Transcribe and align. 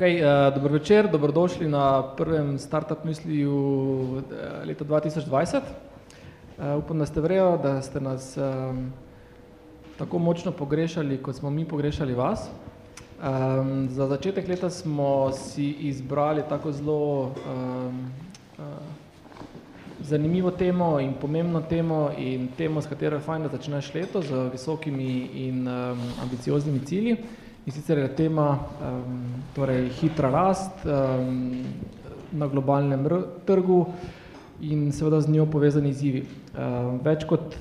Okay, 0.00 0.16
uh, 0.16 0.54
dobro 0.54 0.72
večer, 0.72 1.10
dobrodošli 1.10 1.68
na 1.68 2.02
prvem 2.16 2.58
Startup 2.58 3.04
Mysliju 3.04 3.52
uh, 3.52 4.22
leta 4.64 4.84
2020. 4.84 5.60
Uh, 6.58 6.84
upam, 6.84 6.98
da 6.98 7.06
ste 7.06 7.20
vrejo, 7.20 7.58
da 7.62 7.82
ste 7.82 8.00
nas 8.00 8.36
um, 8.36 8.92
tako 9.98 10.18
močno 10.18 10.52
pogrešali, 10.52 11.18
kot 11.22 11.36
smo 11.36 11.50
mi 11.50 11.64
pogrešali 11.68 12.14
vas. 12.14 12.48
Um, 12.48 13.88
za 13.90 14.06
začetek 14.06 14.48
leta 14.48 14.70
smo 14.70 15.32
si 15.32 15.70
izbrali 15.70 16.42
tako 16.48 16.72
zelo 16.72 17.22
um, 17.22 18.10
uh, 18.58 18.64
zanimivo 20.00 20.50
temo 20.50 21.00
in 21.00 21.12
pomembno 21.20 21.60
temo 21.60 22.10
in 22.18 22.48
temo, 22.56 22.80
s 22.80 22.86
katero 22.86 23.16
je 23.16 23.22
fajn, 23.22 23.42
da 23.42 23.48
začneš 23.48 23.94
leto 23.94 24.22
z 24.22 24.48
visokimi 24.52 25.28
in 25.34 25.68
um, 25.68 26.00
ambicioznimi 26.22 26.86
cilji. 26.86 27.16
In 27.70 27.74
sicer 27.74 27.98
je 27.98 28.08
tema 28.16 28.58
um, 28.58 29.18
torej 29.54 29.84
hitra 30.00 30.26
rast 30.30 30.82
um, 30.82 31.62
na 32.32 32.48
globalnem 32.50 33.04
trgu 33.46 33.84
in 34.60 34.88
seveda 34.92 35.20
z 35.20 35.30
njo 35.30 35.44
povezani 35.46 35.92
izzivi. 35.94 36.24
Um, 36.50 36.96
več 37.04 37.22
kot 37.30 37.54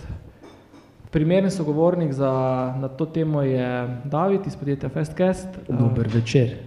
primeren 1.14 1.54
sogovornik 1.54 2.16
za, 2.18 2.32
na 2.82 2.90
to 2.90 3.06
temo 3.06 3.44
je 3.46 3.68
David 4.10 4.48
iz 4.50 4.56
podjetja 4.58 4.90
Festcast. 4.90 5.60
Dober 5.70 6.10
um, 6.10 6.16
večer. 6.16 6.58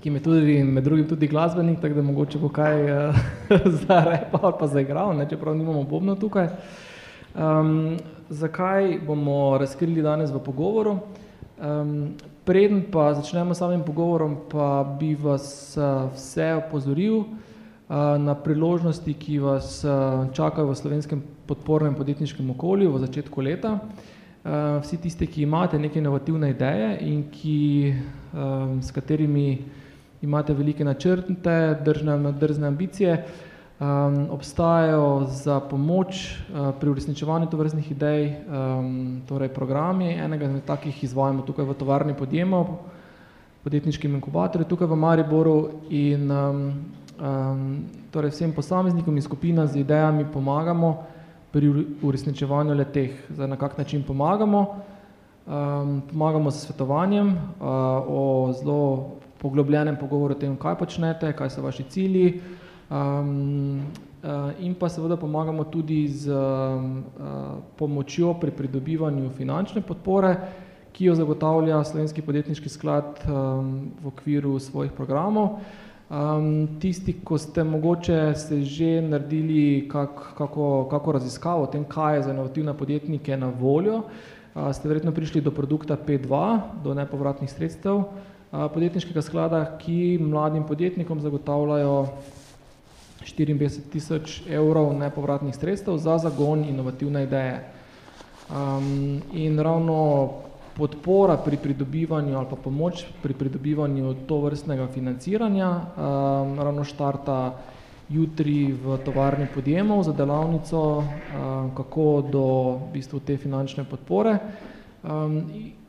Ki 0.00 0.14
je 0.16 0.24
tudi 0.24 0.56
med 0.64 0.88
drugim 0.88 1.04
tudi 1.12 1.28
glasbenik, 1.28 1.82
tako 1.84 2.00
da 2.00 2.06
mogoče 2.08 2.40
bo 2.40 2.48
kaj 2.48 2.82
uh, 2.94 3.20
za 3.82 4.00
repa 4.08 4.40
ali 4.40 4.56
pa 4.62 4.70
zaigral, 4.72 5.12
ne, 5.20 5.28
čeprav 5.28 5.52
nimamo 5.60 5.84
bobno 5.84 6.16
tukaj. 6.16 6.48
Um, 7.36 8.00
zakaj 8.32 9.02
bomo 9.04 9.58
razkrili 9.60 10.00
danes 10.00 10.32
v 10.32 10.40
pogovoru? 10.40 10.96
Um, 11.56 12.12
preden 12.44 12.84
pa 12.92 13.14
začnemo 13.16 13.54
s 13.54 13.58
samim 13.58 13.80
pogovorom, 13.80 14.36
pa 14.52 14.84
bi 15.00 15.14
vas 15.16 15.72
uh, 15.80 16.12
vse 16.12 16.52
opozoril 16.60 17.16
uh, 17.16 17.26
na 18.20 18.34
priložnosti, 18.36 19.08
ki 19.14 19.38
vas 19.40 19.80
uh, 19.84 20.28
čakajo 20.36 20.68
v 20.68 20.76
slovenskem 20.76 21.22
podpornem 21.48 21.96
podjetniškem 21.96 22.50
okolju 22.52 22.92
v 22.92 23.00
začetku 23.08 23.40
leta. 23.40 23.80
Uh, 24.44 24.84
vsi 24.84 25.00
tisti, 25.00 25.26
ki 25.26 25.48
imate 25.48 25.80
neke 25.80 25.98
inovativne 25.98 26.52
ideje 26.52 26.92
in 27.08 27.24
ki, 27.32 27.94
um, 28.36 28.82
s 28.84 28.92
katerimi 28.92 29.64
imate 30.20 30.52
velike 30.52 30.84
načrte, 30.84 31.56
držne, 31.80 32.32
drzne 32.36 32.68
ambicije, 32.68 33.16
uh, 33.16 33.45
um, 33.80 34.26
obstajajo 34.30 35.26
za 35.30 35.60
pomoč 35.60 36.16
uh, 36.16 36.74
pri 36.80 36.90
uresničevanju 36.90 37.46
tovrstnih 37.46 37.90
idej, 37.90 38.36
um, 38.48 39.22
torej 39.28 39.48
programi. 39.48 40.12
Enega 40.14 40.44
izmed 40.44 40.64
takih 40.64 41.04
izvajamo 41.04 41.42
tukaj 41.42 41.64
v 41.64 41.74
tovarni 41.74 42.14
podjemov, 42.14 42.66
podjetniškim 43.64 44.14
inkubatorju 44.14 44.64
tukaj 44.64 44.86
v 44.86 44.96
Mariboru 44.96 45.70
in 45.90 46.30
um, 46.30 46.72
um, 47.20 47.84
torej 48.10 48.30
vsem 48.30 48.52
posameznikom 48.52 49.16
in 49.16 49.22
skupina 49.22 49.66
z 49.66 49.80
idejami 49.84 50.24
pomagamo 50.32 50.96
pri 51.52 51.68
uresničevanju 52.02 52.74
leteh. 52.74 53.12
Zdaj, 53.30 53.48
na 53.48 53.56
kak 53.56 53.78
način 53.78 54.02
pomagamo? 54.02 54.76
Um, 55.46 56.02
pomagamo 56.10 56.50
s 56.50 56.66
svetovanjem 56.66 57.28
uh, 57.28 57.66
o 58.08 58.52
zelo 58.52 59.10
poglobljenem 59.38 59.96
pogovoru 59.96 60.34
o 60.34 60.38
tem, 60.38 60.56
kaj 60.56 60.74
počnete, 60.78 61.32
kaj 61.32 61.50
so 61.50 61.62
vaši 61.62 61.84
cilji, 61.90 62.40
Um, 62.86 63.82
in 64.58 64.74
pa 64.74 64.88
seveda 64.88 65.16
pomagamo 65.16 65.64
tudi 65.64 66.06
z 66.08 66.30
um, 66.30 67.02
pomočjo 67.78 68.34
pri 68.38 68.50
pridobivanju 68.54 69.30
finančne 69.34 69.82
podpore, 69.82 70.36
ki 70.94 71.10
jo 71.10 71.14
zagotavlja 71.18 71.82
Slovenski 71.84 72.22
podjetniški 72.22 72.70
sklad 72.70 73.26
um, 73.26 73.90
v 74.02 74.06
okviru 74.06 74.54
svojih 74.62 74.94
programov. 74.94 75.58
Um, 76.06 76.78
tisti, 76.78 77.16
ko 77.26 77.34
ste 77.38 77.64
mogoče 77.66 78.34
se 78.38 78.62
že 78.62 79.02
naredili 79.02 79.88
kak, 79.90 80.38
kako, 80.38 80.86
kako 80.90 81.12
raziskavo 81.18 81.66
o 81.66 81.66
tem, 81.66 81.84
kaj 81.84 82.16
je 82.16 82.22
za 82.22 82.30
inovativne 82.30 82.74
podjetnike 82.78 83.36
na 83.36 83.50
voljo, 83.50 84.06
uh, 84.06 84.70
ste 84.70 84.88
verjetno 84.88 85.10
prišli 85.12 85.42
do 85.42 85.50
produkta 85.50 85.98
P2, 85.98 86.60
do 86.86 86.94
nepovratnih 86.94 87.50
sredstev 87.50 87.96
uh, 87.98 88.06
podjetniškega 88.70 89.22
sklada, 89.22 89.64
ki 89.82 90.18
mladim 90.22 90.62
podjetnikom 90.62 91.20
zagotavljajo 91.20 92.06
54 93.26 93.90
tisoč 93.92 94.42
evrov 94.50 94.92
nepovratnih 94.94 95.54
sredstev 95.54 95.98
za 95.98 96.18
zagon 96.18 96.64
inovativne 96.64 97.24
ideje. 97.26 97.64
Um, 98.46 99.22
in 99.34 99.58
ravno 99.58 100.30
podpora 100.76 101.36
pri 101.36 101.56
pridobivanju 101.56 102.36
ali 102.38 102.46
pa 102.50 102.56
pomoč 102.56 103.06
pri 103.22 103.34
pridobivanju 103.34 104.14
to 104.28 104.38
vrstnega 104.40 104.86
financiranja 104.86 105.70
um, 105.70 106.60
ravno 106.60 106.84
štarta 106.84 107.56
jutri 108.08 108.72
v 108.72 108.98
tovarni 109.04 109.46
podjemov 109.54 110.02
za 110.02 110.12
delavnico, 110.12 110.82
um, 110.98 111.04
kako 111.74 112.22
do 112.30 112.46
v 112.86 112.92
bistvu, 112.92 113.20
te 113.20 113.36
finančne 113.36 113.84
podpore, 113.84 114.38
um, 115.02 115.42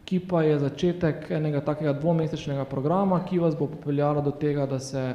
ki 0.06 0.20
pa 0.20 0.42
je 0.42 0.60
začetek 0.60 1.32
enega 1.32 1.62
takega 1.62 1.94
dvomesečnega 1.94 2.66
programa, 2.66 3.22
ki 3.26 3.40
vas 3.40 3.54
bo 3.56 3.68
popeljalo 3.68 4.22
do 4.22 4.32
tega, 4.32 4.66
da 4.66 4.80
se 4.80 5.14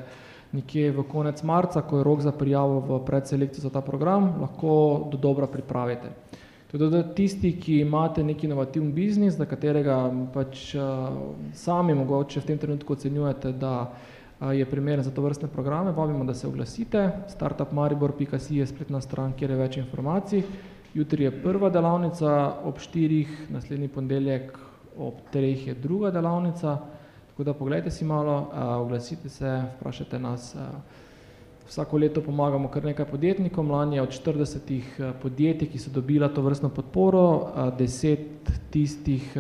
nekje 0.52 0.90
v 0.92 1.04
konec 1.08 1.42
marca, 1.42 1.82
ko 1.82 1.98
je 1.98 2.04
rok 2.04 2.20
za 2.20 2.32
prijavo 2.32 2.80
v 2.80 3.04
predselekcijo 3.04 3.62
za 3.62 3.70
ta 3.70 3.80
program, 3.80 4.34
lahko 4.40 5.08
do 5.10 5.18
dobra 5.18 5.46
pripravite. 5.46 6.12
Tudi 6.72 6.88
da 6.90 7.02
tisti, 7.02 7.52
ki 7.60 7.80
imate 7.80 8.24
neki 8.24 8.46
inovativni 8.46 8.92
biznis, 8.92 9.36
za 9.36 9.44
katerega 9.44 9.96
pač 10.32 10.74
uh, 10.74 10.82
sami 11.52 11.94
mogoče 11.94 12.41
v 12.41 12.48
tem 12.48 12.58
trenutku 12.58 12.96
ocenjujete, 12.96 13.52
da 13.52 13.74
uh, 13.84 14.54
je 14.56 14.64
primeren 14.64 15.04
za 15.04 15.10
to 15.10 15.22
vrstne 15.22 15.48
programe, 15.52 15.92
vabimo, 15.92 16.24
da 16.24 16.34
se 16.34 16.48
oglasite. 16.48 17.10
startupmaribor.si 17.28 18.56
je 18.56 18.66
spletna 18.66 19.00
stran, 19.00 19.32
kjer 19.36 19.50
je 19.50 19.56
več 19.56 19.76
informacij. 19.76 20.42
Jutri 20.94 21.24
je 21.24 21.42
prva 21.42 21.70
delavnica, 21.70 22.54
ob 22.64 22.80
štirih, 22.80 23.48
naslednji 23.50 23.88
ponedeljek 23.88 24.58
ob 24.96 25.14
treh 25.32 25.66
je 25.66 25.74
druga 25.74 26.10
delavnica. 26.10 26.78
Tako 27.42 27.53
da 27.53 27.58
pogledajte 27.58 27.91
si 27.91 28.04
malo, 28.04 28.50
oglasite 28.54 29.28
se, 29.28 29.62
vprašajte 29.76 30.19
nas. 30.19 30.56
Vsako 31.66 31.98
leto 31.98 32.20
pomagamo 32.22 32.69
kar 32.69 32.84
nekaj 32.84 33.06
podjetnikom, 33.06 33.70
lani 33.70 33.97
je 33.97 34.03
od 34.03 34.08
40 34.08 35.12
podjetij, 35.22 35.68
ki 35.68 35.78
so 35.78 35.91
dobila 35.91 36.28
to 36.28 36.42
vrstno 36.42 36.68
podporo, 36.68 37.50
10 37.78 38.18
tistih, 38.71 39.34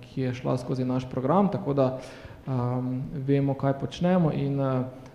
ki 0.00 0.20
je 0.20 0.34
šla 0.34 0.58
skozi 0.58 0.84
naš 0.84 1.06
program, 1.10 1.48
tako 1.48 1.72
da 1.72 1.86
vemo, 3.14 3.54
kaj 3.54 3.78
počnemo 3.80 4.32
in 4.32 4.60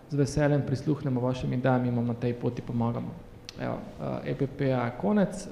z 0.09 0.17
veseljem 0.17 0.65
prisluhnemo 0.65 1.21
vašim 1.21 1.53
idejam 1.53 1.85
in 1.85 1.95
vam 1.95 2.07
na 2.07 2.13
tej 2.13 2.33
poti 2.33 2.61
pomagamo. 2.61 3.13
Evo, 3.61 3.77
uh, 3.99 4.17
EPP 4.25 4.61
je 4.61 4.91
konec, 5.01 5.47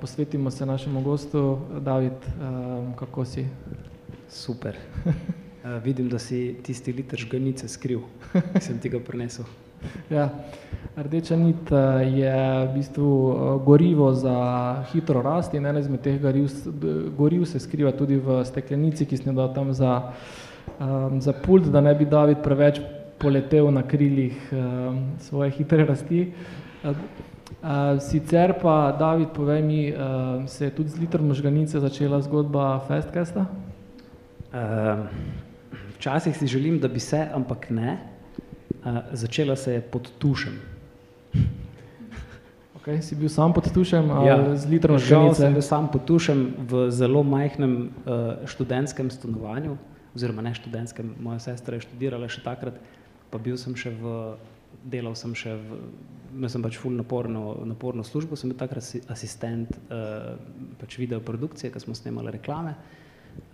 posvetimo 0.00 0.50
se 0.50 0.66
našemu 0.66 1.00
gostu, 1.00 1.58
David, 1.80 2.28
kako 2.96 3.24
si? 3.24 3.46
Super. 4.28 4.76
Uh, 5.66 5.82
vidim, 5.82 6.08
da 6.08 6.18
si 6.18 6.54
tisti 6.62 6.92
liter 6.94 7.18
žganice 7.18 7.66
skril, 7.68 8.04
ki 8.30 8.60
sem 8.68 8.76
ti 8.78 8.90
ga 8.92 9.00
prinesel. 9.02 9.48
Ja, 10.10 10.28
rdeča 10.96 11.36
nit 11.36 11.72
eh, 11.72 12.04
je 12.20 12.34
v 12.66 12.74
bistvu 12.74 13.08
eh, 13.10 13.64
gorivo 13.66 14.12
za 14.14 14.36
hitro 14.92 15.22
rast 15.22 15.54
in 15.54 15.66
ena 15.66 15.82
izmed 15.82 16.04
teh 16.04 16.20
goriv, 16.22 16.52
goriv 17.18 17.44
se 17.50 17.58
skriva 17.60 17.90
tudi 17.92 18.16
v 18.16 18.44
steklenici, 18.46 19.08
ki 19.10 19.18
sem 19.18 19.32
jo 19.32 19.36
dal 19.40 19.50
tam 19.54 19.72
za, 19.74 20.12
um, 20.78 21.18
za 21.20 21.34
pult, 21.34 21.66
da 21.72 21.82
ne 21.82 21.94
bi 21.94 22.06
David 22.06 22.44
preveč 22.46 22.78
poletel 23.18 23.70
na 23.74 23.82
krilih 23.82 24.36
um, 24.52 25.00
svoje 25.18 25.50
hitre 25.58 25.84
rasti. 25.88 26.28
Uh, 26.86 27.98
sicer 28.00 28.54
pa, 28.62 28.94
David, 28.98 29.34
povej 29.34 29.62
mi, 29.62 29.80
uh, 29.90 30.46
se 30.46 30.70
je 30.70 30.76
tudi 30.78 30.94
z 30.94 31.02
litrom 31.02 31.34
žganice 31.34 31.80
začela 31.80 32.22
zgodba 32.22 32.78
Festcasta? 32.86 33.48
Uh, 34.54 35.45
včasih 35.96 36.36
si 36.36 36.46
želim, 36.46 36.78
da 36.80 36.88
bi 36.88 37.00
se, 37.00 37.28
ampak 37.34 37.70
ne. 37.70 37.98
Uh, 38.84 38.98
začela 39.12 39.56
se 39.56 39.72
je 39.72 39.80
pod 39.80 40.10
tušem. 40.18 40.58
Okay, 42.78 43.02
si 43.02 43.16
bil 43.18 43.28
sam 43.28 43.50
pod 43.50 43.66
tušem 43.74 44.10
ali 44.14 44.28
ja, 44.28 44.36
z 44.54 44.70
litrom 44.70 44.98
žgal? 45.02 45.34
sem 45.34 45.50
bil 45.50 45.62
sam 45.62 45.88
pod 45.90 46.04
tušem 46.06 46.54
v 46.70 46.86
zelo 46.94 47.24
majhnem 47.26 47.90
uh, 48.06 48.46
študentskem 48.46 49.10
stanovanju, 49.10 49.74
oziroma 50.14 50.44
ne 50.46 50.54
študentskem, 50.54 51.16
moja 51.18 51.40
sestra 51.50 51.74
je 51.74 51.82
študirala 51.82 52.28
še 52.30 52.44
takrat, 52.46 52.78
pa 53.32 53.40
bil 53.42 53.58
sem 53.58 53.74
še 53.74 53.90
v, 53.90 54.12
delal 54.86 55.18
sem 55.18 55.34
še 55.34 55.56
v, 55.58 55.80
imel 56.36 56.52
sem 56.52 56.62
pač 56.62 56.78
ful 56.78 56.94
naporno, 56.94 57.56
naporno 57.66 58.06
službo, 58.06 58.38
sem 58.38 58.54
bil 58.54 58.60
takrat 58.60 58.86
asistent 59.10 59.74
uh, 59.90 60.38
pač 60.78 61.00
videoprodukcije, 61.02 61.74
ker 61.74 61.82
smo 61.82 61.98
snemali 61.98 62.38
reklame. 62.38 62.76
Uh, 62.78 63.05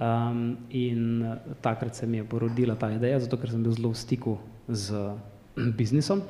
Um, 0.02 0.56
in 0.70 1.26
takrat 1.60 1.94
se 1.94 2.06
mi 2.06 2.16
je 2.16 2.24
porodila 2.24 2.74
ta 2.74 2.90
ideja, 2.90 3.20
zato 3.22 3.36
ker 3.38 3.50
sem 3.50 3.62
bil 3.62 3.72
zelo 3.72 3.92
v 3.92 3.98
stiku 3.98 4.38
z 4.68 5.14
biznisom. 5.78 6.22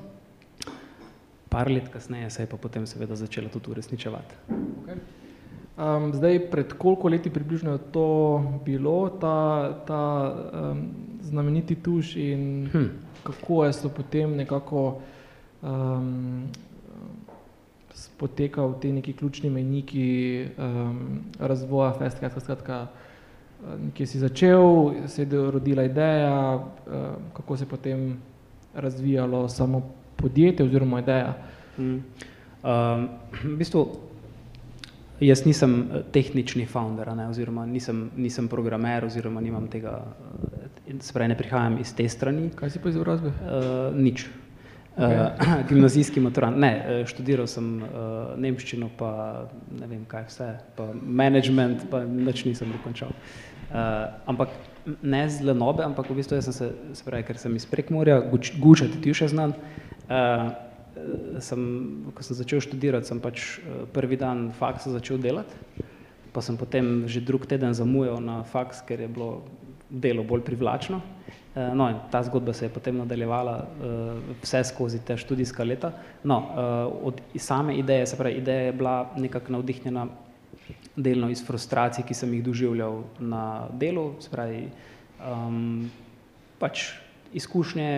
Par 1.49 1.71
let 1.71 1.89
kasneje 1.89 2.31
se 2.31 2.43
je 2.43 2.49
pa 2.49 2.57
potem 2.57 2.87
seveda 2.87 3.17
začela 3.17 3.49
tudi 3.49 3.71
uresničevati. 3.71 4.35
Okay. 4.85 5.01
Um, 5.73 6.13
zdaj, 6.13 6.51
pred 6.53 6.73
koliko 6.77 7.09
leti 7.09 7.31
približno 7.31 7.73
je 7.73 7.79
to 7.93 8.09
bilo, 8.65 9.09
ta, 9.09 9.73
ta 9.87 10.05
um, 10.53 10.89
znameniti 11.23 11.75
tuš 11.75 12.17
in 12.17 12.69
hm. 12.73 12.89
kako 13.25 13.65
je 13.65 13.73
so 13.73 13.89
potem 13.89 14.37
nekako 14.37 15.01
um, 15.63 16.45
potekal 18.17 18.77
te 18.81 18.93
neki 18.93 19.13
ključni 19.13 19.51
meniki 19.51 20.47
um, 20.59 21.25
razvoja 21.41 21.93
festka, 21.99 22.31
skratka, 22.41 22.87
nekje 23.85 24.07
si 24.07 24.19
začel, 24.19 24.93
se 25.07 25.23
je 25.23 25.51
rodila 25.51 25.83
ideja, 25.83 26.55
um, 26.57 26.63
kako 27.33 27.57
se 27.57 27.65
je 27.65 27.69
potem 27.69 28.17
razvijalo 28.75 29.49
samo 29.49 29.83
podjetje 30.17 30.67
oziroma 30.67 31.01
ideja. 31.01 31.35
Hm. 31.77 31.99
Um, 32.63 33.09
v 33.45 33.57
bistvu, 33.59 33.87
jaz 35.21 35.45
nisem 35.47 35.75
eh, 35.81 36.03
tehnični 36.13 36.67
founder, 36.67 37.11
ne, 37.17 37.29
oziroma 37.29 37.67
nisem, 37.67 38.11
nisem 38.17 38.49
programer, 38.49 39.05
oziroma 39.05 39.41
nimam 39.41 39.67
tega, 39.69 39.99
eh, 40.87 40.95
se 41.01 41.13
pravi, 41.13 41.29
ne 41.29 41.39
prihajam 41.39 41.79
iz 41.81 41.95
te 41.95 42.09
strani. 42.09 42.51
Kaj 42.55 42.71
si 42.71 42.79
pa 42.79 42.89
izobrazbe? 42.89 43.29
Uh, 43.29 43.97
nič. 43.97 44.27
Okay. 44.27 44.33
Uh, 44.93 45.63
gimnazijski 45.69 46.21
maturant. 46.21 46.59
Ne, 46.61 47.05
študiral 47.09 47.47
sem 47.49 47.79
uh, 47.81 48.35
nemščino, 48.37 48.91
pa 48.99 49.09
ne 49.73 49.87
vem 49.89 50.03
kaj 50.05 50.27
vse, 50.29 50.49
pa 50.77 50.91
management, 51.01 51.87
pa 51.89 52.03
nič 52.05 52.45
nisem 52.45 52.69
dokončal. 52.75 53.09
Uh, 53.09 53.52
ampak 53.73 54.53
ne 55.03 55.23
z 55.31 55.47
lenobe, 55.47 55.85
ampak 55.85 56.11
v 56.11 56.19
bistvu 56.19 56.37
jaz 56.37 56.51
sem 56.51 56.57
se, 56.57 56.69
se 56.99 57.05
pravi, 57.07 57.25
ker 57.25 57.39
sem 57.39 57.55
iz 57.57 57.67
Prekmorja, 57.71 58.21
gučati 58.61 59.01
ti 59.01 59.15
še 59.15 59.31
znam, 59.33 59.55
uh, 60.11 60.51
sem, 61.41 61.63
ko 62.13 62.25
sem 62.25 62.37
začel 62.37 62.61
študirati, 62.63 63.09
sem 63.09 63.21
pač 63.23 63.59
eh, 63.59 63.85
prvi 63.93 64.19
dan 64.21 64.51
faksa 64.53 64.93
začel 64.93 65.21
delati, 65.23 65.55
pa 66.33 66.41
sem 66.45 66.57
potem 66.57 67.09
že 67.09 67.25
drug 67.25 67.49
teden 67.49 67.73
zamujal 67.77 68.21
na 68.21 68.43
faks, 68.45 68.85
ker 68.85 69.01
je 69.01 69.09
bilo 69.09 69.43
delo 69.89 70.25
bolj 70.25 70.45
privlačno. 70.45 71.01
Eh, 71.53 71.73
no, 71.77 71.89
in 71.93 71.99
ta 72.13 72.23
zgodba 72.25 72.53
se 72.57 72.65
je 72.69 72.73
potem 72.73 72.97
nadaljevala 72.97 73.57
uh, 73.61 74.21
vse 74.41 74.63
skozi 74.65 75.03
te 75.05 75.17
študijska 75.21 75.65
leta. 75.65 75.93
No, 76.25 76.39
uh, 76.41 77.09
od 77.13 77.21
same 77.37 77.77
ideje, 77.77 78.07
se 78.07 78.17
pravi, 78.17 78.41
ideja 78.41 78.71
je 78.71 78.73
bila 78.73 79.13
nekako 79.17 79.53
navdihnjena 79.53 80.07
delno 80.97 81.31
iz 81.31 81.45
frustracij, 81.47 82.05
ki 82.05 82.15
sem 82.15 82.35
jih 82.35 82.45
doživljal 82.45 83.03
na 83.21 83.69
delu, 83.81 84.13
se 84.21 84.31
pravi, 84.31 84.67
um, 85.25 85.91
pač 86.61 86.91
izkušnje 87.33 87.89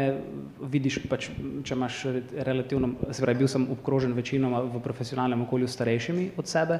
vidiš, 0.71 1.01
pač, 1.11 1.29
če 1.67 1.75
imaš 1.75 2.05
relativno, 2.47 2.93
se 3.11 3.25
pravi, 3.25 3.43
bil 3.43 3.51
sem 3.51 3.67
obkrožen 3.75 4.15
večinoma 4.15 4.63
v 4.71 4.83
profesionalnem 4.83 5.43
okolju 5.43 5.69
starejšimi 5.69 6.31
od 6.39 6.51
sebe, 6.51 6.79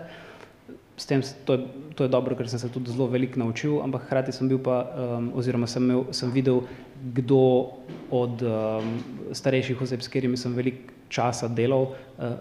s 0.97 1.07
tem, 1.11 1.23
to 1.45 1.53
je, 1.53 1.67
to 1.99 2.07
je 2.07 2.09
dobro, 2.09 2.37
ker 2.39 2.47
sem 2.49 2.59
se 2.63 2.71
tudi 2.71 2.93
zelo 2.95 3.09
veliko 3.11 3.41
naučil, 3.43 3.81
ampak 3.83 4.07
hkrati 4.07 4.33
sem 4.33 4.49
bil 4.49 4.61
pa, 4.63 4.85
um, 4.95 5.33
oziroma 5.35 5.67
sem, 5.67 5.83
imel, 5.83 6.07
sem 6.15 6.31
videl, 6.31 6.63
kdo 7.15 7.75
od 8.15 8.45
um, 8.47 8.93
starejših 9.35 9.83
oseb, 9.83 10.05
s 10.07 10.09
katerimi 10.09 10.39
sem 10.39 10.55
veliko 10.55 10.95
časa 11.15 11.47
uh, 11.47 11.95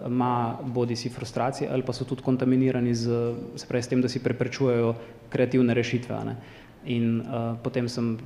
ima 0.06 0.58
bodi 0.62 0.96
si 0.96 1.08
frustracije 1.08 1.70
ali 1.70 1.82
pa 1.82 1.92
so 1.92 2.04
tudi 2.04 2.22
kontaminirani 2.22 2.94
z, 2.94 3.34
se 3.56 3.66
pravi, 3.66 3.82
s 3.82 3.88
tem, 3.88 4.02
da 4.02 4.08
si 4.08 4.22
preprečujejo 4.22 4.94
kreativne 5.30 5.74
rešitve. 5.74 6.24
Ne? 6.24 6.36
In 6.84 7.20
uh, 7.20 7.54
potem 7.62 7.88
sem 7.88 8.18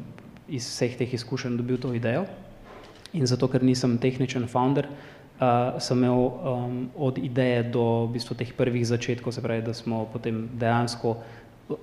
iz 0.48 0.64
vseh 0.64 0.96
teh 0.96 1.14
izkušenj 1.14 1.56
dobil 1.56 1.78
to 1.78 1.92
idejo. 1.94 2.24
In 3.12 3.26
zato, 3.26 3.48
ker 3.48 3.64
nisem 3.64 3.98
tehničen 3.98 4.48
founder, 4.48 4.88
uh, 4.88 5.76
sem 5.80 6.00
imel 6.00 6.16
um, 6.16 6.78
od 6.96 7.18
ideje 7.18 7.62
do 7.72 8.08
v 8.08 8.16
bistvu, 8.16 8.36
teh 8.36 8.52
prvih 8.52 8.84
začetkov, 8.86 9.32
se 9.32 9.44
pravi, 9.44 9.62
da 9.64 9.74
smo 9.76 10.06
potem 10.12 10.48
dejansko 10.60 11.16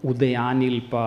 udejanili 0.02 0.82
pa, 0.90 1.06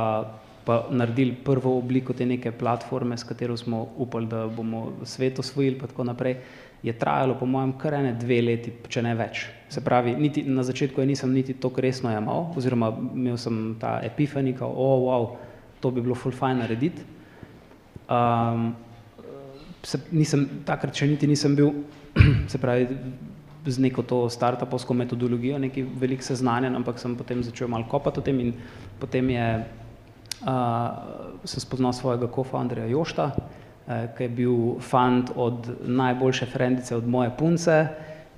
pa 0.65 0.87
naredili 0.91 1.35
prvo 1.45 1.79
obliko 1.79 2.13
te 2.13 2.27
neke 2.27 2.53
platforme, 2.53 3.19
s 3.19 3.27
katero 3.27 3.57
smo 3.57 3.89
upali, 3.97 4.27
da 4.27 4.47
bomo 4.47 4.93
svet 5.05 5.39
osvojili, 5.39 5.79
pa 5.79 5.87
tako 5.87 6.05
naprej, 6.05 6.39
je 6.83 6.93
trajalo 6.93 7.35
po 7.35 7.47
mojem 7.47 7.73
kar 7.79 7.95
ene 7.99 8.13
dve 8.15 8.39
leti, 8.43 8.73
če 8.89 9.03
ne 9.03 9.15
več. 9.19 9.47
Se 9.69 9.83
pravi, 9.85 10.15
niti, 10.17 10.45
na 10.47 10.63
začetku 10.63 11.01
je 11.03 11.07
nisem 11.11 11.33
niti 11.35 11.57
to 11.59 11.73
resno 11.77 12.13
jemal, 12.13 12.53
oziroma 12.57 12.93
imel 12.95 13.37
sem 13.37 13.77
ta 13.81 13.99
epifanika, 14.07 14.67
o, 14.67 14.73
oh, 14.73 15.07
wow, 15.09 15.27
to 15.83 15.91
bi 15.91 16.05
bilo 16.05 16.15
full 16.15 16.35
fajn 16.35 16.63
narediti. 16.63 17.03
Um, 18.09 18.71
se, 19.83 20.01
nisem, 20.15 20.47
takrat 20.67 20.95
še 20.95 21.11
niti 21.11 21.27
nisem 21.27 21.59
bil, 21.59 21.75
se 22.53 22.63
pravi, 22.63 22.89
z 23.69 23.83
neko 23.85 24.05
to 24.07 24.23
startupovsko 24.33 24.95
metodologijo, 24.97 25.59
neki 25.61 25.83
velik 25.99 26.23
seznanjen, 26.25 26.79
ampak 26.79 27.03
sem 27.03 27.19
potem 27.19 27.43
začel 27.45 27.69
malo 27.69 27.85
kopati 27.91 28.23
o 28.23 28.25
tem 28.25 28.39
in 28.41 28.55
potem 29.03 29.35
je, 29.35 29.49
uh, 30.47 31.43
sem 31.45 31.61
spoznal 31.61 31.93
svojega 31.93 32.31
co-founderja 32.33 32.87
Jošta, 32.89 33.27
uh, 33.35 33.58
ki 33.89 34.23
je 34.23 34.29
bil 34.29 34.57
fant 34.85 35.31
od 35.37 35.69
najboljše 35.81 36.47
frendice, 36.47 36.97
od 36.97 37.09
moje 37.09 37.31
punce, 37.39 37.87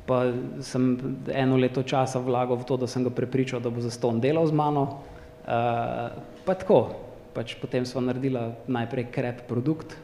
pa 0.06 0.32
sem 0.62 0.98
eno 1.30 1.56
leto 1.58 1.82
časa 1.82 2.18
vlagal 2.22 2.58
v 2.62 2.66
to, 2.66 2.76
da 2.76 2.86
sem 2.86 3.04
ga 3.04 3.10
prepričal, 3.10 3.60
da 3.60 3.70
bo 3.70 3.82
za 3.82 3.90
ston 3.90 4.20
delal 4.22 4.46
z 4.46 4.54
mano, 4.54 4.82
uh, 4.86 6.14
pa 6.46 6.54
tako, 6.54 6.94
pač 7.34 7.54
potem 7.58 7.86
smo 7.86 8.02
naredili 8.02 8.42
najprej 8.66 9.10
krep 9.10 9.46
produkt, 9.50 9.94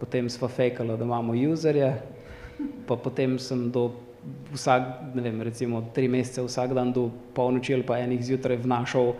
potem 0.00 0.28
smo 0.28 0.48
fejkali, 0.48 0.96
da 0.96 1.04
imamo 1.04 1.32
userje, 1.32 1.94
pa 2.88 2.96
potem 2.96 3.38
sem 3.40 3.70
do 3.72 3.90
vsak, 4.52 5.12
ne 5.16 5.22
vem, 5.22 5.42
recimo 5.42 5.80
tri 5.96 6.08
mesece 6.08 6.44
vsak 6.44 6.72
dan 6.76 6.92
do 6.92 7.08
polnoči 7.36 7.74
ali 7.74 7.84
pa 7.84 8.00
enih 8.00 8.20
zjutraj 8.24 8.60
vnašal 8.64 9.12
uh, 9.12 9.16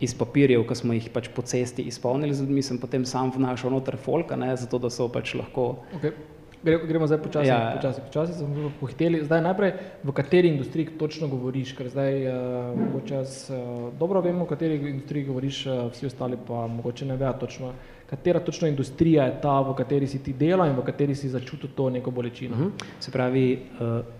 iz 0.00 0.14
papirjev, 0.14 0.64
ko 0.66 0.74
smo 0.74 0.96
jih 0.96 1.10
pač 1.12 1.28
po 1.34 1.42
cesti 1.42 1.82
izpolnili 1.82 2.34
z 2.34 2.46
ljudmi, 2.46 2.62
sem 2.62 2.78
potem 2.78 3.04
sam 3.04 3.32
vnašal 3.36 3.70
noter 3.70 3.96
folka, 4.00 4.36
ne, 4.36 4.54
zato 4.56 4.78
da 4.78 4.90
so 4.90 5.08
pač 5.12 5.34
lahko 5.34 5.70
okay. 5.96 6.14
Gre, 6.62 6.76
gremo 6.84 7.06
zdaj 7.06 7.22
počasi, 7.22 7.48
ja. 7.48 7.72
počasi, 7.76 8.00
počasi 8.04 8.34
smo 8.36 8.70
pohiteli. 8.80 9.22
Zdaj 9.24 9.40
najprej, 9.40 9.70
v 10.04 10.12
kateri 10.12 10.48
industriji 10.52 10.92
točno 11.00 11.28
govoriš, 11.28 11.72
ker 11.72 11.88
zdaj 11.88 12.26
uh, 12.28 12.34
mogoče 12.76 13.14
jaz 13.14 13.36
uh, 13.48 13.88
dobro 13.96 14.20
vemo, 14.20 14.44
v 14.44 14.48
kateri 14.50 14.76
industriji 14.90 15.24
govoriš, 15.24 15.62
uh, 15.66 15.86
vsi 15.88 16.10
ostali 16.10 16.36
pa 16.36 16.66
mogoče 16.68 17.08
ne 17.08 17.16
vejo 17.16 17.32
točno, 17.40 17.72
katera 18.10 18.44
točno 18.44 18.68
industrija 18.68 19.24
je 19.24 19.38
ta, 19.40 19.56
v 19.64 19.74
kateri 19.78 20.06
si 20.06 20.20
ti 20.22 20.36
dela 20.36 20.68
in 20.68 20.76
v 20.76 20.84
kateri 20.84 21.16
si 21.16 21.32
začutil 21.32 21.72
to 21.76 21.88
neko 21.90 22.10
bolečino. 22.10 22.54
Uh 22.54 22.60
mhm. 22.60 22.68
-huh. 22.68 22.84
Se 23.00 23.10
pravi, 23.10 23.58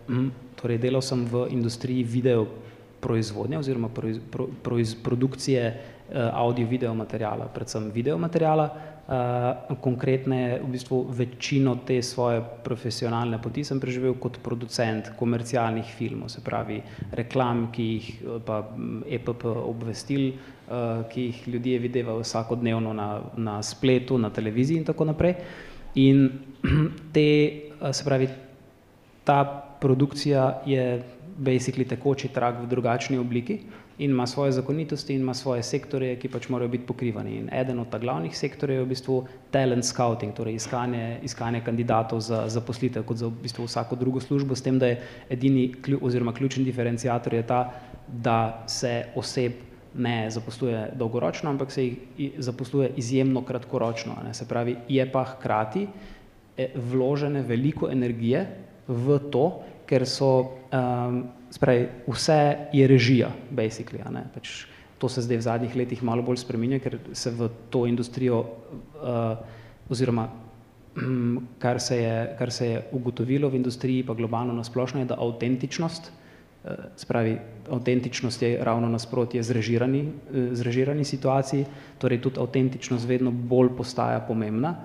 uh, 0.09 0.25
torej 0.63 0.79
delal 0.79 1.03
sem 1.03 1.25
v 1.25 1.47
industriji 1.51 2.05
video 2.05 2.47
proizvodnje 3.01 3.59
oziroma 3.59 3.89
proiz, 3.89 4.19
pro, 4.31 4.49
proiz, 4.63 4.95
produkcije 4.95 5.67
uh, 5.75 6.17
audio-video 6.33 6.95
materijala, 6.95 7.49
predvsem 7.55 7.91
video 7.95 8.19
materijala, 8.19 8.71
Uh, 9.11 9.75
konkretne, 9.83 10.61
v 10.63 10.69
bistvu 10.71 11.01
večino 11.11 11.73
te 11.83 11.97
svoje 11.99 12.45
profesionalne 12.63 13.41
poti 13.43 13.65
sem 13.67 13.81
preživel 13.83 14.15
kot 14.15 14.37
producent 14.39 15.09
komercialnih 15.19 15.89
filmov, 15.99 16.29
se 16.31 16.39
pravi 16.47 16.77
reklam, 17.19 17.65
ki 17.75 17.87
jih 17.89 18.07
pa 18.47 18.61
EPP 19.11 19.49
obvestil, 19.51 20.29
ki 21.11 21.25
jih 21.27 21.41
ljudje 21.49 21.81
videvajo 21.83 22.23
vsakodnevno 22.23 22.93
na, 22.95 23.09
na 23.35 23.57
spletu, 23.67 24.19
na 24.19 24.31
televiziji 24.31 24.79
in 24.79 24.87
tako 24.87 25.09
naprej. 25.11 25.35
In 25.99 26.31
te, 27.15 27.27
se 27.91 28.07
pravi, 28.07 28.29
ta 29.27 29.43
produkcija 29.81 30.63
je 30.67 31.03
basically 31.41 31.89
tekoči 31.89 32.29
trak 32.29 32.61
v 32.63 32.69
drugačni 32.69 33.19
obliki, 33.19 33.61
in 34.01 34.11
ima 34.11 34.27
svoje 34.27 34.53
zakonitosti 34.53 35.15
in 35.15 35.21
ima 35.21 35.35
svoje 35.35 35.63
sektorje, 35.63 36.15
ki 36.17 36.29
pač 36.33 36.49
morajo 36.49 36.69
biti 36.73 36.87
pokrivani. 36.89 37.35
In 37.37 37.49
eden 37.53 37.79
od 37.83 37.91
ta 37.93 37.99
glavnih 37.99 38.37
sektorjev 38.37 38.79
je 38.79 38.85
v 38.85 38.89
bistvu 38.89 39.17
talent 39.53 39.85
scouting, 39.85 40.33
torej 40.33 40.57
iskanje, 40.57 41.19
iskanje 41.23 41.61
kandidatov 41.65 42.23
za 42.25 42.47
zaposlitev 42.49 43.05
kot 43.05 43.21
za 43.21 43.29
v 43.29 43.45
bistvu 43.45 43.67
vsako 43.69 43.99
drugo 44.01 44.21
službo, 44.21 44.57
s 44.57 44.65
tem, 44.65 44.79
da 44.79 44.89
je 44.89 45.03
edini 45.31 45.75
oziroma 46.01 46.33
ključni 46.33 46.65
diferencijator 46.65 47.35
je 47.35 47.43
ta, 47.47 47.61
da 48.09 48.65
se 48.67 49.05
oseb 49.15 49.53
ne 49.95 50.31
zaposluje 50.31 50.93
dolgoročno, 50.97 51.51
ampak 51.51 51.73
se 51.73 51.85
jih 51.85 52.33
zaposluje 52.39 52.93
izjemno 52.97 53.43
kratkoročno. 53.45 54.17
Ne. 54.25 54.35
Se 54.35 54.49
pravi, 54.49 54.77
je 54.89 55.13
pa 55.13 55.25
hkrati 55.25 55.87
eh, 56.57 56.73
vložene 56.75 57.43
veliko 57.43 57.91
energije 57.91 58.47
v 58.89 59.19
to, 59.31 59.61
ker 59.91 60.07
so 60.07 60.31
um, 60.71 61.25
Spravi, 61.51 61.89
vse 62.07 62.71
je 62.73 62.87
režija, 62.87 63.31
basically. 63.51 63.99
Pač 64.35 64.67
to 65.03 65.09
se 65.09 65.25
zdaj 65.27 65.37
v 65.37 65.43
zadnjih 65.43 65.77
letih 65.77 66.03
malo 66.07 66.23
bolj 66.23 66.45
spreminja, 66.45 66.79
ker 66.79 66.99
se 67.13 67.33
v 67.35 67.51
to 67.75 67.87
industrijo, 67.91 68.45
uh, 69.03 69.35
oziroma 69.91 70.29
um, 70.95 71.41
kar, 71.59 71.81
se 71.83 71.99
je, 71.99 72.15
kar 72.39 72.53
se 72.55 72.67
je 72.67 72.83
ugotovilo 72.93 73.51
v 73.51 73.59
industriji, 73.59 74.07
pa 74.07 74.15
globalno 74.15 74.55
nasplošno, 74.55 75.03
je, 75.03 75.09
da 75.11 75.19
avtentičnost, 75.19 76.13
uh, 76.13 76.87
spravi, 76.95 77.35
avtentičnost 77.67 78.47
je 78.47 78.53
ravno 78.63 78.87
nasprotje 78.89 79.43
zrežirani, 79.43 80.05
zrežirani 80.55 81.05
situaciji, 81.05 81.67
torej 81.99 82.23
tudi 82.23 82.39
avtentičnost 82.39 83.11
vedno 83.11 83.35
bolj 83.35 83.75
postaja 83.75 84.23
pomembna 84.23 84.77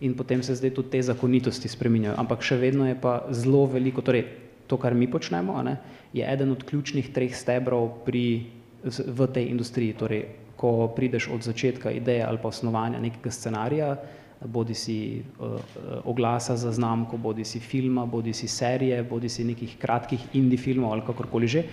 in 0.00 0.14
potem 0.14 0.42
se 0.42 0.54
zdaj 0.54 0.74
tudi 0.74 0.90
te 0.90 1.02
zakonitosti 1.02 1.68
spreminjajo, 1.68 2.18
ampak 2.18 2.42
še 2.42 2.58
vedno 2.58 2.86
je 2.86 2.98
pa 2.98 3.26
zelo 3.34 3.66
veliko, 3.66 4.02
torej 4.02 4.47
to, 4.68 4.76
kar 4.76 4.94
mi 4.94 5.08
počnemo, 5.10 5.62
ne, 5.64 5.76
je 6.12 6.24
eden 6.32 6.52
od 6.52 6.62
ključnih 6.68 7.10
treh 7.14 7.34
stebrov 7.36 8.04
pri, 8.04 8.46
v 8.84 9.26
tej 9.34 9.50
industriji. 9.50 9.96
Torej, 9.98 10.22
ko 10.58 10.90
prideš 10.90 11.28
od 11.32 11.42
začetka 11.46 11.90
ideje 11.94 12.24
ali 12.26 12.38
pa 12.42 12.50
osnovanja 12.50 13.00
nekega 13.00 13.30
scenarija, 13.30 13.96
bodi 14.44 14.74
si 14.74 15.22
uh, 15.38 15.58
oglasa 16.04 16.56
za 16.56 16.72
znamko, 16.72 17.16
bodi 17.16 17.44
si 17.44 17.60
filma, 17.60 18.06
bodi 18.06 18.32
si 18.32 18.48
serije, 18.48 19.02
bodi 19.02 19.28
si 19.28 19.44
nekih 19.44 19.76
kratkih 19.78 20.34
indie 20.38 20.58
filmov 20.58 20.92
ali 20.92 21.02
kakorkoli 21.06 21.48
že, 21.48 21.64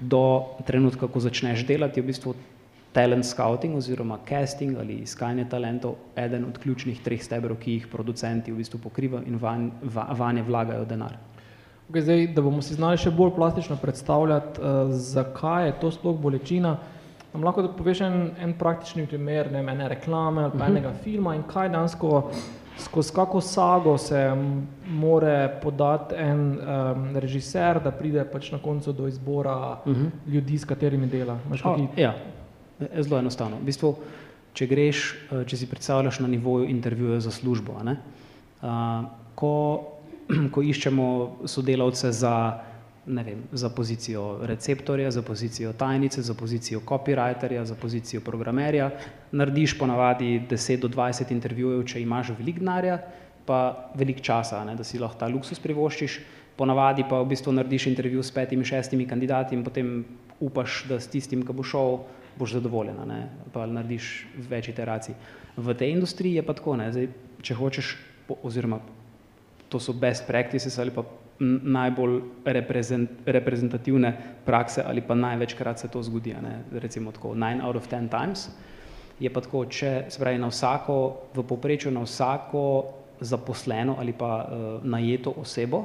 do 0.00 0.56
trenutka, 0.66 1.08
ko 1.08 1.20
začneš 1.20 1.66
delati, 1.68 2.00
je 2.00 2.04
v 2.04 2.12
bistvu 2.12 2.34
talent 2.94 3.26
scouting 3.26 3.76
oziroma 3.76 4.18
casting 4.28 4.78
ali 4.78 5.02
iskanje 5.02 5.44
talentov 5.50 5.96
eden 6.16 6.44
od 6.48 6.58
ključnih 6.58 7.02
treh 7.04 7.22
stebrov, 7.22 7.58
ki 7.60 7.78
jih 7.78 7.88
producenti 7.92 8.52
v 8.52 8.62
bistvu 8.62 8.80
pokrivajo 8.80 9.26
in 9.26 9.36
van, 9.36 9.70
va, 9.82 10.08
vanje 10.16 10.42
vlagajo 10.42 10.84
denar. 10.88 11.18
Okay, 11.94 12.02
zdaj, 12.02 12.26
da 12.34 12.42
bomo 12.42 12.58
si 12.58 12.74
znali 12.74 12.98
še 12.98 13.12
bolj 13.14 13.36
plastično 13.36 13.76
predstavljati, 13.78 14.58
uh, 14.58 14.88
zakaj 14.90 15.68
je 15.68 15.74
to 15.78 15.90
sploh 15.94 16.16
bolečina, 16.18 16.72
nam 17.30 17.44
lahko 17.46 17.68
poveš 17.76 18.00
en, 18.02 18.16
en 18.42 18.54
praktični 18.58 19.04
primer, 19.06 19.52
ne 19.52 19.60
ene 19.62 19.86
reklame 19.92 20.42
ali 20.42 20.50
pa 20.50 20.56
uh 20.56 20.62
mhm. 20.62 20.72
-huh. 20.72 20.78
enega 20.78 20.92
filma 21.04 21.34
in 21.34 21.42
kaj 21.42 21.68
dansko 21.68 22.30
skozi 22.78 23.12
kako 23.14 23.40
sago 23.40 23.98
se 23.98 24.34
more 24.88 25.58
podati 25.62 26.14
en 26.14 26.40
um, 26.40 27.16
režiser, 27.16 27.80
da 27.84 27.90
pride 27.90 28.24
pač 28.24 28.50
na 28.52 28.58
koncu 28.58 28.92
do 28.92 29.06
izbora 29.06 29.78
uh 29.86 29.92
mhm. 29.92 30.04
-huh. 30.04 30.34
ljudi, 30.34 30.58
s 30.58 30.64
katerimi 30.64 31.06
dela. 31.06 31.38
Oh, 31.64 31.80
ja, 31.96 32.14
e, 32.80 33.02
zelo 33.02 33.18
enostavno. 33.18 33.56
V 33.56 33.64
bistvu, 33.64 33.94
če 34.52 34.66
greš, 34.66 35.16
e, 35.32 35.44
če 35.44 35.56
si 35.56 35.66
predstavljaš 35.66 36.20
na 36.20 36.28
nivoju 36.28 36.64
intervjuja 36.64 37.20
za 37.20 37.30
službo, 37.30 37.82
ne, 37.82 37.96
uh, 38.62 38.68
ko, 39.34 39.84
ko 40.54 40.62
iščemo 40.62 41.06
sodelavce 41.50 42.12
za 42.12 42.34
vem, 43.06 43.42
za 43.52 43.68
pozicijo 43.68 44.38
receptorja, 44.42 45.10
za 45.10 45.22
pozicijo 45.22 45.72
tajnice, 45.72 46.22
za 46.22 46.34
pozicijo 46.34 46.80
copywriterja, 46.80 47.64
za 47.64 47.74
pozicijo 47.74 48.20
programerja. 48.20 48.90
Narediš 49.32 49.78
ponavadi 49.78 50.40
10 50.50 50.80
do 50.80 50.88
20 50.88 51.32
intervjujev, 51.32 51.84
če 51.84 52.00
imaš 52.02 52.32
veliko 52.38 52.60
denarja, 52.60 52.98
pa 53.44 53.90
veliko 53.94 54.20
časa, 54.20 54.64
ne, 54.64 54.76
da 54.76 54.84
si 54.84 54.98
lahko 54.98 55.20
ta 55.20 55.28
luksus 55.28 55.60
privoščiš. 55.60 56.20
Ponavadi 56.56 57.04
pa 57.10 57.18
v 57.20 57.28
bistvu 57.34 57.52
narediš 57.52 57.88
intervju 57.90 58.22
s 58.22 58.30
petimi, 58.30 58.64
šestimi 58.64 59.08
kandidati 59.10 59.56
in 59.56 59.64
potem 59.64 60.04
upaš, 60.40 60.84
da 60.88 61.00
s 61.00 61.10
tistim, 61.10 61.42
ki 61.44 61.52
bo 61.52 61.64
šel, 61.66 61.98
boš 62.38 62.56
zadovoljen, 62.56 62.96
ne, 63.06 63.28
pa 63.52 63.66
narediš 63.66 64.26
več 64.48 64.70
iteracij. 64.70 65.14
V 65.56 65.74
tej 65.74 65.92
industriji 65.94 66.38
je 66.38 66.46
pa 66.46 66.54
tako, 66.54 66.78
ne, 66.78 66.88
zdaj, 66.94 67.10
če 67.42 67.58
hočeš, 67.58 67.96
oziroma 68.42 68.80
to 69.68 69.80
so 69.80 69.92
best 69.92 70.26
practices 70.26 70.78
ali 70.78 70.90
pa 70.90 71.04
najbolj 71.38 72.20
reprezent, 72.44 73.10
reprezentativne 73.26 74.12
prakse 74.44 74.82
ali 74.86 75.00
pa 75.00 75.14
največkrat 75.14 75.78
se 75.78 75.88
to 75.88 76.02
zgodi, 76.02 76.34
ne? 76.42 76.62
recimo 76.72 77.12
tako 77.12 77.34
nine 77.34 77.62
out 77.62 77.76
of 77.76 77.88
ten 77.88 78.08
times, 78.08 78.48
je 79.20 79.30
pa 79.30 79.40
tako, 79.40 79.64
če 79.66 80.04
se 80.08 80.18
pravi 80.18 80.38
na 80.38 80.50
vsako, 80.50 80.96
v 81.34 81.42
poprečju 81.42 81.90
na 81.90 82.02
vsako 82.02 82.84
zaposleno 83.20 83.96
ali 83.98 84.12
pa 84.12 84.30
uh, 84.44 84.84
najeto 84.84 85.34
osebo 85.40 85.84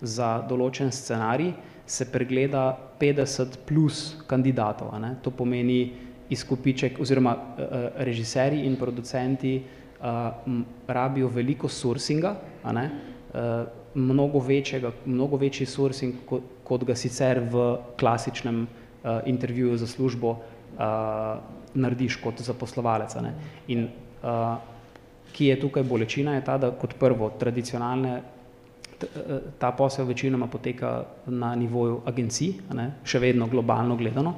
za 0.00 0.38
določen 0.48 0.92
scenarij 0.94 1.52
se 1.86 2.06
pregleda 2.12 2.76
50 3.00 3.58
plus 3.66 4.16
kandidatov, 4.26 4.92
ne? 5.00 5.16
to 5.22 5.30
pomeni 5.30 5.92
izkupiček 6.30 6.98
oziroma 7.00 7.34
uh, 7.34 7.76
režiserji 8.04 8.66
in 8.66 8.76
producenti 8.76 9.56
uh, 9.58 10.34
rabijo 10.86 11.28
veliko 11.28 11.68
sourcinga, 11.68 12.34
a 12.62 12.72
ne? 12.72 12.90
Mnogo, 13.94 14.40
večjega, 14.40 14.92
mnogo 15.06 15.36
večji 15.36 15.66
sourcing, 15.66 16.14
kot, 16.26 16.42
kot 16.64 16.84
ga 16.84 16.94
sicer 16.96 17.40
v 17.50 17.66
klasičnem 17.98 18.62
uh, 18.64 19.20
intervjuju 19.26 19.76
za 19.78 19.86
službo 19.86 20.30
uh, 20.30 20.38
narediš 21.74 22.16
kot 22.22 22.42
zaposlovalec. 22.42 23.14
Ne. 23.22 23.34
In 23.68 23.86
uh, 24.22 24.56
ki 25.32 25.52
je 25.52 25.60
tukaj 25.60 25.82
bolečina, 25.82 26.34
je 26.34 26.44
ta, 26.44 26.58
da 26.58 26.70
kot 26.70 26.96
prvo 26.98 27.30
tradicionalne 27.38 28.20
ta 29.58 29.70
posel 29.72 30.06
večinoma 30.06 30.46
poteka 30.46 31.04
na 31.26 31.54
nivoju 31.54 32.00
agencij, 32.06 32.56
ne, 32.74 32.88
še 33.06 33.20
vedno 33.22 33.46
globalno 33.46 33.96
gledano, 33.96 34.34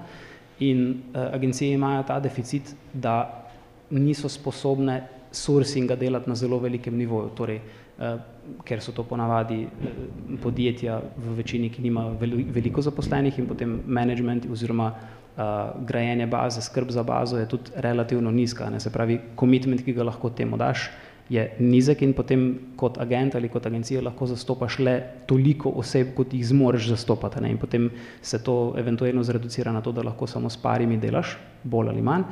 in 0.61 0.83
uh, 0.91 1.31
agencije 1.33 1.75
imajo 1.75 2.03
ta 2.09 2.19
deficit, 2.21 2.75
da 2.93 3.47
niso 3.91 4.29
sposobne 4.29 5.01
sourcinga 5.33 5.97
delati 5.97 6.29
na 6.29 6.37
zelo 6.37 6.59
velikem 6.59 6.97
nivoju. 6.97 7.31
Torej, 7.37 7.61
uh, 7.61 8.21
ker 8.65 8.83
so 8.83 8.93
to 8.93 9.05
ponavadi 9.05 9.63
eh, 9.63 10.03
podjetja 10.43 11.01
v 11.17 11.35
večini, 11.37 11.71
ki 11.71 11.83
nima 11.83 12.09
veliko 12.21 12.83
zaposlenih 12.83 13.39
in 13.39 13.49
potem 13.49 13.81
management 13.87 14.47
oziroma 14.51 14.91
uh, 14.91 15.43
grajenje 15.87 16.27
baze, 16.27 16.63
skrb 16.63 16.91
za 16.91 17.03
bazo 17.03 17.39
je 17.39 17.49
tudi 17.49 17.71
relativno 17.77 18.31
nizka. 18.31 18.71
Ne? 18.71 18.81
Se 18.81 18.91
pravi, 18.91 19.21
commitment, 19.39 19.85
ki 19.85 19.93
ga 19.93 20.07
lahko 20.07 20.31
temu 20.31 20.57
daš, 20.57 20.91
je 21.31 21.45
nizek 21.59 22.03
in 22.03 22.13
potem 22.13 22.47
kot 22.77 22.99
agent 22.99 23.35
ali 23.39 23.49
kot 23.49 23.67
agencija 23.67 24.03
lahko 24.03 24.27
zastopaš 24.27 24.79
le 24.79 24.95
toliko 25.31 25.71
oseb, 25.79 26.15
kot 26.17 26.35
jih 26.35 26.47
zmoreš 26.47 26.89
zastopati. 26.91 27.43
Ne? 27.43 27.53
In 27.55 27.59
potem 27.59 27.91
se 28.23 28.43
to 28.43 28.75
eventualno 28.79 29.23
zreducira 29.23 29.73
na 29.73 29.81
to, 29.81 29.93
da 29.93 30.03
lahko 30.03 30.27
samo 30.27 30.51
s 30.51 30.57
parimi 30.57 30.99
delaš, 30.99 31.37
bolj 31.65 31.89
ali 31.89 32.03
manj. 32.03 32.27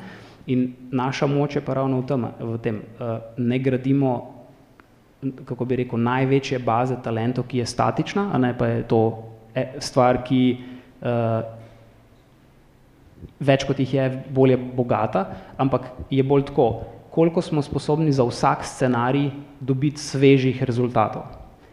In 0.49 0.73
naša 0.91 1.27
moč 1.27 1.57
je 1.57 1.61
pa 1.61 1.75
ravno 1.75 2.01
v 2.01 2.07
tem, 2.07 2.27
v 2.41 2.59
tem. 2.59 2.83
Uh, 2.99 3.21
ne 3.37 3.59
gradimo 3.59 4.38
kako 5.45 5.65
bi 5.65 5.77
rekel, 5.83 6.01
največje 6.01 6.59
baze 6.63 6.97
talentov, 7.03 7.49
ki 7.49 7.63
je 7.63 7.67
statična, 7.67 8.29
a 8.33 8.39
ne 8.39 8.53
pa 8.59 8.67
je 8.67 8.83
to 8.89 9.01
e, 9.55 9.65
stvar, 9.83 10.23
ki 10.25 10.43
uh, 11.03 11.41
več 13.41 13.65
kot 13.67 13.81
jih 13.83 13.95
je, 13.95 14.07
bolje 14.35 14.57
bogata, 14.57 15.25
ampak 15.59 15.91
je 16.11 16.23
bolj 16.23 16.49
tako, 16.53 16.69
koliko 17.11 17.43
smo 17.43 17.63
sposobni 17.63 18.13
za 18.15 18.23
vsak 18.23 18.63
scenarij 18.65 19.31
dobiti 19.61 20.01
svežih 20.01 20.63
rezultatov. 20.63 21.27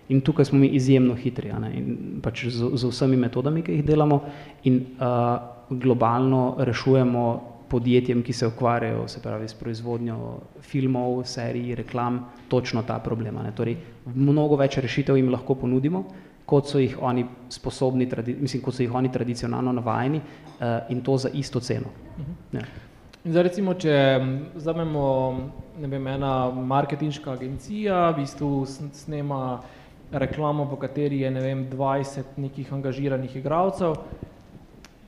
In 0.10 0.22
tukaj 0.22 0.46
smo 0.46 0.60
mi 0.60 0.68
izjemno 0.78 1.16
hitri, 1.18 1.50
a 1.54 1.60
ne? 1.60 1.72
in 1.78 1.86
pač 2.22 2.48
z, 2.50 2.72
z 2.78 2.90
vsemi 2.90 3.18
metodami, 3.18 3.62
ki 3.66 3.80
jih 3.80 3.86
delamo 3.86 4.22
in 4.70 4.82
uh, 4.98 5.38
globalno 5.70 6.56
rešujemo 6.62 7.25
podjetjem, 7.69 8.24
ki 8.24 8.34
se 8.34 8.48
ukvarjajo 8.48 9.07
se 9.07 9.22
pravi, 9.22 9.48
s 9.48 9.53
proizvodnjo 9.53 10.39
filmov, 10.62 11.24
serij, 11.24 11.75
reklam, 11.75 12.25
točno 12.48 12.84
ta 12.84 13.00
problema. 13.00 13.43
Ne. 13.43 13.51
Torej, 13.55 13.77
mnogo 14.15 14.55
več 14.55 14.77
rešitev 14.77 15.17
jim 15.17 15.31
lahko 15.34 15.55
ponudimo, 15.55 16.05
kot 16.45 16.69
so 16.69 16.79
jih 16.79 16.98
oni 17.01 17.25
sposobni, 17.50 18.07
mislim, 18.39 18.62
kot 18.62 18.77
so 18.77 18.84
jih 18.84 18.93
oni 18.93 19.12
tradicionalno 19.12 19.74
navajeni 19.74 20.22
uh, 20.22 20.89
in 20.89 21.01
to 21.01 21.17
za 21.17 21.29
isto 21.34 21.60
ceno. 21.60 21.93
Mhm. 22.17 22.31
Ja. 22.57 22.65
Zdaj 23.25 23.43
recimo, 23.43 23.74
če 23.74 23.93
vzamemo 24.53 25.05
vem, 25.81 26.07
ena 26.07 26.51
marketinška 26.53 27.31
agencija, 27.34 28.12
v 28.12 28.19
bistvu 28.19 28.50
snema 28.93 29.39
reklamo, 30.12 30.67
po 30.69 30.77
kateri 30.77 31.24
je 31.24 31.31
ne 31.31 31.41
vem, 31.41 31.63
20 31.72 32.38
nekih 32.38 32.69
angažiranih 32.74 33.36
igralcev, 33.36 33.98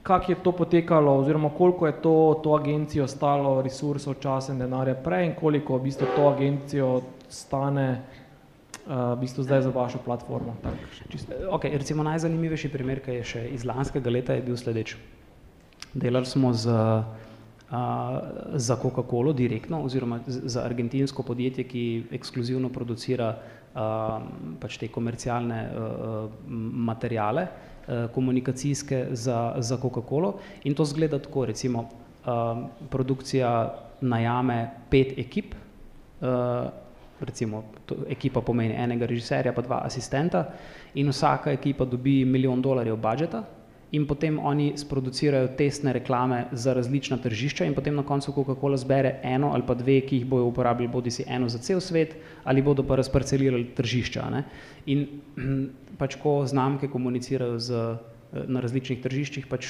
kako 0.08 0.32
je 0.32 0.38
to 0.44 0.52
potekalo, 0.52 1.18
oziroma 1.20 1.50
koliko 1.50 1.88
je 1.88 2.02
to, 2.02 2.40
to 2.44 2.56
agencijo 2.56 3.08
stalo 3.08 3.62
resursov, 3.62 4.16
časa 4.24 4.54
in 4.54 4.60
denarja 4.60 4.96
prej, 4.96 5.26
in 5.26 5.36
koliko 5.36 5.78
v 5.78 5.84
bistvu 5.90 6.08
to 6.16 6.30
agencijo 6.30 7.02
stane 7.30 7.88
uh, 7.92 9.12
v 9.14 9.20
bistvu 9.20 9.44
zdaj 9.44 9.62
za 9.68 9.76
vašo 9.76 10.00
platformo. 10.06 10.56
Okay, 11.52 11.76
recimo 11.76 12.08
najzanimivejši 12.08 12.72
primer, 12.72 13.04
ki 13.04 13.20
je 13.20 13.28
še 13.34 13.46
iz 13.52 13.68
lanskega 13.68 14.10
leta, 14.10 14.38
je 14.38 14.48
bil 14.48 14.56
sledeč. 14.58 14.96
Delali 15.92 16.26
smo 16.26 16.54
z, 16.56 16.72
uh, 16.72 17.78
za 18.56 18.80
Coca-Colo 18.80 19.36
direktno, 19.36 19.84
oziroma 19.84 20.22
za 20.28 20.64
argentinsko 20.64 21.24
podjetje, 21.24 21.68
ki 21.68 21.86
ekskluzivno 22.16 22.72
producira 22.72 23.34
uh, 23.36 24.22
pač 24.62 24.80
te 24.80 24.88
komercialne 24.88 25.64
uh, 25.68 26.30
materijale. 26.88 27.50
Eh, 27.88 28.08
komunikacijske 28.12 29.08
za, 29.12 29.56
za 29.58 29.78
Coca-Colo. 29.78 30.34
In 30.64 30.76
to 30.76 30.86
zgleda 30.86 31.20
tako, 31.20 31.46
recimo 31.46 31.80
uh, 31.80 32.68
produkcija 32.90 33.74
najame 34.02 34.70
pet 34.90 35.14
ekip, 35.18 35.56
uh, 36.22 36.28
recimo 37.20 37.64
to, 37.86 37.96
ekipa 38.10 38.42
pomeni 38.42 38.76
enega 38.76 39.06
režiserja 39.06 39.54
pa 39.54 39.62
dva 39.62 39.80
asistenta 39.86 40.44
in 40.96 41.08
vsaka 41.10 41.52
ekipa 41.52 41.86
dobi 41.86 42.26
milijon 42.26 42.62
dolarjev 42.62 43.00
budžeta 43.00 43.44
in 43.92 44.08
potem 44.08 44.40
oni 44.40 44.74
sproducirajo 44.76 45.48
testne 45.58 45.94
reklame 45.94 46.46
za 46.52 46.74
različna 46.74 47.18
tržišča 47.24 47.66
in 47.66 47.76
potem 47.76 47.96
na 47.96 48.04
koncu 48.04 48.34
Coca-Cola 48.36 48.78
zbere 48.78 49.20
eno 49.24 49.54
ali 49.54 49.64
pa 49.68 49.74
dve, 49.74 50.02
ki 50.02 50.18
jih 50.18 50.26
bojo 50.26 50.50
uporabili 50.52 50.88
bodi 50.92 51.12
si 51.12 51.24
eno 51.28 51.50
za 51.50 51.58
cel 51.58 51.80
svet 51.80 52.16
ali 52.44 52.62
bodo 52.62 52.84
pa 52.84 52.96
razparcelirali 52.96 53.72
tržišča. 53.76 54.30
Ne? 54.30 54.44
In 54.86 55.08
pač 56.00 56.16
ko 56.20 56.42
znamke 56.46 56.88
komunicirajo 56.92 57.60
z, 57.60 57.96
na 58.48 58.60
različnih 58.60 59.00
tržiščih, 59.02 59.48
pač 59.48 59.70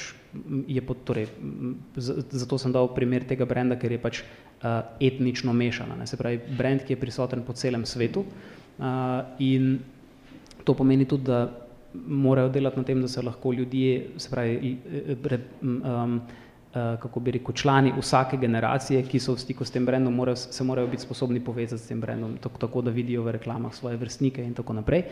je 0.68 0.82
pod, 0.82 1.04
torej, 1.06 1.28
zato 1.96 2.58
sem 2.58 2.74
dal 2.74 2.90
primer 2.96 3.26
tega 3.28 3.46
brenda, 3.46 3.78
ker 3.78 3.94
je 3.94 4.00
pač 4.02 4.22
uh, 4.24 4.82
etnično 5.00 5.54
mešana. 5.54 5.96
Ne? 6.00 6.08
Se 6.10 6.18
pravi, 6.18 6.42
brend, 6.58 6.84
ki 6.88 6.96
je 6.96 7.02
prisoten 7.02 7.46
po 7.46 7.54
celem 7.54 7.86
svetu 7.86 8.26
uh, 8.26 9.30
in 9.40 9.78
to 10.66 10.74
pomeni 10.74 11.06
tudi, 11.06 11.30
da 11.30 11.67
morajo 12.08 12.50
delati 12.50 12.77
na 12.77 12.84
tem, 12.84 13.01
da 13.01 13.08
se 13.08 13.22
lahko 13.22 13.54
ljudje, 13.54 14.10
se 14.18 14.30
pravi, 14.30 14.77
um, 15.62 16.22
kako 16.74 17.20
bi 17.20 17.32
rekel, 17.32 17.56
člani 17.56 17.94
vsake 17.98 18.38
generacije, 18.38 19.01
ki 19.08 19.20
so 19.20 19.34
v 19.34 19.42
stiku 19.42 19.66
s 19.66 19.72
tem 19.72 19.86
brendom, 19.86 20.13
morajo, 20.13 20.36
se 20.36 20.63
morajo 20.63 20.88
biti 20.88 21.04
sposobni 21.04 21.39
povezati 21.39 21.82
s 21.82 21.88
tem 21.88 22.01
brendom, 22.01 22.38
tako, 22.42 22.60
tako 22.60 22.82
da 22.82 22.92
vidijo 22.92 23.24
v 23.24 23.32
reklamah 23.38 23.74
svoje 23.74 23.98
vrstnike 23.98 24.44
in 24.44 24.54
tako 24.54 24.74
naprej. 24.74 25.04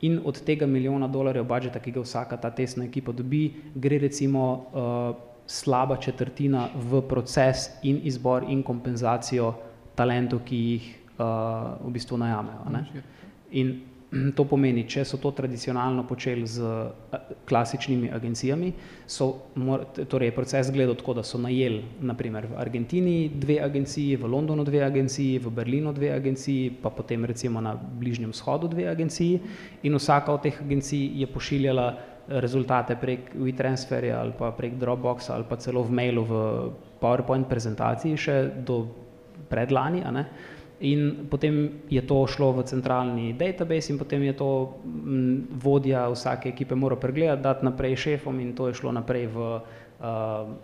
In 0.00 0.20
od 0.24 0.40
tega 0.44 0.66
milijona 0.66 1.08
dolarjev 1.08 1.44
budžeta, 1.44 1.80
ki 1.80 1.92
ga 1.92 2.00
vsaka 2.00 2.36
ta 2.36 2.50
tesna 2.50 2.84
ekipa 2.84 3.12
dobi, 3.12 3.52
gre 3.74 3.98
recimo 3.98 4.48
uh, 4.72 5.14
slaba 5.46 5.96
četrtina 5.96 6.68
v 6.74 7.02
proces 7.08 7.70
in 7.82 8.00
izbor 8.02 8.44
in 8.48 8.62
kompenzacijo 8.62 9.54
talentov, 9.94 10.42
ki 10.44 10.56
jih 10.56 10.90
uh, 11.18 11.78
v 11.86 11.92
bistvu 11.92 12.18
najamejo. 12.18 12.84
In 13.52 13.80
To 14.12 14.44
pomeni, 14.44 14.82
če 14.84 15.06
so 15.08 15.16
to 15.16 15.30
tradicionalno 15.32 16.02
počeli 16.04 16.44
z 16.44 16.60
klasičnimi 17.48 18.10
agencijami, 18.12 18.68
so, 19.08 19.48
torej 20.04 20.28
je 20.28 20.34
proces 20.36 20.68
gledal 20.74 20.98
tako, 21.00 21.14
da 21.16 21.24
so 21.24 21.40
najeli 21.40 21.80
naprimer 22.04 22.44
v 22.50 22.58
Argentini 22.60 23.30
dve 23.32 23.56
agenciji, 23.64 24.18
v 24.20 24.28
Londonu 24.28 24.68
dve 24.68 24.84
agenciji, 24.84 25.40
v 25.40 25.54
Berlinu 25.56 25.94
dve 25.96 26.12
agenciji, 26.12 26.68
pa 26.82 26.92
potem 26.92 27.24
recimo 27.24 27.64
na 27.64 27.72
Bližnjem 27.72 28.36
vzhodu 28.36 28.68
dve 28.68 28.90
agenciji 28.92 29.40
in 29.88 29.96
vsaka 29.96 30.36
od 30.36 30.44
teh 30.44 30.60
agencij 30.60 31.08
je 31.24 31.32
pošiljala 31.32 31.88
rezultate 32.28 33.00
prek 33.00 33.32
WeTransferja 33.32 34.20
ali 34.20 34.36
pa 34.38 34.52
prek 34.52 34.76
Dropboxa 34.76 35.34
ali 35.34 35.48
pa 35.48 35.56
celo 35.56 35.82
v 35.82 35.90
mailu 35.90 36.22
v 36.28 36.34
PowerPoint 37.00 37.48
prezentaciji 37.48 38.20
še 38.20 38.36
do 38.60 38.84
predlani, 39.48 40.04
a 40.04 40.12
ne? 40.12 40.28
In 40.82 41.30
potem 41.30 41.86
je 41.86 42.02
to 42.02 42.26
šlo 42.26 42.50
v 42.58 42.66
centralni 42.66 43.30
database 43.38 43.92
in 43.94 43.98
potem 43.98 44.22
je 44.26 44.34
to 44.34 44.50
vodja 45.62 46.08
vsake 46.10 46.50
ekipe 46.50 46.74
moral 46.74 46.98
pregledati, 46.98 47.42
dati 47.42 47.64
naprej 47.64 47.96
šefom 47.96 48.40
in 48.42 48.50
to 48.58 48.66
je 48.66 48.74
šlo 48.74 48.90
naprej 48.90 49.30
v 49.30 49.38
uh, 49.38 49.62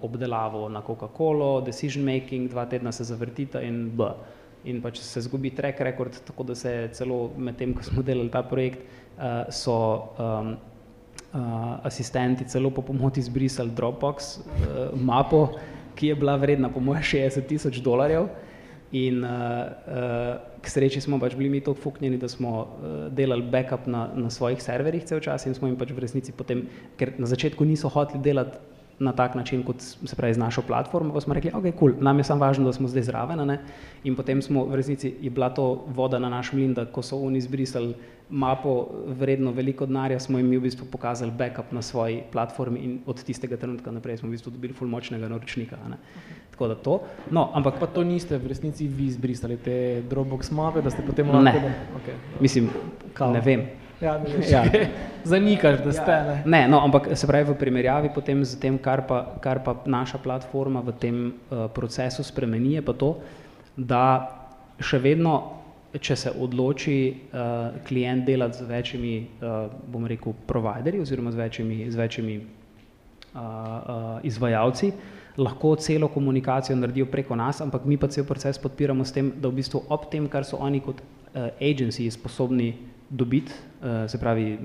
obdelavo 0.02 0.66
na 0.68 0.82
Coca-Colo, 0.82 1.60
decision 1.62 2.02
making, 2.02 2.50
dva 2.50 2.66
tedna 2.66 2.92
se 2.92 3.04
zavrtita 3.04 3.62
in 3.62 3.94
b. 3.94 4.10
In 4.66 4.82
pač 4.82 4.98
se 4.98 5.22
zgubi 5.22 5.54
track 5.54 5.80
record, 5.87 6.18
tako 6.26 6.42
da 6.42 6.54
se 6.58 6.90
celo 6.92 7.30
med 7.38 7.54
tem, 7.56 7.70
ko 7.75 7.87
smo 7.87 8.02
delali 8.02 8.26
ta 8.26 8.42
projekt, 8.42 8.82
uh, 9.22 9.46
so 9.54 10.10
um, 10.18 10.56
uh, 11.30 11.78
asistenti 11.87 12.48
celo 12.50 12.75
po 12.75 12.82
pomoti 12.82 13.22
izbrisali 13.22 13.70
Dropbox 13.70 14.34
uh, 14.42 14.98
mapo, 14.98 15.47
ki 15.95 16.10
je 16.10 16.19
bila 16.19 16.34
vredna 16.36 16.75
po 16.75 16.82
moje 16.82 17.06
60 17.06 17.47
tisoč 17.47 17.78
dolarjev. 17.86 18.26
In 18.92 19.20
uh, 19.20 19.28
uh, 19.28 20.40
k 20.64 20.70
sreči 20.72 21.00
smo 21.04 21.18
pač 21.20 21.34
bili 21.36 21.50
mi 21.52 21.60
tako 21.60 21.76
fuknjeni, 21.76 22.16
da 22.16 22.28
smo 22.28 22.52
uh, 22.60 22.94
delali 23.12 23.44
backup 23.44 23.86
na, 23.86 24.08
na 24.16 24.30
svojih 24.30 24.62
serverjih 24.62 25.04
cel 25.04 25.20
čas 25.20 25.44
in 25.46 25.54
smo 25.54 25.68
jim 25.68 25.76
pač 25.76 25.92
v 25.92 26.00
resnici 26.00 26.32
potem, 26.32 26.64
ker 26.96 27.12
na 27.20 27.28
začetku 27.28 27.64
niso 27.68 27.90
hoteli 27.92 28.22
delati 28.24 28.56
na 28.99 29.13
tak 29.13 29.34
način, 29.34 29.63
kot 29.63 29.80
se 29.80 30.17
pravi 30.17 30.34
z 30.34 30.39
našo 30.39 30.63
platformo, 30.63 31.15
pa 31.15 31.21
smo 31.21 31.34
rekli, 31.34 31.50
ok, 31.54 31.65
cool, 31.78 31.93
nam 32.00 32.19
je 32.19 32.25
samo 32.25 32.41
važno, 32.41 32.65
da 32.67 32.73
smo 32.73 32.89
zdaj 32.89 33.02
zraven, 33.02 33.47
ne? 33.47 33.58
in 34.04 34.17
potem 34.17 34.43
smo 34.43 34.65
v 34.65 34.75
resnici, 34.75 35.15
je 35.21 35.30
bila 35.30 35.50
to 35.50 35.84
voda 35.95 36.19
na 36.19 36.28
naš 36.28 36.52
mlin, 36.52 36.75
da 36.75 36.84
ko 36.84 37.02
so 37.02 37.19
oni 37.23 37.39
izbrisali 37.39 37.95
mapo 38.30 38.89
vredno 39.06 39.52
veliko 39.52 39.87
denarja, 39.87 40.21
smo 40.21 40.39
jim 40.39 40.50
v 40.50 40.61
bistvu 40.61 40.87
pokazali 40.91 41.30
backup 41.30 41.73
na 41.73 41.82
svoji 41.82 42.23
platformi 42.32 42.80
in 42.80 42.99
od 43.06 43.23
tistega 43.25 43.56
trenutka 43.56 43.91
naprej 43.91 44.19
smo 44.19 44.28
v 44.28 44.37
bistvu 44.37 44.50
dobili 44.50 44.75
ful 44.75 44.89
močnega 44.89 45.28
naročnika. 45.28 45.76
Ne? 45.89 45.97
Tako 46.50 46.69
da 46.69 46.75
to. 46.75 47.00
No, 47.30 47.50
ampak 47.54 47.80
pa 47.80 47.87
to 47.87 48.04
niste 48.04 48.39
v 48.39 48.49
resnici 48.49 48.89
vi 48.89 49.06
izbrisali 49.06 49.56
te 49.56 50.02
Dropbox 50.11 50.52
mape, 50.52 50.82
da 50.82 50.91
ste 50.91 51.02
potem 51.06 51.30
lahko... 51.30 51.45
Ne, 51.45 51.75
okay. 51.97 52.17
mislim, 52.41 52.69
Kao. 53.15 53.32
ne 53.32 53.41
vem. 53.41 53.69
Ja, 54.00 54.21
ja. 54.50 54.65
Zanikaš, 55.25 55.82
da 55.84 55.93
ste. 55.93 56.13
Ne. 56.23 56.43
ne, 56.47 56.69
no, 56.69 56.80
ampak 56.84 57.08
se 57.15 57.26
pravi 57.26 57.50
v 57.50 57.58
primerjavi 57.58 58.11
potem 58.15 58.45
z 58.45 58.58
tem, 58.61 58.78
kar 58.78 59.02
pa, 59.06 59.25
kar 59.43 59.63
pa 59.65 59.75
naša 59.87 60.23
platforma 60.23 60.80
v 60.80 60.95
tem 60.99 61.17
uh, 61.26 61.67
procesu 61.75 62.23
spremeni, 62.23 62.78
je 62.78 62.82
pa 62.82 62.95
to, 62.95 63.17
da 63.76 64.02
še 64.78 65.02
vedno, 65.02 65.34
če 65.99 66.15
se 66.17 66.30
odloči 66.30 66.99
uh, 67.11 67.80
klient 67.89 68.26
delati 68.28 68.63
z 68.63 68.69
večjimi, 68.71 69.15
uh, 69.43 69.67
bom 69.91 70.06
rekel, 70.06 70.37
providerji 70.47 71.02
oziroma 71.02 71.34
z 71.34 71.43
večjimi, 71.43 71.78
z 71.91 71.99
večjimi 71.99 72.37
uh, 72.39 72.45
uh, 73.34 74.04
izvajalci, 74.23 74.93
lahko 75.39 75.75
celo 75.82 76.06
komunikacijo 76.11 76.76
naredijo 76.78 77.06
preko 77.11 77.34
nas, 77.39 77.61
ampak 77.63 77.84
mi 77.87 77.99
pa 77.99 78.06
cel 78.06 78.26
proces 78.26 78.58
podpiramo 78.63 79.04
s 79.04 79.15
tem, 79.15 79.32
da 79.34 79.50
v 79.50 79.58
bistvu 79.58 79.82
ob 79.91 80.06
tem, 80.11 80.30
kar 80.30 80.47
so 80.47 80.63
oni 80.63 80.78
kot 80.82 81.02
uh, 81.02 81.50
agency 81.58 82.06
sposobni 82.15 82.73
dobiti, 83.10 83.52
eh, 83.52 84.08
se 84.08 84.18
pravi 84.18 84.58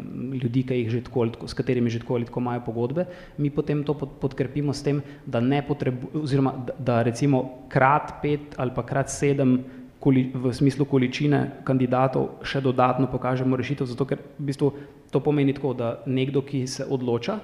ljudi, 0.43 0.63
ki 0.63 0.75
jih 0.75 0.89
že 0.89 1.01
tako, 1.03 1.47
s 1.47 1.53
katerimi 1.53 1.89
že 1.89 1.99
tako 1.99 2.15
ali 2.15 2.25
tako 2.25 2.39
imajo 2.39 2.61
pogodbe, 2.65 3.05
mi 3.37 3.49
potem 3.49 3.83
to 3.83 3.93
podkrepimo 3.93 4.73
s 4.73 4.83
tem, 4.83 5.01
da 5.25 5.39
ne 5.39 5.61
potrebujemo, 5.67 6.23
oziroma 6.23 6.53
da, 6.79 7.01
recimo 7.03 7.67
krat 7.69 8.21
pet 8.21 8.55
ali 8.57 8.71
pa 8.75 8.83
krat 8.83 9.09
sedem 9.09 9.63
v 10.03 10.51
smislu 10.51 10.85
količine 10.85 11.63
kandidatov 11.63 12.43
še 12.43 12.59
dodatno 12.61 13.07
pokažemo 13.07 13.55
rešitev, 13.55 13.87
zato 13.87 14.05
ker 14.05 14.19
v 14.39 14.51
bistvu 14.51 14.73
to 15.11 15.19
pomeni 15.23 15.53
tako, 15.53 15.73
da 15.73 16.03
nekdo, 16.05 16.41
ki 16.41 16.67
se 16.67 16.83
odloča, 16.83 17.39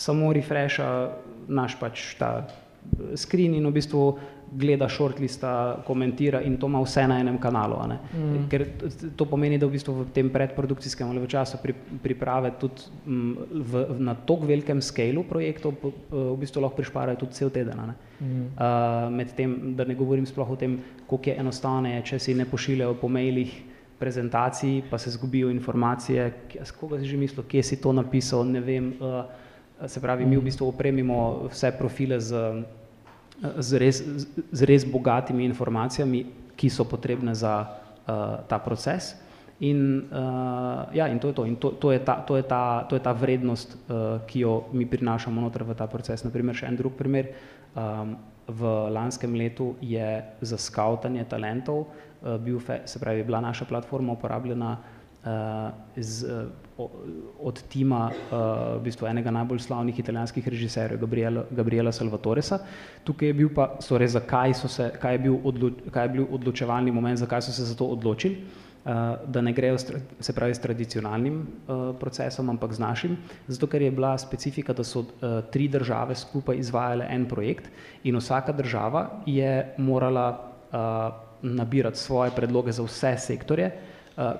samo 0.00 0.32
refresha 0.32 1.12
naš 1.48 1.76
pač 1.76 2.16
ta 2.16 2.46
eh, 2.46 3.16
screen 3.16 3.54
in 3.54 3.66
v 3.68 3.76
bistvu 3.76 4.18
gleda 4.52 4.88
shortlista, 4.88 5.82
komentira 5.86 6.40
in 6.40 6.56
to 6.58 6.66
ima 6.66 6.80
vse 6.82 7.06
na 7.08 7.20
enem 7.20 7.38
kanalu. 7.38 7.76
Mm. 7.86 8.48
Ker 8.50 8.66
to 9.16 9.24
pomeni, 9.24 9.58
da 9.58 9.66
v 9.66 9.76
bistvu 9.76 9.94
v 9.94 10.06
tem 10.14 10.30
predprodukcijskem 10.30 11.08
ali 11.08 11.22
v 11.22 11.28
času 11.30 11.60
pri, 11.62 11.74
priprave 12.02 12.52
tudi 12.58 12.90
m, 13.06 13.36
v, 13.50 13.84
na 13.98 14.14
tako 14.14 14.46
velikem 14.50 14.82
skalu 14.82 15.24
projektov 15.24 15.74
v 16.10 16.36
bistvu 16.40 16.62
lahko 16.62 16.82
prišparajo 16.82 17.22
tudi 17.22 17.38
cel 17.38 17.50
teden. 17.50 17.78
Ne? 17.78 17.94
Mm. 18.20 18.46
Uh, 18.58 19.34
tem, 19.36 19.74
da 19.76 19.84
ne 19.84 19.94
govorim 19.94 20.26
sploh 20.26 20.50
o 20.50 20.56
tem, 20.56 20.80
koliko 21.06 21.30
je 21.30 21.36
enostavno, 21.38 21.92
če 22.04 22.18
si 22.18 22.34
ne 22.34 22.44
pošiljajo 22.44 22.98
po 23.00 23.08
mailih 23.08 23.52
prezentacij, 24.00 24.88
pa 24.90 24.98
se 24.98 25.12
zgubijo 25.12 25.50
informacije, 25.52 26.32
s 26.64 26.72
koga 26.72 26.98
si 26.98 27.06
že 27.06 27.16
mislil, 27.20 27.44
kje 27.44 27.62
si 27.62 27.76
to 27.80 27.92
napisal, 27.92 28.44
ne 28.48 28.60
vem. 28.60 28.94
Uh, 28.98 29.22
se 29.86 30.00
pravi, 30.00 30.26
mi 30.26 30.36
v 30.36 30.44
bistvu 30.44 30.68
opremimo 30.68 31.48
vse 31.48 31.72
profile 31.72 32.20
z 32.20 32.36
z 33.40 33.70
res, 33.80 34.04
z 34.52 34.60
res 34.68 34.84
bogatimi 34.84 35.44
informacijami, 35.48 36.26
ki 36.56 36.68
so 36.68 36.84
potrebne 36.84 37.32
za 37.34 37.64
uh, 37.64 38.44
ta 38.44 38.60
proces. 38.60 39.16
In, 39.60 40.08
uh, 40.08 40.88
ja, 40.92 41.08
in 41.08 41.20
to 41.20 41.28
je 41.28 41.34
to. 41.36 41.44
In 41.44 41.56
to, 41.56 41.72
to, 41.76 41.92
je 41.92 42.00
ta, 42.00 42.20
to, 42.24 42.36
je 42.36 42.44
ta, 42.44 42.84
to 42.88 42.96
je 42.96 43.02
ta 43.04 43.12
vrednost, 43.12 43.76
uh, 43.76 44.20
ki 44.24 44.44
jo 44.44 44.68
mi 44.72 44.88
prinašamo 44.88 45.40
noter 45.40 45.64
v 45.64 45.76
ta 45.76 45.88
proces. 45.88 46.24
Naprimer, 46.24 46.56
še 46.56 46.68
en 46.68 46.76
drug 46.76 46.96
primer. 46.96 47.32
Um, 47.76 48.16
v 48.50 48.66
lanskem 48.90 49.36
letu 49.36 49.76
je 49.78 50.24
za 50.42 50.58
skautanje 50.58 51.22
talentov 51.28 51.86
uh, 51.86 52.34
bil, 52.40 52.58
fe, 52.58 52.82
se 52.84 52.98
pravi, 52.98 53.22
bila 53.22 53.40
naša 53.40 53.64
platforma 53.64 54.16
uporabljena 54.16 54.72
uh, 54.74 55.70
z, 55.96 56.24
uh, 56.26 56.48
od 57.38 57.62
tima 57.68 58.10
uh, 58.10 58.78
v 58.78 58.84
bistvu 58.84 59.08
enega 59.10 59.30
najbolj 59.30 59.62
slavnih 59.64 59.98
italijanskih 59.98 60.48
režiserjev, 60.48 61.00
Gabriela, 61.00 61.44
Gabriela 61.50 61.92
Salvatoresa. 61.92 62.60
Tukaj 63.04 63.28
je 63.28 63.34
bil 63.34 63.50
pa, 63.54 63.66
torej, 63.80 64.12
zakaj, 64.14 64.54
so 64.54 64.68
se, 64.68 64.90
kaj, 65.00 65.14
je 65.14 65.22
bil 65.26 65.38
odlo, 65.44 65.70
kaj 65.90 66.08
je 66.08 66.14
bil 66.16 66.26
odločevalni 66.30 66.92
moment, 66.92 67.18
zakaj 67.18 67.42
so 67.42 67.52
se 67.52 67.64
za 67.68 67.76
to 67.76 67.90
odločili, 67.96 68.40
uh, 68.40 69.20
da 69.26 69.40
ne 69.40 69.52
grejo 69.52 69.78
se 69.78 70.32
pravi 70.36 70.54
s 70.54 70.62
tradicionalnim 70.62 71.40
uh, 71.40 71.82
procesom, 72.00 72.50
ampak 72.50 72.72
z 72.72 72.84
našim, 72.84 73.16
zato 73.48 73.66
ker 73.66 73.82
je 73.82 73.90
bila 73.90 74.16
specifika, 74.18 74.72
da 74.72 74.84
so 74.84 75.04
uh, 75.04 75.40
tri 75.52 75.68
države 75.68 76.14
skupaj 76.14 76.58
izvajale 76.58 77.06
en 77.10 77.28
projekt 77.28 77.70
in 78.04 78.16
vsaka 78.16 78.52
država 78.52 79.08
je 79.26 79.74
morala 79.78 80.28
uh, 80.72 80.78
nabirati 81.42 81.98
svoje 81.98 82.30
predloge 82.36 82.72
za 82.72 82.84
vse 82.84 83.16
sektorje, 83.18 83.70
Eh, 83.70 83.89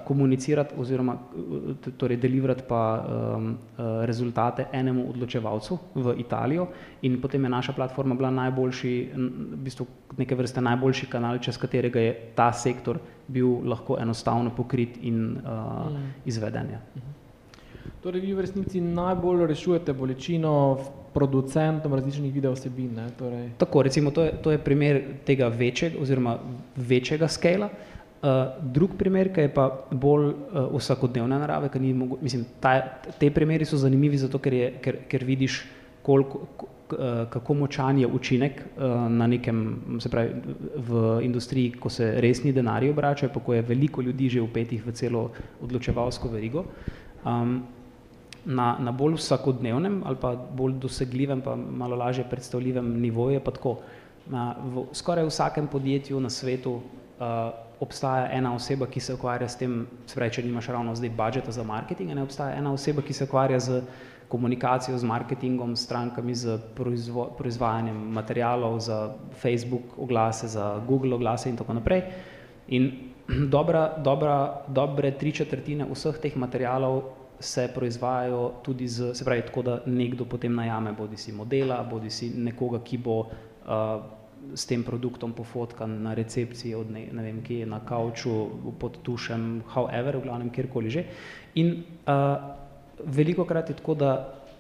komunicirati 0.05 0.75
oziroma 0.79 1.15
eh, 1.15 1.91
torej 1.97 2.17
deliverati 2.17 2.63
pa 2.69 2.81
um, 3.37 3.57
rezultate 4.05 4.67
enemu 4.73 5.07
odločevalcu 5.11 5.79
v 5.95 6.15
Italijo 6.19 6.67
in 7.03 7.21
potem 7.21 7.45
je 7.45 7.51
naša 7.51 7.73
platforma 7.73 8.15
bila 8.15 8.31
najboljši, 8.31 9.11
v 9.17 9.57
bistvu 9.65 9.87
neke 10.19 10.35
vrste 10.35 10.61
najboljši 10.61 11.07
kanal, 11.07 11.39
čez 11.39 11.59
katerega 11.59 12.01
je 12.01 12.15
ta 12.35 12.53
sektor 12.53 12.99
bil 13.29 13.61
lahko 13.65 13.97
enostavno 14.01 14.51
pokrit 14.57 14.99
in 15.03 15.39
uh, 15.39 15.97
izveden. 16.25 16.71
Ja. 16.73 16.81
Torej, 18.03 18.21
vi 18.21 18.33
v 18.35 18.41
resnici 18.41 18.81
najbolj 18.81 19.47
rešujete 19.47 19.93
bolečino 19.93 20.79
producentom 21.15 21.95
različnih 21.95 22.33
video 22.35 22.53
vsebin. 22.53 22.99
Torej... 23.19 23.51
Tako, 23.59 23.83
recimo, 23.83 24.11
to 24.11 24.25
je, 24.25 24.33
to 24.43 24.51
je 24.51 24.59
primer 24.59 25.03
tega 25.27 25.49
večjega 25.49 26.01
oziroma 26.01 26.39
večjega 26.77 27.29
skala. 27.29 27.67
Uh, 27.67 27.90
drug 28.61 28.97
primer, 28.99 29.31
ki 29.33 29.47
je 29.47 29.53
pa 29.55 29.67
bolj 29.91 30.27
uh, 30.29 30.67
vsakodnevne 30.75 31.39
narave, 31.41 31.71
ki 31.73 31.81
ni 31.81 31.93
mogo, 31.97 32.19
mislim, 32.21 32.45
ta, 32.61 32.75
te 33.17 33.31
primeri 33.33 33.65
so 33.65 33.79
zanimivi 33.81 34.21
zato, 34.21 34.39
ker, 34.39 34.53
je, 34.53 34.67
ker, 34.85 34.99
ker 35.09 35.25
vidiš, 35.25 35.63
koliko, 36.05 36.43
uh, 36.61 37.07
kako 37.33 37.57
močan 37.63 37.99
je 37.99 38.07
učinek 38.07 38.61
uh, 38.61 39.07
na 39.09 39.27
nekem, 39.27 39.63
se 40.05 40.13
pravi, 40.13 40.57
v 40.77 41.05
industriji, 41.25 41.79
ko 41.81 41.89
se 41.89 42.13
resni 42.21 42.53
denarji 42.53 42.93
obračajo, 42.93 43.33
pa 43.33 43.41
ko 43.41 43.57
je 43.57 43.65
veliko 43.65 44.05
ljudi 44.05 44.29
že 44.37 44.45
upetih 44.45 44.85
v 44.87 44.93
celo 44.93 45.31
odločevalsko 45.63 46.29
verigo. 46.29 46.67
Um, 47.25 47.63
na, 48.45 48.77
na 48.81 48.93
bolj 48.93 49.19
vsakodnevnem 49.19 50.01
ali 50.09 50.17
pa 50.21 50.33
bolj 50.33 50.79
dosegljivem, 50.81 51.41
pa 51.45 51.57
malo 51.57 51.97
lažje 51.97 52.25
predstavljivem 52.25 53.01
nivoju 53.01 53.35
je 53.37 53.41
pa 53.45 53.51
tako. 53.51 53.79
Na, 54.31 54.55
v 54.61 54.85
skoraj 54.95 55.27
vsakem 55.27 55.67
podjetju 55.67 56.21
na 56.21 56.31
svetu 56.31 56.77
uh, 56.77 57.70
obstaja 57.81 58.29
ena 58.33 58.55
oseba, 58.55 58.87
ki 58.87 59.01
se 59.01 59.15
ukvarja 59.15 59.49
s 59.49 59.57
tem, 59.57 59.87
spravi, 60.07 60.37
če 60.37 60.43
nimaš 60.45 60.69
ravno 60.69 60.95
zdaj 60.95 61.11
budžeta 61.17 61.53
za 61.53 61.65
marketing, 61.65 62.13
ne 62.15 62.23
obstaja 62.23 62.59
ena 62.59 62.73
oseba, 62.73 63.03
ki 63.03 63.17
se 63.17 63.25
ukvarja 63.25 63.61
z 63.61 63.83
komunikacijo, 64.31 64.99
z 64.99 65.09
marketingom, 65.09 65.75
s 65.77 65.85
strankami, 65.89 66.35
z 66.35 66.59
proizvo, 66.77 67.25
proizvajanjem 67.39 67.97
materialov 68.15 68.79
za 68.81 68.99
Facebook 69.43 69.97
oglase, 69.99 70.49
za 70.49 70.79
Google 70.87 71.15
oglase 71.15 71.51
in 71.51 71.57
tako 71.57 71.75
naprej. 71.81 72.05
In 72.69 72.93
dobra, 73.57 73.97
dobra, 73.99 74.63
dobre 74.69 75.11
tri 75.19 75.33
četrtine 75.33 75.89
vseh 75.91 76.21
teh 76.23 76.37
materialov 76.37 77.03
se 77.41 77.71
proizvajajo 77.75 78.61
tudi 78.63 78.89
z, 78.89 79.15
se 79.15 79.25
pravi, 79.25 79.43
tako 79.49 79.63
da 79.63 79.81
nekdo 79.87 80.25
potem 80.25 80.55
najame 80.55 80.93
bodi 80.93 81.17
si 81.17 81.33
modela, 81.33 81.83
bodi 81.83 82.11
si 82.11 82.31
nekoga, 82.37 82.83
ki 82.85 82.99
bo 82.99 83.21
uh, 83.21 84.20
s 84.55 84.67
tem 84.67 84.83
produktom 84.83 85.33
pofotkan 85.33 86.03
na 86.03 86.15
recepciji 86.15 86.75
od 86.75 86.91
ne, 86.91 87.07
ne 87.13 87.23
vem 87.23 87.41
kje, 87.45 87.67
na 87.67 87.81
kauču, 87.87 88.33
pod 88.81 88.99
tušem, 89.07 89.63
however, 89.75 90.19
v 90.19 90.27
glavnem 90.27 90.51
kjerkoli 90.51 90.91
že. 90.91 91.05
In 91.61 91.83
uh, 92.07 92.37
veliko 93.05 93.45
krat 93.45 93.71
je 93.71 93.79
tako, 93.79 93.95
da 93.95 94.11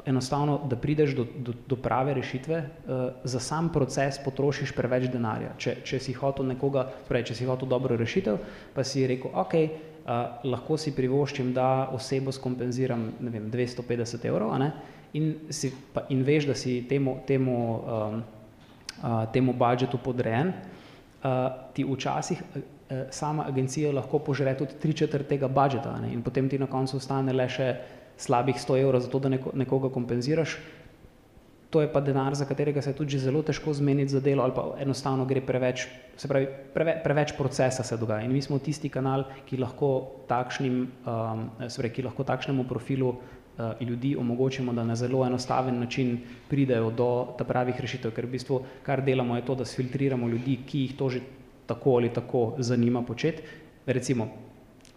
enostavno, 0.06 0.60
da 0.70 0.76
prideš 0.76 1.14
do, 1.16 1.26
do, 1.36 1.52
do 1.68 1.76
prave 1.76 2.14
rešitve, 2.14 2.58
uh, 2.58 3.02
za 3.24 3.40
sam 3.40 3.72
proces 3.72 4.18
potrošiš 4.24 4.72
preveč 4.76 5.10
denarja. 5.12 5.54
Če, 5.58 5.76
če 5.84 6.00
si 6.00 6.16
hotel 6.16 6.48
nekoga, 6.54 6.86
prej, 7.08 7.30
če 7.30 7.40
si 7.40 7.48
hotel 7.48 7.68
dobro 7.68 7.98
rešitev, 8.00 8.38
pa 8.74 8.84
si 8.84 9.06
rekel, 9.06 9.32
ok, 9.34 9.54
uh, 9.60 10.40
lahko 10.48 10.78
si 10.80 10.94
privoščim, 10.96 11.52
da 11.56 11.90
osebo 11.94 12.32
skompenziram, 12.32 13.10
ne 13.20 13.34
vem, 13.34 13.50
250 13.52 14.28
evrov, 14.30 14.54
ne? 14.60 14.72
In, 15.18 15.32
si, 15.50 15.72
pa, 15.94 16.04
in 16.14 16.22
veš, 16.22 16.46
da 16.46 16.54
si 16.54 16.76
temu, 16.86 17.18
temu 17.26 17.56
um, 17.58 18.20
temu 19.32 19.52
budžetu 19.52 19.98
podrejen, 19.98 20.52
ti 21.74 21.84
včasih 21.84 22.42
sama 23.10 23.44
agencija 23.48 23.92
lahko 23.92 24.18
požre 24.18 24.54
tudi 24.58 24.78
tri 24.80 24.92
četrt 24.92 25.28
tega 25.28 25.48
budžeta 25.48 25.92
ne? 26.00 26.12
in 26.12 26.22
potem 26.22 26.48
ti 26.48 26.58
na 26.58 26.66
koncu 26.66 26.96
ostane 26.96 27.32
le 27.32 27.46
še 27.48 27.68
slabih 28.20 28.56
100 28.60 28.82
evrov 28.82 29.00
za 29.00 29.08
to, 29.08 29.18
da 29.18 29.32
neko, 29.32 29.52
nekoga 29.56 29.88
kompenziraš. 29.88 30.58
To 31.70 31.80
je 31.80 31.88
pa 31.92 32.00
denar, 32.02 32.34
za 32.34 32.44
katerega 32.44 32.82
se 32.82 32.90
je 32.90 32.98
tudi 32.98 33.18
zelo 33.18 33.42
težko 33.46 33.72
zmeniti 33.72 34.10
za 34.10 34.20
delo 34.20 34.42
ali 34.42 34.52
pa 34.54 34.64
enostavno 34.82 35.24
gre 35.24 35.40
preveč, 35.40 35.86
se 36.18 36.28
pravi, 36.28 36.48
preve, 36.74 36.96
preveč 37.04 37.32
procesa 37.38 37.86
se 37.86 37.96
dogaja. 37.96 38.26
In 38.26 38.32
mi 38.32 38.42
smo 38.42 38.58
tisti 38.58 38.90
kanal, 38.90 39.24
ki 39.46 39.60
lahko, 39.62 39.90
takšnim, 40.28 40.80
um, 41.06 41.44
pravi, 41.60 41.92
ki 41.94 42.02
lahko 42.08 42.26
takšnemu 42.26 42.66
profilu 42.68 43.14
ljudi 43.80 44.16
omogočimo, 44.16 44.72
da 44.72 44.84
na 44.84 44.96
zelo 44.96 45.24
enostaven 45.26 45.78
način 45.80 46.18
pridejo 46.48 46.90
do 46.90 47.10
ta 47.38 47.44
pravih 47.44 47.80
rešitev, 47.80 48.14
ker 48.14 48.26
v 48.26 48.36
bistvu 48.36 48.60
kar 48.82 49.04
delamo 49.04 49.36
je 49.36 49.44
to, 49.46 49.54
da 49.54 49.64
sfiltriramo 49.64 50.28
ljudi, 50.28 50.58
ki 50.66 50.86
jih 50.86 50.96
to 50.96 51.08
že 51.08 51.20
tako 51.66 51.96
ali 51.96 52.12
tako 52.12 52.54
zanima 52.58 53.02
početi. 53.02 53.42
Recimo, 53.86 54.28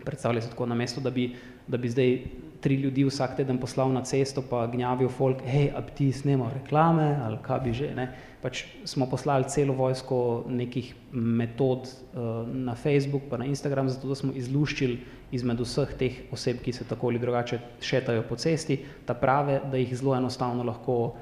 predstavljaj 0.06 0.42
se 0.42 0.50
tako 0.50 0.66
na 0.66 0.76
mesto, 0.76 1.02
da 1.02 1.10
bi, 1.10 1.36
da 1.68 1.78
bi 1.78 1.90
zdaj 1.90 2.18
tri 2.62 2.76
ljudi 2.76 3.04
vsak 3.04 3.36
teden 3.38 3.58
poslal 3.58 3.92
na 3.92 4.04
cesto, 4.04 4.44
pa 4.50 4.68
gnjavil 4.68 5.10
folk, 5.10 5.42
hej, 5.46 5.72
a 5.76 5.82
ti 5.82 6.12
snemal 6.12 6.52
reklame 6.54 7.18
ali 7.24 7.38
kaj 7.42 7.60
bi 7.60 7.74
že, 7.74 7.96
ne. 7.96 8.08
Pač 8.44 8.66
smo 8.84 9.08
poslali 9.08 9.48
celo 9.48 9.74
vojsko 9.74 10.44
nekih 10.52 10.90
metod 11.16 11.88
uh, 11.88 12.44
na 12.48 12.76
Facebook 12.76 13.30
pa 13.30 13.38
na 13.40 13.46
Instagram, 13.48 13.90
zato 13.90 14.10
da 14.12 14.16
smo 14.20 14.34
izluščili 14.36 14.98
izmed 15.32 15.62
vseh 15.64 15.94
teh 15.98 16.18
oseb, 16.36 16.60
ki 16.62 16.74
se 16.76 16.86
tako 16.86 17.08
ali 17.10 17.22
drugače 17.24 17.60
šetajo 17.82 18.26
po 18.30 18.36
cesti, 18.36 18.78
ta 19.08 19.16
prave, 19.16 19.62
da 19.72 19.80
jih 19.80 19.96
zelo 19.96 20.18
enostavno 20.18 20.64
lahko 20.68 20.98
uh, 21.06 21.16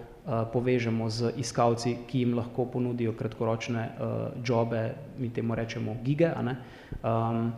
povežemo 0.53 1.09
z 1.09 1.35
iskalci, 1.37 1.95
ki 2.09 2.25
jim 2.25 2.35
lahko 2.39 2.65
ponudijo 2.73 3.13
kratkoročne 3.13 3.85
uh, 3.85 4.17
jobe, 4.41 4.83
mi 5.19 5.29
temu 5.29 5.55
rečemo 5.55 5.95
gige. 6.03 6.33
Um, 6.33 7.53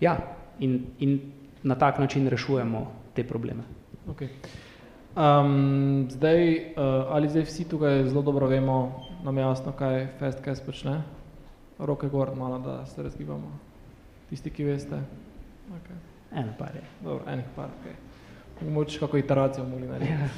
ja, 0.00 0.18
in, 0.58 0.80
in 0.98 1.18
na 1.62 1.78
tak 1.78 1.98
način 1.98 2.28
rešujemo 2.28 2.86
te 3.14 3.24
probleme. 3.24 3.62
Okay. 4.10 4.28
Um, 5.14 6.06
zdaj, 6.10 6.56
uh, 6.56 6.82
ali 7.08 7.28
zdaj 7.28 7.42
vsi 7.42 7.68
tukaj 7.68 8.04
zelo 8.04 8.22
dobro 8.22 8.46
vemo, 8.46 9.06
nam 9.24 9.36
je 9.38 9.42
jasno, 9.42 9.72
kaj 9.72 10.08
FastCast 10.18 10.66
počne? 10.66 11.02
Roke 11.78 12.08
gor, 12.08 12.34
malo 12.36 12.58
da 12.58 12.86
se 12.86 13.02
razgibamo. 13.02 13.58
Tisti, 14.30 14.50
ki 14.50 14.64
veste. 14.64 14.98
Okay. 15.70 15.96
En 16.34 16.50
par 16.58 16.74
je. 16.74 16.82
Dobro, 17.04 17.24
enih 17.30 17.44
par, 17.56 17.68
ok. 17.78 18.66
Mogoče 18.70 18.98
kako 18.98 19.18
iteracijo 19.18 19.64
mogli 19.68 19.86
narediti. 19.86 20.12
Ja. 20.12 20.28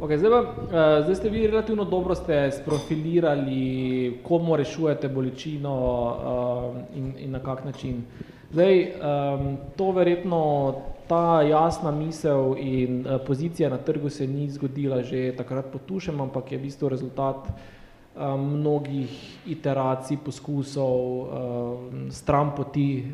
Okay, 0.00 0.18
zdaj, 0.18 0.30
pa, 0.30 0.40
uh, 0.40 1.04
zdaj 1.04 1.14
ste 1.14 1.28
vi 1.28 1.46
relativno 1.46 1.84
dobro 1.84 2.14
ste 2.14 2.50
sprofilirali, 2.52 4.20
komu 4.22 4.56
rešujete 4.56 5.08
bolečino 5.08 5.72
uh, 5.72 6.96
in, 6.96 7.14
in 7.18 7.30
na 7.30 7.38
kak 7.38 7.64
način. 7.64 8.04
Zdaj, 8.52 8.84
um, 8.84 9.56
to 9.76 9.90
verjetno 9.90 10.74
ta 11.08 11.42
jasna 11.42 11.90
misel 11.90 12.54
in 12.58 13.06
uh, 13.06 13.20
pozicija 13.26 13.70
na 13.70 13.78
trgu 13.78 14.10
se 14.10 14.26
ni 14.26 14.50
zgodila 14.50 15.02
že 15.02 15.32
takrat 15.36 15.72
potušem, 15.72 16.20
ampak 16.20 16.52
je 16.52 16.58
v 16.58 16.62
bistvu 16.62 16.88
rezultat 16.88 17.48
um, 17.48 18.58
mnogih 18.58 19.10
iteracij, 19.46 20.18
poskusov, 20.24 21.00
um, 21.00 22.10
stran 22.10 22.52
poti, 22.56 23.04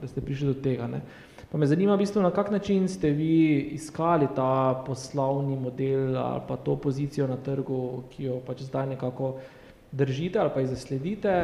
da 0.00 0.06
ste 0.08 0.20
prišli 0.20 0.46
do 0.46 0.54
tega. 0.54 0.86
Ne. 0.86 1.00
Pa 1.54 1.58
me 1.58 1.66
zanima, 1.66 1.94
v 1.94 2.02
bistvu, 2.02 2.22
na 2.22 2.32
kak 2.34 2.50
način 2.50 2.88
ste 2.88 3.10
vi 3.10 3.60
iskali 3.78 4.26
ta 4.34 4.82
poslovni 4.86 5.56
model 5.56 6.16
ali 6.18 6.40
pa 6.48 6.56
to 6.56 6.76
pozicijo 6.76 7.26
na 7.26 7.36
trgu, 7.36 8.02
ki 8.10 8.24
jo 8.24 8.40
pač 8.46 8.66
zdaj 8.66 8.86
nekako 8.86 9.36
držite 9.92 10.38
ali 10.38 10.50
pa 10.54 10.60
jih 10.60 10.68
zasledite 10.68 11.34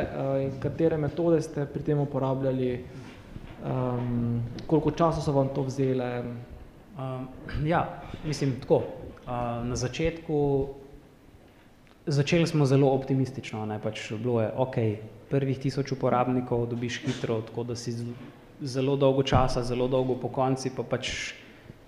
in 0.42 0.58
katere 0.60 0.98
metode 0.98 1.38
ste 1.42 1.66
pri 1.66 1.82
tem 1.82 1.98
uporabljali 1.98 2.84
Um, 3.60 4.42
koliko 4.66 4.90
časa 4.90 5.20
so 5.20 5.32
vam 5.32 5.48
to 5.54 5.62
vzele? 5.62 6.22
Um, 6.98 7.28
ja, 7.66 8.02
mislim 8.24 8.60
tako. 8.60 8.76
Uh, 8.76 9.66
na 9.66 9.76
začetku 9.76 10.68
začeli 12.06 12.46
smo 12.46 12.66
zelo 12.66 12.90
optimistično, 12.90 13.66
ne 13.66 13.78
pač 13.78 14.12
bilo 14.12 14.40
je, 14.40 14.50
ok, 14.56 14.76
prvih 15.30 15.58
tisoč 15.58 15.92
uporabnikov 15.92 16.66
dobiš 16.66 17.02
hitro, 17.04 17.40
tako 17.46 17.64
da 17.64 17.76
si 17.76 17.94
zelo 18.60 18.96
dolgo 18.96 19.22
časa, 19.22 19.62
zelo 19.62 19.88
dolgo 19.88 20.16
po 20.18 20.28
konci, 20.28 20.72
pa 20.76 20.82
pač 20.82 21.34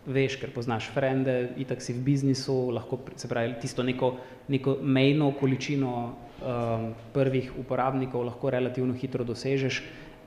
veš, 0.07 0.37
ker 0.41 0.51
poznaš 0.55 0.91
frende, 0.95 1.55
itak 1.63 1.83
si 1.83 1.95
v 1.95 2.03
biznisu, 2.03 2.71
lahko 2.75 2.99
se 3.17 3.29
pravi 3.29 3.55
tisto 3.63 3.83
neko, 3.83 4.17
neko 4.49 4.77
mejno 4.83 5.33
količino 5.41 5.93
um, 6.03 6.89
prvih 7.15 7.53
uporabnikov 7.59 8.27
lahko 8.27 8.51
relativno 8.51 8.95
hitro 8.99 9.25
dosežeš. 9.25 9.83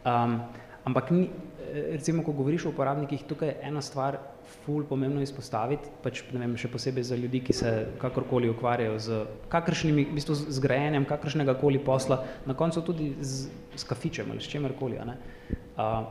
Um, 0.06 0.40
Ampak 0.86 1.12
ni, 1.12 1.30
recimo, 1.74 2.24
ko 2.24 2.32
govoriš 2.32 2.66
o 2.66 2.70
uporabnikih, 2.70 3.24
tukaj 3.26 3.50
je 3.50 3.56
ena 3.68 3.82
stvar 3.82 4.20
ful 4.66 4.84
pomembno 4.86 5.22
izpostaviti, 5.22 5.90
pač 6.04 6.22
vem, 6.32 6.54
še 6.58 6.70
posebej 6.72 7.08
za 7.10 7.18
ljudi, 7.18 7.42
ki 7.48 7.56
se 7.58 7.72
kakorkoli 8.02 8.50
ukvarjajo 8.54 9.00
z 9.02 9.20
kakršnimi, 9.50 10.06
v 10.12 10.18
bistvu 10.20 10.38
z 10.38 10.62
grajenjem 10.62 11.08
kakršnega 11.10 11.58
koli 11.62 11.82
posla, 11.82 12.22
na 12.46 12.54
koncu 12.58 12.86
tudi 12.86 13.12
z, 13.20 13.50
z 13.76 13.90
kafičem 13.90 14.30
ali 14.32 14.42
s 14.42 14.52
čemerkoli. 14.52 15.02
Uh, 15.02 16.06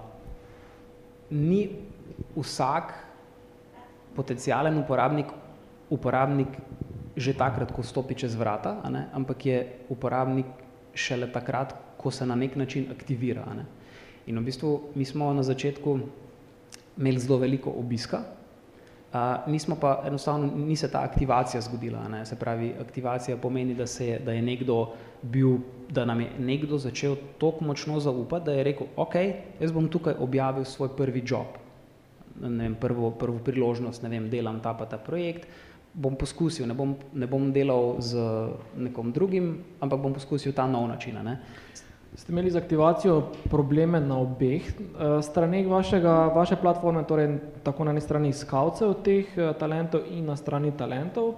ni 1.30 1.62
vsak 2.34 2.92
potencijalen 4.14 4.78
uporabnik, 4.82 5.30
uporabnik 5.90 6.58
že 7.14 7.30
takrat, 7.38 7.70
ko 7.70 7.86
stopi 7.86 8.18
čez 8.18 8.34
vrata, 8.34 8.82
ne? 8.90 9.06
ampak 9.14 9.46
je 9.46 9.58
uporabnik 9.86 10.50
šele 10.98 11.30
takrat, 11.30 11.70
ko 11.94 12.10
se 12.10 12.26
na 12.26 12.34
nek 12.34 12.58
način 12.58 12.90
aktivira. 12.90 13.46
Ne? 13.54 13.66
In 14.26 14.38
v 14.38 14.44
bistvu 14.44 14.80
mi 14.94 15.04
smo 15.04 15.32
na 15.32 15.42
začetku 15.42 15.98
imeli 16.98 17.18
zelo 17.18 17.38
veliko 17.38 17.70
obiska, 17.70 18.22
uh, 18.22 18.40
nismo 19.46 19.76
pa 19.80 20.02
enostavno, 20.06 20.52
ni 20.56 20.76
se 20.76 20.90
ta 20.90 21.02
aktivacija 21.02 21.60
zgodila. 21.60 22.08
Ne? 22.08 22.26
Se 22.26 22.36
pravi, 22.36 22.74
aktivacija 22.80 23.36
pomeni, 23.36 23.74
da, 23.74 23.86
se 23.86 24.18
da 24.24 24.32
je 24.32 24.42
nekdo 24.42 24.92
bil, 25.22 25.58
da 25.90 26.04
nam 26.04 26.20
je 26.20 26.30
nekdo 26.38 26.78
začel 26.78 27.16
toliko 27.38 27.64
močno 27.64 28.00
zaupati, 28.00 28.44
da 28.44 28.52
je 28.52 28.64
rekel, 28.64 28.86
ok, 28.96 29.14
jaz 29.60 29.72
bom 29.72 29.88
tukaj 29.88 30.14
objavil 30.18 30.64
svoj 30.64 30.96
prvi 30.96 31.22
job, 31.26 31.60
vem, 32.40 32.74
prvo, 32.80 33.10
prvo 33.10 33.38
priložnost, 33.38 34.02
ne 34.02 34.08
vem, 34.08 34.30
delam 34.30 34.60
ta 34.60 34.74
pa 34.74 34.86
ta 34.86 34.98
projekt, 34.98 35.46
bom 35.94 36.16
poskusil, 36.18 36.66
ne 36.66 36.74
bom, 36.74 36.96
ne 37.14 37.26
bom 37.30 37.52
delal 37.52 38.00
z 38.02 38.18
nekom 38.76 39.12
drugim, 39.12 39.58
ampak 39.80 40.00
bom 40.02 40.14
poskusil 40.14 40.52
ta 40.52 40.66
nov 40.66 40.88
način. 40.90 41.20
Ne? 41.22 41.38
Ste 42.14 42.32
imeli 42.32 42.50
z 42.50 42.56
aktivacijo 42.56 43.22
probleme 43.50 44.00
na 44.00 44.20
obeh 44.22 44.62
uh, 44.62 45.18
straneh 45.18 45.66
vašega, 45.66 46.30
vaše 46.30 46.56
platforme, 46.56 47.02
torej 47.02 47.40
tako 47.66 47.84
na 47.84 47.90
eni 47.90 48.00
strani 48.00 48.28
iskalcev 48.30 48.92
teh 49.02 49.32
uh, 49.34 49.50
talentov 49.58 50.06
in 50.14 50.28
na 50.30 50.36
strani 50.38 50.70
talentov, 50.78 51.28
uh, 51.28 51.34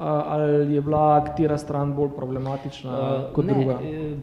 ali 0.00 0.74
je 0.74 0.80
bila 0.80 1.20
katera 1.26 1.58
stran 1.58 1.92
bolj 1.92 2.14
problematična 2.16 2.90
uh, 2.90 3.26
kot 3.36 3.44
ne, 3.44 3.52
druga? 3.52 3.76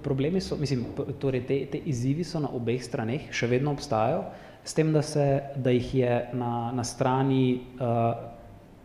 Problemi 0.04 0.42
so, 0.42 0.58
mislim, 0.58 0.88
torej 1.22 1.46
te, 1.46 1.60
te 1.72 1.78
izzivi 1.86 2.26
so 2.26 2.42
na 2.42 2.50
obeh 2.50 2.82
straneh, 2.82 3.30
še 3.30 3.48
vedno 3.48 3.76
obstajajo, 3.78 4.24
s 4.66 4.74
tem, 4.74 4.90
da, 4.94 5.06
se, 5.06 5.28
da 5.56 5.70
jih 5.70 5.94
je 5.96 6.18
na, 6.34 6.72
na 6.74 6.84
strani 6.84 7.62
uh, 7.78 8.18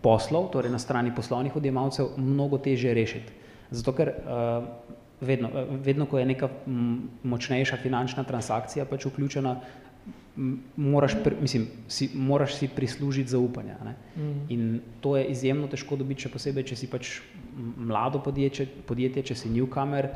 poslov, 0.04 0.50
torej 0.52 0.68
na 0.68 0.78
strani 0.78 1.16
poslovnih 1.16 1.56
odjemalcev, 1.56 2.12
mnogo 2.20 2.60
težje 2.60 2.92
rešiti. 2.94 3.40
Zato 3.72 3.96
ker 3.96 4.12
uh, 4.12 4.94
vedno, 5.20 5.50
vedno, 5.84 6.06
ko 6.06 6.18
je 6.18 6.26
neka 6.26 6.48
močnejša 7.22 7.76
finančna 7.82 8.24
transakcija 8.24 8.84
pač 8.84 9.06
vključena, 9.06 9.56
moraš, 10.76 11.14
mislim, 11.40 11.66
si, 11.88 12.10
moraš 12.14 12.54
si 12.54 12.68
prislužiti 12.68 13.30
zaupanja. 13.30 13.76
Ne? 13.84 13.94
Mm. 14.16 14.40
In 14.48 14.80
to 15.00 15.16
je 15.16 15.24
izjemno 15.32 15.68
težko 15.72 15.96
dobiti, 15.96 16.26
še 16.26 16.32
posebej, 16.32 16.66
če 16.70 16.76
si 16.76 16.90
pač 16.92 17.20
mlado 17.56 18.20
podjetje, 18.24 18.66
podjetje 18.86 19.22
če 19.30 19.38
si 19.40 19.52
newcomer, 19.52 20.10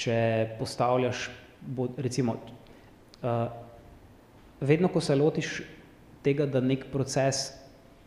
če 0.00 0.16
postavljaš, 0.58 1.28
bo, 1.60 1.90
recimo, 2.00 2.38
uh, 3.20 3.48
vedno, 4.60 4.88
ko 4.88 5.00
se 5.00 5.16
lotiš 5.16 5.60
tega, 6.24 6.46
da 6.48 6.64
nek 6.64 6.88
proces 6.92 7.50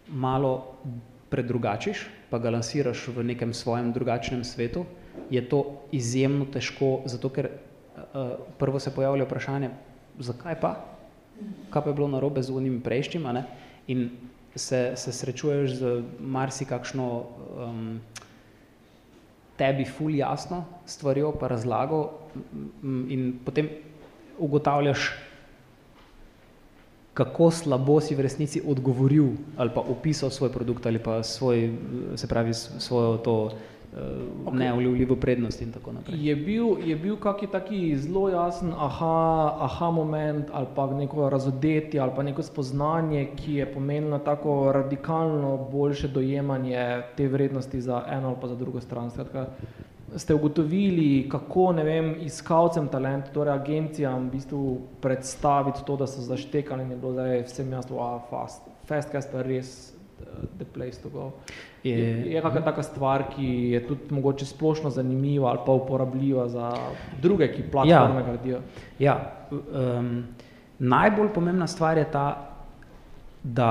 malo 0.09 0.79
predrugačiš, 1.29 2.07
pa 2.29 2.39
ga 2.41 2.49
lansiraš 2.53 3.07
v 3.13 3.23
nekem 3.29 3.53
svojem 3.53 3.93
drugačnem 3.93 4.41
svetu, 4.43 4.85
je 5.29 5.41
to 5.49 5.81
izjemno 5.91 6.45
težko, 6.45 7.01
zato 7.05 7.29
ker 7.29 7.49
uh, 7.49 8.31
prvo 8.57 8.79
se 8.79 8.95
pojavlja 8.95 9.27
vprašanje, 9.27 9.69
zakaj 10.19 10.59
pa? 10.61 10.75
Kaj 11.69 11.83
pa 11.83 11.89
je 11.89 11.95
bilo 11.95 12.07
narobe 12.07 12.43
z 12.43 12.51
unim 12.51 12.81
prejšnjim? 12.81 13.27
In 13.87 14.09
se, 14.55 14.93
se 14.95 15.11
srečuješ 15.11 15.75
z 15.79 16.03
marsikakšno 16.19 17.07
um, 17.13 17.99
tebi 19.59 19.85
ful 19.85 20.15
jasno 20.15 20.63
stvarjo, 20.85 21.33
pa 21.39 21.47
razlago 21.47 22.09
in 22.83 23.33
potem 23.45 23.69
ugotavljaš, 24.39 25.11
kako 27.13 27.51
slabo 27.51 27.99
si 27.99 28.15
v 28.15 28.23
resnici 28.23 28.61
odgovoril 28.63 29.33
ali 29.57 29.73
pa 29.75 29.81
opisal 29.81 30.31
svoj 30.31 30.53
produkt 30.53 30.85
ali 30.85 30.99
pa 31.03 31.23
svoj, 31.23 31.75
se 32.15 32.27
pravi, 32.27 32.53
svojo 32.53 33.17
to 33.17 33.35
okay. 33.93 34.57
neuljivljivo 34.57 35.15
prednost 35.15 35.61
in 35.61 35.71
tako 35.71 35.91
naprej. 35.91 36.27
Je 36.27 36.35
bil, 36.35 36.67
je 36.85 36.95
bil 36.95 37.17
kaki 37.17 37.47
taki 37.47 37.97
zelo 37.97 38.29
jasen 38.29 38.73
aha, 38.77 39.55
aha 39.59 39.91
moment 39.91 40.47
ali 40.53 40.67
pa 40.75 40.87
neko 40.87 41.29
razodetje 41.29 41.99
ali 41.99 42.11
pa 42.15 42.23
neko 42.23 42.43
spoznanje, 42.43 43.29
ki 43.35 43.53
je 43.53 43.73
pomenilo 43.73 44.19
tako 44.19 44.71
radikalno 44.71 45.57
boljše 45.71 46.07
dojemanje 46.07 47.01
te 47.17 47.27
vrednosti 47.27 47.81
za 47.81 48.03
eno 48.09 48.27
ali 48.27 48.37
pa 48.41 48.47
za 48.47 48.55
drugo 48.55 48.81
stran. 48.81 49.11
Skratka, 49.11 49.47
ste 50.15 50.33
ugotovili, 50.33 51.29
kako 51.29 51.71
ne 51.71 51.83
vem, 51.83 52.15
iskalcem 52.21 52.87
talenta, 52.87 53.31
torej 53.31 53.53
agencijam 53.53 54.27
v 54.27 54.31
bistvu 54.31 54.81
predstaviti 55.01 55.85
to, 55.85 55.95
da 55.97 56.07
so 56.07 56.21
zaštekali 56.21 56.83
in 56.83 56.91
je 56.91 56.97
bilo 56.97 57.13
zdaj 57.13 57.43
vsem 57.43 57.71
jasno, 57.71 57.97
wow, 57.97 58.19
fast, 58.29 58.61
fast, 58.85 59.11
kaj 59.11 59.21
sta 59.21 59.41
res 59.41 59.98
the 60.57 60.65
place 60.65 61.01
to 61.01 61.09
go. 61.09 61.31
Je, 61.83 61.95
je 62.33 62.41
kakšna 62.41 62.61
taka 62.61 62.83
stvar, 62.83 63.23
ki 63.35 63.47
je 63.73 63.79
tudi 63.87 64.13
mogoče 64.13 64.45
splošno 64.45 64.89
zanimiva 64.89 65.49
ali 65.49 65.59
pa 65.65 65.71
uporabljiva 65.71 66.47
za 66.49 66.73
druge, 67.21 67.47
ki 67.53 67.69
platforme 67.71 68.21
ja. 68.21 68.25
gradijo? 68.27 68.59
Ja, 68.99 69.15
um, 69.51 70.25
najbolj 70.79 71.33
pomembna 71.33 71.67
stvar 71.67 71.97
je 71.97 72.05
ta, 72.11 72.25
da 73.43 73.69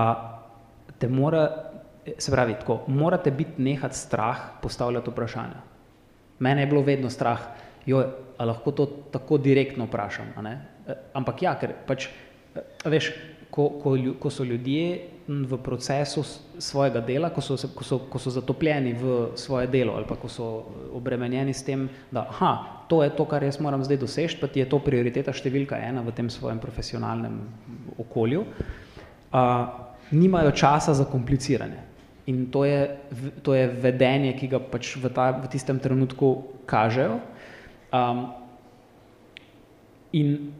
te 0.98 1.08
mora, 1.08 1.48
se 2.18 2.32
pravi, 2.32 2.56
tako, 2.60 2.80
morate 2.86 3.30
biti 3.30 3.62
nehati 3.62 3.96
strah 3.96 4.38
postavljati 4.62 5.10
vprašanja. 5.10 5.60
Mene 6.38 6.62
je 6.62 6.66
bilo 6.66 6.82
vedno 6.82 7.10
strah, 7.10 7.40
jo, 7.86 8.04
a 8.38 8.44
lahko 8.44 8.72
to 8.72 8.86
tako 9.12 9.38
direktno 9.38 9.84
vprašam, 9.84 10.32
ne? 10.42 10.54
E, 10.88 10.94
ampak 11.12 11.42
ja, 11.42 11.54
ker 11.58 11.74
pač, 11.86 12.08
e, 12.54 12.62
veš, 12.88 13.12
ko, 13.50 13.68
ko, 13.82 13.96
ko 14.20 14.30
so 14.30 14.44
ljudje 14.44 15.17
v 15.28 15.58
procesu 15.60 16.24
svojega 16.58 17.00
dela, 17.04 17.28
ko 17.30 17.44
so, 17.44 17.58
ko, 17.76 17.84
so, 17.84 17.98
ko 18.08 18.18
so 18.18 18.32
zatopljeni 18.32 18.94
v 18.96 19.16
svoje 19.36 19.66
delo 19.68 19.92
ali 19.92 20.08
pa 20.08 20.16
ko 20.16 20.28
so 20.28 20.46
obremenjeni 20.96 21.52
s 21.52 21.62
tem, 21.62 21.84
da 22.10 22.24
aha, 22.30 22.84
to 22.88 23.02
je 23.04 23.10
to, 23.12 23.26
kar 23.28 23.44
jaz 23.44 23.60
moram 23.60 23.84
zdaj 23.84 24.00
doseči, 24.00 24.38
pa 24.40 24.48
ti 24.48 24.64
je 24.64 24.68
to 24.68 24.80
prioriteta 24.80 25.32
številka 25.36 25.76
ena 25.84 26.00
v 26.00 26.14
tem 26.16 26.30
svojem 26.32 26.56
profesionalnem 26.58 27.42
okolju, 28.00 28.46
a, 29.32 29.42
nimajo 30.16 30.54
časa 30.56 30.94
za 30.96 31.04
kompliciranje. 31.04 31.84
In 32.32 32.48
to 32.52 32.64
je, 32.64 32.96
to 33.44 33.52
je 33.54 33.68
vedenje, 33.68 34.32
ki 34.36 34.48
ga 34.48 34.60
pač 34.60 34.96
v, 34.96 35.12
ta, 35.12 35.32
v 35.36 35.48
tistem 35.52 35.80
trenutku 35.80 36.56
kažejo. 36.68 37.20
Um, 37.92 38.32
in 40.12 40.52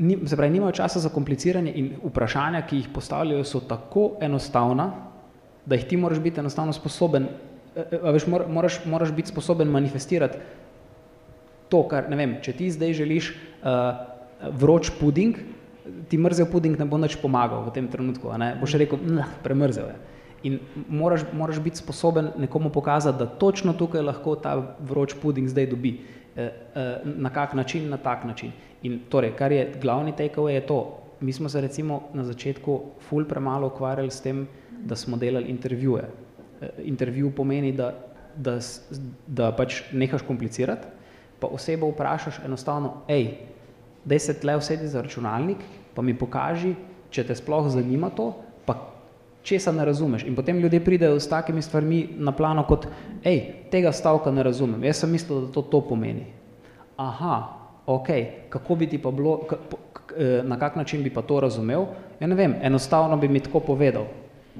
ni, 0.00 0.16
se 0.26 0.36
pravi, 0.36 0.52
nimajo 0.52 0.72
časa 0.80 1.00
za 1.00 1.12
kompliciranje 1.12 1.72
in 1.76 1.92
vprašanja, 2.02 2.64
ki 2.66 2.80
jih 2.80 2.88
postavljajo, 2.94 3.44
so 3.44 3.60
tako 3.60 4.14
enostavna, 4.20 4.90
da 5.66 5.76
jih 5.76 5.84
ti 5.84 5.96
moraš 6.00 6.18
biti 6.24 6.40
enostavno 6.40 6.72
sposoben, 6.72 7.28
e, 7.76 7.84
e, 7.84 8.12
veš, 8.16 8.26
moraš, 8.26 8.80
moraš 8.88 9.12
biti 9.12 9.28
sposoben 9.28 9.68
manifestirati 9.68 10.38
to, 11.70 11.84
kar, 11.88 12.10
ne 12.10 12.18
vem, 12.18 12.36
če 12.42 12.54
ti 12.58 12.68
zdaj 12.74 12.94
želiš 12.98 13.30
uh, 13.30 14.50
vroč 14.58 14.90
puding, 14.98 15.38
ti 16.10 16.18
mrzel 16.18 16.48
puding 16.50 16.78
ne 16.78 16.86
bo 16.86 16.98
nič 16.98 17.16
pomagal 17.22 17.62
v 17.68 17.74
tem 17.74 17.86
trenutku, 17.90 18.32
ne, 18.40 18.56
boš 18.60 18.74
rekel, 18.80 18.98
premrzel 19.44 19.92
je. 19.92 19.98
In 20.48 20.56
moraš, 20.88 21.26
moraš 21.36 21.60
biti 21.60 21.82
sposoben 21.82 22.32
nekomu 22.40 22.72
pokazati, 22.72 23.20
da 23.20 23.28
točno 23.28 23.76
tukaj 23.76 24.02
lahko 24.02 24.34
ta 24.40 24.56
vroč 24.80 25.14
puding 25.20 25.50
zdaj 25.52 25.68
dobi. 25.70 25.98
Na 27.04 27.30
kak 27.30 27.54
način? 27.54 27.88
Na 27.90 27.96
tak 27.96 28.24
način. 28.24 28.52
In 28.82 29.00
torej, 29.08 29.34
kar 29.36 29.52
je 29.52 29.72
glavni 29.80 30.12
takeaway 30.12 30.60
je 30.60 30.66
to, 30.66 30.80
mi 31.20 31.32
smo 31.32 31.48
se 31.48 31.60
recimo 31.60 32.02
na 32.14 32.24
začetku 32.24 32.80
ful 33.08 33.24
premalo 33.24 33.66
ukvarjali 33.66 34.10
s 34.10 34.20
tem, 34.20 34.46
da 34.84 34.96
smo 34.96 35.16
delali 35.16 35.50
intervjuje. 35.50 36.04
E, 36.60 36.68
intervju 36.84 37.30
pomeni, 37.36 37.72
da, 37.72 37.92
da, 38.36 38.58
da 39.26 39.52
pač 39.56 39.82
nehaš 39.92 40.22
komplicirati, 40.22 40.88
pa 41.40 41.46
osebo 41.46 41.90
vprašaš 41.90 42.40
enostavno, 42.44 43.02
ej, 43.08 43.34
daj 44.04 44.18
se 44.18 44.38
tle 44.40 44.56
vsedi 44.56 44.88
za 44.88 45.02
računalnik, 45.02 45.58
pa 45.94 46.02
mi 46.02 46.16
pokaži, 46.18 46.74
če 47.10 47.24
te 47.26 47.36
sploh 47.36 47.68
zanima 47.68 48.10
to, 48.16 48.32
česa 49.42 49.72
ne 49.72 49.84
razumeš. 49.84 50.24
In 50.24 50.36
potem 50.36 50.58
ljudje 50.58 50.84
pridejo 50.84 51.20
s 51.20 51.28
takimi 51.28 51.62
stvarmi 51.62 52.08
na 52.18 52.32
plano 52.32 52.64
kot, 52.68 52.86
ej, 53.24 53.40
tega 53.70 53.92
stavka 53.92 54.30
ne 54.30 54.42
razumem, 54.42 54.84
jaz 54.84 55.02
sem 55.02 55.10
mislil, 55.10 55.46
da 55.46 55.52
to 55.52 55.62
to 55.62 55.80
pomeni. 55.80 56.26
Aha, 56.96 57.36
ok, 57.86 58.08
kako 58.48 58.74
bi 58.74 58.86
ti 58.86 58.98
pa 58.98 59.10
bilo, 59.10 59.40
eh, 60.16 60.42
na 60.44 60.58
kak 60.58 60.76
način 60.76 61.02
bi 61.02 61.10
pa 61.10 61.22
to 61.22 61.40
razumel, 61.40 61.86
ja 62.20 62.26
ne 62.26 62.34
vem, 62.34 62.54
enostavno 62.62 63.16
bi 63.16 63.28
mi 63.28 63.40
tako 63.40 63.60
povedal, 63.60 64.04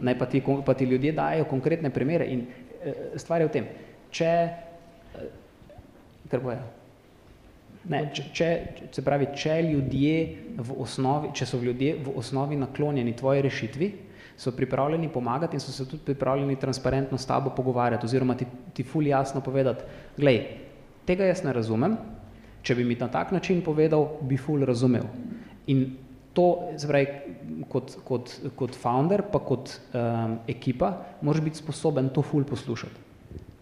naj 0.01 0.19
pa 0.19 0.27
ti, 0.27 0.43
pa 0.67 0.75
ti 0.75 0.85
ljudje 0.85 1.13
dajo 1.13 1.45
konkretne 1.45 1.91
primere 1.91 2.25
in 2.25 2.47
eh, 2.85 2.95
stvar 3.17 3.41
je 3.41 3.47
v 3.47 3.51
tem, 3.51 3.67
če, 4.11 4.25
eh, 4.25 5.31
kar 6.31 6.41
boja, 6.41 6.63
ne, 7.89 8.11
če, 8.15 8.25
če, 8.33 8.49
se 8.93 9.05
pravi, 9.05 9.29
če 9.37 9.63
ljudje 9.63 10.37
v 10.57 10.81
osnovi, 10.81 11.35
če 11.35 11.47
so 11.47 11.61
ljudje 11.61 11.97
v 12.05 12.17
osnovi 12.17 12.57
naklonjeni 12.57 13.17
tvoji 13.17 13.43
rešitvi, 13.43 13.93
so 14.37 14.53
pripravljeni 14.53 15.09
pomagati 15.09 15.57
in 15.57 15.61
so 15.61 15.73
se 15.73 15.89
tudi 15.89 16.03
pripravljeni 16.05 16.57
transparentno 16.57 17.19
s 17.19 17.27
tabo 17.27 17.51
pogovarjati 17.51 18.07
oziroma 18.07 18.35
ti, 18.35 18.47
ti 18.73 18.83
ful 18.83 19.07
jasno 19.07 19.41
povedati, 19.41 19.85
glej, 20.17 20.41
tega 21.07 21.25
jaz 21.25 21.45
ne 21.45 21.53
razumem, 21.53 21.97
Če 22.63 22.77
bi 22.77 22.85
mi 22.85 22.97
na 23.01 23.09
tak 23.09 23.33
način 23.33 23.63
povedal, 23.65 24.07
bi 24.29 24.37
ful 24.37 24.65
razumel. 24.69 25.07
In 25.73 25.85
to, 26.37 26.47
zvraj, 26.79 27.07
kot, 27.73 27.95
kot, 28.07 28.33
kot 28.57 28.77
founder, 28.77 29.25
pa 29.33 29.41
kot 29.43 29.73
um, 29.73 30.37
ekipa, 30.49 30.93
moraš 31.25 31.45
biti 31.47 31.63
sposoben 31.63 32.11
to 32.15 32.23
ful 32.23 32.45
poslušati. 32.47 33.09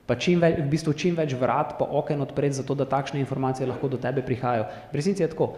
Pa 0.08 0.16
čim 0.16 0.40
več, 0.40 0.56
v 0.62 0.70
bistvu 0.72 0.94
čim 0.96 1.16
več 1.18 1.34
vrat 1.38 1.76
pa 1.78 1.86
oken 2.00 2.24
odpreti, 2.24 2.58
zato 2.58 2.74
da 2.74 2.88
takšne 2.88 3.20
informacije 3.20 3.68
lahko 3.68 3.90
do 3.92 4.00
tebe 4.00 4.24
prihajajo. 4.24 4.66
V 4.90 4.98
resnici 4.98 5.22
je 5.22 5.30
tako, 5.30 5.52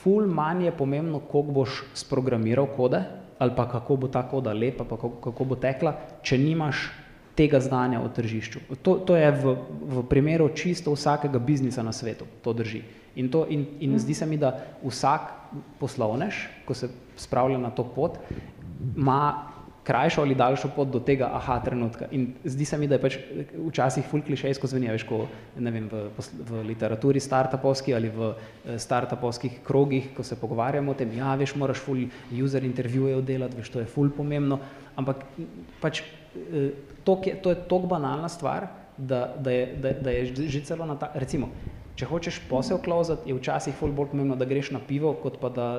ful 0.00 0.28
manj 0.30 0.68
je 0.68 0.74
pomembno, 0.78 1.20
koliko 1.20 1.60
boš 1.60 1.80
sprogramiral 1.98 2.70
kode, 2.78 3.02
ali 3.38 3.52
pa 3.56 3.68
kako 3.68 3.96
bo 3.96 4.08
ta 4.08 4.22
koda 4.28 4.52
lepa, 4.52 4.84
pa 4.84 4.96
kako, 4.96 5.20
kako 5.20 5.44
bo 5.44 5.56
tekla, 5.56 5.92
če 6.22 6.38
nimaš 6.38 6.88
tega 7.36 7.60
znanja 7.60 8.00
o 8.00 8.08
tržišču. 8.08 8.60
To, 8.82 8.96
to 9.04 9.16
je 9.16 9.28
v, 9.30 9.56
v 9.80 10.04
primeru 10.08 10.48
čisto 10.56 10.94
vsakega 10.96 11.38
biznisa 11.38 11.84
na 11.84 11.92
svetu, 11.92 12.24
to 12.40 12.56
drži. 12.56 12.80
In, 13.16 13.28
to, 13.32 13.44
in, 13.48 13.66
in 13.80 13.98
zdi 14.00 14.14
se 14.16 14.26
mi, 14.26 14.40
da 14.40 14.56
vsak 14.84 15.32
poslovnež, 15.80 16.46
ko 16.64 16.74
se 16.74 16.88
spravlja 17.16 17.60
na 17.60 17.70
to 17.70 17.84
pot, 17.84 18.16
ima 18.96 19.52
krajšo 19.86 20.22
ali 20.22 20.34
daljšo 20.34 20.72
pot 20.74 20.88
do 20.90 20.98
tega 21.00 21.28
aha 21.38 21.60
trenutka. 21.64 22.08
In 22.10 22.26
zdi 22.44 22.64
se 22.64 22.78
mi, 22.78 22.88
da 22.90 22.96
je 22.96 23.02
pač 23.04 23.18
včasih 23.54 24.06
ful 24.10 24.24
klišejsko 24.26 24.66
zveni, 24.70 24.90
veš, 24.90 25.04
ko 25.06 25.20
ne 25.62 25.70
vem, 25.70 25.86
v, 25.92 26.24
v 26.48 26.62
literaturi 26.66 27.22
startupovski 27.22 27.94
ali 27.94 28.10
v 28.10 28.32
eh, 28.32 28.80
startupovskih 28.82 29.60
krogih, 29.66 30.10
ko 30.16 30.26
se 30.26 30.38
pogovarjamo 30.40 30.90
o 30.90 30.98
tem, 30.98 31.14
ja, 31.14 31.36
veš, 31.38 31.54
moraš 31.54 31.84
ful 31.86 32.02
user 32.34 32.66
intervjuje 32.66 33.14
oddelati, 33.20 33.60
veš, 33.62 33.70
to 33.76 33.84
je 33.84 33.86
ful 33.94 34.10
pomembno, 34.10 34.58
ampak 34.98 35.22
pač 35.80 36.02
eh, 36.02 36.74
tok 37.06 37.30
je, 37.30 37.38
to 37.42 37.54
je 37.54 37.62
tok 37.70 37.86
banalna 37.86 38.32
stvar, 38.32 38.68
da, 38.96 39.26
da, 39.38 39.54
je, 39.54 39.72
da, 39.82 39.96
da 40.02 40.18
je 40.18 40.50
že 40.50 40.66
celo 40.66 40.86
na 40.88 40.98
ta, 40.98 41.12
recimo, 41.14 41.52
če 41.96 42.10
hočeš 42.10 42.42
posel 42.50 42.82
klauzati, 42.82 43.30
je 43.30 43.38
včasih 43.38 43.74
ful 43.78 43.94
bolj 43.94 44.10
pomembno, 44.16 44.34
da 44.34 44.48
greš 44.48 44.74
na 44.74 44.82
pivo, 44.82 45.14
kot 45.22 45.38
pa 45.38 45.52
da 45.52 45.72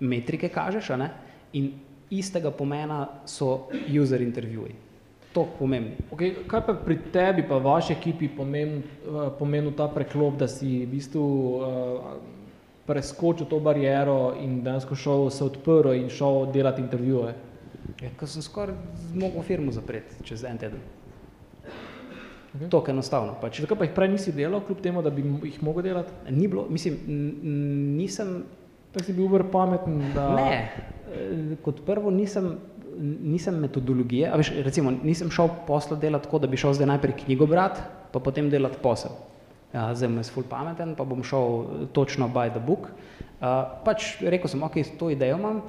metrike 0.00 0.48
kažeš, 0.48 0.94
a 0.96 1.02
ne? 1.04 1.14
In 1.52 1.74
istega 2.18 2.50
pomena 2.50 3.06
so 3.26 3.68
user 3.88 4.22
intervjuji. 4.22 4.74
to 5.32 5.46
pomembni. 5.58 5.96
Okay, 6.12 6.34
kaj 6.46 6.60
pa 6.66 6.74
pri 6.76 6.98
tebi, 7.12 7.42
pa 7.48 7.56
vaši 7.56 7.94
ekipi, 7.96 8.28
pomenil 8.28 8.82
pomen 9.38 9.72
ta 9.76 9.88
preklop, 9.88 10.36
da 10.36 10.48
si 10.48 10.84
v 10.84 10.90
bistvu 10.92 11.24
uh, 11.24 12.10
preskočil 12.86 13.48
to 13.48 13.60
bariero 13.60 14.34
in 14.36 14.60
dejansko 14.64 14.94
šel 14.94 15.30
se 15.30 15.44
odprl 15.44 15.94
in 15.96 16.10
šel 16.12 16.52
delati 16.52 16.84
intervjuje? 16.84 17.34
Ja, 18.02 18.10
ko 18.18 18.26
sem 18.26 18.42
skoraj 18.42 18.76
mogel 19.14 19.42
firmo 19.42 19.72
zapreti 19.72 20.20
čez 20.24 20.44
en 20.44 20.58
teden. 20.58 20.82
Okay. 22.52 22.68
To 22.68 22.82
je 22.84 22.92
enostavno. 22.92 23.32
Pač. 23.40 23.62
Zakaj 23.64 23.78
pa 23.78 23.86
jih 23.88 23.94
prej 23.96 24.10
nisi 24.12 24.32
delal, 24.36 24.60
kljub 24.60 24.82
temu, 24.84 25.02
da 25.02 25.10
bi 25.10 25.24
jih 25.24 25.62
mogel 25.64 25.88
delati? 25.88 26.12
Ni 26.30 26.48
bilo, 26.48 26.66
mislim, 26.68 26.98
nisem. 27.96 28.42
Tako 28.92 29.04
si 29.04 29.14
bil 29.16 29.24
uvr 29.24 29.46
pameten, 29.52 29.98
da. 30.14 30.28
Ne, 30.36 30.58
eh, 31.08 31.56
kot 31.64 31.80
prvo 31.86 32.10
nisem, 32.10 32.52
nisem 33.00 33.56
metodologije, 33.60 34.28
a 34.28 34.36
veš, 34.36 34.52
recimo, 34.64 34.92
nisem 35.02 35.30
šel 35.32 35.48
posla 35.66 35.96
delati 35.96 36.28
tako, 36.28 36.42
da 36.44 36.46
bi 36.46 36.60
šel 36.60 36.76
zdaj 36.76 36.90
najprej 36.94 37.16
knjigo 37.24 37.48
brati, 37.48 37.80
pa 38.12 38.20
potem 38.20 38.50
delati 38.52 38.80
posel. 38.82 39.16
Ja, 39.72 39.88
zdaj 39.96 40.10
sem 40.10 40.34
full 40.34 40.48
pameten, 40.48 40.92
pa 40.94 41.04
bom 41.08 41.24
šel 41.24 41.62
eh, 41.62 41.86
točno 41.92 42.28
by 42.28 42.50
the 42.52 42.60
book. 42.60 42.92
Uh, 43.42 43.64
pač 43.82 44.20
rekel 44.22 44.46
sem, 44.46 44.60
ok, 44.62 44.76
to 45.00 45.08
idejo 45.10 45.34
imam, 45.40 45.64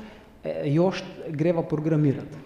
još 0.66 1.04
greva 1.30 1.64
programirati? 1.64 2.38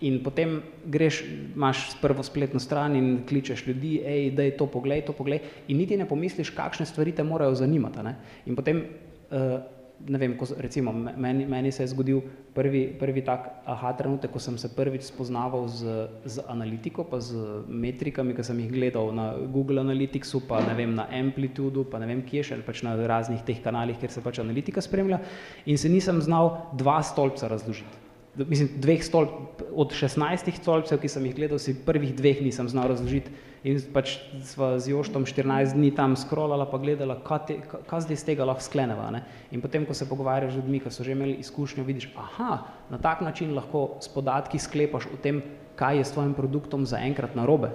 In 0.00 0.22
potem 0.24 0.62
greš, 0.86 1.20
imaš 1.54 2.00
prvo 2.00 2.22
spletno 2.22 2.60
stran 2.60 2.96
in 2.96 3.18
kličeš 3.28 3.66
ljudi, 3.66 3.98
hej, 4.04 4.30
da 4.30 4.42
je 4.42 4.56
to 4.56 4.66
poglej, 4.66 5.02
to 5.04 5.12
poglej, 5.12 5.42
in 5.68 5.76
niti 5.76 5.96
ne 5.96 6.08
pomisliš, 6.08 6.54
kakšne 6.56 6.86
stvari 6.86 7.12
te 7.12 7.22
morajo 7.22 7.54
zanimati. 7.54 8.00
In 8.46 8.56
potem, 8.56 8.84
uh, 9.30 9.60
ne 10.08 10.18
vem, 10.18 10.36
ko, 10.36 10.46
recimo, 10.58 10.92
meni, 10.92 11.46
meni 11.46 11.72
se 11.72 11.82
je 11.82 11.92
zgodil 11.92 12.22
prvi, 12.54 12.86
prvi 12.98 13.22
tak 13.24 13.62
aha 13.68 13.92
trenutek, 13.98 14.32
ko 14.32 14.42
sem 14.42 14.58
se 14.58 14.70
prvič 14.72 15.06
spoznaval 15.10 15.68
z, 15.68 16.08
z 16.24 16.44
analitiko, 16.48 17.04
pa 17.04 17.20
z 17.20 17.64
metrikami, 17.68 18.34
ki 18.36 18.44
sem 18.46 18.60
jih 18.64 18.72
gledal 18.72 19.12
na 19.14 19.32
Google 19.52 19.84
Analyticsu, 19.84 20.42
pa 20.48 20.62
ne 20.64 20.74
vem, 20.78 20.94
na 20.96 21.08
Amplitudu, 21.12 21.84
pa 21.84 22.00
ne 22.02 22.10
vem, 22.10 22.24
kje 22.26 22.50
še, 22.50 22.58
ali 22.58 22.66
pač 22.66 22.84
na 22.86 22.96
raznih 22.96 23.44
teh 23.46 23.60
kanalih, 23.62 23.98
kjer 24.00 24.14
se 24.14 24.24
pač 24.24 24.42
analitika 24.42 24.84
spremlja, 24.84 25.20
in 25.66 25.80
se 25.80 25.92
nisem 25.92 26.22
znal 26.24 26.72
dva 26.80 27.00
stolpca 27.04 27.50
razložiti 27.50 28.09
mislim, 28.36 28.68
dveh 28.76 29.04
stolp, 29.04 29.62
od 29.74 29.92
16 29.92 30.50
stolpcev, 30.60 31.00
ki 31.02 31.08
sem 31.10 31.26
jih 31.26 31.36
gledal, 31.36 31.58
si 31.58 31.74
prvih 31.86 32.12
dveh 32.16 32.42
nisem 32.44 32.68
znal 32.70 32.90
razložiti. 32.92 33.32
In 33.60 33.76
pač 33.92 34.14
sva 34.48 34.78
z 34.80 34.94
Joštom 34.94 35.26
14 35.28 35.76
dni 35.76 35.90
tam 35.92 36.14
scrollala, 36.16 36.64
pa 36.70 36.78
gledala, 36.80 37.18
kaj, 37.20 37.58
zdaj 38.06 38.16
iz 38.16 38.24
tega 38.24 38.46
lahko 38.48 38.64
skleneva. 38.64 39.10
Ne? 39.12 39.20
In 39.52 39.60
potem, 39.60 39.84
ko 39.84 39.92
se 39.92 40.08
pogovarjaš 40.08 40.54
z 40.54 40.62
ljudmi, 40.62 40.80
ki 40.80 40.92
so 40.94 41.04
že 41.04 41.12
imeli 41.12 41.36
izkušnjo, 41.44 41.84
vidiš, 41.84 42.08
aha, 42.16 42.62
na 42.88 42.98
tak 42.98 43.20
način 43.20 43.52
lahko 43.54 44.00
s 44.00 44.08
podatki 44.08 44.58
sklepaš 44.58 45.10
o 45.12 45.20
tem, 45.20 45.42
kaj 45.76 46.00
je 46.00 46.04
s 46.08 46.14
tvojim 46.16 46.32
produktom 46.36 46.86
zaenkrat 46.88 47.36
narobe. 47.36 47.72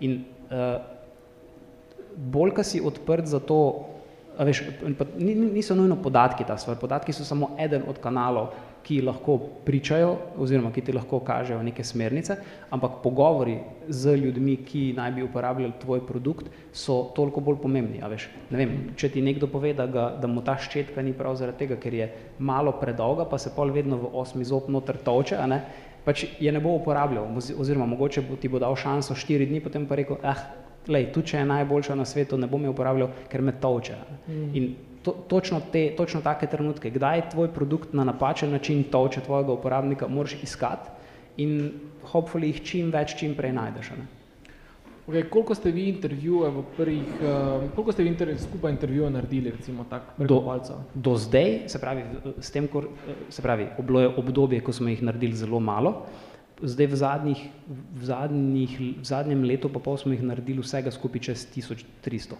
In 0.00 0.22
uh, 0.50 0.78
bolj, 2.16 2.54
ka 2.54 2.62
si 2.66 2.82
odprt 2.82 3.26
za 3.26 3.40
to, 3.42 3.88
veš, 4.38 4.62
pa, 4.98 5.06
niso 5.18 5.74
nujno 5.74 5.98
podatki 6.02 6.46
ta 6.46 6.56
stvar, 6.58 6.78
podatki 6.78 7.14
so 7.14 7.26
samo 7.26 7.56
eden 7.58 7.82
od 7.88 7.98
kanalov, 8.02 8.54
ki 8.82 9.00
lahko 9.02 9.38
pričajo 9.66 10.16
oziroma 10.42 10.72
ki 10.72 10.84
ti 10.86 10.92
lahko 10.92 11.20
kažejo 11.20 11.62
neke 11.62 11.84
smernice, 11.84 12.36
ampak 12.70 13.00
pogovori 13.02 13.58
z 13.88 14.16
ljudmi, 14.16 14.56
ki 14.66 14.82
naj 14.96 15.12
bi 15.12 15.22
uporabljali 15.22 15.78
tvoj 15.80 16.06
produkt, 16.06 16.50
so 16.72 17.12
toliko 17.16 17.40
bolj 17.40 17.60
pomembni. 17.62 18.02
Veš, 18.10 18.28
ne 18.50 18.58
vem, 18.58 18.74
če 18.96 19.12
ti 19.14 19.22
nekdo 19.22 19.46
pove, 19.50 19.74
da, 19.78 19.86
ga, 19.86 20.08
da 20.20 20.30
mu 20.30 20.42
ta 20.44 20.56
ščetka 20.58 21.02
ni 21.02 21.14
prav 21.16 21.36
zaradi 21.40 21.64
tega, 21.64 21.78
ker 21.80 21.94
je 21.94 22.10
malo 22.38 22.74
predolga, 22.80 23.26
pa 23.28 23.38
se 23.38 23.54
pol 23.56 23.72
vedno 23.74 24.00
v 24.02 24.12
osmi 24.22 24.44
zob 24.44 24.70
noter 24.72 24.98
toče, 25.04 25.38
ne, 25.50 25.62
pač 26.04 26.26
je 26.40 26.52
ne 26.52 26.60
bo 26.60 26.74
uporabljal 26.80 27.28
oziroma 27.58 27.86
mogoče 27.86 28.24
ti 28.40 28.50
bo 28.50 28.58
dal 28.58 28.76
šanso 28.76 29.14
štiri 29.14 29.46
dni, 29.46 29.60
potem 29.62 29.86
pa 29.86 29.98
rekel, 29.98 30.18
eh, 30.22 30.46
lej, 30.88 31.12
tu 31.14 31.22
če 31.22 31.38
je 31.38 31.50
najboljša 31.50 31.94
na 31.94 32.04
svetu, 32.04 32.38
ne 32.38 32.48
bom 32.50 32.64
jo 32.64 32.72
uporabljal, 32.74 33.10
ker 33.30 33.42
me 33.42 33.54
toče. 33.60 33.98
Mm. 34.26 34.48
In 34.58 34.74
to, 35.02 35.12
točno, 35.28 35.60
te, 35.72 35.94
točno 35.96 36.20
take 36.20 36.46
trenutke, 36.46 36.90
kdaj 36.90 37.30
tvoj 37.30 37.52
produkt 37.54 37.92
na 37.92 38.04
napačen 38.04 38.50
način 38.50 38.84
toče 38.84 39.20
tvojega 39.20 39.52
uporabnika, 39.52 40.08
moraš 40.08 40.36
iskati 40.42 40.90
in 41.36 41.72
hopefully 42.12 42.52
jih 42.52 42.62
čim 42.62 42.90
več, 42.92 43.16
čim 43.18 43.34
prej 43.34 43.52
najdeš. 43.52 43.90
Ne? 43.96 44.06
Okay, 45.02 45.24
koliko 45.28 45.54
ste 45.54 45.72
vi 45.74 45.88
intervjuje 45.90 46.50
v 46.50 46.62
prvih, 46.76 47.14
uh, 47.18 47.64
koliko 47.74 47.92
ste 47.92 48.04
vi 48.04 48.08
intervju, 48.12 48.38
skupaj 48.38 48.70
intervjuje 48.70 49.10
naredili, 49.10 49.50
recimo 49.50 49.84
tak, 49.90 50.12
do, 50.18 50.38
do 50.94 51.16
zdaj, 51.18 51.66
se 51.66 51.80
pravi, 51.82 52.04
s 52.38 52.50
tem, 52.54 52.68
ko, 52.70 52.84
se 53.28 53.42
pravi, 53.42 53.66
oblo 53.82 54.00
je 54.00 54.12
obdobje, 54.22 54.60
ko 54.62 54.72
smo 54.72 54.88
jih 54.88 55.02
naredili 55.02 55.34
zelo 55.34 55.60
malo, 55.60 56.06
zdaj 56.62 56.86
v 56.86 56.96
zadnjih, 56.96 57.42
v 57.98 58.04
zadnjih, 58.06 58.78
v 59.00 59.04
zadnjem 59.04 59.42
letu 59.42 59.72
pa 59.74 59.82
pol 59.82 59.98
smo 59.98 60.14
jih 60.14 60.22
naredili 60.22 60.62
vsega 60.62 60.94
skupaj 60.94 61.26
čez 61.26 61.46
1300. 61.50 62.38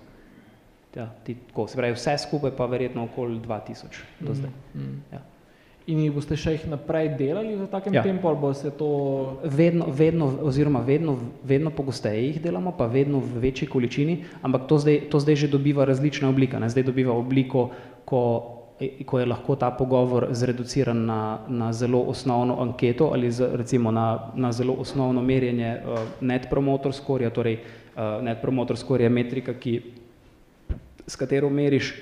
Ja, 0.97 1.09
ti, 1.25 1.35
tako, 1.49 1.67
se 1.67 1.77
pravi, 1.77 1.97
vse 1.97 2.19
skupaj 2.19 2.51
pa 2.57 2.67
verjetno 2.67 3.05
okoli 3.05 3.41
2000 3.41 4.03
do 4.21 4.31
mhm, 4.31 4.35
zdaj. 4.35 4.51
Mm, 4.75 4.81
mm. 4.81 5.03
Ja. 5.13 5.23
In 5.91 5.99
jih 5.99 6.13
boste 6.15 6.37
še 6.39 6.53
jih 6.55 6.67
naprej 6.71 7.09
delali 7.19 7.57
v 7.59 7.67
takem 7.71 7.97
ja. 7.97 8.05
tempu, 8.07 8.29
ali 8.31 8.39
bo 8.39 8.53
se 8.55 8.71
to... 8.79 8.89
Vedno, 9.43 9.89
vedno, 9.91 10.29
oziroma 10.47 10.79
vedno, 10.87 11.17
vedno 11.43 11.73
pogosteje 11.75 12.21
jih 12.29 12.39
delamo, 12.45 12.75
pa 12.79 12.87
vedno 12.87 13.19
v 13.19 13.43
večji 13.49 13.67
količini, 13.67 14.21
ampak 14.47 14.69
to 14.71 14.79
zdaj, 14.79 15.01
to 15.11 15.19
zdaj 15.19 15.41
že 15.43 15.49
dobiva 15.51 15.87
različne 15.89 16.29
oblike. 16.31 16.61
Ne? 16.63 16.69
Zdaj 16.71 16.87
dobiva 16.87 17.17
obliko, 17.19 17.71
ko, 18.07 18.23
ko 18.79 19.19
je 19.19 19.27
lahko 19.27 19.57
ta 19.59 19.73
pogovor 19.75 20.29
zreduciran 20.31 21.03
na, 21.09 21.21
na 21.49 21.73
zelo 21.75 22.05
osnovno 22.13 22.61
anketo 22.63 23.11
ali 23.11 23.33
z, 23.33 23.51
recimo 23.59 23.91
na, 23.91 24.31
na 24.39 24.53
zelo 24.53 24.77
osnovno 24.79 25.23
merjenje 25.23 25.81
uh, 25.83 26.07
net 26.21 26.47
promotor 26.51 26.95
score, 26.95 27.31
torej 27.35 27.59
uh, 27.59 28.23
net 28.23 28.39
promotor 28.39 28.79
score 28.79 29.03
je 29.03 29.11
metrika, 29.11 29.59
ki 29.59 30.02
s 31.07 31.17
katero 31.17 31.51
meriš, 31.51 31.95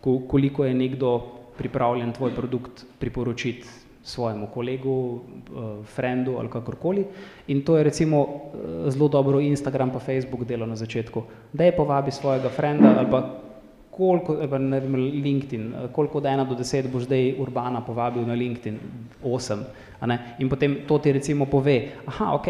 koliko 0.00 0.64
je 0.64 0.74
nekdo 0.74 1.20
pripravljen 1.58 2.12
tvoj 2.12 2.30
produkt 2.34 2.84
priporočiti 2.98 3.68
svojemu 4.02 4.46
kolegu, 4.54 5.20
frendu 5.84 6.36
ali 6.38 6.48
kakorkoli. 6.48 7.04
In 7.48 7.62
to 7.62 7.76
je 7.76 7.84
recimo 7.84 8.26
zelo 8.88 9.08
dobro 9.08 9.40
Instagram 9.40 9.90
pa 9.92 9.98
Facebook 9.98 10.44
delo 10.44 10.66
na 10.66 10.76
začetku. 10.76 11.22
Da 11.52 11.64
je 11.64 11.76
povabi 11.76 12.10
svojega 12.10 12.48
frenda 12.48 12.94
ali 12.98 13.10
pa 13.10 13.36
koliko, 13.90 14.32
ali 14.32 14.48
pa 14.48 14.58
ne 14.58 14.80
vem, 14.80 14.94
LinkedIn, 14.94 15.74
koliko 15.92 16.18
od 16.18 16.26
ena 16.26 16.44
do 16.44 16.54
deset 16.54 16.88
boš 16.92 17.02
zdaj 17.02 17.34
Urbana 17.38 17.84
povabil 17.84 18.24
na 18.26 18.34
LinkedIn, 18.34 18.78
osem. 19.22 19.64
In 20.38 20.48
potem 20.48 20.78
to 20.88 20.98
ti 20.98 21.12
recimo 21.12 21.46
pove, 21.46 21.88
aha, 22.06 22.32
ok, 22.34 22.46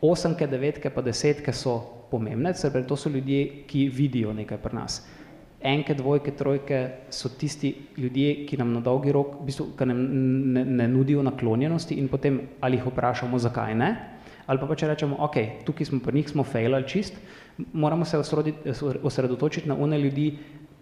osemke, 0.00 0.46
devetke 0.46 0.90
pa 0.90 1.02
desetke 1.02 1.52
so 1.52 1.80
pomembne, 2.12 2.52
ker 2.52 2.86
to 2.86 2.96
so 2.96 3.10
ljudje, 3.10 3.64
ki 3.66 3.88
vidijo 3.88 4.32
nekaj 4.36 4.60
pri 4.62 4.76
nas. 4.76 5.00
Enke, 5.62 5.94
dvojke, 5.94 6.32
trojke 6.34 6.78
so 7.10 7.30
tisti 7.38 7.70
ljudje, 7.96 8.46
ki 8.46 8.56
nam 8.58 8.72
na 8.74 8.80
dolgi 8.82 9.12
rok, 9.14 9.36
v 9.40 9.46
bistvu, 9.46 9.68
ki 9.78 9.86
nam 9.86 10.00
ne, 10.54 10.64
ne 10.64 10.88
nudijo 10.90 11.22
naklonjenosti 11.22 12.00
in 12.02 12.08
potem 12.10 12.40
ali 12.60 12.80
jih 12.80 12.88
vprašamo, 12.90 13.38
zakaj 13.38 13.76
ne, 13.78 13.90
ali 14.46 14.58
pa, 14.58 14.66
pa 14.66 14.76
če 14.76 14.90
rečemo, 14.90 15.20
ok, 15.22 15.38
tukaj 15.66 15.86
smo 15.86 16.00
pri 16.02 16.18
njih, 16.18 16.32
smo 16.34 16.44
failali 16.44 16.88
čist, 16.88 17.18
moramo 17.72 18.04
se 18.04 18.18
osredotočiti 18.18 19.68
na 19.68 19.78
one 19.78 19.98
ljudi, 20.02 20.32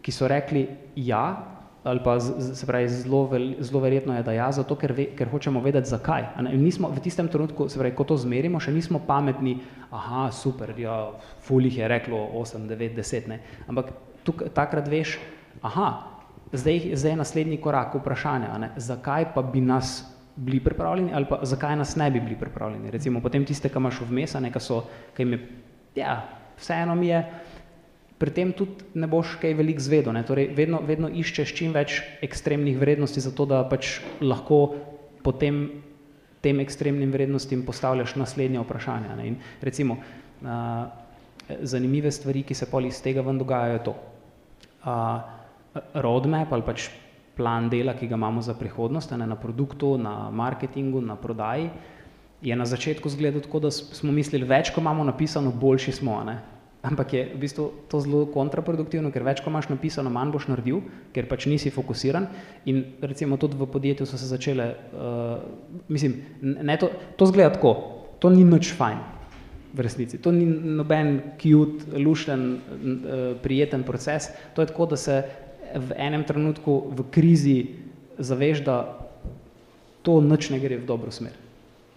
ki 0.00 0.12
so 0.12 0.28
rekli 0.28 0.64
ja, 0.96 1.24
ali 1.84 2.00
pa 2.04 2.18
z, 2.20 2.54
se 2.54 2.66
pravi, 2.66 2.88
zelo, 2.88 3.24
vel, 3.26 3.54
zelo 3.64 3.80
verjetno 3.80 4.16
je, 4.16 4.22
da 4.22 4.32
ja, 4.32 4.50
zato 4.52 4.76
ker, 4.76 4.92
ve, 4.92 5.06
ker 5.16 5.30
hočemo 5.32 5.62
vedeti, 5.64 5.88
zakaj. 5.88 6.26
Nismo, 6.52 6.90
v 6.92 7.00
tistem 7.00 7.28
trenutku, 7.28 7.68
se 7.68 7.80
pravi, 7.80 7.94
ko 7.96 8.04
to 8.04 8.18
zmerimo, 8.20 8.60
še 8.60 8.74
nismo 8.74 9.00
pametni, 9.06 9.56
aha, 9.90 10.28
super, 10.34 10.74
ja, 10.76 10.98
fulih 11.46 11.78
je 11.78 11.88
reklo 11.88 12.20
8, 12.42 12.68
9, 12.68 12.96
10, 13.00 13.28
ne. 13.32 13.40
Ampak 13.68 13.94
tuk, 14.28 14.44
takrat 14.52 14.88
veš, 14.92 15.16
aha, 15.64 15.88
zdaj, 16.52 16.92
zdaj 17.00 17.16
je 17.16 17.20
naslednji 17.22 17.60
korak 17.64 17.96
vprašanja, 17.96 18.52
ne, 18.60 18.72
zakaj 18.76 19.32
pa 19.34 19.42
bi 19.42 19.64
nas 19.64 20.02
bili 20.40 20.60
pripravljeni 20.64 21.10
ali 21.14 21.26
pa 21.28 21.38
zakaj 21.42 21.76
nas 21.76 21.96
ne 21.96 22.10
bi 22.10 22.20
bili 22.20 22.36
pripravljeni. 22.38 22.90
Recimo 22.90 23.20
potem 23.20 23.44
tiste, 23.44 23.68
ki 23.68 23.76
imaš 23.76 24.00
vmes, 24.08 24.34
nekaj 24.40 24.62
so, 24.62 24.82
ki 25.16 25.22
jim 25.22 25.32
je, 25.32 25.40
ja, 26.00 26.20
vseeno 26.60 26.94
mi 26.94 27.08
je, 27.08 27.24
pri 28.20 28.30
tem 28.36 28.52
tudi 28.52 28.84
ne 29.00 29.08
boš 29.08 29.38
kaj 29.40 29.54
veliko 29.56 29.80
zvedel. 29.80 30.12
Ne? 30.12 30.20
Torej, 30.28 30.50
vedno, 30.52 30.82
vedno 30.84 31.08
iščeš 31.08 31.54
čim 31.56 31.72
več 31.72 32.02
ekstremnih 32.20 32.76
vrednosti, 32.76 33.22
zato 33.24 33.46
da 33.48 33.62
pač 33.64 33.96
lahko 34.20 34.76
potem 35.24 35.80
tem 36.44 36.60
ekstremnim 36.60 37.12
vrednostim 37.12 37.64
postavljaš 37.64 38.18
naslednje 38.20 38.60
vprašanja. 38.60 39.16
Ne? 39.16 39.26
In 39.32 39.38
recimo, 39.64 39.96
uh, 40.44 40.84
zanimive 41.64 42.12
stvari, 42.12 42.44
ki 42.44 42.56
se 42.56 42.68
pol 42.68 42.88
iz 42.88 43.00
tega 43.00 43.24
ven 43.24 43.40
dogajajo, 43.40 43.78
je 43.78 43.84
to. 43.88 43.96
Uh, 44.84 45.80
roadmap 45.94 46.52
ali 46.52 46.66
pač 46.66 46.90
plan 47.40 47.72
dela, 47.72 47.96
ki 47.96 48.08
ga 48.08 48.20
imamo 48.20 48.44
za 48.44 48.52
prihodnost, 48.54 49.16
ne, 49.16 49.26
na 49.26 49.36
produktu, 49.36 49.94
na 49.96 50.28
marketingu, 50.28 51.00
na 51.00 51.16
prodaji, 51.16 51.70
je 52.44 52.56
na 52.56 52.68
začetku 52.68 53.08
zgledal 53.08 53.40
tako, 53.44 53.64
da 53.64 53.70
smo 53.72 54.12
mislili, 54.12 54.48
več, 54.48 54.72
ko 54.74 54.84
imamo 54.84 55.04
napisano, 55.08 55.52
boljši 55.52 56.00
smo. 56.00 56.20
Ne? 56.24 56.40
Ampak 56.80 57.12
je 57.12 57.22
v 57.34 57.38
bistvu 57.42 57.64
to 57.92 58.00
zelo 58.00 58.24
kontraproduktivno, 58.32 59.10
ker 59.12 59.20
več, 59.26 59.42
ko 59.44 59.52
imaš 59.52 59.68
napisano, 59.68 60.08
manj 60.08 60.32
boš 60.32 60.46
naredil, 60.48 60.80
ker 61.12 61.28
pač 61.28 61.44
nisi 61.44 61.68
fokusiran. 61.68 62.30
In 62.72 62.96
recimo 63.04 63.36
tudi 63.36 63.58
v 63.60 63.68
podjetju 63.68 64.08
so 64.08 64.16
se 64.16 64.30
začele, 64.30 64.70
uh, 64.96 65.44
mislim, 65.92 66.16
ne 66.40 66.76
to, 66.80 66.88
to 67.20 67.28
zgleda 67.28 67.52
tako. 67.58 68.00
to 68.20 68.28
ni 68.28 68.44
nič 68.44 68.72
fajn 68.76 68.98
v 69.72 69.80
resnici. 69.80 70.18
To 70.20 70.32
ni 70.32 70.44
noben 70.46 71.36
cute, 71.40 71.88
lušten, 71.96 72.60
prijeten 73.42 73.82
proces. 73.82 74.28
To 74.54 74.62
je 74.62 74.68
tako, 74.68 74.86
da 74.92 74.96
se 74.96 75.24
v 75.74 75.94
enem 75.96 76.24
trenutku 76.24 76.92
v 76.96 77.06
krizi 77.10 77.58
zaveš, 78.18 78.64
da 78.64 78.76
to 80.02 80.20
nič 80.20 80.50
ne 80.50 80.58
gre 80.60 80.80
v 80.80 80.88
dobro 80.88 81.12
smer. 81.12 81.32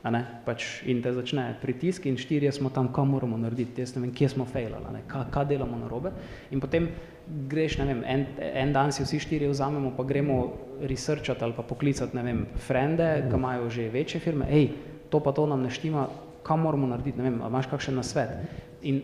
Ne? 0.03 0.19
Pač 0.43 0.81
in 0.83 0.99
te 0.99 1.13
začne 1.15 1.45
pritisk 1.61 2.09
in 2.11 2.17
štirje 2.19 2.51
smo 2.51 2.67
tam, 2.75 2.89
kaj 2.91 3.05
moramo 3.07 3.37
narediti, 3.39 3.85
jaz 3.85 3.93
ne 3.95 4.01
vem, 4.03 4.11
kje 4.11 4.33
smo 4.33 4.43
failali, 4.43 4.99
kaj, 5.07 5.29
kaj 5.31 5.45
delamo 5.53 5.79
narobe. 5.79 6.11
In 6.51 6.59
potem 6.59 6.89
greš, 7.23 7.77
ne 7.79 7.87
vem, 7.87 8.01
en, 8.03 8.25
en 8.43 8.73
dan 8.75 8.91
si 8.91 9.05
vsi 9.05 9.21
štirje 9.23 9.53
vzamemo, 9.53 9.93
pa 9.95 10.03
gremo 10.03 10.41
researchati 10.83 11.47
ali 11.47 11.55
pa 11.55 11.63
poklicati, 11.63 12.17
ne 12.19 12.25
vem, 12.27 12.43
frende, 12.67 13.07
ki 13.29 13.39
imajo 13.39 13.71
že 13.71 13.87
večje 13.93 14.19
firme, 14.19 14.49
hej, 14.51 14.67
to 15.07 15.23
pa 15.23 15.31
to 15.31 15.47
nam 15.47 15.63
ne 15.63 15.71
štima, 15.71 16.09
kaj 16.43 16.59
moramo 16.59 16.91
narediti, 16.91 17.23
ne 17.23 17.29
vem, 17.29 17.39
imaš 17.39 17.71
kakšen 17.71 17.95
nasvet. 17.95 18.35
In 18.83 18.99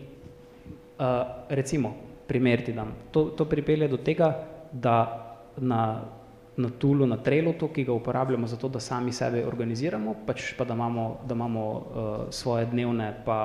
uh, 1.00 1.48
recimo, 1.48 1.94
primer 2.28 2.60
ti 2.60 2.76
dam, 2.76 2.92
to, 3.10 3.30
to 3.32 3.48
pripelje 3.48 3.88
do 3.88 3.96
tega, 4.04 4.34
da 4.72 4.98
na 5.56 6.04
na 6.60 6.70
Tulu, 6.78 7.06
na 7.06 7.16
Trailotu, 7.16 7.68
ki 7.68 7.84
ga 7.84 7.92
uporabljamo 7.92 8.46
zato, 8.46 8.68
da 8.68 8.80
sami 8.80 9.12
sebe 9.12 9.42
organiziramo, 9.46 10.14
pač 10.26 10.52
pa 10.58 10.64
da 10.64 10.74
imamo, 10.74 11.06
da 11.26 11.34
imamo 11.34 11.64
uh, 11.70 11.82
svoje 12.30 12.66
dnevne 12.70 13.12
pa, 13.24 13.38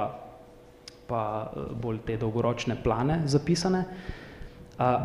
pa 1.07 1.22
uh, 1.45 1.72
bolj 1.82 2.03
te 2.05 2.18
dolgoročne 2.22 2.78
plane 2.84 3.22
zapisane. 3.26 3.84
Uh, 4.80 4.95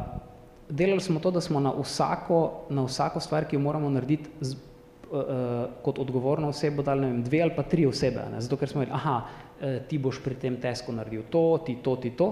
delali 0.69 1.01
smo 1.01 1.21
to, 1.21 1.31
da 1.31 1.41
smo 1.41 1.61
na 1.61 1.73
vsako, 1.79 2.41
na 2.71 2.85
vsako 2.87 3.21
stvar, 3.21 3.47
ki 3.49 3.57
jo 3.57 3.65
moramo 3.65 3.91
narediti 3.91 4.31
z, 4.41 4.57
uh, 5.11 5.19
uh, 5.19 5.61
kot 5.85 5.99
odgovorno 5.99 6.51
osebo, 6.51 6.83
dali 6.83 7.07
ne 7.07 7.13
vem, 7.13 7.23
dve 7.27 7.45
ali 7.47 7.57
pa 7.57 7.63
tri 7.63 7.87
osebe, 7.87 8.27
ne? 8.33 8.41
zato 8.41 8.57
ker 8.57 8.69
smo 8.69 8.85
rekli, 8.85 8.95
aha, 8.95 9.21
ti 9.89 9.99
boš 10.01 10.23
pri 10.25 10.39
tem 10.41 10.55
tesku 10.57 10.93
naredil 10.93 11.27
to, 11.29 11.61
ti 11.67 11.75
to, 11.85 11.97
ti 12.01 12.15
to, 12.17 12.31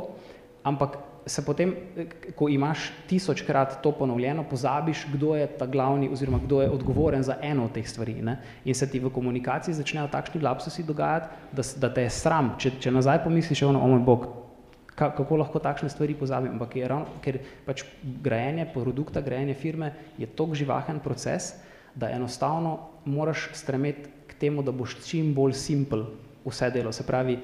ampak 0.64 0.96
se 1.28 1.44
potem, 1.44 1.74
ko 2.36 2.48
imaš 2.48 2.88
tisočkrat 3.08 3.78
to 3.82 3.92
ponovljeno, 3.92 4.44
pozabiš, 4.50 5.06
kdo 5.12 5.34
je 5.36 5.46
ta 5.46 5.66
glavni 5.66 6.08
oziroma 6.12 6.38
kdo 6.44 6.62
je 6.62 6.70
odgovoren 6.70 7.22
za 7.22 7.36
eno 7.42 7.64
od 7.64 7.72
teh 7.72 7.88
stvari. 7.88 8.14
Ne? 8.22 8.38
In 8.64 8.74
se 8.74 8.90
ti 8.90 9.00
v 9.00 9.10
komunikaciji 9.10 9.74
začnejo 9.74 10.08
takšni 10.08 10.40
lapsusi 10.40 10.82
dogajati, 10.82 11.28
da, 11.52 11.62
da 11.76 11.94
te 11.94 12.06
je 12.06 12.10
sram, 12.10 12.54
če, 12.58 12.78
če 12.80 12.90
nazaj 12.90 13.22
pomisliš, 13.24 13.62
ono, 13.68 13.82
o 13.84 13.88
moj 13.92 14.04
bog, 14.06 14.26
ka, 14.98 15.10
kako 15.14 15.38
lahko 15.42 15.62
takšne 15.62 15.90
stvari 15.92 16.16
pozabim, 16.18 16.56
ampak 16.56 16.76
je 16.76 16.88
ravno, 16.88 17.20
ker 17.22 17.40
pač 17.66 17.84
grajenje 18.02 18.66
produkta, 18.74 19.22
grajenje 19.22 19.54
firme 19.54 19.92
je 20.18 20.26
tok 20.26 20.56
živahen 20.58 21.00
proces, 21.04 21.54
da 21.94 22.10
enostavno 22.14 22.78
moraš 23.04 23.48
stremeti 23.58 24.10
k 24.26 24.38
temu, 24.38 24.62
da 24.62 24.72
boš 24.72 24.98
čim 25.06 25.32
bolj 25.34 25.56
simpel 25.58 26.06
vse 26.44 26.70
delo. 26.70 26.92
Se 26.92 27.06
pravi, 27.06 27.38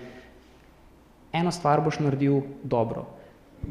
eno 1.35 1.51
stvar 1.51 1.82
boš 1.82 1.99
naredil 2.03 2.43
dobro, 2.62 3.07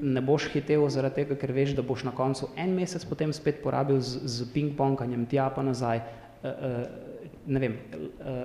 ne 0.02 0.22
boš 0.22 0.50
hitev 0.54 0.86
zaradi 0.90 1.22
tega, 1.22 1.38
ker 1.40 1.52
veš, 1.52 1.76
da 1.78 1.86
boš 1.86 2.04
na 2.08 2.14
koncu 2.16 2.50
en 2.58 2.74
mesec 2.76 3.06
potem 3.06 3.34
spet 3.34 3.62
porabil 3.64 4.00
z, 4.02 4.22
z 4.26 4.48
ping-ponganjem 4.54 5.26
tja 5.30 5.50
pa 5.54 5.64
nazaj. 5.64 6.02
Uh, 6.44 6.50
uh, 6.50 7.24
ne 7.48 7.60
vem, 7.60 7.78
uh, 7.78 8.44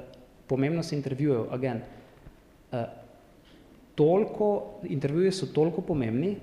pomembnost 0.49 0.93
intervjujev, 0.93 1.49
agent. 1.55 1.85
Uh, 2.73 2.87
toliko, 3.99 4.79
intervjuje 4.85 5.33
so 5.33 5.49
toliko 5.55 5.83
pomembni, 5.83 6.37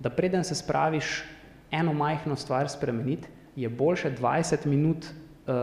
da 0.00 0.10
preden 0.10 0.44
se 0.44 0.54
spraviš 0.54 1.22
eno 1.70 1.92
majhno 1.92 2.36
stvar 2.36 2.68
spremeniti, 2.68 3.28
je 3.56 3.68
boljše 3.68 4.12
20 4.20 4.66
minut 4.66 5.06
uh, 5.06 5.54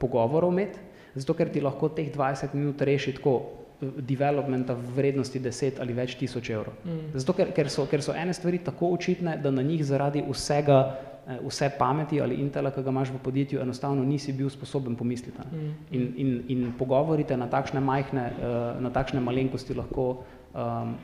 pogovorov 0.00 0.52
imeti, 0.52 0.78
zato 1.14 1.34
ker 1.34 1.50
ti 1.50 1.60
lahko 1.60 1.88
teh 1.88 2.12
20 2.12 2.54
minut 2.54 2.82
reši 2.82 3.16
tako, 3.16 3.59
developmenta 3.80 4.74
v 4.74 4.92
vrednosti 4.96 5.40
10 5.40 5.80
ali 5.80 5.94
več 5.96 6.16
tisoč 6.20 6.50
evrov. 6.50 6.76
Mm. 6.84 7.12
Zato, 7.14 7.34
ker, 7.36 7.52
ker, 7.56 7.70
so, 7.72 7.86
ker 7.90 8.04
so 8.04 8.14
ene 8.16 8.34
stvari 8.36 8.60
tako 8.64 8.92
očitne, 8.96 9.38
da 9.40 9.50
na 9.50 9.62
njih 9.62 9.84
zaradi 9.86 10.22
vsega, 10.28 10.80
eh, 11.26 11.38
vse 11.46 11.70
pameti 11.78 12.20
ali 12.20 12.40
intela, 12.42 12.70
ki 12.70 12.84
ga 12.84 12.92
imaš 12.92 13.14
v 13.14 13.22
podjetju, 13.24 13.60
enostavno 13.60 14.04
nisi 14.04 14.32
bil 14.36 14.50
sposoben 14.52 14.96
pomisliti. 14.96 15.46
Mm. 15.52 15.72
In, 15.90 16.12
in, 16.16 16.34
in 16.48 16.66
pogovorite 16.78 17.36
na 17.36 17.48
takšne 17.48 17.80
majhne, 17.80 18.26
eh, 18.36 18.58
na 18.80 18.92
takšne 18.92 19.20
malenkosti 19.20 19.74
lahko 19.74 20.10
um, 20.54 20.94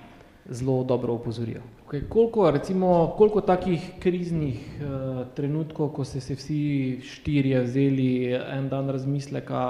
zelo 0.49 0.85
dobro 0.85 1.15
opozorijo. 1.15 1.61
Okay, 1.87 2.09
koliko, 2.09 2.51
recimo, 2.51 3.15
koliko 3.19 3.41
takih 3.41 3.91
kriznih 3.99 4.59
uh, 4.81 5.27
trenutkov, 5.35 5.89
ko 5.89 6.05
ste 6.05 6.21
se 6.21 6.35
vsi 6.35 6.99
štirje 7.03 7.61
vzeli 7.63 8.09
en 8.35 8.69
dan 8.69 8.91
razmisleka 8.91 9.61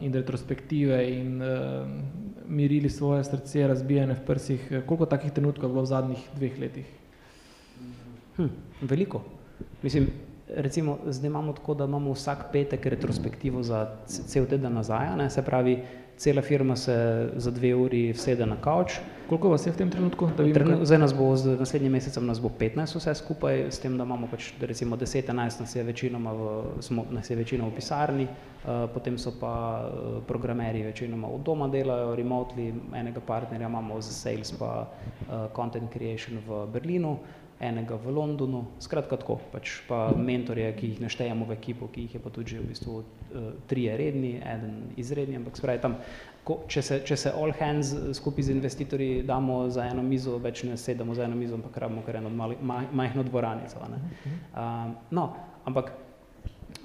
in 0.00 0.14
retrospektive 0.14 0.98
in 1.10 1.42
uh, 1.42 1.86
mirili 2.48 2.90
svoje 2.90 3.24
srce, 3.24 3.66
razbijene 3.66 4.14
v 4.14 4.26
prsih, 4.26 4.68
koliko 4.86 5.06
takih 5.06 5.32
trenutkov 5.32 5.70
je 5.70 5.72
bilo 5.72 5.82
v 5.82 5.90
zadnjih 5.90 6.28
dveh 6.36 6.58
letih? 6.58 6.86
Hm, 8.36 8.50
veliko. 8.80 9.22
Mislim, 9.82 10.08
recimo, 10.48 10.98
zdaj 11.06 11.28
imamo 11.28 11.52
tako, 11.52 11.74
da 11.74 11.84
imamo 11.84 12.12
vsak 12.12 12.46
petek 12.52 12.86
retrospektivo 12.86 13.62
za 13.62 13.96
cel 14.06 14.46
teden 14.46 14.72
nazaj, 14.74 15.16
ne? 15.16 15.30
se 15.30 15.42
pravi, 15.42 15.78
cela 16.16 16.42
firma 16.42 16.76
se 16.76 17.28
za 17.36 17.50
dve 17.50 17.74
uri 17.74 18.12
vsede 18.12 18.46
na 18.46 18.56
kavč. 18.56 18.92
Koliko 19.28 19.48
vas 19.48 19.66
je 19.66 19.72
v 19.72 19.76
tem 19.76 19.90
trenutku? 19.90 20.28
Da 20.36 20.44
Trenut, 20.52 20.84
zdaj 20.84 20.98
nas 20.98 21.14
bo, 21.14 21.36
z 21.36 21.56
naslednjim 21.58 21.92
mesecem 21.92 22.26
nas 22.26 22.40
bo 22.40 22.48
15 22.48 22.98
vse 22.98 23.14
skupaj, 23.14 23.70
s 23.72 23.80
tem, 23.80 23.96
da 23.98 24.04
imamo 24.04 24.28
pač 24.30 24.52
recimo 24.60 24.96
10-11 24.96 25.60
nas 25.60 25.76
je 25.76 25.82
večinoma 25.82 26.32
v, 26.32 26.48
smo, 26.80 27.06
nas 27.10 27.30
je 27.30 27.36
večinoma 27.36 27.70
v 27.70 27.74
pisarni, 27.74 28.26
uh, 28.28 28.84
potem 28.94 29.16
so 29.18 29.32
pa 29.40 29.54
uh, 29.80 30.20
programeri 30.28 30.82
večinoma 30.82 31.28
od 31.28 31.40
doma 31.40 31.68
delajo, 31.68 32.14
remotely, 32.16 32.68
enega 32.94 33.20
partnerja 33.20 33.68
imamo 33.68 34.00
za 34.00 34.12
sales 34.12 34.52
pa 34.52 34.84
uh, 34.84 35.48
content 35.56 35.90
creation 35.92 36.38
v 36.46 36.66
Berlinu, 36.72 37.16
enega 37.60 37.96
v 37.96 38.10
Londonu, 38.10 38.64
skratka 38.82 39.16
tako, 39.20 39.38
pač 39.52 39.78
pa 39.88 40.10
mentorje, 40.16 40.66
ki 40.74 40.90
jih 40.92 41.00
naštejemo 41.04 41.46
v 41.46 41.54
ekipo, 41.54 41.88
ki 41.92 42.06
jih 42.06 42.16
je 42.18 42.20
pa 42.20 42.30
tudi 42.34 42.56
že 42.56 42.62
v 42.62 42.68
bistvu 42.72 42.94
uh, 42.98 43.06
trije 43.70 43.96
redni, 43.96 44.36
eden 44.42 44.94
izredni, 45.00 45.38
ampak 45.38 45.56
spravi 45.56 45.82
tam, 45.82 45.96
ko, 46.44 46.58
če, 46.68 46.82
se, 46.82 47.00
če 47.06 47.16
se 47.16 47.32
all 47.32 47.54
hands 47.58 47.94
skupaj 48.18 48.50
z 48.50 48.56
investitorji 48.58 49.22
damo 49.22 49.68
za 49.70 49.86
eno 49.86 50.02
mizo, 50.02 50.36
več 50.42 50.64
ne 50.66 50.76
sedemo 50.76 51.14
za 51.14 51.24
eno 51.24 51.38
mizo, 51.38 51.54
ampak 51.54 51.78
rabimo 51.86 52.02
kar 52.06 52.20
eno 52.20 52.30
mali, 52.30 52.58
maj, 52.60 52.90
majhno 52.92 53.24
dvoranico. 53.26 53.80
Ne? 53.88 54.02
Uh, 54.52 54.92
no, 55.14 55.30
ampak 55.64 55.94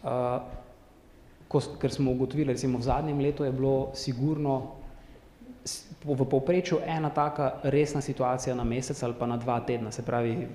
uh, 0.06 0.40
ko, 1.50 1.62
ker 1.82 1.92
smo 1.92 2.14
ugotovili, 2.14 2.54
recimo 2.54 2.78
v 2.78 2.88
zadnjem 2.88 3.20
letu 3.26 3.44
je 3.44 3.52
bilo 3.52 3.90
sigurno 3.98 4.79
v 6.06 6.26
povprečju 6.26 6.80
ena 6.86 7.10
taka 7.10 7.60
resna 7.64 8.02
situacija 8.02 8.56
na 8.56 8.64
mesec 8.64 9.04
ali 9.04 9.14
pa 9.20 9.28
na 9.28 9.38
dva 9.38 9.60
tedna, 9.60 9.92
se 9.92 10.06
pravi 10.06 10.48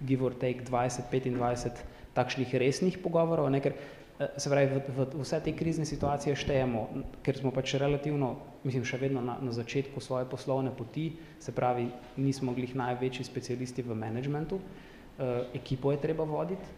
give 0.00 0.24
or 0.24 0.34
take 0.34 0.64
20-25 0.64 1.84
takšnih 2.14 2.54
resnih 2.54 2.98
pogovorov, 3.02 3.50
ne, 3.50 3.60
ker 3.60 3.74
eh, 3.74 4.28
se 4.38 4.50
pravi 4.50 4.70
v, 4.70 4.82
v, 4.96 5.06
vse 5.20 5.40
te 5.44 5.52
krizne 5.52 5.84
situacije 5.84 6.36
štejemo, 6.38 6.86
ker 7.26 7.36
smo 7.36 7.50
pač 7.50 7.74
relativno, 7.82 8.36
mislim 8.64 8.86
še 8.86 9.02
vedno 9.02 9.20
na, 9.24 9.36
na 9.42 9.52
začetku 9.52 10.00
svoje 10.00 10.28
poslovne 10.30 10.72
poti, 10.72 11.10
se 11.42 11.52
pravi 11.52 11.88
nismo 12.16 12.54
glih 12.54 12.74
največji 12.78 13.26
specialisti 13.26 13.82
v 13.82 13.98
managementu, 13.98 14.60
uh, 14.62 15.50
ekipo 15.52 15.92
je 15.92 16.00
treba 16.00 16.24
voditi, 16.24 16.70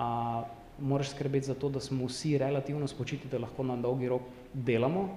uh, 0.00 0.48
moraš 0.80 1.12
skrbeti 1.12 1.52
za 1.52 1.54
to, 1.54 1.68
da 1.68 1.80
smo 1.80 2.08
vsi 2.08 2.38
relativno 2.40 2.88
spočiti, 2.88 3.28
da 3.28 3.38
lahko 3.38 3.62
na 3.62 3.76
dolgi 3.76 4.08
rok 4.08 4.24
delamo, 4.54 5.10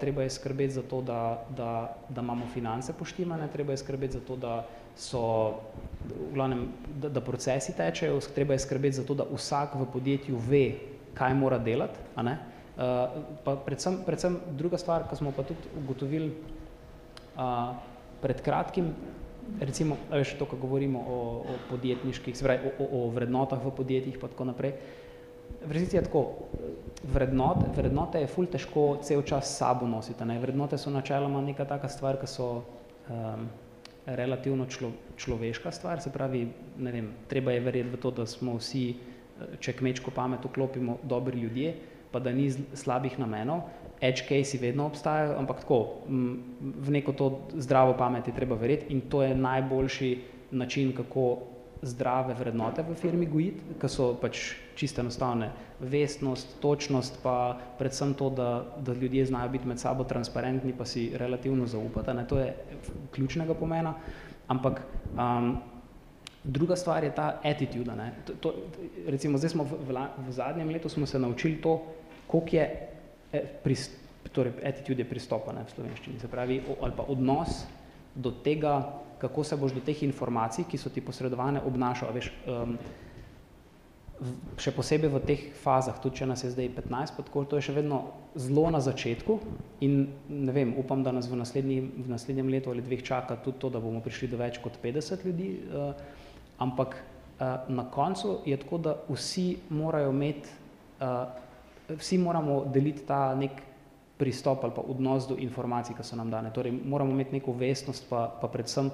treba 0.00 0.22
je 0.22 0.30
skrbeti 0.30 0.74
za 0.74 0.82
to, 0.82 1.02
da, 1.02 1.44
da, 1.56 1.96
da 2.08 2.20
imamo 2.20 2.46
finance 2.52 2.92
poštimane, 2.92 3.48
treba 3.52 3.72
je 3.72 3.82
skrbeti 3.82 4.12
za 4.12 4.20
to, 4.20 4.36
da 4.36 4.66
so, 4.96 5.54
v 6.06 6.34
glavnem, 6.34 6.68
da, 7.02 7.08
da 7.08 7.20
procesi 7.20 7.74
tečejo, 7.76 8.20
treba 8.34 8.54
je 8.54 8.62
skrbeti 8.66 8.96
za 8.96 9.04
to, 9.04 9.14
da 9.14 9.26
vsak 9.32 9.74
v 9.74 9.86
podjetju 9.92 10.38
ve, 10.48 10.64
kaj 11.14 11.34
mora 11.34 11.58
delati, 11.58 11.98
a 12.14 12.22
ne? 12.22 12.38
Uh, 12.74 13.22
pa 13.44 13.54
predvsem, 13.56 14.00
predvsem 14.06 14.38
druga 14.58 14.78
stvar, 14.78 15.06
ko 15.06 15.16
smo 15.16 15.30
pa 15.30 15.44
tudi 15.46 15.68
ugotovili 15.78 16.32
uh, 17.38 17.74
pred 18.22 18.42
kratkim, 18.42 18.90
recimo, 19.60 19.96
veš, 20.10 20.34
to, 20.38 20.46
ko 20.46 20.58
govorimo 20.58 20.98
o, 20.98 21.18
o 21.46 21.56
podjetniških, 21.70 22.34
pravi, 22.42 22.70
o, 22.70 22.82
o, 22.82 23.04
o 23.04 23.10
vrednotah 23.14 23.62
v 23.62 23.74
podjetjih 23.76 24.18
pa 24.18 24.30
tako 24.32 24.50
naprej, 24.50 24.74
v 25.64 25.72
resnici 25.72 25.96
je 25.96 26.04
tako, 26.04 26.24
vrednote, 27.12 27.68
vrednote 27.76 28.20
je 28.20 28.30
ful 28.30 28.46
težko 28.46 28.98
cel 29.02 29.22
čas 29.22 29.56
sabo 29.56 29.86
nositi. 29.86 30.24
Ne? 30.24 30.38
Vrednote 30.40 30.78
so 30.78 30.90
načeloma 30.90 31.40
neka 31.44 31.64
taka 31.68 31.88
stvar, 31.88 32.20
ki 32.20 32.28
so 32.28 32.48
um, 33.08 33.48
relativno 34.06 34.66
člo, 34.66 34.92
človeška 35.16 35.72
stvar, 35.72 36.00
se 36.00 36.12
pravi, 36.12 36.46
ne 36.78 36.92
vem, 36.92 37.10
treba 37.28 37.52
je 37.52 37.60
verjeti 37.60 37.96
v 37.96 38.00
to, 38.00 38.10
da 38.10 38.26
smo 38.28 38.58
vsi, 38.58 38.84
če 39.60 39.74
kmečko 39.80 40.12
pamet 40.14 40.44
vklopimo, 40.44 40.98
dobri 41.02 41.40
ljudje, 41.40 41.74
pa 42.12 42.20
da 42.22 42.32
ni 42.32 42.50
slabih 42.52 43.18
namenov. 43.18 43.64
Edge 44.04 44.26
case 44.28 44.58
vedno 44.60 44.86
obstajajo, 44.86 45.38
ampak 45.40 45.64
tako, 45.64 46.04
v 46.06 46.94
neko 46.94 47.14
to 47.16 47.30
zdravo 47.56 47.96
pamet 47.98 48.28
je 48.28 48.34
treba 48.36 48.58
verjeti 48.60 48.92
in 48.92 49.00
to 49.10 49.22
je 49.22 49.34
najboljši 49.34 50.10
način, 50.50 50.92
kako 50.94 51.38
zdrave 51.82 52.34
vrednote 52.34 52.84
v 52.84 52.94
firmi 52.94 53.26
gojiti, 53.26 53.78
ki 53.80 53.88
so 53.88 54.12
pač 54.20 54.52
čiste 54.74 55.00
enostavne. 55.00 55.50
Vestnost, 55.80 56.56
točnost, 56.60 57.18
pa 57.22 57.58
predvsem 57.78 58.14
to, 58.14 58.30
da, 58.30 58.48
da 58.78 58.92
ljudje 58.92 59.26
znajo 59.26 59.48
biti 59.48 59.68
med 59.68 59.80
sabo 59.80 60.04
transparentni, 60.04 60.74
pa 60.78 60.84
si 60.84 61.10
relativno 61.14 61.66
zaupati. 61.66 62.14
Ne? 62.14 62.26
To 62.28 62.38
je 62.38 62.54
ključnega 63.14 63.54
pomena. 63.54 63.94
Ampak 64.48 64.82
um, 65.16 65.56
druga 66.44 66.76
stvar 66.76 67.04
je 67.04 67.14
ta 67.14 67.40
attitude. 67.44 67.96
Ne? 67.96 68.12
To, 68.26 68.32
to, 68.40 68.54
recimo, 69.06 69.38
zdaj 69.38 69.50
smo 69.50 69.64
v, 69.64 69.80
v, 69.88 70.06
v 70.28 70.32
zadnjem 70.32 70.68
letu 70.68 70.88
smo 70.88 71.06
se 71.06 71.18
naučili 71.18 71.56
to, 71.62 71.80
koliko 72.26 72.56
je 72.56 72.88
eh, 73.32 73.46
prist, 73.64 73.96
torej 74.32 74.52
attitude 74.64 75.02
je 75.02 75.08
pristopa 75.08 75.52
ne, 75.52 75.64
v 75.64 75.72
slovenščini, 75.72 76.20
se 76.20 76.28
pravi, 76.28 76.60
ali 76.80 76.92
pa 76.96 77.06
odnos 77.08 77.64
do 78.14 78.30
tega, 78.30 79.00
kako 79.18 79.44
se 79.44 79.56
boš 79.56 79.72
do 79.72 79.80
teh 79.80 80.02
informacij, 80.02 80.68
ki 80.70 80.78
so 80.78 80.90
ti 80.90 81.00
posredovane, 81.00 81.62
obnašal. 81.66 82.12
Veš, 82.14 82.30
um, 82.46 82.76
še 84.60 84.70
posebej 84.74 85.10
v 85.10 85.20
teh 85.26 85.42
fazah, 85.58 85.96
tudi 86.00 86.22
če 86.22 86.28
nas 86.30 86.44
je 86.44 86.52
zdaj 86.52 86.70
15, 86.76 87.16
pa 87.16 87.24
tako, 87.26 87.44
to 87.50 87.58
je 87.58 87.66
še 87.68 87.74
vedno 87.76 88.00
zelo 88.38 88.68
na 88.70 88.78
začetku 88.82 89.38
in 89.84 90.06
ne 90.30 90.54
vem, 90.54 90.74
upam, 90.78 91.02
da 91.02 91.12
nas 91.12 91.26
v, 91.30 91.38
naslednji, 91.40 91.80
v 92.06 92.06
naslednjem 92.10 92.52
letu 92.52 92.70
ali 92.70 92.84
dveh 92.84 93.02
čaka 93.02 93.36
tudi 93.42 93.58
to, 93.58 93.72
da 93.74 93.82
bomo 93.82 94.02
prišli 94.04 94.30
do 94.30 94.38
več 94.40 94.60
kot 94.62 94.78
50 94.82 95.26
ljudi, 95.26 95.50
uh, 95.66 95.92
ampak 96.62 96.94
uh, 96.94 97.66
na 97.68 97.86
koncu 97.90 98.38
je 98.46 98.58
tako, 98.62 98.78
da 98.78 98.96
vsi 99.10 99.48
morajo 99.74 100.14
imeti, 100.14 100.54
uh, 101.02 101.26
vsi 101.98 102.18
moramo 102.22 102.62
deliti 102.70 103.06
ta 103.08 103.34
nek 103.34 103.74
pristop 104.14 104.62
ali 104.62 104.72
pa 104.76 104.82
odnos 104.86 105.26
do 105.26 105.34
informacij, 105.42 105.96
ki 105.98 106.06
so 106.06 106.16
nam 106.16 106.30
dane. 106.30 106.54
Torej, 106.54 106.72
moramo 106.72 107.10
imeti 107.10 107.40
neko 107.40 107.52
vestnost, 107.58 108.06
pa, 108.08 108.28
pa 108.40 108.48
predvsem 108.48 108.92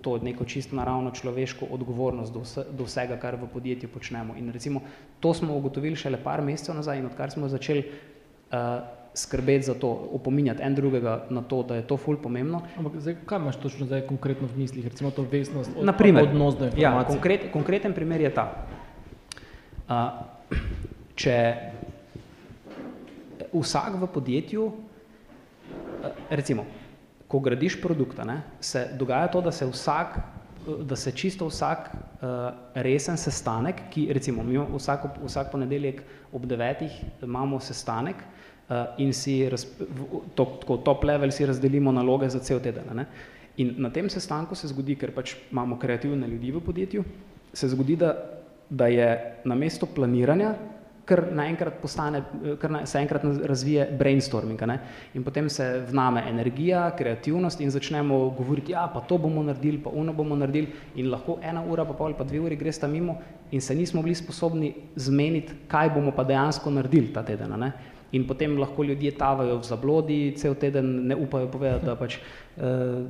to 0.00 0.18
neko 0.18 0.44
čisto 0.44 0.76
naravno 0.76 1.10
človeško 1.10 1.66
odgovornost 1.70 2.32
do, 2.32 2.40
vse, 2.40 2.64
do 2.70 2.84
vsega, 2.84 3.16
kar 3.16 3.36
v 3.36 3.48
podjetju 3.52 3.88
počnemo. 3.88 4.36
In 4.36 4.52
recimo, 4.52 4.80
to 5.20 5.34
smo 5.34 5.56
ugotovili 5.56 5.96
šele 5.96 6.18
par 6.24 6.42
mesecev 6.42 6.74
nazaj 6.74 6.98
in 6.98 7.06
odkar 7.06 7.30
smo 7.30 7.48
začeli 7.48 7.84
uh, 7.84 8.56
skrbeti 9.14 9.66
za 9.66 9.74
to, 9.74 9.90
opominjati 10.12 10.62
en 10.62 10.74
drugega 10.74 11.26
na 11.30 11.42
to, 11.42 11.62
da 11.62 11.76
je 11.76 11.86
to 11.86 11.96
ful 11.96 12.16
pomembno. 12.16 12.62
Ampak 12.78 13.00
zdaj, 13.00 13.16
kaj 13.26 13.38
imaš 13.38 13.56
točno 13.56 13.86
zdaj 13.86 14.06
konkretno 14.06 14.48
v 14.48 14.58
mislih, 14.58 14.86
recimo 14.86 15.10
to 15.10 15.26
vestnost, 15.30 15.70
od, 15.76 15.84
Naprimer, 15.84 16.28
odnos 16.28 16.54
do 16.54 16.64
ja, 16.64 16.70
informacij? 16.70 17.02
Ja, 17.02 17.06
konkret, 17.08 17.52
konkreten 17.52 17.94
primer 17.94 18.20
je 18.20 18.34
ta. 18.34 18.46
Uh, 19.90 20.56
če 21.18 21.36
vsak 23.52 23.98
v 23.98 24.06
podjetju, 24.06 24.62
eh, 24.70 26.12
recimo, 26.30 26.64
ko 27.30 27.38
gradiš 27.38 27.78
produkta, 27.80 28.24
ne, 28.26 28.40
se 28.60 28.88
dogaja 28.98 29.28
to, 29.30 29.40
da 29.40 29.52
se 29.52 29.66
vsak, 29.66 30.18
da 30.84 30.96
se 30.96 31.12
čisto 31.12 31.46
vsak 31.46 31.90
uh, 31.94 32.30
resen 32.74 33.16
sestanek, 33.16 33.84
ki 33.90 34.08
recimo 34.12 34.42
mi 34.44 34.58
vsak, 34.58 35.06
vsak 35.24 35.52
ponedeljek 35.52 36.02
ob 36.32 36.46
devetih 36.46 36.92
imamo 37.22 37.60
sestanek 37.60 38.16
uh, 38.16 38.98
in 38.98 39.14
si 39.14 39.48
raz, 39.48 39.64
to, 40.34 40.44
tako 40.60 40.76
top 40.84 41.04
level 41.04 41.30
si 41.30 41.46
razdelimo 41.46 41.92
naloge 41.92 42.28
za 42.28 42.38
cel 42.38 42.60
teden. 42.60 42.90
Ne. 42.94 43.06
In 43.56 43.74
na 43.78 43.90
tem 43.90 44.10
sestanku 44.10 44.54
se 44.54 44.68
zgodi, 44.68 44.96
ker 44.98 45.14
pač 45.14 45.36
imamo 45.52 45.78
kreativne 45.78 46.28
ljudi 46.28 46.50
v 46.50 46.60
podjetju, 46.66 47.04
se 47.52 47.68
zgodi, 47.68 47.96
da, 47.96 48.14
da 48.70 48.86
je 48.86 49.08
na 49.44 49.54
mesto 49.54 49.86
planiranja 49.86 50.54
kar 51.10 51.24
naenkrat 51.34 51.80
postane, 51.82 52.22
kar 52.62 52.76
se 52.86 53.02
enkrat 53.02 53.26
razvije 53.50 53.88
brainstorming. 53.98 54.62
Ne? 54.70 54.78
In 55.18 55.26
potem 55.26 55.48
se 55.50 55.66
vname 55.88 56.22
energija, 56.30 56.84
kreativnost 56.98 57.60
in 57.60 57.74
začnemo 57.74 58.20
govoriti, 58.38 58.72
ja, 58.76 58.86
pa 58.94 59.02
to 59.02 59.18
bomo 59.18 59.42
naredili, 59.42 59.82
pa 59.82 59.90
ono 59.90 60.14
bomo 60.14 60.38
naredili 60.38 60.72
in 60.96 61.10
lahko 61.10 61.40
ena 61.42 61.64
ura, 61.66 61.84
pa 61.84 61.98
pol, 61.98 62.14
pa 62.18 62.24
dve 62.24 62.40
uri 62.46 62.56
gresta 62.56 62.88
mimo 62.88 63.18
in 63.50 63.60
se 63.60 63.74
nismo 63.74 64.02
bili 64.02 64.14
sposobni 64.14 64.74
zmeniti, 64.96 65.66
kaj 65.68 65.90
bomo 65.94 66.14
pa 66.14 66.24
dejansko 66.24 66.70
naredili 66.70 67.12
ta 67.12 67.24
teden. 67.26 67.58
Ne? 67.58 67.72
In 68.12 68.26
potem 68.26 68.58
lahko 68.58 68.82
ljudje 68.82 69.12
tavajo 69.14 69.60
v 69.60 69.66
zablodi, 69.66 70.18
cel 70.36 70.56
teden 70.58 71.06
ne 71.06 71.16
upajo 71.16 71.46
povedati, 71.50 71.86
da 71.86 71.94
pač 71.94 72.16
eh, 72.18 72.22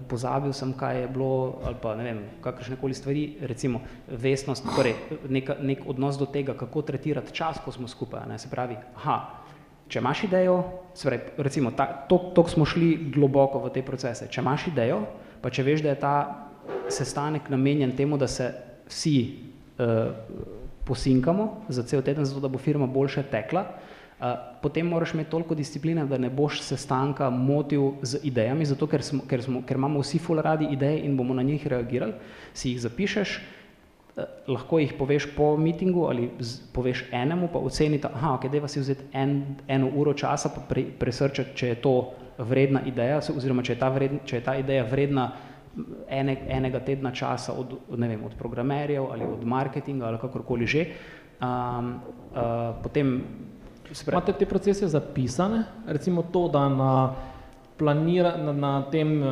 pozabil 0.08 0.52
sem, 0.52 0.74
kaj 0.76 1.00
je 1.00 1.06
bilo, 1.08 1.60
ali 1.64 1.78
pa 1.80 1.94
ne 1.96 2.04
vem, 2.04 2.20
kakršne 2.44 2.76
koli 2.80 2.94
stvari, 2.94 3.22
recimo 3.48 3.80
vestnost, 4.08 4.66
torej 4.76 4.94
neka, 5.28 5.56
nek 5.64 5.86
odnos 5.88 6.20
do 6.20 6.28
tega, 6.28 6.52
kako 6.54 6.82
tretirati 6.82 7.32
čas, 7.32 7.62
ko 7.64 7.72
smo 7.72 7.88
skupaj. 7.88 8.28
Ne? 8.28 8.36
Se 8.38 8.52
pravi, 8.52 8.76
aha, 9.00 9.16
če 9.88 10.04
imaš 10.04 10.24
idejo, 10.28 10.60
se 10.94 11.08
pravi, 11.08 11.34
recimo, 11.48 11.72
toliko 12.08 12.48
smo 12.52 12.68
šli 12.68 12.92
globoko 13.14 13.64
v 13.64 13.72
te 13.72 13.82
procese, 13.86 14.28
če 14.28 14.44
imaš 14.44 14.68
idejo, 14.68 15.00
pa 15.40 15.48
če 15.48 15.64
veš, 15.64 15.84
da 15.86 15.94
je 15.94 16.00
ta 16.04 16.14
sestanek 16.92 17.48
namenjen 17.48 17.96
temu, 17.96 18.20
da 18.20 18.28
se 18.28 18.52
vsi 18.90 19.16
eh, 19.80 20.12
posinkamo 20.84 21.64
za 21.72 21.88
cel 21.88 22.02
teden, 22.02 22.28
zato 22.28 22.44
da 22.44 22.52
bo 22.52 22.60
firma 22.60 22.86
boljše 22.86 23.24
tekla, 23.32 23.64
potem 24.62 24.86
moraš 24.86 25.14
imeti 25.14 25.30
toliko 25.30 25.54
discipline, 25.54 26.04
da 26.06 26.18
ne 26.18 26.30
boš 26.30 26.60
sestanka 26.62 27.30
motil 27.30 27.92
z 28.02 28.20
idejami, 28.22 28.64
zato 28.64 28.86
ker, 28.86 29.02
smo, 29.02 29.22
ker, 29.28 29.42
smo, 29.42 29.62
ker 29.66 29.80
imamo 29.80 30.00
vsi 30.00 30.18
ful 30.18 30.42
radi 30.44 30.68
ideje 30.72 31.00
in 31.06 31.16
bomo 31.16 31.34
na 31.34 31.42
njih 31.42 31.66
reagirali, 31.66 32.12
si 32.52 32.70
jih 32.70 32.80
zapišeš, 32.80 33.36
eh, 33.40 34.24
lahko 34.48 34.78
jih 34.78 34.92
poveš 34.98 35.30
po 35.36 35.56
mitingu 35.56 36.04
ali 36.04 36.30
z, 36.38 36.60
poveš 36.72 37.06
enemu, 37.12 37.48
pa 37.52 37.58
ocenita, 37.58 38.10
aha, 38.14 38.34
ok, 38.34 38.48
deva 38.52 38.68
si 38.68 38.80
vzeti 38.80 39.08
en, 39.12 39.56
eno 39.68 39.88
uro 39.94 40.12
časa, 40.12 40.52
pa 40.52 40.60
pre, 40.68 40.84
presrčati, 40.98 41.56
če 41.56 41.68
je 41.68 41.80
to 41.80 41.94
vredna 42.38 42.82
ideja, 42.86 43.20
oziroma 43.36 43.62
če 43.62 43.72
je 43.72 43.78
ta, 43.78 43.88
vredna, 43.88 44.20
če 44.24 44.36
je 44.36 44.44
ta 44.44 44.56
ideja 44.60 44.84
vredna 44.84 45.30
ene, 46.08 46.36
enega 46.48 46.80
tedna 46.84 47.12
časa 47.12 47.52
od, 47.56 47.72
ne 47.96 48.08
vem, 48.08 48.24
od 48.24 48.36
programerjev 48.38 49.06
ali 49.12 49.24
od 49.24 49.44
marketinga 49.44 50.06
ali 50.06 50.20
kakorkoli 50.20 50.66
že. 50.66 50.86
Um, 51.40 51.94
uh, 52.36 52.76
potem 52.82 53.22
Imate 54.08 54.32
te 54.32 54.46
procese 54.46 54.88
zapisane, 54.88 55.64
recimo 55.86 56.22
to, 56.22 56.48
da 56.48 56.68
na, 56.68 57.14
planira, 57.80 58.36
na, 58.36 58.52
na 58.52 58.72
tem 58.90 59.22
uh, 59.22 59.28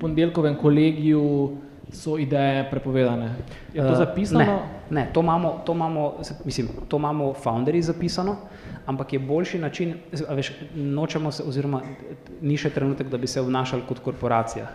ponedeljkovem 0.00 0.56
kolegiju 0.56 1.56
so 1.92 2.16
ideje 2.18 2.70
prepovedane. 2.70 3.34
Je 3.74 3.82
to 3.82 3.92
eh, 3.92 3.96
zapisano? 3.96 4.44
Ne, 4.90 5.02
ne 5.02 5.10
to, 5.12 5.20
imamo, 5.20 5.60
to, 5.66 5.72
imamo, 5.72 6.14
mislim, 6.44 6.68
to 6.88 6.96
imamo 6.96 7.32
founderji 7.34 7.82
zapisano, 7.82 8.36
ampak 8.86 9.12
je 9.12 9.18
boljši 9.18 9.58
način, 9.58 9.94
veš, 10.30 10.52
nočemo 10.74 11.32
se, 11.32 11.42
oziroma 11.42 11.82
ni 12.40 12.56
še 12.56 12.70
trenutek, 12.70 13.10
da 13.10 13.18
bi 13.18 13.26
se 13.26 13.42
vnašali 13.42 13.82
kot 13.88 13.98
korporacija. 13.98 14.70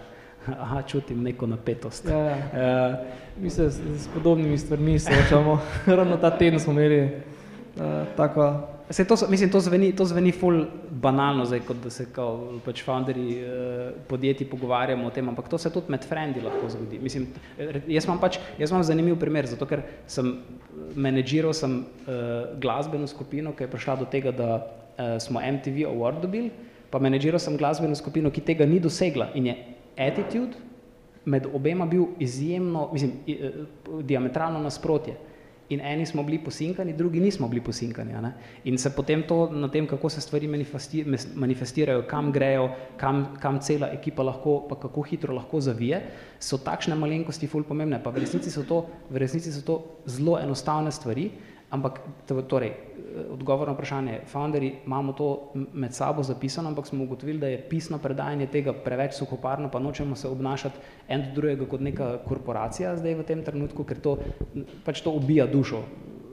Aha, 0.63 0.81
čutim 0.81 1.23
neko 1.23 1.47
napetost. 1.47 2.09
Ja, 2.09 2.17
ja. 2.19 2.37
Uh, 2.37 3.43
mi 3.43 3.49
se 3.49 3.71
s, 3.71 3.79
s 3.79 4.07
podobnimi 4.13 4.57
stvarmi 4.57 4.99
soočamo. 4.99 5.59
Ravno 5.97 6.17
ta 6.17 6.37
teden 6.37 6.59
smo 6.59 6.73
imeli 6.73 7.03
uh, 7.03 7.81
tako 8.15 8.76
Se 8.89 9.03
to, 9.07 9.15
mislim, 9.29 9.49
to 9.51 9.59
zveni, 9.59 9.91
to 9.95 10.05
zveni 10.05 10.31
ful 10.31 10.61
banalno, 10.89 11.45
zdaj, 11.45 11.59
kot 11.67 11.81
da 11.83 11.89
se 11.91 12.05
kao, 12.15 12.59
pač 12.63 12.85
founderi 12.87 13.25
eh, 13.35 13.89
podjetij 14.07 14.47
pogovarjamo 14.47 15.07
o 15.07 15.11
tem, 15.11 15.27
ampak 15.27 15.49
to 15.51 15.57
se 15.57 15.71
tudi 15.73 15.91
med 15.91 16.05
frendi 16.07 16.39
lahko 16.41 16.69
zgodi. 16.71 16.99
Mislim, 17.03 17.25
jaz 17.87 18.07
imam 18.07 18.21
pač, 18.21 18.39
jaz 18.59 18.71
imam 18.71 18.85
zanimiv 18.87 19.19
primer, 19.19 19.49
zato 19.51 19.67
ker 19.67 19.83
sem 20.07 20.37
menedžiral 20.95 21.51
sem 21.53 21.81
eh, 21.83 22.55
glasbeno 22.63 23.11
skupino, 23.11 23.51
ki 23.51 23.67
je 23.67 23.73
prišla 23.75 23.97
do 23.99 24.07
tega, 24.07 24.31
da 24.31 24.49
eh, 24.55 25.17
smo 25.19 25.43
MTV 25.43 25.83
Award 25.91 26.23
dobili, 26.23 26.53
pa 26.89 27.03
menedžiral 27.03 27.43
sem 27.43 27.59
glasbeno 27.59 27.95
skupino, 27.95 28.31
ki 28.31 28.45
tega 28.53 28.65
ni 28.65 28.79
dosegla 28.79 29.33
in 29.35 29.51
je 29.51 29.59
attitude 29.99 30.63
med 31.27 31.49
obema 31.51 31.85
bil 31.85 32.13
izjemno, 32.23 32.87
mislim, 32.93 33.19
eh, 33.27 33.63
diametralno 33.99 34.63
nasprotje 34.63 35.19
in 35.69 35.81
eni 35.81 36.05
smo 36.05 36.23
bili 36.23 36.39
posinkani, 36.39 36.93
drugi 36.93 37.19
nismo 37.19 37.47
bili 37.47 37.61
posinkani. 37.61 38.13
Ne? 38.21 38.31
In 38.63 38.77
se 38.77 38.89
potem 38.95 39.23
to 39.27 39.49
na 39.51 39.67
tem, 39.67 39.87
kako 39.87 40.09
se 40.09 40.21
stvari 40.21 40.47
manifestirajo, 41.35 42.05
kam 42.07 42.31
grejo, 42.31 42.69
kam, 42.97 43.35
kam 43.41 43.59
cela 43.59 43.89
ekipa 43.91 44.23
lahko, 44.23 44.59
pa 44.69 44.75
kako 44.75 45.01
hitro 45.01 45.35
lahko 45.35 45.61
zavije, 45.61 46.01
so 46.39 46.57
takšne 46.57 46.95
malenkosti 46.95 47.47
ful 47.47 47.63
pomembne. 47.63 47.99
Pa 48.03 48.09
v 48.09 48.23
resnici 48.23 48.51
so 48.51 48.63
to, 48.63 48.85
v 49.09 49.23
resnici 49.23 49.51
so 49.51 49.61
to 49.61 49.81
zelo 50.05 50.39
enostavne 50.39 50.91
stvari, 50.91 51.31
ampak 51.69 51.99
torej, 52.47 52.71
odgovor 53.31 53.67
na 53.67 53.73
vprašanje, 53.73 54.19
founderi 54.27 54.73
imamo 54.85 55.13
to 55.13 55.51
med 55.73 55.93
sabo 55.93 56.23
zapisano, 56.23 56.69
ampak 56.69 56.87
smo 56.87 57.03
ugotovili, 57.03 57.39
da 57.39 57.47
je 57.47 57.61
pisno 57.69 57.97
predajanje 57.97 58.47
tega 58.47 58.73
preveč 58.73 59.13
suhoparno, 59.13 59.69
pa 59.71 59.79
nočemo 59.79 60.15
se 60.15 60.27
obnašati 60.27 60.77
en 61.07 61.21
do 61.21 61.41
drugega 61.41 61.65
kot 61.65 61.81
neka 61.81 62.17
korporacija 62.27 62.95
zdaj 62.97 63.15
v 63.15 63.23
tem 63.23 63.43
trenutku, 63.43 63.83
ker 63.83 63.99
to 63.99 64.17
pač 64.85 65.01
to 65.01 65.11
ubija 65.11 65.47
dušo 65.47 65.83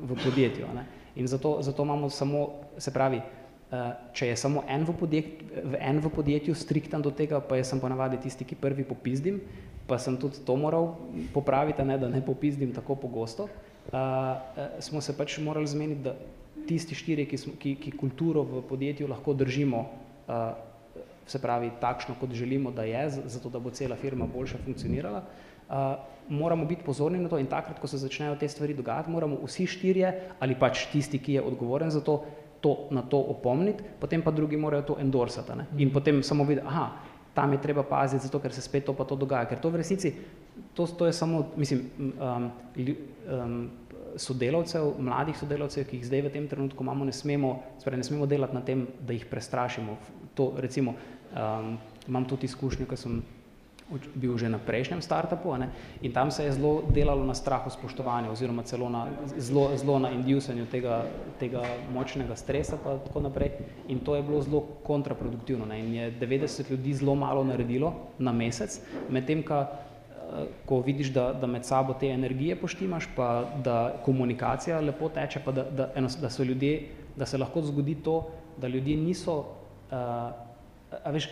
v 0.02 0.16
podjetju. 0.24 0.66
Ne? 0.74 0.86
In 1.16 1.26
zato, 1.26 1.58
zato 1.62 1.82
imamo 1.82 2.10
samo, 2.10 2.48
se 2.78 2.90
pravi, 2.92 3.18
eh, 3.18 3.92
če 4.12 4.26
je 4.26 4.36
samo 4.36 4.64
en 4.68 4.84
v, 4.84 4.94
podjet, 4.98 5.26
v 5.64 5.78
en 5.80 6.00
v 6.00 6.10
podjetju 6.10 6.54
striktan 6.54 7.02
do 7.02 7.10
tega, 7.10 7.40
pa 7.40 7.56
jaz 7.56 7.70
sem 7.70 7.80
ponavadi 7.80 8.18
tisti, 8.20 8.44
ki 8.44 8.58
prvi 8.58 8.84
popizdim, 8.84 9.40
pa 9.86 9.98
sem 9.98 10.16
tudi 10.16 10.40
to 10.44 10.56
moral 10.56 10.96
popraviti, 11.32 11.84
ne, 11.84 11.98
da 11.98 12.08
ne 12.08 12.22
popizdim 12.24 12.72
tako 12.72 12.96
pogosto, 12.96 13.48
uh, 13.92 14.80
smo 14.80 15.00
se 15.00 15.12
pač 15.16 15.38
morali 15.38 15.68
zmeniti, 15.68 16.02
da 16.02 16.16
tisti 16.66 16.94
štiri, 16.94 17.26
ki, 17.30 17.38
smo, 17.38 17.54
ki, 17.60 17.76
ki 17.80 17.92
kulturo 17.98 18.42
v 18.42 18.62
podjetju 18.68 19.08
lahko 19.08 19.34
držimo, 19.34 19.84
uh, 20.26 20.54
se 21.26 21.40
pravi 21.40 21.70
takšno, 21.80 22.16
kot 22.20 22.32
želimo, 22.36 22.70
da 22.70 22.84
je, 22.84 23.08
zato 23.32 23.48
da 23.48 23.58
bo 23.58 23.70
cela 23.70 23.96
firma 23.96 24.26
boljše 24.26 24.60
funkcionirala, 24.64 25.22
uh, 25.24 25.74
moramo 26.28 26.64
biti 26.64 26.84
pozorni 26.84 27.18
na 27.18 27.28
to 27.28 27.38
in 27.38 27.46
takrat, 27.46 27.80
ko 27.80 27.86
se 27.86 27.98
začnejo 27.98 28.36
te 28.40 28.48
stvari 28.48 28.74
dogajati, 28.74 29.10
moramo 29.10 29.38
vsi 29.44 29.66
štirje 29.66 30.12
ali 30.40 30.56
pač 30.58 30.86
tisti, 30.92 31.18
ki 31.18 31.38
je 31.38 31.42
odgovoren 31.42 31.90
za 31.90 32.00
to, 32.00 32.24
to 32.60 32.88
na 32.90 33.02
to 33.02 33.18
opomniti, 33.18 33.84
potem 34.00 34.22
pa 34.22 34.30
drugi 34.30 34.56
morajo 34.56 34.82
to 34.82 34.96
endorsati. 35.00 35.56
Ne? 35.56 35.66
In 35.78 35.92
potem 35.92 36.22
samo 36.22 36.44
videti, 36.44 36.66
aha, 36.66 36.90
tam 37.34 37.52
je 37.52 37.60
treba 37.60 37.82
paziti, 37.82 38.24
zato 38.24 38.40
ker 38.40 38.52
se 38.52 38.62
spet 38.62 38.84
to 38.86 38.94
pa 38.94 39.04
to 39.04 39.16
dogaja, 39.16 39.48
ker 39.50 39.60
to 39.60 39.70
v 39.70 39.82
resnici, 39.82 40.14
to, 40.74 40.86
to 40.86 41.06
je 41.06 41.12
samo, 41.12 41.50
mislim, 41.56 41.90
um, 41.98 42.50
um, 42.78 43.70
sodelavcev, 44.16 44.94
mladih 44.98 45.38
sodelavcev, 45.38 45.86
ki 45.88 46.00
jih 46.00 46.08
zdaj 46.08 46.26
v 46.26 46.34
tem 46.34 46.48
trenutku 46.48 46.84
imamo, 46.84 47.04
ne 47.04 47.12
smemo, 47.12 47.54
sprej, 47.82 48.00
ne 48.00 48.06
smemo 48.06 48.26
delati 48.26 48.54
na 48.54 48.62
tem, 48.64 48.86
da 49.00 49.16
jih 49.16 49.26
prestrašimo. 49.30 49.96
To, 50.34 50.52
recimo, 50.58 50.96
um, 51.32 51.76
imam 52.08 52.28
tudi 52.28 52.50
izkušnjo, 52.50 52.86
ker 52.90 52.98
sem 52.98 53.22
bil 54.16 54.32
že 54.40 54.48
na 54.48 54.56
prejšnjem 54.56 55.04
startupu 55.04 55.52
ne, 55.60 55.68
in 56.00 56.12
tam 56.12 56.30
se 56.32 56.44
je 56.44 56.56
zelo 56.56 56.82
delalo 56.88 57.24
na 57.24 57.34
strahu 57.34 57.70
spoštovanja 57.70 58.32
oziroma 58.32 58.64
celo 58.64 58.88
na, 58.88 59.06
zelo, 59.36 59.76
zelo 59.76 59.98
na 59.98 60.10
indusanju 60.10 60.66
tega, 60.72 61.04
tega 61.38 61.62
močnega 61.92 62.36
stresa 62.36 62.80
pa 62.80 62.96
tako 63.04 63.28
naprej 63.28 63.52
in 63.88 64.00
to 64.00 64.16
je 64.16 64.22
bilo 64.22 64.40
zelo 64.40 64.64
kontraproduktivno 64.82 65.66
ne, 65.66 65.80
in 65.84 65.94
je 65.94 66.12
90 66.20 66.70
ljudi 66.70 66.94
zelo 66.94 67.14
malo 67.14 67.44
naredilo 67.44 67.94
na 68.18 68.32
mesec, 68.32 68.80
medtem 69.10 69.42
ka 69.42 69.68
ko 70.66 70.80
vidiš, 70.80 71.12
da, 71.14 71.32
da 71.32 71.46
med 71.46 71.64
sabo 71.64 71.94
te 72.00 72.08
energije 72.08 72.56
poštimaš, 72.56 73.08
pa 73.16 73.44
da 73.64 74.00
komunikacija 74.04 74.80
lepo 74.80 75.08
teče, 75.08 75.40
pa 75.44 75.52
da, 75.52 75.64
da, 75.70 75.88
da 76.20 76.30
so 76.30 76.44
ljudje, 76.44 76.88
da 77.16 77.26
se 77.26 77.38
lahko 77.38 77.62
zgodi 77.62 77.94
to, 77.94 78.30
da 78.60 78.68
ljudje 78.68 78.96
niso, 78.96 79.38
uh, 79.38 79.46
a 81.04 81.10
veš, 81.10 81.28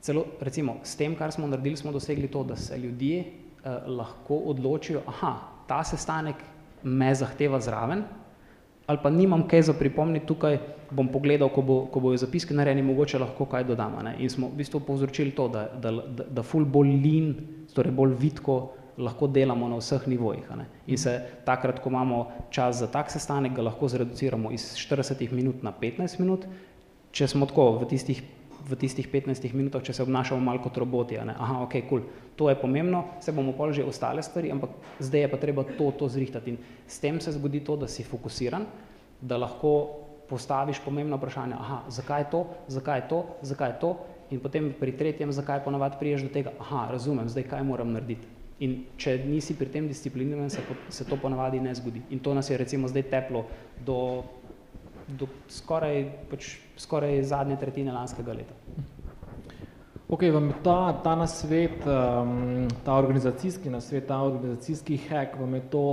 celo 0.00 0.24
recimo 0.40 0.76
s 0.84 0.96
tem, 0.96 1.14
kar 1.16 1.32
smo 1.32 1.46
naredili, 1.46 1.76
smo 1.76 1.92
dosegli 1.92 2.28
to, 2.28 2.44
da 2.44 2.56
se 2.56 2.78
ljudje 2.78 3.24
uh, 3.24 3.88
lahko 3.98 4.36
odločijo, 4.52 5.02
aha, 5.06 5.34
ta 5.66 5.82
sestanek 5.84 6.36
me 6.82 7.14
zahteva 7.14 7.60
zraven, 7.60 8.04
ali 8.86 8.98
pa 9.02 9.10
nimam 9.10 9.48
kaj 9.48 9.62
za 9.62 9.74
pripomniti 9.74 10.26
tukaj, 10.26 10.58
bom 10.90 11.08
pogledal, 11.08 11.50
ko, 11.52 11.62
bo, 11.62 11.76
ko 11.92 12.00
bojo 12.00 12.18
zapiski 12.20 12.54
narejeni, 12.54 12.82
mogoče 12.86 13.18
lahko 13.18 13.46
kaj 13.50 13.64
dodamo. 13.68 14.02
Ne? 14.06 14.16
In 14.22 14.30
smo 14.30 14.50
v 14.50 14.60
bistvu 14.62 14.80
povzročili 14.86 15.34
to, 15.36 15.48
da, 15.48 15.66
da, 15.82 15.92
da, 15.92 16.26
da 16.38 16.44
ful 16.46 16.64
bolj 16.64 16.92
lean, 17.02 17.34
torej 17.74 17.94
bolj 17.96 18.14
vitko 18.20 18.56
lahko 18.98 19.28
delamo 19.28 19.68
na 19.68 19.80
vseh 19.80 20.06
nivojih. 20.08 20.48
Ne? 20.56 20.68
In 20.86 20.98
se 20.98 21.18
takrat, 21.44 21.82
ko 21.82 21.92
imamo 21.92 22.22
čas 22.50 22.80
za 22.80 22.88
tak 22.92 23.10
sestanek, 23.12 23.54
ga 23.56 23.66
lahko 23.68 23.88
zreduciramo 23.92 24.52
iz 24.54 24.72
40 24.80 25.32
minut 25.32 25.62
na 25.66 25.72
15 25.72 26.20
minut, 26.20 26.46
če 27.12 27.28
smo 27.28 27.48
tako 27.48 27.72
v 27.82 27.92
tistih 27.92 28.24
v 28.66 28.74
tistih 28.74 29.06
15 29.06 29.54
minutah, 29.54 29.82
če 29.82 29.94
se 29.94 30.02
obnašamo 30.02 30.42
malo 30.42 30.58
kot 30.64 30.78
roboti. 30.82 31.18
Aha, 31.22 31.60
ok, 31.62 31.74
kul, 31.86 32.02
cool. 32.02 32.32
to 32.36 32.48
je 32.50 32.58
pomembno, 32.58 33.04
se 33.22 33.32
bomo 33.32 33.54
pol 33.54 33.70
že 33.72 33.86
ostale 33.86 34.22
stvari, 34.26 34.50
ampak 34.50 34.74
zdaj 34.98 35.22
je 35.22 35.28
pa 35.30 35.38
treba 35.38 35.62
to, 35.62 35.92
to 35.94 36.08
zrihtati. 36.10 36.50
In 36.50 36.58
s 36.86 36.98
tem 36.98 37.20
se 37.22 37.30
zgodi 37.32 37.62
to, 37.62 37.76
da 37.78 37.86
si 37.86 38.02
fokusiran, 38.02 38.66
da 39.22 39.38
lahko 39.38 40.05
postaviš 40.28 40.80
pomembno 40.84 41.16
vprašanje, 41.16 41.54
aha, 41.58 41.80
zakaj 41.88 42.20
je 42.20 42.30
to, 42.30 42.44
zakaj 42.68 42.98
je 42.98 43.08
to, 43.08 43.24
zakaj 43.42 43.70
je 43.70 43.78
to, 43.80 43.90
in 44.30 44.40
potem 44.40 44.72
pri 44.80 44.96
tretjem, 44.96 45.32
zakaj 45.32 45.64
ponavadi 45.64 46.00
priješ 46.00 46.26
do 46.26 46.32
tega, 46.34 46.54
aha, 46.60 46.88
razumem, 46.92 47.28
zdaj 47.28 47.46
kaj 47.50 47.62
moram 47.62 47.92
narediti. 47.94 48.34
In 48.64 48.78
če 48.96 49.18
nisi 49.26 49.54
pri 49.54 49.68
tem 49.68 49.88
discipliniran, 49.88 50.50
se, 50.50 50.62
se 50.88 51.04
to 51.04 51.18
ponavadi 51.20 51.60
ne 51.60 51.74
zgodi. 51.74 52.02
In 52.10 52.24
to 52.24 52.34
nas 52.34 52.50
je 52.50 52.56
recimo 52.56 52.88
zdaj 52.88 53.02
teplo 53.12 53.44
do 53.84 54.24
do 55.06 55.28
skoraj, 55.48 56.04
pač, 56.30 56.56
skoraj 56.78 57.22
zadnje 57.30 57.56
tretjine 57.60 57.94
lanskega 57.94 58.34
leta. 58.34 58.54
Ok, 60.06 60.22
vam 60.34 60.52
ta, 60.62 60.94
ta 61.02 61.16
nasvet, 61.18 61.82
um, 61.86 62.66
ta 62.86 62.94
organizacijski 62.98 63.70
nasvet, 63.70 64.06
ta 64.06 64.20
organizacijski 64.22 64.98
hack, 65.08 65.34
vam 65.38 65.54
je 65.54 65.62
to 65.70 65.86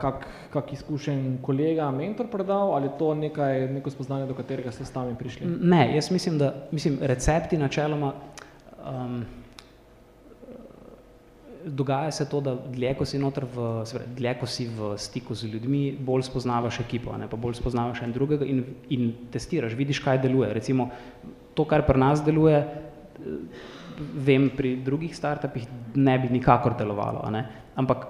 kak, 0.00 0.26
kak 0.52 0.72
izkušen 0.72 1.38
kolega, 1.42 1.90
mentor 1.90 2.26
predal 2.30 2.74
ali 2.74 2.90
to 2.98 3.14
nekaj, 3.14 3.68
neko 3.68 3.90
spoznanje, 3.90 4.26
do 4.26 4.34
katerega 4.34 4.72
ste 4.72 4.84
sami 4.84 5.14
prišli? 5.18 5.46
Ne, 5.46 5.94
jaz 5.94 6.10
mislim, 6.10 6.38
da 6.38 6.54
mislim, 6.72 6.98
recepti 7.02 7.58
načeloma 7.58 8.12
um, 8.82 9.24
dogaja 11.66 12.10
se 12.10 12.28
to, 12.28 12.40
da 12.40 12.54
dlje, 12.54 12.94
ko 12.94 13.04
si 13.04 13.18
v, 13.18 13.84
dlje, 14.16 14.34
ko 14.40 14.46
si 14.46 14.68
v 14.70 14.94
stiku 14.98 15.34
z 15.34 15.50
ljudmi, 15.50 15.96
bolj 15.98 16.22
spoznavaš 16.22 16.80
ekipo, 16.80 17.16
ne, 17.18 17.28
pa 17.28 17.36
bolj 17.36 17.58
spoznavaš 17.58 18.02
en 18.02 18.12
drugega 18.12 18.46
in, 18.46 18.64
in 18.90 19.12
testiraš, 19.32 19.74
vidiš, 19.74 20.00
kaj 20.04 20.22
deluje. 20.22 20.52
Recimo, 20.54 20.90
to, 21.54 21.64
kar 21.64 21.82
pri 21.86 21.98
nas 21.98 22.22
deluje, 22.22 22.60
vem, 23.98 24.50
pri 24.56 24.76
drugih 24.86 25.16
startupih 25.16 25.66
ne 25.94 26.18
bi 26.18 26.30
nikakor 26.38 26.76
delovalo, 26.78 27.26
ne. 27.30 27.44
Ampak 27.76 28.06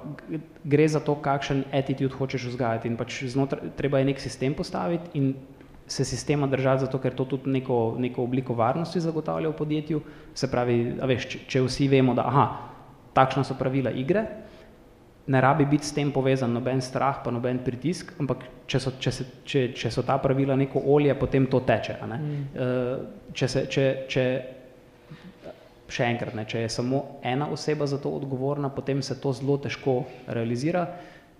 gre 0.65 0.89
za 0.89 1.01
to, 1.01 1.17
kakšen 1.19 1.65
attitude 1.75 2.15
hočeš 2.15 2.49
vzgajati 2.53 2.89
in 2.89 2.97
pač 2.97 3.25
znotraj, 3.27 3.75
treba 3.77 3.99
je 3.99 4.11
nek 4.13 4.23
sistem 4.23 4.55
postaviti 4.55 5.19
in 5.19 5.35
se 5.87 6.05
sistema 6.05 6.47
držati, 6.47 6.87
zato 6.87 6.99
ker 6.99 7.15
to 7.15 7.25
tudi 7.25 7.51
neko, 7.51 7.95
neko 7.99 8.23
obliko 8.23 8.55
varnosti 8.55 9.01
zagotavlja 9.01 9.49
v 9.49 9.57
podjetju, 9.59 10.01
se 10.35 10.51
pravi, 10.51 10.79
veš, 10.99 11.29
če, 11.31 11.43
če 11.47 11.63
vsi 11.63 11.87
vemo, 11.89 12.15
da 12.15 12.27
aha, 12.27 12.47
takšna 13.15 13.45
so 13.47 13.55
pravila 13.59 13.93
igre, 13.95 14.25
ne 15.27 15.41
rabi 15.41 15.67
biti 15.67 15.87
s 15.87 15.95
tem 15.95 16.11
povezan 16.13 16.53
noben 16.55 16.81
strah, 16.83 17.23
pa 17.25 17.31
noben 17.35 17.59
pritisk, 17.65 18.13
ampak 18.23 18.45
če 18.67 18.81
so, 18.83 18.93
če 18.99 19.13
se, 19.13 19.27
če, 19.47 19.63
če 19.75 19.91
so 19.91 20.03
ta 20.07 20.19
pravila 20.23 20.57
neko 20.59 20.83
olje, 20.95 21.15
potem 21.19 21.47
to 21.51 21.61
teče. 21.67 21.99
Ne? 22.07 22.19
Mm. 22.19 22.45
Uh, 22.55 23.31
če 23.35 23.49
se, 23.51 23.65
če, 23.71 23.87
če, 24.11 24.27
še 25.89 26.09
enkrat, 26.11 26.35
ne, 26.35 26.45
če 26.49 26.65
je 26.65 26.71
samo 26.73 27.03
ena 27.23 27.49
oseba 27.53 27.87
za 27.87 27.99
to 28.03 28.11
odgovorna, 28.19 28.71
potem 28.75 29.03
se 29.03 29.19
to 29.21 29.33
zelo 29.37 29.59
težko 29.63 30.03
realizira. 30.27 30.87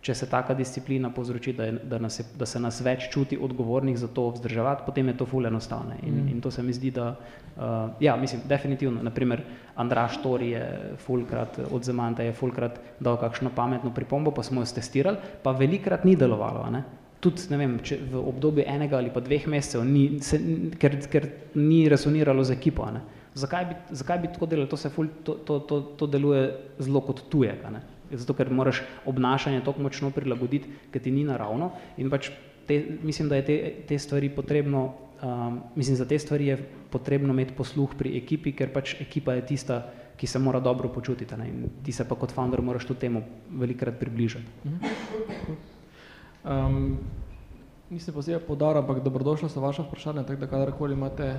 Če 0.07 0.15
se 0.15 0.27
taka 0.31 0.55
disciplina 0.55 1.09
povzroči, 1.11 1.51
da, 1.57 1.65
je, 1.67 1.79
da, 1.91 1.99
nas 1.99 2.21
je, 2.21 2.25
da 2.39 2.47
se 2.47 2.61
nas 2.63 2.77
več 2.85 3.09
čuti 3.11 3.35
odgovornih 3.43 3.97
za 3.99 4.07
to 4.07 4.29
vzdrževati, 4.37 4.85
potem 4.87 5.09
je 5.11 5.17
to 5.19 5.27
ful 5.27 5.49
enostavno. 5.49 5.97
In, 5.99 6.21
mm. 6.21 6.29
in 6.31 6.43
to 6.45 6.53
se 6.55 6.63
mi 6.63 6.75
zdi, 6.77 6.93
da, 6.95 7.09
uh, 7.57 7.73
ja, 8.05 8.15
mislim, 8.21 8.45
definitivno, 8.47 9.03
naprimer, 9.03 9.43
Andraš 9.75 10.21
Tori 10.23 10.53
je 10.53 10.69
fulkrat, 11.03 11.59
od 11.75 11.89
Zemanta 11.89 12.23
je 12.23 12.37
fulkrat 12.39 12.79
dal 13.01 13.19
kakšno 13.19 13.51
pametno 13.57 13.91
pripombo, 13.95 14.31
pa 14.37 14.47
smo 14.47 14.63
jo 14.63 14.71
testirali, 14.79 15.19
pa 15.43 15.57
velikrat 15.59 16.07
ni 16.07 16.15
delovalo. 16.15 16.69
Ne? 16.71 16.85
Tudi, 17.25 17.49
ne 17.51 17.59
vem, 17.65 17.75
v 18.13 18.23
obdobju 18.23 18.69
enega 18.69 19.01
ali 19.01 19.11
pa 19.11 19.25
dveh 19.25 19.49
mesecev, 19.51 19.83
ni, 19.89 20.21
se, 20.23 20.39
ker, 20.79 21.01
ker 21.11 21.31
ni 21.59 21.89
resoniralo 21.91 22.47
z 22.47 22.55
ekipo. 22.55 22.87
Ne? 22.95 23.03
Zakaj 23.37 23.65
bi, 23.69 23.75
zakaj 23.93 24.19
bi 24.23 24.33
tako 24.33 24.49
delali? 24.49 24.69
To, 24.73 24.79
ful, 24.91 25.11
to, 25.25 25.35
to, 25.45 25.59
to, 25.69 25.81
to 26.01 26.09
deluje 26.09 26.49
zelo 26.81 27.03
kot 27.05 27.27
tujega 27.31 27.75
zato 28.11 28.35
ker 28.35 28.51
moraš 28.51 28.83
obnašanje 29.07 29.65
tako 29.65 29.83
močno 29.83 30.11
prilagoditi, 30.11 30.71
ker 30.91 31.03
ti 31.03 31.11
ni 31.11 31.25
naravno 31.25 31.73
in 31.97 32.11
pač 32.11 32.31
te, 32.67 32.79
mislim, 33.03 33.29
da 33.29 33.37
je 33.37 33.45
te, 33.45 33.57
te 33.89 33.99
stvari 33.99 34.31
potrebno, 34.31 34.95
um, 35.23 35.61
mislim, 35.77 35.97
za 35.97 36.05
te 36.05 36.19
stvari 36.19 36.47
je 36.47 36.57
potrebno 36.91 37.33
imeti 37.33 37.55
posluh 37.55 37.95
pri 37.99 38.17
ekipi, 38.19 38.53
ker 38.53 38.73
pač 38.73 38.97
ekipa 39.01 39.37
je 39.39 39.47
tista, 39.47 39.83
ki 40.17 40.27
se 40.27 40.39
mora 40.39 40.61
dobro 40.61 40.89
počutiti 40.89 41.37
ne? 41.37 41.49
in 41.49 41.69
ti 41.85 41.93
se 41.93 42.07
pa 42.09 42.17
kot 42.17 42.33
founder 42.33 42.63
moraš 42.63 42.87
tudi 42.87 43.01
temu 43.01 43.23
velikrat 43.51 43.99
približati. 44.01 44.47
Um, 46.47 46.97
nisem 47.91 48.15
posebej 48.15 48.41
podaril, 48.47 48.81
ampak 48.81 49.03
dobrodošlo 49.05 49.49
so 49.49 49.61
vaše 49.61 49.83
vprašanje, 49.83 50.25
tako 50.25 50.41
da 50.41 50.47
kadarkoli 50.47 50.95
imate 50.95 51.35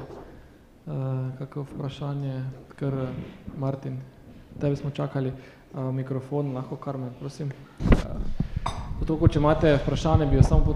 uh, 0.88 1.38
kakvo 1.40 1.66
vprašanje, 1.76 2.44
ker 2.80 2.94
Martin, 3.60 4.00
tebe 4.62 4.76
smo 4.76 4.90
čakali 4.90 5.32
mikrofon, 5.94 6.54
lahko 6.54 6.76
Karmen, 6.76 7.10
prosim. 7.20 7.52
Zato, 9.00 9.28
če 9.28 9.40
imate 9.40 9.76
vprašanje, 9.84 10.26
bi 10.26 10.40
jo 10.40 10.44
samo 10.44 10.76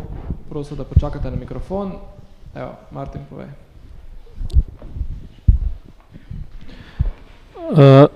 prosil, 0.50 0.78
da 0.78 0.84
počakate 0.84 1.32
na 1.32 1.40
mikrofon. 1.40 1.96
Evo, 2.56 2.72
Martin, 2.92 3.22
povej. 3.30 3.48
Uh, 7.72 8.10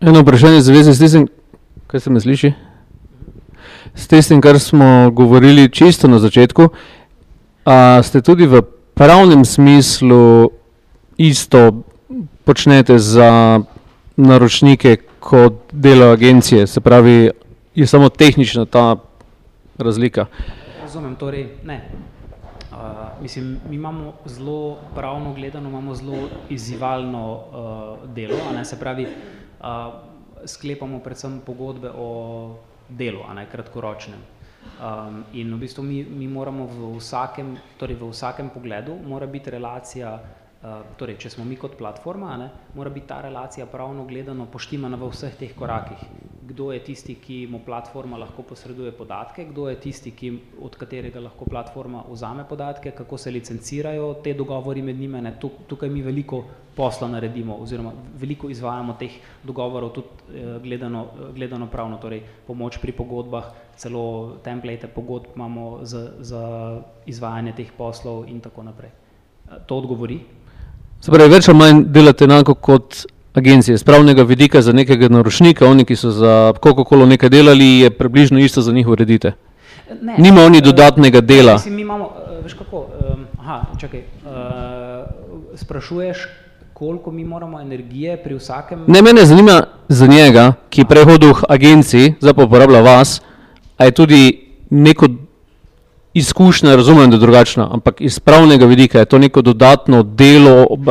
eno 0.00 0.20
vprašanje 0.20 0.60
zaveze 0.60 0.94
s 0.94 0.98
tistim, 0.98 1.28
kaj 1.86 2.00
se 2.00 2.10
me 2.10 2.20
sliši? 2.20 2.52
S 3.94 4.08
tistim, 4.08 4.40
kar 4.40 4.60
smo 4.60 5.10
govorili 5.10 5.70
čisto 5.72 6.08
na 6.08 6.18
začetku, 6.18 6.68
a 7.64 8.02
ste 8.04 8.20
tudi 8.20 8.46
v 8.46 8.62
pravnem 8.94 9.44
smislu 9.44 10.52
isto 11.16 11.82
počnete 12.44 12.98
za 12.98 13.60
naročnike, 14.16 14.96
kot 15.20 15.52
delo 15.72 16.12
agencije, 16.12 16.66
se 16.66 16.80
pravi, 16.80 17.30
je 17.74 17.86
samo 17.86 18.08
tehnična 18.08 18.64
ta 18.64 18.96
razlika. 19.78 20.26
Razumem, 20.80 21.16
torej 21.16 21.48
ne. 21.64 21.88
Uh, 22.70 23.22
mislim, 23.22 23.58
mi 23.68 23.76
imamo 23.76 24.12
zelo 24.24 24.76
pravno 24.94 25.32
gledano, 25.34 25.68
imamo 25.68 25.94
zelo 25.94 26.28
izzivalno 26.48 27.34
uh, 27.34 28.10
delo, 28.14 28.36
a 28.50 28.54
ne 28.54 28.64
se 28.64 28.78
pravi, 28.78 29.06
uh, 29.06 29.66
sklepamo 30.44 30.98
predvsem 30.98 31.40
pogodbe 31.46 31.90
o 31.96 32.56
delu, 32.88 33.20
a 33.28 33.34
ne 33.34 33.46
kratkoročnem. 33.52 34.18
Um, 34.76 35.24
in 35.32 35.54
v 35.54 35.58
bistvu 35.58 35.82
mi, 35.82 36.04
mi 36.04 36.28
moramo 36.28 36.66
v 36.66 36.96
vsakem, 36.98 37.56
torej 37.78 37.96
v 37.96 38.10
vsakem 38.10 38.50
pogledu 38.50 38.98
mora 39.06 39.26
biti 39.26 39.50
relacija 39.50 40.18
torej, 40.98 41.18
če 41.22 41.30
smo 41.36 41.44
mi 41.46 41.56
kot 41.60 41.76
platforma, 41.78 42.34
ne, 42.40 42.48
mora 42.74 42.90
biti 42.90 43.06
ta 43.10 43.20
relacija 43.22 43.66
pravno 43.70 44.06
gledano 44.08 44.46
poštimana 44.50 44.98
v 44.98 45.10
vseh 45.12 45.36
teh 45.38 45.54
korakih. 45.54 46.02
Kdo 46.46 46.70
je 46.72 46.80
tisti, 46.86 47.16
ki 47.18 47.38
mu 47.50 47.60
platforma 47.66 48.18
lahko 48.18 48.44
posreduje 48.46 48.92
podatke, 48.94 49.48
kdo 49.50 49.66
je 49.68 49.78
tisti, 49.82 50.12
ki, 50.14 50.30
od 50.62 50.76
katerega 50.78 51.20
lahko 51.22 51.46
platforma 51.50 52.04
vzame 52.08 52.44
podatke, 52.48 52.92
kako 52.94 53.18
se 53.18 53.30
licencirajo 53.34 54.12
te 54.24 54.34
dogovori 54.34 54.82
med 54.82 54.98
njime. 54.98 55.22
Ne. 55.22 55.34
Tukaj 55.40 55.90
mi 55.90 56.02
veliko 56.06 56.44
posla 56.76 57.08
naredimo 57.08 57.56
oziroma 57.64 57.92
veliko 58.20 58.50
izvajamo 58.52 58.94
teh 59.00 59.16
dogovorov 59.44 59.90
tudi 59.96 60.38
eh, 60.38 60.58
gledano, 60.62 61.06
gledano 61.34 61.66
pravno, 61.72 61.98
torej 61.98 62.22
pomoč 62.46 62.78
pri 62.82 62.92
pogodbah, 62.92 63.50
celo 63.76 64.36
template 64.44 64.88
pogodb 64.88 65.34
imamo 65.34 65.78
za, 65.82 66.08
za 66.20 66.42
izvajanje 67.06 67.56
teh 67.62 67.74
poslov 67.76 68.26
in 68.30 68.40
tako 68.40 68.62
naprej. 68.62 68.94
To 69.66 69.78
odgovori? 69.78 70.20
Se 71.06 71.12
pravi, 71.14 71.30
več 71.30 71.46
ali 71.46 71.54
manj 71.54 71.80
delate 71.94 72.26
enako 72.26 72.56
kot 72.58 73.04
agencije, 73.38 73.78
spravnega 73.78 74.24
vidika 74.26 74.58
za 74.58 74.72
nekega 74.74 75.06
naročnika, 75.14 75.62
oni, 75.70 75.84
ki 75.86 75.94
so 75.94 76.10
za 76.10 76.32
Coca-Cola 76.58 77.06
nekaj 77.06 77.30
delali, 77.30 77.68
je 77.84 77.90
približno 77.94 78.40
isto 78.42 78.64
za 78.64 78.72
njih 78.74 78.88
uredite. 78.90 79.36
Ne, 80.02 80.16
Nima 80.18 80.42
oni 80.42 80.58
dodatnega 80.60 81.20
dela. 81.22 81.52
Mislim, 81.60 81.76
mi 81.76 81.84
imamo, 81.86 82.08
eh, 82.10 82.40
veš 82.42 82.56
kako, 82.58 82.82
aha, 83.38 83.60
čakaj, 83.78 84.02
sprašuješ, 85.54 86.26
koliko 86.74 87.14
mi 87.14 87.24
moramo 87.24 87.60
energije 87.60 88.16
pri 88.24 88.40
vsakem... 88.40 88.82
Ne, 88.90 89.02
mene 89.02 89.22
zanima 89.30 89.60
za 89.88 90.10
njega, 90.10 90.52
ki 90.74 90.82
je 90.82 90.90
prehodil 90.90 91.36
v 91.38 91.52
agenciji, 91.54 92.16
zdaj 92.18 92.34
pa 92.34 92.50
uporablja 92.50 92.82
vas, 92.82 93.20
a 93.78 93.86
je 93.86 93.94
tudi 93.94 94.22
neko 94.70 95.06
izkušnja, 96.16 96.76
razumem, 96.76 97.10
da 97.10 97.16
je 97.16 97.20
drugačna, 97.20 97.68
ampak 97.72 98.00
iz 98.00 98.18
pravnega 98.20 98.66
vidika 98.66 98.98
je 98.98 99.04
to 99.04 99.18
neko 99.18 99.42
dodatno 99.42 100.02
delo, 100.02 100.66
uh, 100.70 100.86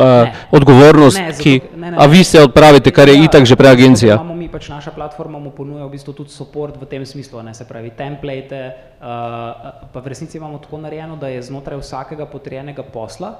odgovornost, 0.50 1.18
ne, 1.18 1.32
zato, 1.32 1.42
ki, 1.42 1.60
ne, 1.76 1.90
ne, 1.90 1.96
a 1.98 2.06
vi 2.06 2.24
se 2.24 2.42
odpravite, 2.42 2.90
kar 2.90 3.08
je 3.08 3.16
ja, 3.16 3.24
itak 3.24 3.44
že 3.44 3.56
prej 3.56 3.70
agencija. 3.70 4.14
Imamo 4.14 4.34
mi 4.34 4.48
pač 4.48 4.68
naša 4.68 4.94
platforma 4.94 5.38
mu 5.38 5.50
ponuja 5.50 5.86
v 5.86 5.90
bistvu 5.98 6.14
tudi 6.14 6.30
support 6.30 6.78
v 6.78 6.86
tem 6.86 7.06
smislu, 7.06 7.42
ne, 7.42 7.54
se 7.54 7.66
pravi 7.66 7.90
template, 7.98 8.62
uh, 9.00 9.06
pa 9.92 10.00
v 10.00 10.14
resnici 10.14 10.38
imamo 10.38 10.62
tako 10.62 10.78
narejeno, 10.86 11.16
da 11.16 11.28
je 11.34 11.42
znotraj 11.42 11.82
vsakega 11.82 12.26
potrjenega 12.30 12.86
posla, 12.86 13.34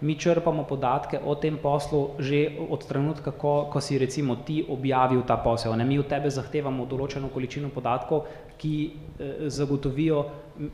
mi 0.00 0.16
črpamo 0.16 0.64
podatke 0.64 1.20
o 1.24 1.34
tem 1.34 1.56
poslu 1.56 2.16
že 2.18 2.48
od 2.68 2.84
trenutka, 2.84 3.32
ko, 3.32 3.68
ko 3.72 3.80
si 3.80 3.98
recimo 3.98 4.36
ti 4.44 4.64
objavil 4.68 5.22
ta 5.28 5.36
posel. 5.36 5.76
Ne? 5.76 5.84
Mi 5.84 5.98
od 6.00 6.08
tebe 6.08 6.30
zahtevamo 6.32 6.88
določeno 6.88 7.28
količino 7.28 7.68
podatkov, 7.68 8.24
ki 8.60 8.74
eh, 8.86 9.46
zagotovijo 9.48 10.24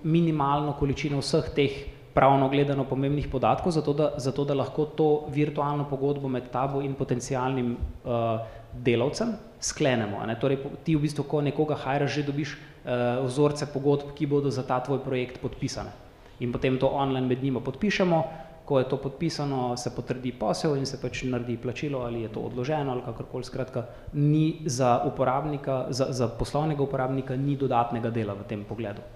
minimalno 0.03 0.75
količino 0.79 1.21
vseh 1.23 1.53
teh 1.55 1.77
pravno 2.17 2.49
gledano 2.49 2.85
pomembnih 2.89 3.29
podatkov, 3.29 3.73
zato 3.77 3.93
da, 3.93 4.07
zato 4.17 4.45
da 4.45 4.55
lahko 4.57 4.87
to 4.97 5.09
virtualno 5.29 5.85
pogodbo 5.89 6.29
med 6.29 6.49
tabo 6.51 6.81
in 6.81 6.95
potencijalnim 6.97 7.75
uh, 7.77 8.41
delavcem 8.73 9.35
sklenemo. 9.61 10.25
Ne? 10.27 10.39
Torej, 10.41 10.63
ti 10.85 10.97
v 10.97 11.05
bistvu, 11.05 11.27
ko 11.29 11.43
nekoga 11.45 11.77
hajraš, 11.77 12.15
že 12.15 12.25
dobiš 12.25 12.55
uh, 12.57 13.21
vzorce 13.27 13.69
pogodb, 13.69 14.15
ki 14.17 14.27
bodo 14.33 14.51
za 14.51 14.65
ta 14.65 14.81
tvoj 14.81 15.03
projekt 15.05 15.43
podpisane. 15.45 15.93
In 16.41 16.53
potem 16.53 16.81
to 16.81 16.89
online 16.89 17.29
med 17.29 17.45
njima 17.45 17.61
podpišemo, 17.61 18.25
ko 18.67 18.79
je 18.79 18.85
to 18.85 18.97
podpisano, 18.97 19.77
se 19.77 19.91
potrdi 19.95 20.33
posel 20.33 20.75
in 20.77 20.87
se 20.87 20.99
pač 20.99 21.23
naredi 21.23 21.55
plačilo 21.57 22.03
ali 22.03 22.27
je 22.27 22.29
to 22.35 22.41
odloženo 22.41 22.93
ali 22.93 23.03
kakorkoli. 23.07 23.45
Skratka, 23.45 23.87
ni 24.13 24.57
za 24.67 25.01
uporabnika, 25.07 25.87
za, 25.91 26.11
za 26.11 26.29
poslovnega 26.29 26.83
uporabnika 26.83 27.37
ni 27.37 27.57
dodatnega 27.57 28.11
dela 28.11 28.35
v 28.35 28.43
tem 28.49 28.65
pogledu. 28.67 29.07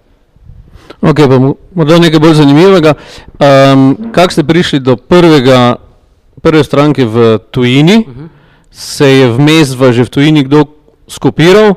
Ok, 1.03 1.19
pa 1.27 1.37
morda 1.75 1.99
nekaj 1.99 2.19
bolj 2.23 2.39
zanimivega. 2.39 2.95
Um, 3.35 4.11
kako 4.15 4.31
ste 4.31 4.43
prišli 4.47 4.79
do 4.79 4.95
prvega, 4.95 5.75
prve 6.39 6.63
stranke 6.63 7.05
v 7.05 7.39
tujini? 7.51 8.07
Uh 8.07 8.07
mhm. 8.07 8.23
-huh. 8.23 8.29
Se 8.71 9.07
je 9.07 9.27
vmes 9.27 9.75
v 9.75 9.91
že 9.91 10.03
v 10.07 10.09
tujini 10.09 10.43
kdo 10.47 10.63
skopiral? 11.07 11.75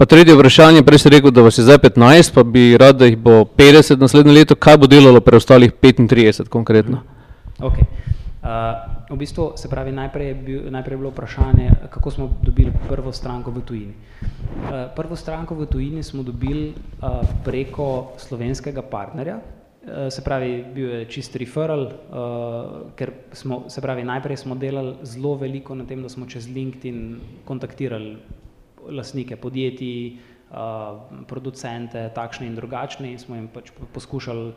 Pa 0.00 0.06
tretje 0.08 0.32
vprašanje, 0.32 0.80
prej 0.80 0.98
ste 0.98 1.10
rekel, 1.12 1.28
da 1.28 1.42
vas 1.44 1.58
je 1.58 1.62
zdaj 1.66 1.76
15, 1.78 2.32
pa 2.32 2.42
bi 2.42 2.76
rad, 2.80 2.96
da 2.96 3.04
jih 3.04 3.18
bo 3.20 3.42
50 3.44 4.00
naslednje 4.00 4.32
leto. 4.32 4.56
Kaj 4.56 4.78
bo 4.80 4.88
delalo 4.88 5.20
preostalih 5.20 5.74
35 5.76 6.48
konkretno? 6.48 7.02
Okay. 7.58 7.84
Uh, 8.40 8.48
v 9.10 9.18
bistvu 9.20 9.50
se 9.60 9.68
pravi, 9.68 9.92
najprej 9.92 10.28
je, 10.28 10.34
bil, 10.34 10.62
najprej 10.72 10.96
je 10.96 11.02
bilo 11.04 11.12
vprašanje, 11.12 11.68
kako 11.92 12.10
smo 12.10 12.30
dobili 12.40 12.72
prvo 12.88 13.12
stranko 13.12 13.52
v 13.52 13.60
tujini. 13.60 13.92
Uh, 13.92 14.88
prvo 14.96 15.16
stranko 15.16 15.54
v 15.54 15.68
tujini 15.68 16.02
smo 16.02 16.22
dobili 16.22 16.72
uh, 16.72 17.20
preko 17.44 18.16
slovenskega 18.16 18.80
partnerja, 18.82 19.36
uh, 19.36 20.08
se 20.08 20.24
pravi, 20.24 20.64
bil 20.74 20.94
je 20.94 21.04
čist 21.12 21.36
referral, 21.36 21.84
uh, 21.84 22.88
ker 22.96 23.12
smo, 23.32 23.66
se 23.68 23.84
pravi, 23.84 24.08
najprej 24.08 24.46
smo 24.48 24.56
delali 24.56 24.96
zelo 25.02 25.36
veliko 25.36 25.76
na 25.76 25.84
tem, 25.84 26.00
da 26.00 26.08
smo 26.08 26.24
čez 26.24 26.48
LinkedIn 26.48 27.18
kontaktirali 27.44 28.39
lastnike 28.90 29.36
podjetij, 29.36 30.18
producente, 31.30 32.10
takšne 32.10 32.48
in 32.50 32.56
drugačne 32.58 33.12
in 33.12 33.18
smo 33.22 33.36
jim 33.38 33.46
pač 33.54 33.70
poskušali 33.94 34.52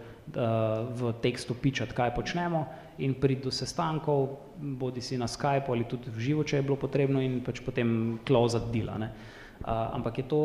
v 0.97 1.11
tekstu 1.21 1.53
pičati, 1.53 1.93
kaj 1.93 2.15
počnemo 2.15 2.65
in 2.97 3.13
priti 3.13 3.45
do 3.45 3.51
sestankov, 3.53 4.39
bodi 4.57 5.01
si 5.01 5.17
na 5.17 5.29
Skype 5.29 5.69
ali 5.69 5.85
tudi 5.85 6.09
v 6.09 6.19
živo, 6.19 6.43
če 6.43 6.57
je 6.57 6.65
bilo 6.65 6.79
potrebno 6.81 7.21
in 7.21 7.41
pač 7.45 7.61
potem 7.61 8.17
closati 8.25 8.73
dela. 8.73 8.97
Ne. 8.97 9.11
Ampak 9.69 10.17
je 10.17 10.25
to, 10.25 10.41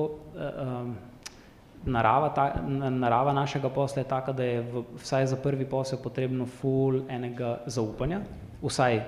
narava, 1.88 2.28
ta, 2.28 2.52
narava 2.90 3.32
našega 3.32 3.70
posla 3.72 4.02
je 4.02 4.08
taka, 4.08 4.32
da 4.32 4.44
je 4.44 4.60
v, 4.60 4.84
vsaj 5.00 5.26
za 5.32 5.36
prvi 5.40 5.64
posel 5.64 5.98
potrebno 6.02 6.46
full 6.46 7.06
enega 7.08 7.62
zaupanja, 7.66 8.20
vsaj 8.60 9.00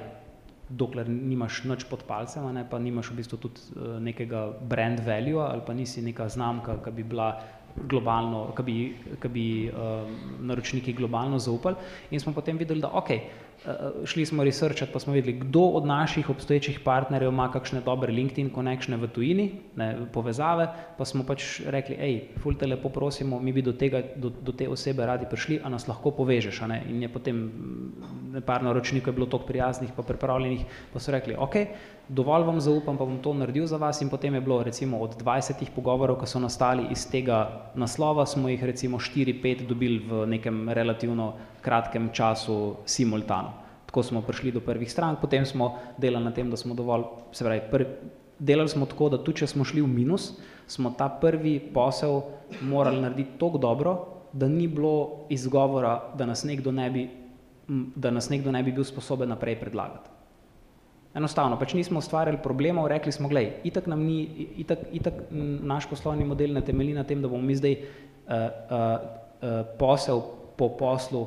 dokler 0.71 1.09
nimaš 1.09 1.65
nič 1.67 1.85
pod 1.91 2.05
palcem, 2.07 2.47
ne, 2.55 2.65
pa 2.69 2.79
nimaš 2.79 3.11
v 3.11 3.21
bistvu 3.21 3.39
tudi 3.43 3.61
uh, 3.75 3.99
nekega 3.99 4.47
brand 4.63 5.03
value 5.03 5.43
ali 5.43 5.63
pa 5.67 5.75
nisi 5.75 6.03
neka 6.03 6.29
znamka, 6.29 6.79
ki 6.85 6.95
bi 6.95 7.03
bila 7.03 7.33
globalno, 7.91 8.51
ki 8.57 8.63
bi, 8.67 8.77
ki 9.23 9.29
bi 9.29 9.47
uh, 9.71 10.07
naročniki 10.41 10.95
globalno 10.95 11.39
zaupali. 11.39 11.77
In 12.11 12.21
smo 12.21 12.33
potem 12.35 12.59
videli, 12.59 12.83
da 12.83 12.91
ok, 12.95 13.11
uh, 13.11 13.50
šli 14.05 14.27
smo 14.27 14.45
researchati, 14.45 14.93
pa 14.93 14.99
smo 14.99 15.13
videli, 15.13 15.33
kdo 15.39 15.61
od 15.61 15.87
naših 15.87 16.31
obstoječih 16.31 16.81
partnerjev 16.81 17.29
ima 17.29 17.51
kakšne 17.53 17.81
dobre 17.85 18.13
LinkedIn 18.13 18.51
connectione 18.55 18.97
v 19.03 19.09
tujini, 19.09 19.51
ne, 19.77 20.07
povezave, 20.13 20.69
pa 20.99 21.05
smo 21.05 21.25
pač 21.29 21.61
rekli, 21.67 21.97
hej, 21.97 22.17
ful 22.41 22.57
te 22.57 22.67
lepo 22.67 22.89
prosimo, 22.89 23.41
mi 23.41 23.53
bi 23.53 23.63
do, 23.63 23.73
tega, 23.73 24.01
do, 24.17 24.31
do 24.31 24.53
te 24.53 24.69
osebe 24.69 25.07
radi 25.07 25.29
prišli, 25.29 25.61
a 25.65 25.69
nas 25.69 25.89
lahko 25.89 26.11
povežeš. 26.17 26.63
In 26.89 27.03
je 27.03 27.13
potem 27.13 27.43
par 28.47 28.65
naročnikov 28.65 29.15
bilo 29.15 29.27
toliko 29.27 29.53
prijaznih 29.53 29.93
pa 29.97 30.03
pripravljenih, 30.03 30.65
pa 30.93 31.01
so 31.01 31.13
rekli, 31.13 31.37
ok, 31.37 31.57
dovolj 32.09 32.49
vam 32.49 32.61
zaupam, 32.61 32.97
pa 32.97 33.05
bom 33.05 33.21
to 33.23 33.35
naredil 33.35 33.67
za 33.67 33.77
vas 33.77 34.01
in 34.01 34.09
potem 34.09 34.35
je 34.35 34.41
bilo 34.41 34.63
recimo 34.63 34.99
od 34.99 35.21
20 35.21 35.69
pogovorov, 35.75 36.17
ki 36.21 36.27
so 36.27 36.41
nastali 36.41 36.89
iz 36.91 37.05
tega 37.11 37.71
naslova, 37.75 38.27
smo 38.27 38.49
jih 38.49 38.65
recimo 38.65 38.99
4-5 38.99 39.67
dobili 39.67 39.99
v 39.99 40.27
nekem 40.27 40.69
relativno 40.69 41.35
kratkem 41.63 42.11
času 42.13 42.77
simultano. 42.87 43.53
Tako 43.87 44.03
smo 44.03 44.23
prišli 44.23 44.53
do 44.53 44.61
prvih 44.61 44.91
strank, 44.91 45.19
potem 45.21 45.47
smo 45.47 45.79
delali 45.99 46.25
na 46.25 46.31
tem, 46.31 46.51
da 46.51 46.57
smo 46.57 46.75
dovolj, 46.75 47.05
se 47.33 47.45
pravi, 47.45 47.61
prvi, 47.71 47.87
delali 48.39 48.69
smo 48.69 48.87
tako, 48.87 49.09
da 49.09 49.19
tudi 49.19 49.43
če 49.43 49.51
smo 49.51 49.65
šli 49.65 49.83
v 49.83 49.91
minus, 49.91 50.33
smo 50.71 50.95
ta 50.99 51.09
prvi 51.11 51.59
posel 51.75 52.21
morali 52.63 53.01
narediti 53.03 53.39
tako 53.39 53.59
dobro, 53.59 53.97
da 54.33 54.49
ni 54.49 54.69
bilo 54.69 55.27
izgovora, 55.29 56.13
da 56.15 56.27
nas 56.27 56.45
nekdo 56.45 56.73
ne 56.73 56.91
bi, 56.91 57.09
da 57.97 58.11
nas 58.11 58.31
nekdo 58.31 58.53
ne 58.55 58.63
bi 58.63 58.73
bil 58.73 58.87
sposoben 58.87 59.29
naprej 59.29 59.59
predlagati. 59.61 60.11
Enostavno, 61.15 61.59
pač 61.59 61.75
nismo 61.75 61.99
ustvarjali 61.99 62.39
problemov, 62.43 62.87
rekli 62.87 63.11
smo, 63.13 63.29
gledaj, 63.29 63.65
itak 63.67 63.89
nam 63.91 64.05
ni, 64.07 64.47
itak, 64.63 64.87
itak 64.95 65.15
naš 65.67 65.89
poslovni 65.91 66.25
model 66.25 66.55
ne 66.55 66.63
temelji 66.63 66.95
na 66.95 67.03
tem, 67.05 67.19
da 67.23 67.29
bomo 67.29 67.43
mi 67.43 67.57
zdaj 67.59 67.75
uh, 67.75 67.81
uh, 68.31 68.79
uh, 69.43 69.57
posel 69.79 70.23
po 70.57 70.69
poslu 70.79 71.27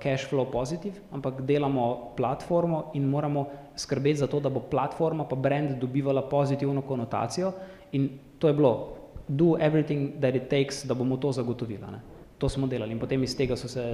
cash 0.00 0.24
flow 0.24 0.46
pozitiv, 0.50 1.00
ampak 1.12 1.42
delamo 1.42 2.12
platformo 2.16 2.90
in 2.94 3.08
moramo 3.08 3.46
skrbeti 3.76 4.18
za 4.18 4.26
to, 4.26 4.40
da 4.40 4.48
bo 4.48 4.60
platforma 4.60 5.24
pa 5.24 5.36
brand 5.36 5.78
dobivala 5.80 6.22
pozitivno 6.22 6.82
konotacijo 6.82 7.52
in 7.92 8.18
to 8.38 8.48
je 8.48 8.54
bilo 8.54 8.96
do 9.28 9.56
everything 9.60 10.20
that 10.20 10.34
it 10.34 10.48
takes, 10.48 10.84
da 10.84 10.94
bomo 10.94 11.16
to 11.16 11.32
zagotovila. 11.32 12.00
To 12.38 12.48
smo 12.48 12.66
delali 12.66 12.92
in 12.94 13.00
potem 13.02 13.22
iz 13.22 13.34
tega 13.36 13.56
so 13.56 13.68
se, 13.68 13.84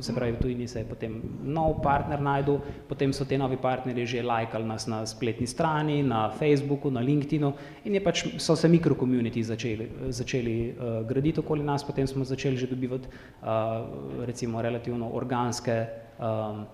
se 0.00 0.14
pravi, 0.14 0.36
tujini 0.36 0.66
se 0.68 0.82
je 0.82 0.84
potem 0.84 1.14
nov 1.42 1.78
partner 1.82 2.20
najdel, 2.20 2.58
potem 2.88 3.12
so 3.12 3.24
te 3.24 3.38
novi 3.38 3.56
partnerji 3.56 4.06
že 4.06 4.22
lajkali 4.22 4.68
nas 4.68 4.86
na 4.86 5.06
spletni 5.06 5.46
strani, 5.46 6.02
na 6.02 6.28
Facebooku, 6.30 6.90
na 6.90 7.00
LinkedInu 7.00 7.52
in 7.84 7.94
je 7.94 8.02
pač, 8.04 8.24
so 8.36 8.56
se 8.56 8.68
mikrokomuniti 8.68 9.42
začeli, 9.42 9.88
začeli 10.08 10.56
uh, 10.68 11.06
graditi 11.08 11.40
okoli 11.40 11.64
nas, 11.64 11.84
potem 11.84 12.06
smo 12.06 12.24
začeli 12.24 12.56
že 12.56 12.68
dobivati 12.68 13.08
uh, 13.08 14.26
recimo 14.28 14.62
relativno 14.62 15.08
organske 15.16 15.86
um, 16.18 16.66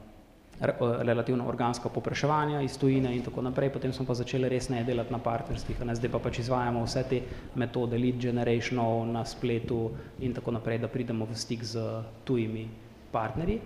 relativno 0.61 1.49
organsko 1.49 1.89
popraševanje 1.89 2.65
iz 2.65 2.79
tujine 2.79 3.17
in 3.17 3.23
tako 3.23 3.43
naprej, 3.43 3.71
potem 3.71 3.93
smo 3.93 4.07
pa 4.07 4.15
začeli 4.15 4.49
resneje 4.49 4.85
delati 4.85 5.13
na 5.13 5.19
partnerstvih, 5.19 5.81
ne, 5.85 5.95
zdaj 5.95 6.11
pa 6.11 6.19
pač 6.19 6.39
izvajamo 6.39 6.85
vse 6.85 7.03
te 7.11 7.21
metode 7.55 7.99
lead 7.99 8.17
generationov 8.23 9.05
na 9.07 9.25
spletu 9.25 9.91
in 10.21 10.35
tako 10.35 10.57
naprej, 10.57 10.79
da 10.79 10.89
pridemo 10.89 11.27
v 11.27 11.37
stik 11.37 11.65
z 11.65 12.03
tujimi 12.25 12.69
partnerji. 13.13 13.61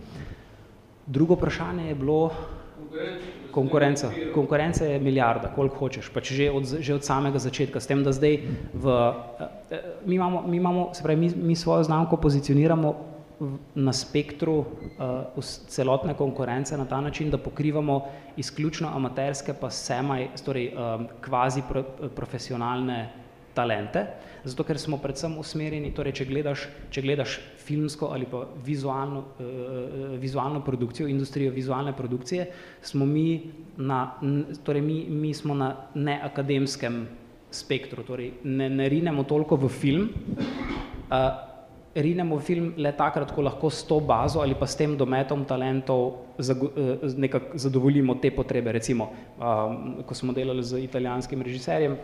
Drugo 1.06 1.34
vprašanje 1.34 1.88
je 1.88 1.94
bilo 1.94 2.30
konkurenca. 3.50 4.10
Konkurenca 4.34 4.84
je 4.84 4.98
milijarda, 4.98 5.52
koliko 5.54 5.76
hočeš, 5.76 6.10
pač 6.14 6.32
že 6.32 6.50
od, 6.50 6.66
že 6.80 6.94
od 6.94 7.04
samega 7.04 7.38
začetka, 7.38 7.80
s 7.80 7.86
tem, 7.86 8.02
da 8.04 8.12
zdaj 8.12 8.40
v, 8.74 8.98
mi 10.06 10.14
imamo, 10.14 10.42
mi 10.46 10.56
imamo 10.56 10.90
se 10.94 11.02
pravi, 11.02 11.20
mi, 11.20 11.30
mi 11.34 11.56
svojo 11.56 11.84
znamko 11.84 12.16
pozicioniramo 12.16 13.09
na 13.74 13.92
spektru 13.92 14.54
uh, 14.58 15.44
celotne 15.68 16.14
konkurence 16.14 16.76
na 16.76 16.84
ta 16.84 17.00
način, 17.00 17.30
da 17.30 17.38
pokrivamo 17.38 18.04
izključno 18.36 18.90
amaterske 18.94 19.54
pa 19.60 19.70
semaj, 19.70 20.28
torej 20.44 20.72
um, 20.74 21.06
kvazi 21.20 21.62
pro, 21.68 21.82
profesionalne 22.16 23.08
talente, 23.54 24.04
zato 24.44 24.64
ker 24.64 24.78
smo 24.78 24.98
predvsem 25.00 25.38
usmerjeni, 25.38 25.92
torej 25.94 26.14
če 26.20 26.28
gledaš, 26.28 26.66
če 26.92 27.02
gledaš 27.02 27.38
filmsko 27.64 28.12
ali 28.12 28.28
pa 28.30 28.44
vizualno, 28.64 29.24
uh, 29.40 30.14
vizualno 30.20 30.60
produkcijo, 30.64 31.08
industrijo 31.08 31.52
vizualne 31.52 31.96
produkcije, 31.96 32.46
smo 32.82 33.06
mi 33.06 33.52
na, 33.76 34.04
torej 34.64 34.82
mi, 34.84 35.04
mi 35.08 35.34
smo 35.34 35.54
na 35.54 35.74
neakademskem 35.94 37.06
spektru, 37.50 38.04
torej 38.06 38.34
ne, 38.44 38.68
ne 38.70 38.88
rinemo 38.88 39.24
toliko 39.24 39.56
v 39.56 39.68
film, 39.68 40.10
uh, 41.08 41.49
rinemo 41.94 42.38
film 42.38 42.74
le 42.76 42.92
takrat, 42.96 43.32
ko 43.34 43.42
lahko 43.42 43.70
s 43.70 43.82
to 43.86 44.00
bazo 44.00 44.40
ali 44.40 44.54
pa 44.54 44.66
s 44.66 44.76
tem 44.76 44.96
dometom 44.96 45.44
talentov 45.44 46.12
nekako 47.16 47.58
zadovoljimo 47.58 48.14
te 48.22 48.30
potrebe. 48.30 48.72
Recimo, 48.72 49.10
um, 49.38 50.02
ko 50.06 50.14
smo 50.14 50.32
delali 50.32 50.62
z 50.62 50.84
italijanskim 50.84 51.42
režiserjem, 51.42 51.96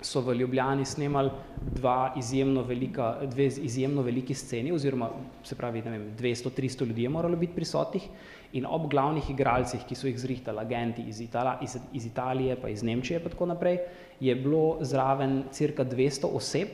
so 0.00 0.20
v 0.20 0.34
Ljubljani 0.34 0.84
snemali 0.84 1.30
dva 1.74 2.14
izjemno 2.16 2.62
velika, 2.62 3.16
dve 3.26 3.46
izjemno 3.46 4.02
veliki 4.02 4.34
sceni, 4.34 4.72
oziroma 4.72 5.10
se 5.42 5.56
pravi, 5.56 5.82
ne 5.82 5.90
vem, 5.90 6.04
200-300 6.18 6.86
ljudi 6.86 7.02
je 7.02 7.08
moralo 7.08 7.36
biti 7.36 7.54
prisotnih 7.54 8.08
in 8.52 8.66
ob 8.66 8.88
glavnih 8.90 9.30
igralcih, 9.30 9.82
ki 9.88 9.94
so 9.94 10.06
jih 10.06 10.18
zrihtali 10.18 10.58
agenti 10.60 11.02
iz, 11.08 11.20
Itala, 11.20 11.58
iz, 11.62 11.76
iz 11.92 12.06
Italije 12.06 12.56
pa 12.56 12.68
iz 12.68 12.82
Nemčije 12.82 13.20
pa 13.20 13.28
tako 13.28 13.46
naprej, 13.46 13.78
je 14.20 14.34
bilo 14.34 14.78
zraven 14.80 15.42
cirka 15.50 15.84
200 15.84 16.30
oseb, 16.32 16.68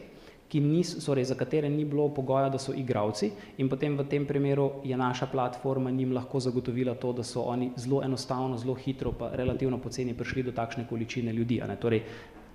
ki 0.48 0.60
nis, 0.60 0.96
sorry, 1.02 1.24
za 1.24 1.34
katere 1.34 1.68
ni 1.68 1.84
bilo 1.84 2.08
pogoja, 2.14 2.48
da 2.48 2.58
so 2.58 2.72
igravci 2.76 3.30
in 3.58 3.68
potem 3.68 3.96
v 3.96 4.04
tem 4.08 4.26
primeru 4.26 4.70
je 4.84 4.96
naša 4.96 5.26
platforma 5.26 5.90
njim 5.90 6.12
lahko 6.12 6.40
zagotovila 6.40 6.94
to, 6.94 7.12
da 7.12 7.22
so 7.22 7.42
oni 7.42 7.72
zelo 7.76 8.02
enostavno, 8.04 8.56
zelo 8.56 8.74
hitro 8.74 9.12
pa 9.12 9.30
relativno 9.32 9.78
poceni 9.78 10.14
prišli 10.14 10.42
do 10.42 10.52
takšne 10.52 10.86
količine 10.90 11.32
ljudi. 11.32 11.62
Torej, 11.80 12.02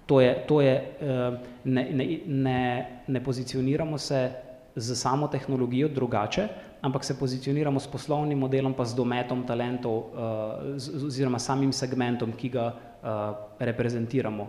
to 0.05 0.21
je, 0.21 0.45
to 0.47 0.61
je 0.61 0.73
eh, 1.01 1.39
ne, 1.63 1.83
ne, 1.91 2.19
ne, 2.25 2.61
ne 3.07 3.23
pozicioniramo 3.23 3.97
se 3.97 4.31
z 4.75 4.95
samo 4.95 5.27
tehnologijo 5.27 5.89
drugače, 5.89 6.47
ampak 6.81 7.03
se 7.03 7.19
pozicioniramo 7.19 7.79
s 7.79 7.87
poslovnim 7.87 8.39
modelom 8.39 8.73
pa 8.73 8.85
z 8.85 8.95
dometom 8.95 9.43
talentov 9.47 9.97
eh, 9.97 11.05
oziroma 11.05 11.39
samim 11.39 11.73
segmentom, 11.73 12.31
ki 12.31 12.49
ga 12.49 12.71
eh, 12.71 13.09
reprezentiramo 13.59 14.47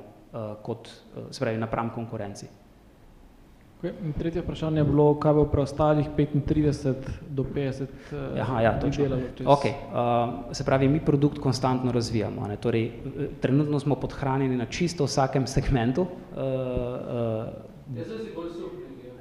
kot, 0.62 0.88
se 1.30 1.40
pravi, 1.42 1.58
napram 1.58 1.88
konkurenci. 1.90 2.46
Okay. 3.80 3.92
Tretje 4.18 4.42
vprašanje 4.42 4.80
je 4.80 4.84
bilo, 4.84 5.14
kaj 5.16 5.32
bo 5.32 5.46
preostalih 5.48 6.08
35 6.16 6.94
do 7.32 7.44
50 7.54 7.82
eh, 8.12 8.40
Aha, 8.40 8.60
ja, 8.60 8.72
delalo. 8.76 9.22
Čez... 9.36 9.46
Okay. 9.46 9.72
Uh, 9.72 10.52
se 10.52 10.64
pravi, 10.64 10.88
mi 10.88 11.00
produkt 11.00 11.38
konstantno 11.38 11.92
razvijamo. 11.92 12.46
Ne? 12.48 12.56
Torej, 12.56 12.84
eh, 12.84 12.90
trenutno 13.40 13.80
smo 13.80 13.96
podhranjeni 13.96 14.56
na 14.56 14.66
čisto 14.66 15.04
vsakem 15.04 15.46
segmentu. 15.46 16.02
Uh, 16.02 16.08
uh, 17.96 18.04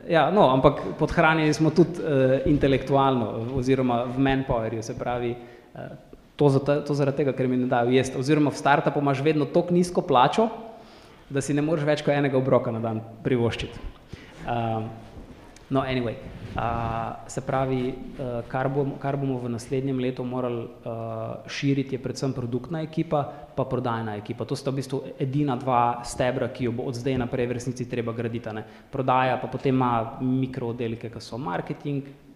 ja, 0.10 0.32
no, 0.32 0.50
ampak 0.50 0.82
podhranjeni 1.00 1.54
smo 1.54 1.70
tudi 1.70 2.04
uh, 2.04 2.44
intelektualno 2.46 3.56
oziroma 3.56 4.04
v 4.04 4.20
manpowerju, 4.20 4.84
se 4.84 4.98
pravi, 4.98 5.32
uh, 5.32 5.80
to, 6.36 6.50
zato, 6.50 6.82
to 6.82 6.94
zaradi 6.94 7.24
tega, 7.24 7.32
ker 7.32 7.48
mi 7.48 7.58
ne 7.58 7.70
dajo 7.72 7.96
jesti. 7.96 8.20
Oziroma 8.20 8.52
v 8.52 8.60
startupu 8.60 9.00
imaš 9.00 9.24
vedno 9.24 9.46
toliko 9.46 9.74
nizko 9.74 10.02
plačo, 10.02 10.50
da 11.30 11.40
si 11.42 11.56
ne 11.56 11.64
moreš 11.64 11.88
več 11.88 12.04
kot 12.04 12.12
enega 12.12 12.38
obroka 12.38 12.76
na 12.76 12.84
dan 12.84 13.00
privoščiti. 13.24 13.99
Uh, 14.46 14.84
no, 15.70 15.82
anyway, 15.82 16.16
uh, 16.56 17.28
se 17.28 17.42
pravi, 17.42 17.90
uh, 17.90 18.42
kar, 18.48 18.70
bom, 18.70 18.96
kar 19.00 19.18
bomo 19.18 19.38
v 19.40 19.50
naslednjem 19.50 20.00
letu 20.00 20.24
morali 20.24 20.64
uh, 20.64 21.48
širiti, 21.48 21.96
je 21.96 22.04
predvsem 22.04 22.34
produktna 22.34 22.82
ekipa, 22.82 23.24
pa 23.56 23.66
prodajna 23.66 24.16
ekipa. 24.18 24.46
To 24.46 24.56
sta 24.56 24.72
v 24.72 24.80
bistvu 24.82 25.04
edina 25.20 25.56
dva 25.60 26.02
stebra, 26.04 26.50
ki 26.50 26.70
jo 26.70 26.72
bo 26.72 26.88
od 26.90 26.96
zdaj 26.96 27.20
naprej 27.20 27.48
v 27.48 27.60
resnici 27.60 27.90
treba 27.90 28.16
graditi. 28.16 28.50
Ne? 28.56 28.64
Prodaja 28.92 29.38
pa 29.38 29.48
potem 29.48 29.76
ima 29.76 30.20
mikrooddelke, 30.22 31.12
ki 31.12 31.22
so 31.22 31.38
marketing, 31.38 32.29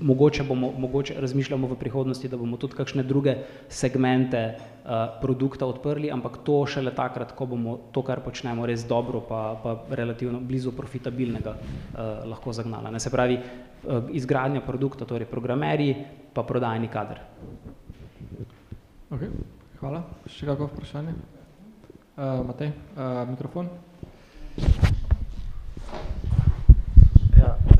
mogoče, 0.00 0.44
bomo, 0.44 0.72
mogoče 0.78 1.14
razmišljamo 1.20 1.68
v 1.68 1.76
prihodnosti, 1.76 2.28
da 2.28 2.36
bomo 2.36 2.56
tudi 2.56 2.74
kakšne 2.74 3.02
druge 3.02 3.36
segmente 3.68 4.42
uh, 4.54 4.90
produkta 5.20 5.66
odprli, 5.66 6.10
ampak 6.10 6.40
to 6.44 6.66
šele 6.66 6.94
takrat, 6.94 7.32
ko 7.36 7.46
bomo 7.46 7.76
to, 7.92 8.02
kar 8.02 8.22
počnemo, 8.24 8.66
res 8.66 8.84
dobro 8.88 9.20
pa, 9.28 9.42
pa 9.62 9.76
relativno 9.94 10.40
blizu 10.40 10.72
profitabilnega 10.76 11.54
uh, 11.56 12.00
lahko 12.30 12.52
zagnala. 12.52 12.90
Ne? 12.90 13.00
Se 13.00 13.10
pravi, 13.10 13.38
uh, 13.38 14.10
izgradnja 14.10 14.60
produkta, 14.66 15.04
torej 15.04 15.30
programerji, 15.30 15.94
pa 16.34 16.42
prodajni 16.42 16.88
kader. 16.88 17.22
Okay. 19.10 19.30
Hvala. 19.80 20.04
Še 20.28 20.46
kako 20.46 20.68
vprašanje? 20.70 21.14
Uh, 22.20 22.42
Matej, 22.46 22.74
uh, 22.96 23.24
mikrofon. 23.30 23.70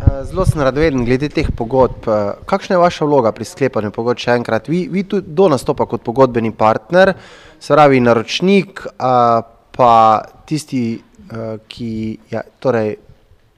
Eh, 0.00 0.24
zelo 0.24 0.44
sem 0.48 0.62
radoveden 0.64 1.04
glede 1.04 1.28
teh 1.28 1.48
pogodb. 1.56 2.08
Eh, 2.08 2.32
kakšna 2.48 2.76
je 2.76 2.80
vaša 2.80 3.04
vloga 3.04 3.32
pri 3.36 3.44
sklepanju 3.44 3.90
pogodb? 3.92 4.20
Še 4.22 4.38
enkrat, 4.38 4.70
vi, 4.72 4.86
vi 4.88 5.04
tu 5.04 5.20
do 5.20 5.48
nastopa 5.52 5.84
kot 5.90 6.04
pogodbeni 6.06 6.52
partner, 6.56 7.12
se 7.60 7.74
pravi 7.74 8.00
naročnik, 8.00 8.86
pa 9.76 9.92
tisti, 10.48 10.84
eh, 10.96 11.58
ki 11.68 11.92
je 12.32 12.42
torej 12.60 12.96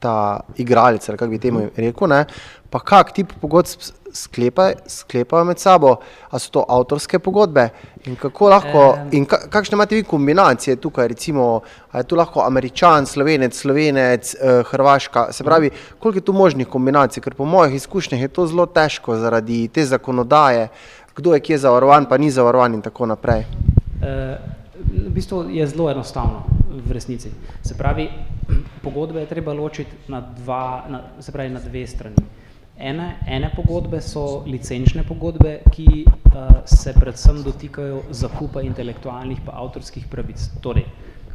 ta 0.03 0.15
igralec, 0.59 1.07
ali 1.09 1.17
kako 1.17 1.31
bi 1.31 1.39
temu 1.39 1.67
rekel, 1.77 2.11
ne, 2.11 2.25
pa 2.69 2.81
kak 2.83 3.13
tip 3.15 3.33
pogodb 3.41 3.91
sklepa, 4.13 4.71
sklepajo 4.87 5.43
med 5.45 5.59
sabo, 5.59 5.95
a 6.29 6.39
so 6.39 6.51
to 6.53 6.63
avtorske 6.69 7.19
pogodbe? 7.19 7.67
In 8.05 8.15
kako 8.19 8.49
lahko, 8.51 8.83
in 9.15 9.25
ka, 9.29 9.39
kakšne 9.49 9.77
imate 9.77 9.97
vi 9.97 10.05
kombinacije 10.05 10.75
tukaj, 10.81 11.07
recimo, 11.07 11.61
a 11.91 12.01
je 12.01 12.07
tu 12.09 12.17
lahko 12.19 12.43
američan, 12.45 13.07
slovenec, 13.09 13.57
slovenec, 13.57 14.33
eh, 14.35 14.63
hrvaška, 14.69 15.27
se 15.33 15.43
pravi, 15.43 15.71
koliko 15.99 16.17
je 16.17 16.25
tu 16.25 16.33
možnih 16.33 16.67
kombinacij, 16.67 17.23
ker 17.23 17.33
po 17.37 17.45
mojih 17.45 17.75
izkušnjah 17.75 18.21
je 18.21 18.27
to 18.27 18.47
zelo 18.47 18.65
težko 18.65 19.17
zaradi 19.17 19.67
te 19.67 19.85
zakonodaje, 19.85 20.67
kdo 21.15 21.33
je 21.33 21.39
kje 21.39 21.57
zavarovan, 21.65 22.05
pa 22.09 22.17
ni 22.17 22.31
zavarovan 22.31 22.73
in 22.73 22.81
tako 22.81 23.05
naprej. 23.05 23.45
E, 24.01 24.37
v 24.91 25.09
bistvu 25.09 25.49
je 25.49 25.67
zelo 25.67 25.89
enostavno 25.91 26.43
v 26.69 26.91
resnici. 26.91 27.31
Se 27.61 27.77
pravi, 27.77 28.09
pogodbe 28.83 29.19
je 29.19 29.29
treba 29.29 29.53
ločiti 29.53 29.91
na, 30.07 30.21
dva, 30.21 30.85
na, 30.89 31.01
se 31.19 31.31
pravi, 31.31 31.49
na 31.49 31.59
dve 31.59 31.87
strani. 31.87 32.15
Ene, 32.77 33.19
ene 33.29 33.51
pogodbe 33.55 34.01
so 34.01 34.43
licenčne 34.49 35.03
pogodbe, 35.07 35.59
ki 35.71 36.05
uh, 36.05 36.63
se 36.65 36.93
predvsem 36.97 37.43
dotikajo 37.45 38.01
zakupa 38.09 38.63
intelektualnih 38.65 39.43
pa 39.45 39.53
avtorskih 39.61 40.07
pravic. 40.09 40.47
Torej, 40.61 40.87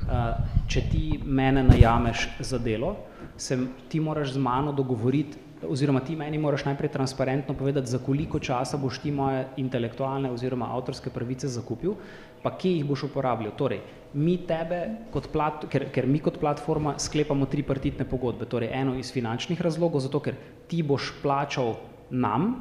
uh, 0.02 0.32
če 0.66 0.82
ti 0.90 1.04
mene 1.24 1.62
najameš 1.62 2.28
za 2.40 2.58
delo, 2.58 2.96
se 3.38 3.58
ti 3.88 4.00
moraš 4.00 4.34
z 4.34 4.42
mano 4.42 4.72
dogovoriti, 4.72 5.38
oziroma 5.66 6.00
ti 6.00 6.16
meni 6.16 6.38
moraš 6.38 6.64
najprej 6.64 6.90
transparentno 6.90 7.54
povedati, 7.54 7.90
za 7.90 7.98
koliko 7.98 8.38
časa 8.38 8.76
boš 8.76 8.98
ti 8.98 9.10
moje 9.10 9.46
intelektualne 9.56 10.30
oziroma 10.30 10.68
avtorske 10.74 11.10
pravice 11.10 11.48
zakupil, 11.48 11.94
pa 12.42 12.54
kje 12.58 12.72
jih 12.76 12.86
boš 12.88 13.06
uporabljal. 13.08 13.52
Torej, 13.58 13.82
mi 14.14 14.38
tebe, 14.48 14.80
kot 15.12 15.28
plat, 15.32 15.66
ker, 15.70 15.88
ker 15.92 16.06
mi 16.08 16.20
kot 16.24 16.38
platforma 16.40 16.96
sklepamo 16.98 17.46
tripartitne 17.46 18.06
pogodbe, 18.08 18.48
torej 18.48 18.72
eno 18.72 18.96
iz 18.98 19.12
finančnih 19.12 19.60
razlogov, 19.60 20.04
zato 20.04 20.20
ker 20.24 20.38
ti 20.68 20.82
boš 20.82 21.12
plačal 21.22 21.76
nam, 22.10 22.54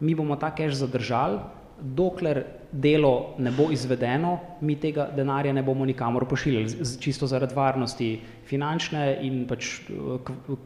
mi 0.00 0.14
bomo 0.14 0.36
ta 0.36 0.50
cash 0.56 0.80
zadržali, 0.80 1.38
dokler 1.80 2.44
delo 2.72 3.34
ne 3.38 3.50
bo 3.50 3.70
izvedeno, 3.72 4.38
mi 4.60 4.76
tega 4.76 5.08
denarja 5.16 5.52
ne 5.52 5.62
bomo 5.62 5.84
nikamor 5.84 6.26
pošiljali, 6.28 6.84
čisto 7.00 7.26
zaradi 7.26 7.54
varnosti 7.56 8.10
finančne 8.46 9.18
in 9.24 9.46
pač 9.48 9.80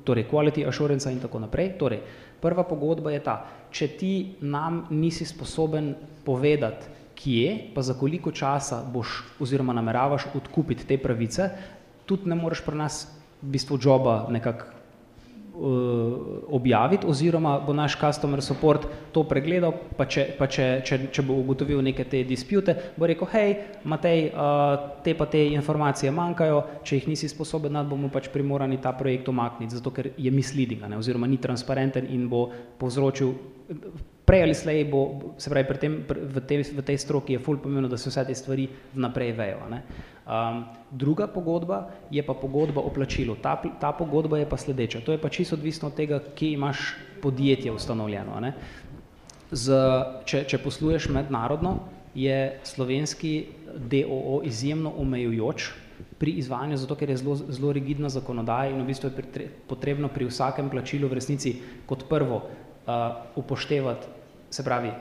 torej 0.04 0.26
quality 0.30 0.66
assurance 0.68 1.12
in 1.12 1.20
tako 1.22 1.38
naprej. 1.46 1.74
Torej, 1.78 2.00
prva 2.40 2.64
pogodba 2.64 3.12
je 3.14 3.22
ta, 3.24 3.36
če 3.70 3.88
ti 3.98 4.14
nam 4.40 4.86
nisi 4.90 5.24
sposoben 5.24 5.94
povedati, 6.24 7.03
kje, 7.14 7.70
pa 7.74 7.82
za 7.82 7.94
koliko 7.94 8.32
časa 8.32 8.82
boš 8.92 9.22
oziroma 9.40 9.72
nameravaš 9.72 10.26
odkupiti 10.34 10.86
te 10.86 10.98
pravice, 10.98 11.50
tudi 12.06 12.28
ne 12.28 12.34
moreš 12.34 12.64
pri 12.64 12.76
nas 12.76 13.04
v 13.42 13.52
bistvu 13.56 13.78
joba 13.82 14.26
nekako 14.30 14.74
uh, 15.54 16.18
objaviti 16.48 17.06
oziroma 17.06 17.60
bo 17.66 17.72
naš 17.72 17.96
customer 18.00 18.42
support 18.42 18.86
to 19.12 19.24
pregledal, 19.24 19.72
pa 19.96 20.06
če, 20.06 20.26
pa 20.38 20.46
če, 20.46 20.66
če, 20.84 20.98
če 21.12 21.22
bo 21.22 21.36
ugotovil 21.42 21.82
neke 21.82 22.04
te 22.04 22.24
dispute, 22.24 22.74
bo 22.96 23.06
rekel, 23.06 23.28
hej, 23.32 23.56
Matej, 23.84 24.30
uh, 24.32 25.00
te 25.04 25.14
pa 25.14 25.26
te 25.30 25.44
informacije 25.54 26.12
manjkajo, 26.14 26.62
če 26.84 27.00
jih 27.00 27.10
nisi 27.12 27.30
sposoben, 27.30 27.78
bomo 27.88 28.10
pač 28.12 28.30
primorani 28.32 28.80
ta 28.82 28.94
projekt 28.96 29.28
omakniti, 29.28 29.76
zato 29.78 29.94
ker 29.94 30.10
je 30.16 30.34
misleading, 30.34 30.86
ne, 30.88 30.98
oziroma 30.98 31.30
ni 31.30 31.38
transparenten 31.40 32.10
in 32.10 32.28
bo 32.28 32.48
povzročil 32.78 33.34
prej 34.24 34.42
ali 34.42 34.54
slej 34.54 34.84
bo, 34.88 35.34
se 35.38 35.50
pravi, 35.50 35.68
pri 35.68 35.78
tem, 35.78 35.94
v, 36.08 36.40
tej, 36.40 36.64
v 36.72 36.82
tej 36.82 36.98
stroki 36.98 37.36
je 37.36 37.42
ful 37.44 37.60
pomembno, 37.60 37.88
da 37.88 38.00
se 38.00 38.08
vse 38.10 38.24
te 38.24 38.34
stvari 38.34 38.68
vnaprej 38.94 39.32
vejo. 39.36 39.68
Ne. 39.70 39.82
Um, 40.24 40.64
druga 40.90 41.28
pogodba 41.28 41.90
je 42.10 42.24
pa 42.24 42.32
pogodba 42.32 42.80
o 42.80 42.88
plačilu. 42.88 43.36
Ta, 43.36 43.60
ta 43.80 43.92
pogodba 43.92 44.40
je 44.40 44.48
pa 44.48 44.56
sledeča. 44.56 45.04
To 45.04 45.12
je 45.12 45.20
pa 45.20 45.28
čisto 45.28 45.56
odvisno 45.60 45.92
od 45.92 45.94
tega, 45.94 46.22
kje 46.34 46.56
imaš 46.56 46.94
podjetje 47.22 47.72
ustanovljeno. 47.72 48.40
Ne. 48.40 48.54
Z, 49.52 49.76
če, 50.24 50.44
če 50.48 50.58
posluješ 50.64 51.12
mednarodno, 51.12 51.78
je 52.14 52.60
slovenski 52.64 53.46
DOO 53.74 54.40
izjemno 54.46 54.92
omejujoč 54.96 55.72
pri 56.18 56.38
izvajanju, 56.40 56.76
zato 56.76 56.94
ker 56.94 57.10
je 57.10 57.16
zelo, 57.16 57.34
zelo 57.36 57.72
rigidna 57.74 58.08
zakonodaja 58.08 58.70
in 58.70 58.80
v 58.82 58.86
bistvu 58.86 59.10
je 59.10 59.48
potrebno 59.68 60.08
pri 60.08 60.28
vsakem 60.30 60.70
plačilu 60.70 61.10
v 61.10 61.18
resnici 61.18 61.56
kot 61.86 62.06
prvo 62.08 62.36
uh, 62.38 63.26
upoštevati, 63.36 64.06
se 64.54 64.62
pravi, 64.64 64.92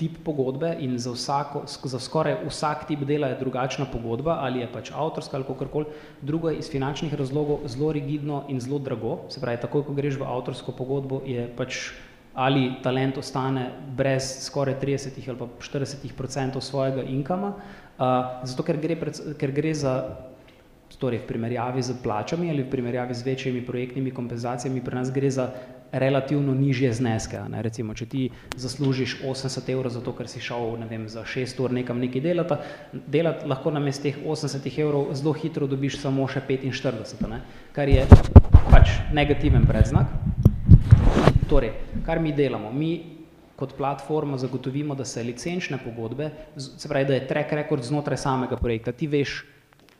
tip 0.00 0.20
pogodbe 0.24 0.70
in 0.80 0.94
za, 0.98 1.12
vsako, 1.12 1.64
za 1.66 1.98
skoraj 2.00 2.38
vsak 2.46 2.86
tip 2.88 3.02
dela 3.04 3.28
je 3.28 3.38
drugačna 3.40 3.84
pogodba, 3.92 4.38
ali 4.40 4.62
je 4.62 4.68
pač 4.72 4.92
avtorska 4.96 5.36
ali 5.36 5.44
kakorkoli. 5.44 5.90
Drugo 6.22 6.50
je 6.50 6.62
iz 6.62 6.70
finančnih 6.72 7.14
razlogov 7.14 7.66
zelo 7.68 7.92
rigidno 7.92 8.44
in 8.48 8.60
zelo 8.60 8.78
drago, 8.78 9.18
se 9.28 9.42
pravi, 9.42 9.60
takoj, 9.60 9.84
ko 9.84 9.96
greš 9.98 10.16
v 10.20 10.30
avtorsko 10.36 10.72
pogodbo, 10.72 11.20
je 11.26 11.44
pač 11.56 11.90
ali 12.34 12.70
talent 12.82 13.18
ostane 13.18 13.66
brez 13.96 14.46
skoraj 14.46 14.78
30 14.80 15.18
ali 15.28 15.38
pa 15.38 15.48
40 15.58 16.06
odstotkov 16.06 16.62
svojega 16.62 17.02
inkama, 17.02 17.52
uh, 17.98 18.46
zato 18.46 18.62
ker 18.62 18.78
gre, 18.80 18.96
pred, 18.96 19.18
ker 19.36 19.52
gre 19.52 19.74
za 19.74 19.94
torej 21.00 21.24
v 21.24 21.28
primerjavi 21.32 21.82
z 21.82 21.96
plačami 22.02 22.50
ali 22.52 22.62
v 22.62 22.70
primerjavi 22.70 23.14
z 23.14 23.26
večjimi 23.26 23.64
projektnimi 23.66 24.12
kompenzacijami, 24.12 24.84
pri 24.84 24.94
nas 24.94 25.12
gre 25.12 25.30
za 25.30 25.50
relativno 25.92 26.54
nižje 26.54 26.92
zneske. 26.92 27.40
Ne? 27.50 27.62
Recimo, 27.62 27.94
če 27.94 28.06
ti 28.06 28.28
zaslužiš 28.56 29.16
80 29.26 29.70
evrov 29.72 29.90
za 29.90 30.02
to, 30.04 30.14
ker 30.14 30.28
si 30.30 30.42
šel 30.42 30.76
ne 30.78 30.86
vem, 30.86 31.08
za 31.10 31.24
6 31.26 31.62
ur 31.64 31.74
nekam 31.74 31.98
nekaj 31.98 32.22
delati, 32.22 32.58
delati 32.92 33.48
lahko 33.50 33.72
na 33.74 33.82
mest 33.82 34.04
teh 34.06 34.18
80 34.22 34.68
evrov 34.78 35.10
zelo 35.18 35.34
hitro 35.34 35.66
dobiš 35.66 35.98
samo 36.04 36.28
še 36.30 36.44
45, 36.46 37.26
ne? 37.30 37.40
kar 37.72 37.90
je 37.90 38.06
pač 38.70 39.00
negativen 39.16 39.66
predznak. 39.66 40.12
Torej, 41.50 41.72
kar 42.06 42.20
mi 42.22 42.30
delamo, 42.30 42.70
mi 42.70 42.92
kot 43.58 43.74
platforma 43.76 44.38
zagotovimo, 44.38 44.94
da 44.94 45.04
se 45.04 45.22
licenčne 45.26 45.80
pogodbe, 45.82 46.30
se 46.56 46.88
pravi, 46.88 47.08
da 47.08 47.16
je 47.18 47.26
track 47.28 47.52
record 47.58 47.84
znotraj 47.84 48.16
samega 48.22 48.56
projekta, 48.56 48.94
ti 48.96 49.10
veš, 49.10 49.42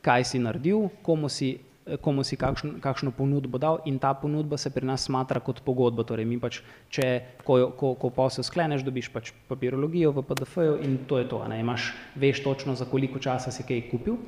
kaj 0.01 0.25
si 0.33 0.39
naredil, 0.39 0.89
komu 1.05 1.29
si 1.29 1.57
komu 2.01 2.23
si 2.23 2.37
kakšno, 2.37 2.77
kakšno 2.81 3.11
ponudbo 3.11 3.57
dal 3.57 3.81
in 3.85 3.97
ta 3.99 4.13
ponudba 4.13 4.57
se 4.57 4.69
pri 4.69 4.85
nas 4.85 5.03
smatra 5.09 5.39
kot 5.39 5.61
pogodba. 5.65 6.03
Torej, 6.03 6.25
mi 6.25 6.37
pač, 6.39 6.61
če, 6.93 7.07
ko, 7.43 7.73
ko, 7.77 7.93
ko 7.97 8.11
posel 8.13 8.45
skleneš, 8.45 8.85
dobiš 8.85 9.09
pač 9.11 9.33
papirologijo 9.49 10.13
v 10.13 10.23
PDF-ju 10.23 10.77
in 10.85 10.97
to 11.09 11.17
je 11.17 11.27
to. 11.27 11.41
Ne? 11.49 11.59
Imaš, 11.59 11.91
veš 12.15 12.43
točno, 12.43 12.75
za 12.75 12.85
koliko 12.85 13.19
časa 13.19 13.51
si 13.51 13.65
kaj 13.65 13.89
kupil. 13.89 14.19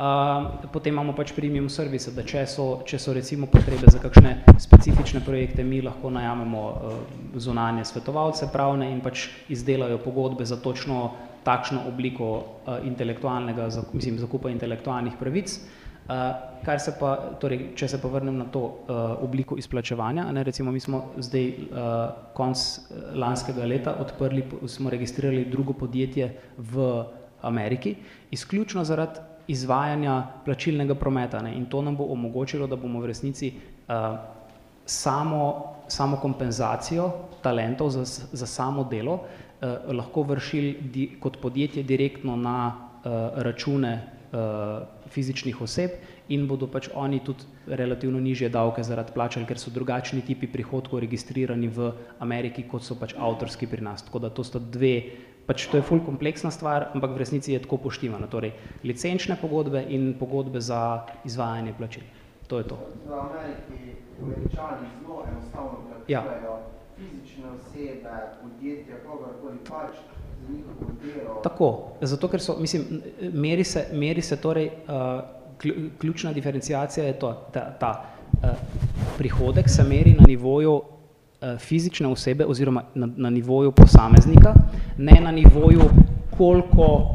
Uh, 0.00 0.64
potem 0.72 0.94
imamo 0.94 1.12
pač 1.12 1.34
premium 1.36 1.68
service, 1.68 2.08
da 2.16 2.24
če 2.24 2.46
so, 2.48 2.80
če 2.88 2.96
so 2.96 3.12
recimo 3.12 3.44
potrebe 3.52 3.84
za 3.84 4.00
kakšne 4.00 4.56
specifične 4.56 5.20
projekte, 5.20 5.60
mi 5.60 5.82
lahko 5.84 6.08
najamemo 6.08 6.62
uh, 6.64 6.94
zunanje 7.36 7.84
svetovalce 7.84 8.48
pravne 8.48 8.88
in 8.94 9.02
pač 9.04 9.28
izdelajo 9.52 10.00
pogodbe 10.00 10.48
za 10.48 10.56
točno 10.56 11.10
takšno 11.44 11.80
obliko 11.88 12.30
uh, 12.36 12.78
intelektualnega, 12.86 13.68
mislim, 13.92 14.18
zakupa 14.18 14.50
intelektualnih 14.50 15.16
pravic. 15.20 15.60
Uh, 16.10 16.16
kar 16.64 16.80
se 16.82 16.96
pa, 16.98 17.12
torej, 17.40 17.68
če 17.78 17.86
se 17.92 17.98
pa 18.02 18.08
vrnem 18.10 18.34
na 18.40 18.46
to 18.50 18.60
uh, 18.60 18.98
obliko 19.22 19.56
izplačevanja, 19.60 20.24
ne, 20.32 20.42
recimo 20.44 20.72
mi 20.74 20.80
smo 20.80 21.04
zdaj 21.22 21.46
uh, 21.46 21.86
konc 22.34 22.64
lanskega 23.14 23.64
leta 23.64 23.94
odprli, 24.02 24.42
smo 24.66 24.90
registrirali 24.90 25.44
drugo 25.52 25.72
podjetje 25.72 26.32
v 26.58 26.88
Ameriki, 27.46 27.94
izključno 28.30 28.84
zaradi 28.84 29.22
izvajanja 29.50 30.16
plačilnega 30.44 30.94
prometa 30.94 31.42
ne, 31.42 31.54
in 31.56 31.66
to 31.70 31.82
nam 31.82 31.96
bo 31.96 32.10
omogočilo, 32.12 32.66
da 32.66 32.76
bomo 32.76 33.00
v 33.00 33.12
resnici 33.12 33.52
uh, 33.54 34.18
samo, 34.84 35.44
samo 35.88 36.18
kompenzacijo 36.22 37.10
talentov 37.42 37.90
za, 37.90 38.04
za 38.32 38.46
samo 38.46 38.84
delo 38.84 39.20
lahko 39.92 40.22
vršili 40.22 40.76
di, 40.92 41.06
kot 41.20 41.36
podjetje 41.40 41.82
direktno 41.82 42.36
na 42.36 42.72
uh, 42.72 43.12
račune 43.42 43.92
uh, 44.32 44.38
fizičnih 45.08 45.60
oseb 45.60 45.90
in 46.28 46.46
bodo 46.46 46.68
pač 46.70 46.88
oni 46.94 47.18
tudi 47.24 47.44
relativno 47.66 48.20
nižje 48.20 48.48
davke 48.48 48.82
zaradi 48.86 49.12
plačali, 49.14 49.46
ker 49.46 49.58
so 49.58 49.72
drugačni 49.74 50.22
tipi 50.26 50.46
prihodkov 50.46 51.02
registrirani 51.02 51.68
v 51.68 51.90
Ameriki, 52.22 52.64
kot 52.70 52.86
so 52.86 52.94
pač 52.94 53.14
avtorski 53.18 53.66
pri 53.66 53.82
nas. 53.82 54.06
Tako 54.06 54.22
da 54.22 54.30
to 54.30 54.44
sta 54.46 54.62
dve, 54.62 54.94
pač 55.46 55.66
to 55.66 55.80
je 55.80 55.86
ful 55.86 56.00
kompleksna 56.06 56.54
stvar, 56.54 56.90
ampak 56.94 57.16
v 57.16 57.24
resnici 57.24 57.52
je 57.52 57.62
tako 57.66 57.80
poštivano. 57.90 58.30
Torej, 58.30 58.54
licenčne 58.86 59.36
pogodbe 59.40 59.82
in 59.90 60.14
pogodbe 60.18 60.62
za 60.62 61.06
izvajanje 61.26 61.74
plačil. 61.78 62.06
To 62.46 62.58
je 62.58 62.66
to. 62.70 62.78
V 63.06 63.14
Ameriki 63.14 63.98
američani 64.22 64.86
zelo 65.02 65.24
enostavno 65.26 65.82
plačujejo 65.86 66.14
ja. 66.14 66.79
Fizične 67.00 67.50
osebe, 67.56 68.16
podjetja, 68.42 69.00
kogarkoli 69.06 69.58
pač, 69.68 69.96
Tako, 71.42 71.96
zato 72.00 72.28
ker 72.28 72.40
so, 72.40 72.56
mislim, 72.58 73.02
meri 73.32 73.64
se, 73.64 73.86
meri 73.92 74.22
se 74.22 74.36
torej, 74.36 74.70
uh, 74.88 75.20
ključna 75.98 76.32
diferencijacija 76.32 77.06
je 77.06 77.18
to, 77.18 77.32
ta, 77.52 77.60
ta 77.80 78.04
uh, 78.32 78.48
prihodek 79.18 79.68
se 79.68 79.84
meri 79.84 80.14
na 80.18 80.24
nivoju 80.28 80.72
uh, 80.72 81.58
fizične 81.58 82.08
osebe 82.08 82.46
oziroma 82.46 82.82
na, 82.94 83.08
na 83.16 83.30
nivoju 83.30 83.72
posameznika, 83.72 84.54
ne 84.98 85.20
na 85.20 85.30
nivoju, 85.30 85.82
koliko 86.36 87.14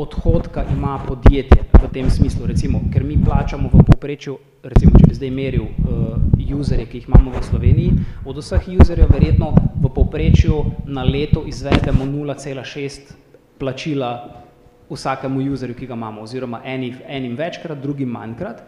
odhodka 0.00 0.64
ima 0.72 0.98
podjetje 1.08 1.62
v 1.82 1.92
tem 1.92 2.10
smislu, 2.10 2.46
recimo, 2.46 2.80
ker 2.92 3.04
mi 3.04 3.18
plačamo 3.24 3.68
v 3.68 3.84
povprečju, 3.84 4.38
recimo, 4.62 4.92
če 4.96 5.08
bi 5.08 5.14
zdaj 5.14 5.30
meril 5.30 5.66
uh, 5.68 6.30
userje, 6.60 6.86
ki 6.86 6.98
jih 6.98 7.08
imamo 7.08 7.30
v 7.30 7.42
Sloveniji, 7.46 7.90
od 8.26 8.40
vseh 8.40 8.68
userjev 8.80 9.12
verjetno 9.12 9.52
v 9.80 9.90
povprečju 9.94 10.56
na 10.90 11.04
leto 11.04 11.44
izvedemo 11.46 12.04
0,6 12.04 13.12
plačila 13.58 14.40
vsakemu 14.90 15.52
userju, 15.52 15.76
ki 15.78 15.86
ga 15.86 15.94
imamo, 15.94 16.24
oziroma 16.26 16.62
enim, 16.64 16.96
enim 17.06 17.36
večkrat, 17.36 17.78
drugim 17.78 18.08
manjkrat. 18.08 18.62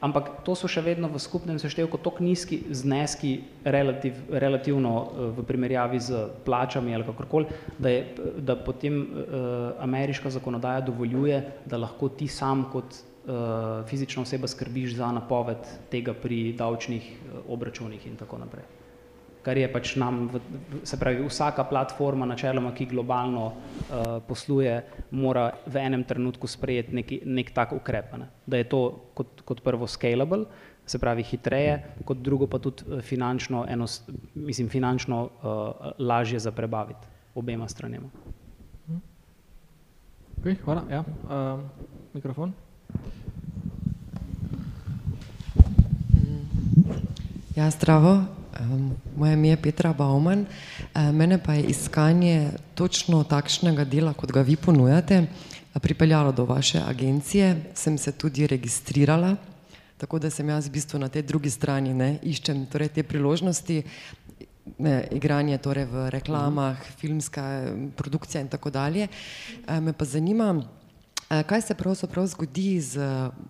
Ampak 0.00 0.44
to 0.44 0.52
so 0.52 0.68
še 0.68 0.82
vedno 0.84 1.08
v 1.08 1.20
skupnem 1.22 1.56
seštevku 1.60 1.96
tako 2.04 2.24
nizki 2.24 2.60
zneski 2.68 3.40
relativ, 3.64 4.18
relativno 4.28 4.92
eh, 5.00 5.28
v 5.38 5.44
primerjavi 5.48 6.00
z 6.00 6.22
plačami 6.44 6.94
ali 6.94 7.06
kakorkoli, 7.08 7.48
da, 7.78 7.92
je, 7.92 8.30
da 8.44 8.56
potem 8.56 9.00
uh, 9.02 9.72
ameriška 9.82 10.30
zakonodaja 10.30 10.84
dovoljuje, 10.86 11.40
da 11.66 11.80
lahko 11.80 12.08
ti 12.08 12.28
sam 12.28 12.66
kot 12.72 12.92
uh, 12.92 13.84
fizična 13.88 14.22
oseba 14.22 14.48
skrbiš 14.48 14.98
za 15.00 15.12
napoved 15.16 15.64
tega 15.90 16.14
pri 16.14 16.52
davčnih 16.58 17.12
obračunih 17.48 18.06
in 18.06 18.20
tako 18.20 18.42
naprej 18.44 18.85
kar 19.46 19.58
je 19.58 19.66
pač 19.70 19.94
nam, 20.00 20.24
se 20.82 20.98
pravi, 20.98 21.22
vsaka 21.22 21.64
platforma 21.70 22.26
načeloma, 22.26 22.72
ki 22.74 22.88
globalno 22.90 23.46
uh, 23.46 24.16
posluje, 24.26 24.74
mora 25.14 25.52
v 25.70 25.82
enem 25.86 26.02
trenutku 26.04 26.50
sprejeti 26.50 26.94
neki, 26.98 27.20
nek 27.30 27.52
tak 27.54 27.76
ukrep, 27.76 28.16
ne? 28.18 28.26
da 28.46 28.58
je 28.58 28.66
to 28.66 28.80
kot, 29.14 29.44
kot 29.46 29.62
prvo 29.62 29.86
scalable, 29.86 30.48
se 30.86 30.98
pravi 31.02 31.22
hitreje, 31.26 31.78
kot 32.06 32.18
drugo 32.22 32.46
pa 32.46 32.58
tudi 32.62 32.86
eh, 32.86 33.02
finančno, 33.02 33.64
enost, 33.70 34.06
mislim, 34.34 34.68
finančno 34.70 35.22
uh, 35.26 35.90
lažje 35.98 36.38
za 36.38 36.52
prebaviti 36.54 37.10
obema 37.34 37.68
stranema. 37.68 38.10
Ok, 40.38 40.46
hvala. 40.64 40.84
Ja. 40.90 41.02
Uh, 41.26 41.60
mikrofon. 42.14 42.52
Ja, 47.56 47.70
zdravo. 47.70 48.35
Moje 49.16 49.32
ime 49.32 49.48
je 49.48 49.56
Petra 49.56 49.92
Bauman. 49.92 50.46
Mene 51.12 51.38
pa 51.42 51.54
je 51.54 51.62
iskanje 51.62 52.50
točno 52.74 53.24
takšnega 53.24 53.84
dela, 53.84 54.12
kot 54.12 54.32
ga 54.32 54.42
vi 54.42 54.56
ponujate, 54.56 55.26
pripeljalo 55.82 56.32
do 56.32 56.44
vaše 56.44 56.80
agencije. 56.88 57.72
Sem 57.74 57.98
se 57.98 58.12
tudi 58.12 58.46
registrirala, 58.46 59.36
tako 59.98 60.18
da 60.18 60.30
sem 60.30 60.48
jaz 60.48 60.68
v 60.68 60.72
bistvu 60.72 60.98
na 60.98 61.08
tej 61.08 61.22
drugi 61.22 61.50
strani, 61.50 61.94
ne, 61.94 62.18
iščem 62.22 62.66
torej 62.72 62.88
te 62.88 63.02
priložnosti, 63.02 63.82
ne, 64.78 64.96
igranje 65.12 65.58
torej 65.58 65.84
v 65.84 66.08
reklamah, 66.10 66.80
filmska 67.00 67.72
produkcija 67.96 68.40
in 68.40 68.48
tako 68.48 68.70
dalje. 68.70 69.08
Me 69.68 69.92
pa 69.92 70.04
zanima, 70.04 70.62
kaj 71.28 71.60
se 71.60 71.74
pravzaprav 71.74 72.26
zgodi 72.26 72.80
z 72.80 73.00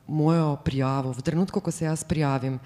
mojo 0.06 0.56
prijavo 0.64 1.12
v 1.12 1.22
trenutku, 1.22 1.60
ko 1.60 1.70
se 1.70 1.84
jaz 1.84 2.04
prijavim. 2.04 2.58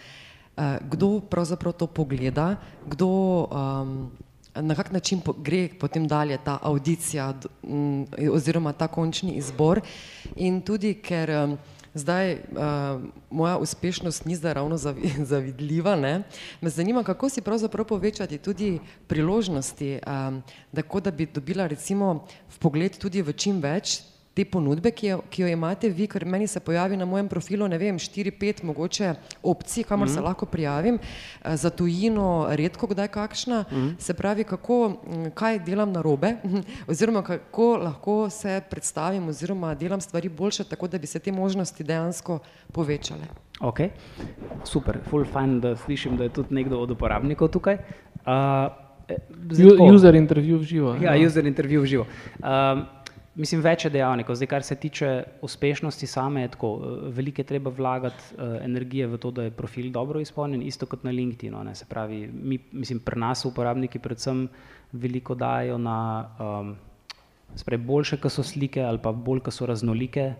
Eh, 0.60 0.78
kdo 0.90 1.20
pravzaprav 1.20 1.72
to 1.72 1.86
pogleda, 1.86 2.56
kdo, 2.86 3.08
um, 3.48 4.10
na 4.54 4.74
kak 4.74 4.92
način 4.92 5.20
po, 5.20 5.32
gre 5.32 5.68
potem 5.80 6.04
dalje 6.08 6.36
ta 6.44 6.58
audicija 6.62 7.32
um, 7.62 8.06
oziroma 8.32 8.72
ta 8.72 8.88
končni 8.88 9.38
izbor 9.40 9.80
in 10.36 10.60
tudi, 10.60 10.92
ker 11.00 11.30
um, 11.30 11.56
zdaj 11.94 12.34
uh, 12.34 13.00
moja 13.30 13.56
uspešnost 13.56 14.26
ni 14.26 14.36
zdaj 14.36 14.54
ravno 14.54 14.76
zavi, 14.76 15.14
zavidljiva. 15.32 15.96
Ne? 15.96 16.22
Me 16.60 16.70
zanima, 16.70 17.02
kako 17.02 17.28
si 17.28 17.40
pravzaprav 17.40 17.86
povečati 17.86 18.38
tudi 18.38 18.78
priložnosti, 19.06 19.98
um, 20.06 20.42
tako 20.74 21.00
da 21.00 21.10
bi 21.10 21.26
dobila 21.26 21.66
recimo 21.66 22.26
v 22.48 22.58
pogled 22.58 22.98
tudi 22.98 23.22
v 23.22 23.32
čim 23.32 23.64
več 23.64 24.02
te 24.34 24.44
ponudbe, 24.44 24.92
ki 24.94 25.08
jo, 25.08 25.18
ki 25.30 25.42
jo 25.42 25.48
imate 25.50 25.88
vi, 25.90 26.06
ker 26.10 26.24
meni 26.28 26.46
se 26.46 26.60
pojavi 26.62 26.96
na 26.96 27.06
mojem 27.08 27.28
profilu, 27.28 27.66
ne 27.68 27.78
vem, 27.78 27.98
štiri, 27.98 28.30
pet 28.30 28.62
mogoče 28.62 29.14
opcij, 29.42 29.84
kamor 29.88 30.06
mm 30.06 30.10
se 30.10 30.20
lahko 30.20 30.46
prijavim, 30.46 30.98
eh, 30.98 31.56
za 31.56 31.70
tujino 31.70 32.46
redko 32.50 32.86
kdaj 32.86 33.08
kakšna, 33.08 33.64
mm 33.70 33.88
se 33.98 34.14
pravi, 34.14 34.44
kako, 34.44 34.96
kaj 35.34 35.58
delam 35.66 35.92
na 35.92 36.02
robe, 36.02 36.36
oziroma 36.90 37.22
kako 37.22 37.76
lahko 37.76 38.30
se 38.30 38.60
predstavim 38.70 39.28
oziroma 39.28 39.74
delam 39.74 40.00
stvari 40.00 40.28
boljše, 40.28 40.64
tako 40.64 40.88
da 40.88 40.98
bi 40.98 41.06
se 41.06 41.18
te 41.18 41.32
možnosti 41.32 41.84
dejansko 41.84 42.38
povečale. 42.72 43.26
Ok, 43.60 43.80
super, 44.64 44.98
full 45.10 45.24
fine, 45.24 45.60
da 45.60 45.76
slišim, 45.76 46.16
da 46.16 46.24
je 46.24 46.32
tudi 46.32 46.54
nekdo 46.54 46.78
od 46.78 46.90
uporabnikov 46.90 47.48
tukaj. 47.48 47.76
Uh, 48.24 48.72
user 49.94 50.14
intervju 50.14 50.58
v 50.58 50.62
živo. 50.62 50.94
Ja, 51.02 51.14
ja, 51.14 51.26
user 51.26 51.46
intervju 51.46 51.82
v 51.82 51.86
živo. 51.86 52.06
Um, 52.38 52.86
Mislim, 53.38 53.60
več 53.62 53.84
je 53.86 53.92
dejavnikov. 53.94 54.34
Zdaj, 54.34 54.48
kar 54.50 54.64
se 54.66 54.74
tiče 54.74 55.08
uspešnosti 55.46 56.06
same, 56.06 56.42
je 56.42 56.48
tako, 56.56 56.70
eh, 56.82 57.02
veliko 57.14 57.40
je 57.40 57.46
treba 57.46 57.70
vlagati 57.70 58.34
uh, 58.34 58.56
energije 58.64 59.06
v 59.06 59.18
to, 59.22 59.30
da 59.30 59.44
je 59.46 59.50
profil 59.54 59.92
dobro 59.94 60.20
izpolnjen, 60.20 60.62
isto 60.66 60.86
kot 60.86 61.04
na 61.04 61.10
LinkedIn-u. 61.14 61.74
Se 61.74 61.86
pravi, 61.88 62.26
mi, 62.26 62.58
mislim, 62.72 62.98
pri 63.00 63.20
nas 63.20 63.44
uporabniki 63.44 63.98
predvsem 63.98 64.48
veliko 64.92 65.34
dajo 65.34 65.78
na 65.78 66.26
um, 66.40 66.74
spravi, 67.54 67.84
boljše, 67.84 68.16
ko 68.16 68.28
so 68.28 68.42
slike 68.42 68.82
ali 68.82 68.98
pa 68.98 69.12
bolj, 69.12 69.40
ko 69.40 69.50
so 69.50 69.66
raznolike. 69.66 70.32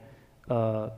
Uh, 0.51 0.91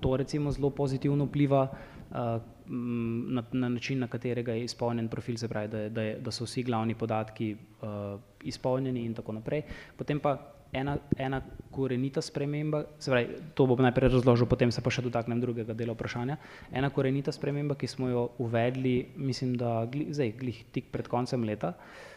to 0.00 0.16
recimo 0.16 0.50
zelo 0.50 0.70
pozitivno 0.70 1.24
vpliva 1.24 1.68
uh, 1.70 2.42
na, 2.66 3.44
na 3.52 3.68
način, 3.68 3.98
na 3.98 4.06
katerega 4.06 4.52
je 4.52 4.64
izpolnjen 4.64 5.08
profil, 5.08 5.36
se 5.36 5.48
pravi, 5.48 5.68
da, 5.68 5.88
da, 5.88 6.08
da 6.18 6.30
so 6.30 6.44
vsi 6.44 6.62
glavni 6.62 6.94
podatki 6.94 7.54
uh, 7.54 8.18
izpolnjeni 8.42 9.04
in 9.06 9.14
tako 9.14 9.32
naprej. 9.38 9.62
Potem 9.96 10.20
pa 10.20 10.51
ena, 10.72 10.96
ena 11.16 11.40
korenita 11.70 12.22
sprememba, 12.22 12.84
pravi, 13.04 13.36
to 13.54 13.66
bom 13.68 13.80
najprej 13.84 14.12
razložil, 14.16 14.48
potem 14.48 14.72
se 14.72 14.80
pa 14.84 14.92
še 14.92 15.04
dotaknem 15.04 15.40
drugega 15.40 15.76
dela 15.76 15.94
vprašanja. 15.96 16.38
Ena 16.72 16.90
korenita 16.92 17.32
sprememba, 17.32 17.76
ki 17.76 17.88
smo 17.88 18.08
jo 18.08 18.24
uvedli, 18.42 19.12
mislim, 19.16 19.54
da 19.60 19.84
gli, 19.88 20.08
zdaj, 20.12 20.34
glih 20.40 20.58
tik 20.72 20.90
pred 20.92 21.08
koncem 21.08 21.44
leta, 21.48 21.74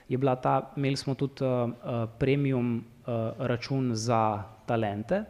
je 0.07 0.19
bila 0.19 0.35
ta, 0.39 0.71
imeli 0.77 0.99
smo 0.99 1.15
tudi 1.19 1.43
uh, 1.43 2.05
premium 2.19 2.77
uh, 2.79 3.35
račun 3.39 3.91
za 3.95 4.43
talente, 4.67 5.23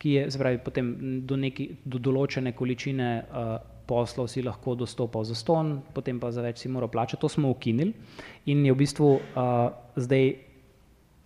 ki 0.00 0.16
je, 0.16 0.28
pravi, 0.40 0.60
potem 0.64 0.92
do, 1.28 1.36
neki, 1.36 1.68
do 1.84 2.00
določene 2.00 2.54
količine 2.56 3.08
uh, 3.20 3.56
poslov 3.90 4.30
si 4.30 4.40
lahko 4.44 4.76
dostopal 4.78 5.26
za 5.26 5.34
ston, 5.34 5.80
potem 5.92 6.20
pa 6.22 6.30
za 6.32 6.44
več 6.44 6.62
si 6.62 6.70
moral 6.70 6.88
plačati. 6.88 7.20
To 7.20 7.28
smo 7.28 7.50
ukinili 7.50 7.92
in 8.48 8.62
je 8.64 8.72
v 8.72 8.78
bistvu 8.78 9.08
uh, 9.18 9.74
zdaj 9.98 10.49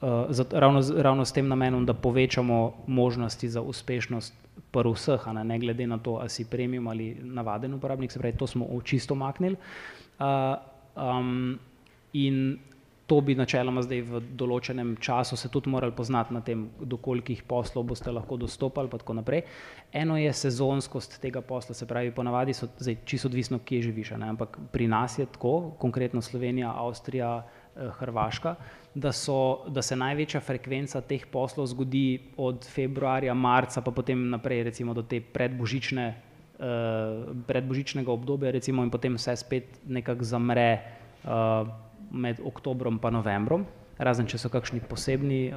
uh, 0.05 0.27
zato, 0.29 0.61
ravno, 0.61 0.81
ravno 0.97 1.25
s 1.25 1.33
tem 1.33 1.49
namenom, 1.49 1.87
da 1.87 1.95
povečamo 1.95 2.73
možnosti 2.87 3.49
za 3.49 3.61
uspešnost 3.61 4.35
pri 4.71 4.91
vseh, 4.93 5.27
ne, 5.33 5.45
ne 5.45 5.59
glede 5.59 5.87
na 5.87 5.99
to, 5.99 6.19
ali 6.21 6.29
si 6.29 6.45
premium 6.45 6.89
ali 6.89 7.17
navaden 7.23 7.75
uporabnik, 7.75 8.13
se 8.13 8.19
pravi, 8.19 8.37
to 8.37 8.47
smo 8.47 8.69
čisto 8.85 9.15
maknili. 9.15 9.57
Uh, 10.19 10.57
um, 10.97 11.59
in 12.13 12.59
to 13.07 13.21
bi 13.21 13.35
načeloma 13.37 13.83
zdaj 13.85 14.01
v 14.09 14.21
določenem 14.39 14.95
času 15.03 15.37
se 15.37 15.51
tudi 15.53 15.69
morali 15.69 15.93
poznati 15.93 16.35
na 16.35 16.41
tem, 16.41 16.71
do 16.81 16.97
kolikih 16.97 17.43
poslov 17.49 17.85
boste 17.91 18.13
lahko 18.13 18.39
dostopali 18.41 18.89
in 18.89 19.03
tako 19.03 19.17
naprej. 19.19 19.43
Eno 19.93 20.17
je 20.17 20.33
sezonskost 20.33 21.19
tega 21.21 21.43
posla, 21.45 21.75
se 21.77 21.87
pravi, 21.87 22.15
ponavadi 22.17 22.55
so, 22.57 22.71
zdaj 22.79 23.03
čisto 23.05 23.29
odvisno, 23.29 23.61
kje 23.61 23.83
živiš, 23.91 24.15
ne, 24.17 24.33
ampak 24.33 24.57
pri 24.73 24.89
nas 24.89 25.19
je 25.19 25.27
tako, 25.27 25.75
konkretno 25.79 26.23
Slovenija, 26.25 26.73
Avstrija, 26.73 27.35
eh, 27.45 27.64
Hrvaška, 27.75 28.55
da, 28.95 29.11
so, 29.13 29.67
da 29.69 29.83
se 29.83 29.97
največja 29.99 30.41
frekvenca 30.41 31.01
teh 31.03 31.25
poslov 31.27 31.67
zgodi 31.73 32.21
od 32.39 32.67
februarja, 32.71 33.35
marca, 33.35 33.83
pa 33.83 33.91
potem 33.91 34.29
naprej, 34.31 34.63
recimo 34.71 34.95
do 34.95 35.03
te 35.03 35.19
predbožične, 35.21 36.05
uh, 36.63 37.33
predbožičnega 37.49 38.13
obdobja, 38.13 38.55
recimo, 38.55 38.85
in 38.87 38.93
potem 38.95 39.19
vse 39.19 39.35
spet 39.43 39.81
nekako 39.91 40.23
zamre 40.23 40.69
uh, 40.79 41.67
med 42.15 42.39
oktobrom 42.45 43.01
in 43.03 43.13
novembrom. 43.19 43.67
Razen, 43.99 44.27
če 44.27 44.39
so 44.39 44.51
posebni, 44.89 45.55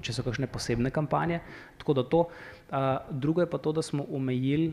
če 0.00 0.12
so 0.12 0.22
kakšne 0.24 0.48
posebne 0.48 0.90
kampanje. 0.90 1.40
Tako 1.76 1.94
da 1.94 2.02
to. 2.02 2.20
Drugo 3.10 3.44
je 3.44 3.50
pa 3.50 3.58
to, 3.58 3.72
da 3.72 3.82
smo 3.82 4.06
omejili, 4.08 4.72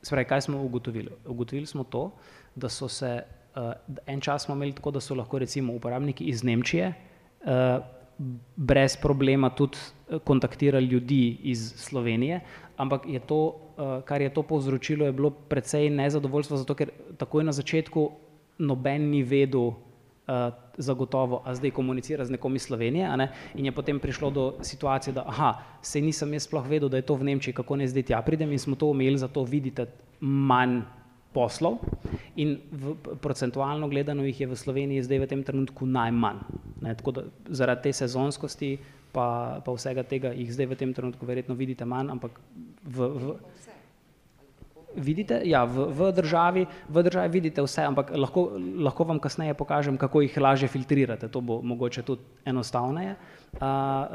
spravi, 0.00 0.24
kaj 0.24 0.40
smo 0.48 0.62
ugotovili. 0.64 1.12
Ugotovili 1.28 1.66
smo 1.66 1.84
to, 1.84 2.10
da 2.56 2.68
so 2.68 2.88
se 2.88 3.24
en 4.06 4.20
čas 4.20 4.44
smo 4.44 4.54
imeli 4.54 4.72
tako, 4.72 4.90
da 4.90 5.00
so 5.00 5.14
lahko 5.14 5.38
recimo 5.38 5.72
uporabniki 5.72 6.24
iz 6.24 6.44
Nemčije 6.44 6.92
uh, 7.44 7.84
brez 8.56 8.96
problema 8.96 9.50
tudi 9.50 9.78
eh, 9.78 10.18
kontaktirali 10.18 10.86
ljudi 10.86 11.38
iz 11.42 11.72
Slovenije, 11.76 12.40
ampak 12.76 13.06
je 13.06 13.20
to, 13.20 13.46
uh, 13.46 14.04
kar 14.04 14.22
je 14.22 14.34
to 14.34 14.42
povzročilo, 14.42 15.06
je 15.06 15.12
bilo 15.12 15.30
precej 15.30 15.90
nezadovoljstvo, 15.90 16.56
zato 16.56 16.74
ker 16.74 16.90
takoj 17.16 17.44
na 17.44 17.52
začetku 17.52 18.10
noben 18.58 19.10
ni 19.10 19.22
vedel 19.22 19.60
uh, 19.62 19.74
zagotovo, 20.78 21.42
a 21.44 21.54
zdaj 21.54 21.70
komunicira 21.70 22.24
z 22.24 22.30
nekom 22.30 22.54
iz 22.56 22.62
Slovenije 22.62 23.16
ne? 23.16 23.28
in 23.54 23.66
je 23.66 23.72
potem 23.72 23.98
prišlo 24.00 24.30
do 24.30 24.54
situacije, 24.62 25.14
da 25.14 25.24
aha, 25.26 25.54
se 25.82 26.00
nisem 26.00 26.32
jaz 26.32 26.46
sploh 26.46 26.66
vedel, 26.68 26.88
da 26.88 26.96
je 26.96 27.06
to 27.06 27.14
v 27.14 27.24
Nemčiji, 27.24 27.54
kako 27.54 27.76
ne 27.76 27.88
zdaj 27.88 28.02
tja 28.02 28.22
pridem 28.22 28.52
in 28.52 28.58
smo 28.58 28.76
to 28.76 28.90
omejili, 28.90 29.18
zato 29.18 29.44
vidite 29.44 29.86
manj 30.20 30.82
poslov 31.34 31.82
in 32.38 32.56
v, 32.70 32.94
procentualno 33.20 33.88
gledano 33.90 34.24
jih 34.24 34.44
je 34.44 34.50
v 34.50 34.58
Sloveniji 34.58 35.04
zdaj 35.06 35.24
v 35.24 35.30
tem 35.30 35.42
trenutku 35.42 35.86
najmanj. 35.86 36.40
Ne, 36.84 36.94
tako 36.94 37.10
da 37.18 37.22
zaradi 37.50 37.88
te 37.88 37.92
sezonskosti 37.92 38.76
pa, 39.12 39.60
pa 39.64 39.70
vsega 39.74 40.06
tega 40.06 40.34
jih 40.34 40.50
zdaj 40.54 40.70
v 40.72 40.78
tem 40.78 40.94
trenutku 40.94 41.26
verjetno 41.26 41.58
vidite 41.58 41.84
manj, 41.84 42.14
ampak 42.14 42.38
v, 42.86 42.98
v, 43.10 43.38
Vidite, 44.94 45.40
ja, 45.42 45.64
v, 45.66 45.90
v, 45.90 46.06
državi, 46.14 46.62
v 46.86 47.02
državi 47.02 47.30
vidite 47.34 47.58
vse, 47.66 47.82
ampak 47.82 48.12
lahko, 48.14 48.54
lahko 48.78 49.02
vam 49.02 49.18
kasneje 49.18 49.56
pokažem, 49.58 49.98
kako 49.98 50.22
jih 50.22 50.36
lažje 50.38 50.68
filtrirate. 50.70 51.26
To 51.34 51.42
bo 51.42 51.58
mogoče 51.66 52.06
tudi 52.06 52.22
enostavneje. 52.46 53.16
Uh, 53.18 53.43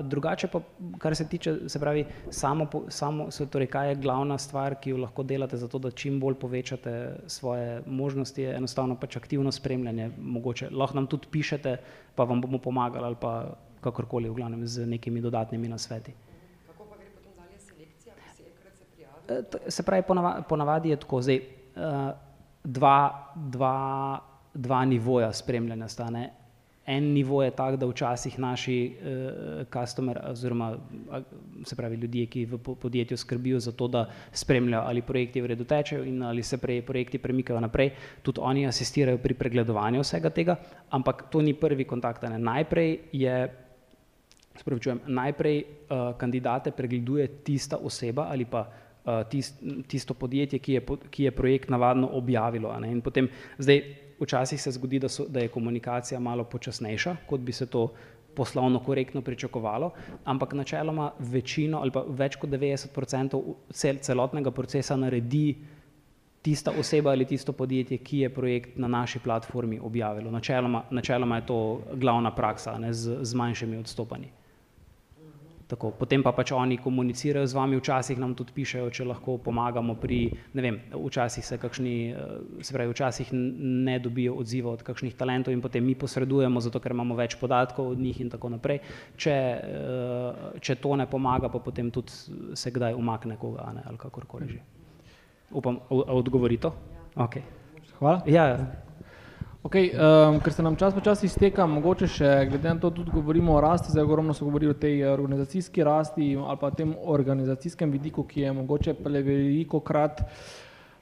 drugače 0.01 0.47
pa, 0.47 0.61
kar 0.97 1.15
se 1.15 1.27
tiče, 1.27 1.55
se 1.69 1.79
pravi, 1.79 2.05
samo, 2.29 2.67
samo, 2.89 3.27
torej, 3.51 3.67
kaj 3.67 3.89
je 3.89 3.95
glavna 3.95 4.37
stvar, 4.37 4.75
ki 4.75 4.89
jo 4.89 4.97
lahko 4.97 5.23
delate 5.23 5.57
za 5.57 5.67
to, 5.67 5.79
da 5.79 5.91
čim 5.91 6.19
bolj 6.19 6.35
povečate 6.39 7.15
svoje 7.27 7.81
možnosti, 7.85 8.41
je 8.41 8.55
enostavno 8.55 8.95
pač 8.95 9.17
aktivno 9.17 9.51
spremljanje. 9.51 10.11
Mogoče 10.17 10.69
lahko 10.71 10.95
nam 10.95 11.07
tudi 11.07 11.27
pišete, 11.31 11.77
pa 12.15 12.23
vam 12.23 12.41
bomo 12.41 12.57
pomagali 12.57 13.05
ali 13.05 13.15
pa 13.21 13.55
kakorkoli, 13.81 14.29
v 14.29 14.33
glavnem 14.33 14.67
z 14.67 14.85
nekimi 14.85 15.21
dodatnimi 15.21 15.67
nasveti. 15.67 16.13
Eh, 19.29 19.43
se 19.67 19.83
pravi, 19.83 20.03
ponavadi, 20.03 20.43
ponavadi 20.49 20.89
je 20.89 20.95
tako, 20.99 21.21
zdaj, 21.21 21.39
uh, 21.75 22.09
dva, 22.63 23.31
dva, 23.35 24.19
dva 24.53 24.85
nivoja 24.85 25.33
spremljanja 25.33 25.87
stane. 25.87 26.29
En 26.89 27.11
nivo 27.13 27.43
je 27.43 27.51
tak, 27.53 27.77
da 27.77 27.85
včasih 27.85 28.39
naši 28.41 28.77
customer 29.69 30.17
uh, 30.17 30.31
oziroma 30.31 30.71
se 31.63 31.75
pravi 31.75 31.95
ljudje, 32.01 32.25
ki 32.25 32.45
v 32.49 32.57
podjetju 32.57 33.17
skrbijo 33.17 33.59
za 33.59 33.71
to, 33.71 33.87
da 33.87 34.07
spremljajo 34.31 34.83
ali 34.87 35.05
projekti 35.05 35.41
v 35.41 35.53
redu 35.53 35.67
tečejo 35.69 36.03
in 36.03 36.23
ali 36.23 36.43
se 36.43 36.57
prej, 36.57 36.81
projekti 36.81 37.21
premikajo 37.21 37.59
naprej, 37.59 37.91
tudi 38.25 38.41
oni 38.41 38.65
asistirajo 38.67 39.21
pri 39.21 39.33
pregledovanju 39.33 40.01
vsega 40.01 40.29
tega, 40.29 40.57
ampak 40.89 41.27
to 41.29 41.41
ni 41.41 41.53
prvi 41.53 41.85
kontakt. 41.85 42.23
Ne. 42.23 42.39
Najprej 42.39 42.99
je 43.11 43.39
Najprej 45.07 45.63
uh, 45.63 46.17
kandidate 46.19 46.71
pregleduje 46.75 47.27
tista 47.47 47.77
oseba 47.77 48.27
ali 48.27 48.45
pa 48.45 48.65
Eh, 49.09 49.23
tist, 49.29 49.63
tisto 49.87 50.13
podjetje, 50.13 50.59
ki 50.59 50.73
je, 50.73 50.81
ki 51.09 51.23
je 51.23 51.31
projekt 51.31 51.69
navadno 51.69 52.09
objavilo. 52.13 52.73
In 52.83 53.01
potem, 53.01 53.29
zdaj, 53.57 53.79
včasih 54.19 54.61
se 54.61 54.71
zgodi, 54.71 54.99
da, 54.99 55.09
so, 55.09 55.25
da 55.27 55.39
je 55.39 55.47
komunikacija 55.47 56.19
malo 56.19 56.43
počasnejša, 56.43 57.15
kot 57.27 57.39
bi 57.39 57.51
se 57.51 57.65
to 57.65 57.91
poslovno 58.35 58.79
korektno 58.79 59.21
pričakovalo, 59.21 59.91
ampak 60.23 60.53
načeloma 60.53 61.11
večino 61.19 61.79
ali 61.79 61.91
pa 61.91 62.03
več 62.07 62.35
kot 62.35 62.49
90% 62.49 63.41
cel, 63.73 63.97
celotnega 64.01 64.51
procesa 64.51 64.95
naredi 64.95 65.57
tista 66.41 66.71
oseba 66.79 67.11
ali 67.11 67.25
tisto 67.25 67.51
podjetje, 67.51 67.97
ki 67.97 68.19
je 68.19 68.33
projekt 68.33 68.77
na 68.77 68.87
naši 68.87 69.19
platformi 69.19 69.79
objavilo. 69.79 70.31
Načeloma, 70.31 70.83
načeloma 70.89 71.35
je 71.35 71.45
to 71.45 71.81
glavna 71.93 72.31
praksa 72.35 72.77
ne, 72.77 72.93
z, 72.93 73.17
z 73.21 73.35
manjšimi 73.35 73.77
odstopanji. 73.77 74.31
Tako, 75.69 75.91
potem 75.93 76.23
pa 76.25 76.31
pač 76.33 76.49
oni 76.49 76.79
komunicirajo 76.81 77.45
z 77.45 77.53
vami, 77.53 77.77
včasih 77.77 78.17
nam 78.17 78.33
tudi 78.33 78.55
pišejo, 78.57 78.87
če 78.89 79.05
lahko 79.05 79.35
pomagamo 79.37 79.93
pri, 80.01 80.31
ne 80.57 80.63
vem, 80.65 80.79
včasih 80.89 81.45
se 81.45 81.59
kakšni, 81.61 81.93
eh, 82.09 82.63
se 82.65 82.73
pravi, 82.73 82.89
včasih 82.89 83.29
ne 83.85 83.99
dobijo 84.01 84.33
odziva 84.41 84.73
od 84.73 84.81
kakšnih 84.81 85.13
talentov 85.13 85.53
in 85.53 85.61
potem 85.61 85.85
mi 85.85 85.93
posredujemo, 85.93 86.57
zato 86.57 86.81
ker 86.81 86.97
imamo 86.97 87.13
več 87.13 87.37
podatkov 87.37 87.93
od 87.93 88.01
njih 88.01 88.17
in 88.25 88.33
tako 88.33 88.49
naprej. 88.49 88.81
Če, 89.13 89.37
eh, 89.61 90.57
če 90.57 90.79
to 90.81 90.95
ne 90.97 91.05
pomaga, 91.05 91.53
pa 91.53 91.61
potem 91.61 91.93
tudi 91.93 92.17
se 92.57 92.73
kdaj 92.73 92.97
umakne 92.97 93.37
koga 93.37 93.69
ne, 93.75 93.85
ali 93.85 93.97
kakorkoli 93.97 94.49
že. 94.49 94.59
Upam, 95.53 95.77
odgovori 95.89 96.57
to? 96.57 96.73
Okay. 97.13 97.45
Hvala. 97.99 98.23
Ja, 98.25 98.57
Okay, 99.59 99.91
um, 99.91 100.39
ker 100.39 100.53
se 100.53 100.63
nam 100.63 100.75
čas 100.79 100.93
po 100.95 101.01
čas 101.03 101.19
izteka, 101.27 101.65
mogoče 101.67 102.07
še 102.07 102.27
glede 102.47 102.71
na 102.71 102.79
to 102.79 102.93
tudi 102.95 103.11
govorimo 103.11 103.57
o 103.57 103.59
rasti, 103.59 103.91
zdaj 103.91 104.05
ogromno 104.05 104.31
so 104.33 104.45
govorili 104.47 104.71
o 104.71 104.77
tej 104.79 105.03
organizacijski 105.11 105.83
rasti 105.83 106.29
ali 106.39 106.57
pa 106.61 106.69
tem 106.71 106.93
organizacijskem 106.95 107.91
vidiku, 107.91 108.23
ki 108.23 108.45
je 108.45 108.53
mogoče 108.55 108.95
veliko 109.03 109.81
krat 109.83 110.23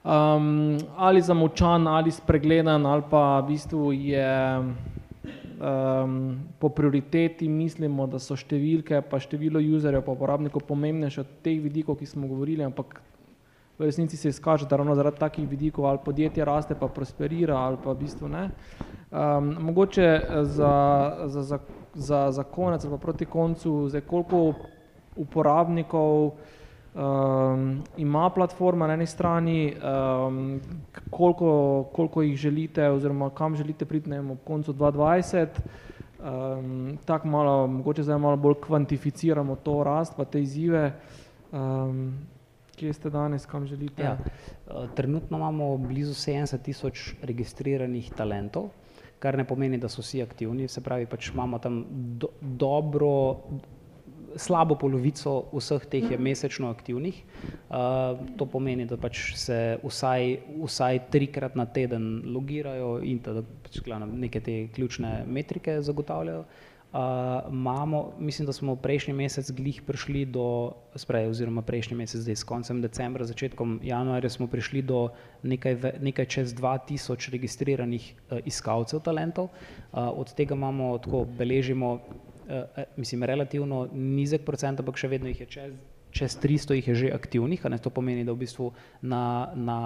um, 0.01 0.73
ali 0.97 1.21
zamočan 1.21 1.85
ali 1.87 2.11
spregledan 2.11 2.85
ali 2.85 3.05
pa 3.11 3.39
v 3.39 3.47
bistvu 3.51 3.93
je 3.93 4.33
um, 4.57 6.17
po 6.59 6.69
prioriteti 6.69 7.45
mislimo, 7.47 8.07
da 8.09 8.17
so 8.17 8.33
številke 8.33 9.03
pa 9.05 9.21
število 9.21 9.61
userjev 9.61 10.01
pa 10.01 10.17
uporabnikov 10.17 10.65
pomembnejše 10.65 11.21
od 11.21 11.37
teh 11.45 11.61
vidikov, 11.61 12.01
ki 12.01 12.09
smo 12.09 12.25
govorili, 12.25 12.65
ampak 12.65 13.03
v 13.79 13.85
resnici 13.85 14.17
se 14.17 14.29
izkaže, 14.29 14.65
da 14.65 14.75
ravno 14.75 14.95
zaradi 14.95 15.17
takih 15.17 15.49
vidikov 15.49 15.85
ali 15.85 15.99
podjetje 16.05 16.45
raste, 16.45 16.75
pa 16.75 16.87
prosperira, 16.87 17.57
ali 17.57 17.77
pa 17.83 17.91
v 17.91 17.99
bistvu 17.99 18.27
ne. 18.27 18.49
Um, 19.11 19.55
mogoče 19.59 20.03
eh, 20.03 20.43
za, 20.43 21.15
za, 21.25 21.41
za, 21.41 21.59
za, 21.93 22.31
za 22.31 22.43
konec 22.43 22.85
ali 22.85 22.91
pa 22.91 22.97
proti 22.97 23.25
koncu, 23.25 23.89
zdaj 23.89 24.01
koliko 24.01 24.53
uporabnikov 25.15 26.31
um, 26.97 27.83
ima 27.97 28.29
platforma 28.29 28.87
na 28.87 28.93
eni 28.93 29.05
strani, 29.05 29.73
um, 29.75 30.59
koliko, 31.09 31.83
koliko 31.93 32.21
jih 32.21 32.37
želite 32.37 32.89
oziroma 32.89 33.29
kam 33.29 33.55
želite 33.55 33.85
priti 33.85 34.09
ne, 34.09 34.19
ob 34.19 34.37
koncu 34.43 34.73
2020, 34.73 35.47
um, 36.19 36.97
tako 37.05 37.27
malo, 37.27 37.67
mogoče 37.67 38.03
zdaj 38.03 38.17
malo 38.17 38.37
bolj 38.37 38.55
kvantificiramo 38.61 39.55
to 39.55 39.83
rast 39.83 40.17
pa 40.17 40.25
te 40.25 40.41
izzive. 40.41 40.91
Um, 41.51 42.13
Kje 42.77 42.93
ste 42.93 43.09
danes, 43.09 43.45
kam 43.45 43.65
želite? 43.65 44.03
Ja. 44.03 44.17
Eh, 44.21 44.87
trenutno 44.95 45.37
imamo 45.37 45.77
blizu 45.77 46.13
70 46.13 46.61
tisoč 46.61 47.13
registriranih 47.21 48.11
talentov, 48.13 48.69
kar 49.19 49.37
ne 49.37 49.47
pomeni, 49.47 49.79
da 49.81 49.89
so 49.89 50.05
vsi 50.05 50.21
aktivni. 50.21 50.67
Se 50.67 50.83
pravi, 50.85 51.07
pač 51.09 51.31
imamo 51.33 51.59
tam 51.59 51.79
do, 52.21 52.29
dobro, 52.41 53.09
slabo 54.37 54.77
polovico 54.77 55.47
vseh 55.53 55.89
teh 55.89 56.11
je 56.11 56.17
mesečno 56.17 56.69
aktivnih. 56.69 57.23
Uh, 57.69 58.21
to 58.37 58.45
pomeni, 58.45 58.85
da 58.85 58.97
pač 59.01 59.33
se 59.41 59.79
vsaj, 59.81 60.37
vsaj 60.61 61.01
trikrat 61.09 61.57
na 61.57 61.65
teden 61.65 62.21
logirajo 62.29 62.99
in 63.01 63.23
da 63.25 63.41
pač, 63.41 63.81
neke 64.13 64.39
te 64.39 64.67
ključne 64.75 65.23
metrike 65.25 65.81
zagotavljajo. 65.81 66.45
Uh, 66.45 66.66
imamo, 67.49 68.11
mislim, 68.19 68.45
da 68.45 68.53
smo 68.53 68.75
prejšnji 68.75 69.13
mesec 69.13 69.51
glih 69.51 69.81
prišli 69.81 70.25
do, 70.25 70.71
sprej, 70.95 71.27
oziroma 71.27 71.61
prejšnji 71.61 71.97
mesec, 71.97 72.21
zdaj 72.21 72.35
s 72.35 72.43
koncem 72.43 72.81
decembra, 72.81 73.25
začetkom 73.25 73.79
januarja 73.83 74.29
smo 74.29 74.47
prišli 74.47 74.81
do 74.81 75.09
nekaj, 75.43 75.77
nekaj 76.01 76.25
čez 76.25 76.55
2000 76.55 77.31
registriranih 77.31 78.13
uh, 78.13 78.39
iskalcev 78.45 79.03
talentov. 79.03 79.49
Uh, 79.51 80.07
od 80.15 80.33
tega 80.33 80.55
imamo, 80.55 80.97
tako 80.97 81.25
beležimo, 81.37 81.93
uh, 81.93 82.83
mislim, 82.97 83.23
relativno 83.23 83.87
nizek 83.93 84.45
procent, 84.45 84.79
ampak 84.79 84.97
še 84.97 85.11
vedno 85.11 85.27
jih 85.27 85.43
je 85.43 85.47
čez. 85.47 85.73
Čez 86.11 86.37
300 86.39 86.77
jih 86.79 86.87
je 86.87 86.95
že 86.95 87.09
aktivnih, 87.11 87.65
ne, 87.67 87.77
to 87.83 87.91
pomeni, 87.91 88.23
da 88.23 88.31
v 88.31 88.47
bistvu 88.47 88.71
na, 89.01 89.51
na, 89.55 89.79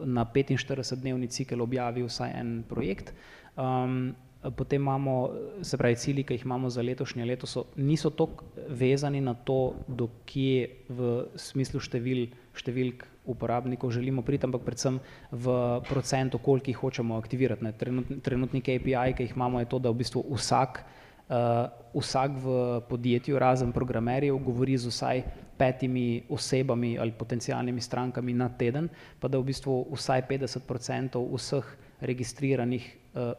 na 0.00 0.24
45-dnevni 0.24 1.28
cikel 1.28 1.60
objavi 1.60 2.02
vsaj 2.08 2.32
en 2.40 2.62
projekt. 2.66 3.12
Um, 3.54 4.16
Potem 4.38 4.82
imamo, 4.82 5.30
se 5.62 5.76
pravi, 5.76 5.96
cilji, 5.98 6.22
ki 6.22 6.36
jih 6.36 6.44
imamo 6.46 6.70
za 6.70 6.82
letošnje 6.82 7.24
leto, 7.26 7.46
so, 7.46 7.64
niso 7.76 8.10
tako 8.14 8.44
vezani 8.70 9.20
na 9.20 9.34
to, 9.34 9.74
do 9.88 10.06
kje 10.30 10.68
v 10.88 11.08
smislu 11.34 11.80
števil, 11.82 12.28
številk 12.54 13.02
uporabnikov 13.28 13.90
želimo 13.90 14.22
priti, 14.22 14.46
ampak 14.46 14.62
predvsem 14.62 15.00
v 15.32 15.56
procentu, 15.88 16.38
koliko 16.38 16.70
jih 16.70 16.78
hočemo 16.78 17.18
aktivirati. 17.18 17.72
Trenutni, 17.78 18.20
trenutni 18.22 18.62
KPI, 18.62 19.16
ki 19.18 19.26
jih 19.26 19.34
imamo, 19.34 19.58
je 19.58 19.70
to, 19.74 19.82
da 19.82 19.90
v 19.90 19.98
bistvu 20.04 20.22
vsak, 20.30 20.84
uh, 21.26 21.66
vsak 21.98 22.38
v 22.38 22.54
podjetju, 22.88 23.42
razen 23.42 23.74
programerjev, 23.74 24.38
govori 24.38 24.78
z 24.78 24.94
vsaj 24.94 25.24
petimi 25.58 26.22
osebami 26.30 26.94
ali 26.94 27.10
potencijalnimi 27.10 27.82
strankami 27.82 28.32
na 28.38 28.48
teden, 28.48 28.86
pa 29.18 29.26
da 29.26 29.42
v 29.42 29.50
bistvu 29.50 29.82
vsaj 29.90 30.22
50% 30.30 31.18
vseh 31.34 31.74
registriranih 32.00 32.86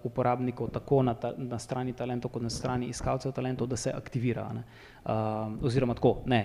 uporabnikov, 0.04 0.72
tako 0.74 1.04
na, 1.04 1.14
ta, 1.14 1.34
na 1.38 1.60
strani 1.60 1.94
talentov, 1.94 2.32
kot 2.34 2.44
na 2.44 2.50
strani 2.50 2.90
iskalcev 2.90 3.32
talentov, 3.32 3.68
da 3.70 3.78
se 3.78 3.94
aktivira. 3.96 4.48
Uh, 4.50 5.64
oziroma 5.64 5.94
tako, 5.96 6.18
ne, 6.26 6.41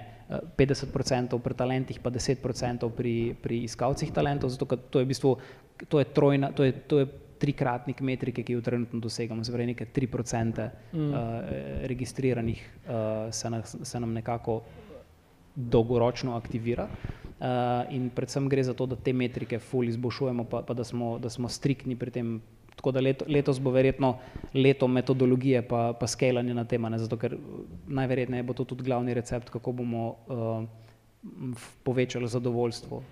50% 0.57 1.39
pri 1.43 1.55
talentih, 1.55 1.99
pa 2.01 2.11
10% 2.11 2.91
pri, 2.95 3.35
pri 3.43 3.65
iskalcih 3.65 4.13
talentov, 4.13 4.53
zato 4.55 4.69
ker 4.71 4.79
to 4.91 5.03
je 5.03 5.05
v 5.05 5.11
bistvu, 5.11 5.35
to 5.89 5.99
je 5.99 6.09
trojna, 6.15 6.53
to 6.53 6.65
je, 6.65 6.73
to 6.87 7.03
je 7.03 7.09
trikratnik 7.45 8.01
metrike, 8.01 8.45
ki 8.47 8.57
jo 8.57 8.63
trenutno 8.65 9.01
dosegamo, 9.01 9.45
se 9.45 9.53
pravi 9.53 9.67
nekaj 9.73 9.91
3% 9.95 10.69
mm. 10.93 11.11
uh, 11.11 11.19
registriranih 11.91 12.63
uh, 12.87 13.33
se, 13.35 13.51
na, 13.51 13.63
se 13.65 14.01
nam 14.01 14.13
nekako 14.13 14.63
dolgoročno 15.55 16.37
aktivira. 16.37 16.89
Uh, 17.35 17.93
in 17.93 18.09
predvsem 18.15 18.49
gre 18.49 18.63
za 18.63 18.75
to, 18.75 18.87
da 18.87 18.97
te 18.97 19.13
metrike 19.13 19.59
fully 19.59 19.93
izboljšujemo, 19.93 20.45
pa, 20.45 20.63
pa 20.63 20.75
da, 20.75 20.85
smo, 20.85 21.19
da 21.19 21.31
smo 21.31 21.49
striktni 21.49 21.97
pri 21.97 22.11
tem 22.11 22.41
Tako 22.77 22.91
da 22.91 23.01
leto, 23.01 23.25
letos 23.29 23.61
bo 23.61 23.71
verjetno 23.71 24.19
leto 24.55 24.89
metodologije 24.89 25.63
pa, 25.69 25.93
pa 26.01 26.07
skalanja 26.07 26.55
na 26.55 26.65
tema, 26.65 26.89
ne? 26.89 26.99
zato 26.99 27.17
ker 27.17 27.37
najverjetneje 27.87 28.43
bo 28.43 28.53
to 28.53 28.65
tudi 28.65 28.85
glavni 28.85 29.15
recept, 29.15 29.51
kako 29.51 29.73
bomo 29.73 30.09
uh, 30.09 30.65
povečali 31.83 32.29
zadovoljstvo 32.29 32.97
uh, 32.97 33.05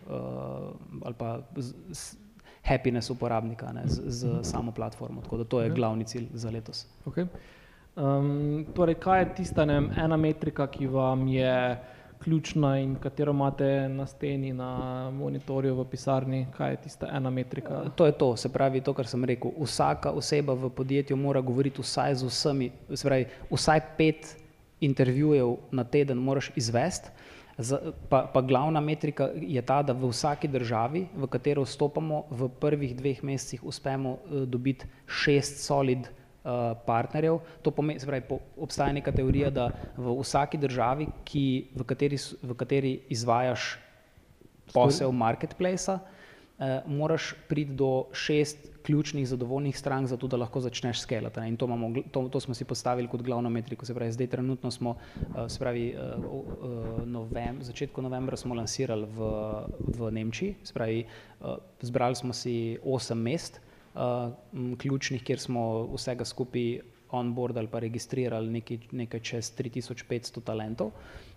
ali 1.02 1.14
pa 1.18 1.40
z, 1.56 1.74
z 1.90 2.16
happiness 2.62 3.10
uporabnika 3.10 3.72
ne? 3.72 3.82
z, 3.86 4.02
z 4.06 4.38
samo 4.42 4.72
platformo. 4.72 5.22
Tako 5.22 5.36
da 5.36 5.44
to 5.44 5.60
je 5.60 5.70
glavni 5.70 6.04
cilj 6.04 6.28
za 6.34 6.50
letos. 6.50 6.86
Okay. 7.06 7.26
Um, 7.96 8.66
torej, 8.74 8.94
kaj 8.94 9.20
je 9.20 9.34
tista 9.34 9.64
ne, 9.64 9.82
ena 9.96 10.16
metrika, 10.16 10.66
ki 10.66 10.86
vam 10.86 11.26
je 11.28 11.76
ključna 12.24 12.78
in 12.78 12.94
katero 12.94 13.32
imate 13.32 13.88
na 13.88 14.06
steni, 14.06 14.52
na 14.52 15.10
monitorju, 15.10 15.74
v 15.74 15.84
pisarni, 15.90 16.46
kaj 16.56 16.70
je 16.70 16.76
tista 16.86 17.08
ena 17.12 17.30
metrika? 17.30 17.82
To 17.96 18.06
je 18.06 18.12
to, 18.12 18.36
se 18.36 18.48
pravi 18.52 18.80
to, 18.80 18.94
kar 18.94 19.06
sem 19.06 19.24
rekel. 19.24 19.50
Vsaka 19.60 20.10
oseba 20.10 20.54
v 20.54 20.70
podjetju 20.70 21.16
mora 21.16 21.40
govoriti 21.40 21.82
vsaj 21.82 22.14
z 22.14 22.30
vsemi, 22.30 22.70
se 22.94 23.08
pravi, 23.08 23.26
vsaj 23.50 23.80
pet 23.98 24.36
intervjujev 24.80 25.56
na 25.70 25.84
teden 25.84 26.18
moraš 26.18 26.52
izvesti. 26.56 27.10
Pa, 28.08 28.24
pa 28.32 28.40
glavna 28.40 28.80
metrika 28.80 29.28
je 29.36 29.62
ta, 29.62 29.82
da 29.82 29.92
v 29.92 30.08
vsaki 30.08 30.48
državi, 30.48 31.04
v 31.14 31.28
katero 31.30 31.62
vstopamo, 31.62 32.24
v 32.30 32.48
prvih 32.48 32.96
dveh 32.96 33.20
mesecih 33.22 33.64
uspemo 33.64 34.10
uh, 34.10 34.42
dobiti 34.48 34.88
šest 35.06 35.60
solid 35.66 36.08
Eh, 36.08 36.21
partnerjev. 36.86 37.38
To 37.62 37.70
pomeni, 37.70 38.00
se 38.00 38.06
pravi, 38.06 38.38
obstaja 38.56 38.92
neka 38.92 39.12
teorija, 39.12 39.50
da 39.50 39.70
v 39.96 40.16
vsaki 40.20 40.58
državi, 40.58 41.06
ki, 41.24 41.46
v, 41.74 41.86
kateri, 41.86 42.18
v 42.42 42.56
kateri 42.58 42.92
izvajaš 43.14 43.76
posel 44.72 45.12
marketplacea, 45.12 45.98
eh, 46.58 46.82
moraš 46.86 47.34
priti 47.48 47.72
do 47.72 48.06
šest 48.12 48.68
ključnih 48.82 49.28
zadovoljnih 49.28 49.78
strank, 49.78 50.08
zato 50.08 50.26
da 50.26 50.36
lahko 50.36 50.60
začneš 50.60 51.00
skelati. 51.00 51.40
In 51.46 51.56
to, 51.56 51.66
imamo, 51.66 52.02
to, 52.10 52.28
to 52.28 52.40
smo 52.40 52.54
si 52.54 52.64
postavili 52.64 53.08
kot 53.08 53.22
glavno 53.22 53.50
metriko. 53.50 53.86
Se 53.86 53.94
pravi, 53.94 54.12
zdaj 54.12 54.26
trenutno 54.26 54.70
smo, 54.70 54.96
eh, 55.16 55.48
se 55.48 55.58
pravi, 55.58 55.88
eh, 55.88 55.96
novem, 57.06 57.62
začetku 57.62 58.02
novembra 58.02 58.36
smo 58.36 58.54
lansirali 58.54 59.06
v, 59.06 59.30
v 59.98 60.10
Nemčiji, 60.10 60.54
se 60.62 60.74
pravi, 60.74 61.04
zbrali 61.80 62.14
smo 62.14 62.32
si 62.32 62.78
osem 62.84 63.18
mest, 63.18 63.60
uh, 63.94 64.32
ključnih, 64.78 65.22
kjer 65.24 65.40
smo 65.40 65.86
vsega 65.94 66.24
skupaj 66.24 66.80
onboard 67.12 67.56
ali 67.56 67.68
pa 67.68 67.78
registrirali 67.78 68.50
nekaj, 68.50 68.78
nekaj 68.92 69.20
čez 69.20 69.52
3500 69.58 70.42
talentov. 70.44 70.92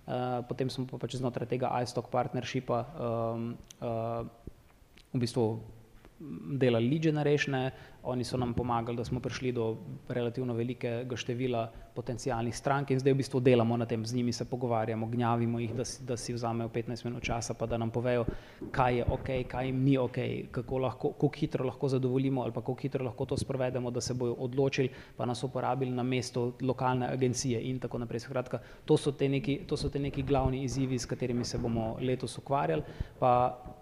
Uh, 0.06 0.42
potem 0.48 0.70
smo 0.70 0.86
pa 0.88 1.00
pač 1.02 1.18
znotraj 1.20 1.50
tega 1.50 1.72
iStock 1.82 2.12
partnershipa 2.14 2.84
um, 2.86 3.56
uh, 3.82 4.22
v 5.14 5.20
bistvu 5.20 5.48
delali 6.60 6.90
lead 6.90 7.10
generation, 7.10 7.56
oni 8.06 8.24
so 8.24 8.38
nam 8.38 8.54
pomagali, 8.54 8.98
da 8.98 9.06
smo 9.06 9.20
prišli 9.20 9.52
do 9.52 9.78
relativno 10.08 10.54
velikega 10.54 11.16
števila 11.16 11.72
potencijalnih 11.96 12.56
strank 12.56 12.92
in 12.92 13.00
zdaj 13.00 13.14
v 13.14 13.18
bistvu 13.18 13.40
delamo 13.40 13.78
na 13.78 13.86
tem, 13.86 14.06
z 14.06 14.16
njimi 14.16 14.34
se 14.34 14.46
pogovarjamo, 14.46 15.08
gnjavimo 15.08 15.60
jih, 15.60 15.74
da 15.74 15.86
si, 15.86 16.04
da 16.04 16.18
si 16.18 16.34
vzamejo 16.34 16.70
15 16.70 17.06
minut 17.06 17.24
časa, 17.24 17.54
pa 17.54 17.66
da 17.66 17.78
nam 17.78 17.90
povejo, 17.92 18.26
kaj 18.72 18.98
je 18.98 19.06
ok, 19.12 19.30
kaj 19.48 19.72
ni 19.72 19.98
ok, 19.98 20.18
kako 20.52 20.78
lahko, 20.78 21.12
kako 21.12 21.32
hitro 21.36 21.66
lahko 21.66 21.88
zadovoljimo 21.88 22.42
ali 22.42 22.52
pa 22.52 22.62
kako 22.62 22.76
hitro 22.82 23.06
lahko 23.06 23.26
to 23.26 23.38
sprovedemo, 23.38 23.92
da 23.92 24.02
se 24.02 24.14
bojo 24.14 24.34
odločili, 24.34 24.90
pa 25.18 25.26
nas 25.26 25.44
uporabili 25.44 25.92
na 25.92 26.04
mesto 26.04 26.52
lokalne 26.62 27.08
agencije 27.08 27.62
in 27.62 27.80
tako 27.80 27.98
naprej. 27.98 28.20
Skratka, 28.26 28.60
to 28.86 28.98
so 28.98 29.12
te 29.12 29.30
neki, 29.30 29.60
to 29.68 29.78
so 29.78 29.90
te 29.90 30.00
neki 30.00 30.24
glavni 30.24 30.64
izzivi, 30.64 31.00
s 31.00 31.06
katerimi 31.06 31.46
se 31.46 31.58
bomo 31.58 31.98
letos 32.02 32.38
ukvarjali, 32.38 32.84
pa, 33.20 33.32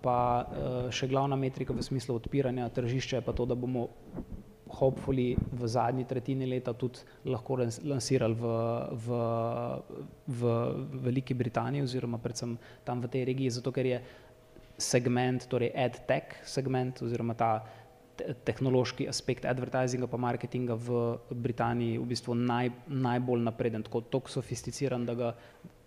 pa 0.02 0.18
eh, 0.44 0.92
še 0.92 1.08
glavna 1.08 1.36
metrika 1.36 1.74
v 1.74 1.84
smislu 1.84 2.16
odpiranja 2.16 2.70
tržišča 2.70 3.18
je 3.18 3.26
pa 3.26 3.34
to, 3.34 3.46
da 3.46 3.56
bomo 3.56 3.88
hopefully 4.74 5.38
v 5.52 5.68
zadnji 5.68 6.06
tretjini 6.06 6.46
leta 6.50 6.74
tudi 6.74 7.00
lahko 7.26 7.58
lansirali 7.84 8.34
v, 8.34 8.46
v, 9.06 9.22
v 10.28 10.42
Veliki 11.06 11.34
Britaniji 11.34 11.86
oziroma 11.86 12.18
predvsem 12.18 12.58
tam 12.84 13.02
v 13.02 13.08
tej 13.08 13.26
regiji, 13.30 13.54
zato 13.60 13.72
ker 13.72 13.86
je 13.86 14.02
segment, 14.78 15.46
torej 15.48 15.70
ad-tech 15.78 16.42
segment 16.44 17.02
oziroma 17.06 17.38
ta 17.38 17.62
tehnološki 18.46 19.08
aspekt 19.10 19.46
advertisinga 19.50 20.08
pa 20.08 20.18
marketinga 20.22 20.78
v 20.78 21.18
Britaniji 21.34 21.98
v 21.98 22.06
bistvu 22.14 22.36
naj, 22.38 22.70
najbolj 22.88 23.42
napreden, 23.42 23.86
tako 23.86 24.04
tako 24.06 24.30
sofisticiran, 24.30 25.06
da 25.06 25.16
ga 25.18 25.32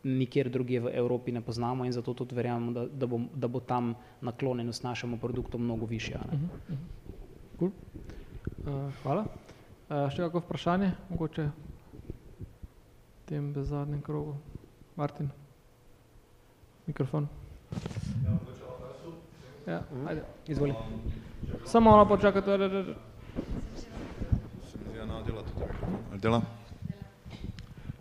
nikjer 0.06 0.50
drugje 0.50 0.80
v 0.80 0.94
Evropi 0.94 1.32
ne 1.32 1.42
poznamo 1.42 1.84
in 1.84 1.92
zato 1.92 2.14
tudi 2.14 2.34
verjamemo, 2.34 2.72
da, 2.72 2.86
da, 2.86 3.06
bo, 3.06 3.20
da 3.34 3.48
bo 3.48 3.60
tam 3.60 3.94
naklonjenost 4.22 4.82
našemu 4.82 5.18
produktu 5.18 5.58
mnogo 5.58 5.86
višja. 5.86 6.20
Uh 6.24 6.32
-huh, 6.32 6.44
uh 6.44 6.74
-huh. 6.74 7.58
cool. 7.58 7.70
Uh, 8.66 8.92
hvala. 9.02 9.24
Uh, 9.88 10.06
še 10.10 10.26
kako 10.26 10.42
vprašanje, 10.42 10.92
mogoče 11.10 11.46
v 11.46 12.50
tem 13.28 13.52
zadnjem 13.54 14.02
krogu? 14.02 14.36
Martin, 14.96 15.28
mikrofon. 16.86 17.28
Ja, 19.66 19.82
ajde, 20.08 20.22
izvoli. 20.46 20.74
Samo 21.64 21.90
malo 21.90 22.06
počakajte. 22.08 22.58
Se 23.76 24.78
mi 24.78 24.90
zdi, 24.90 24.98
da 24.98 25.22
dela 25.22 25.42
tudi. 25.42 26.20
Dela? 26.22 26.42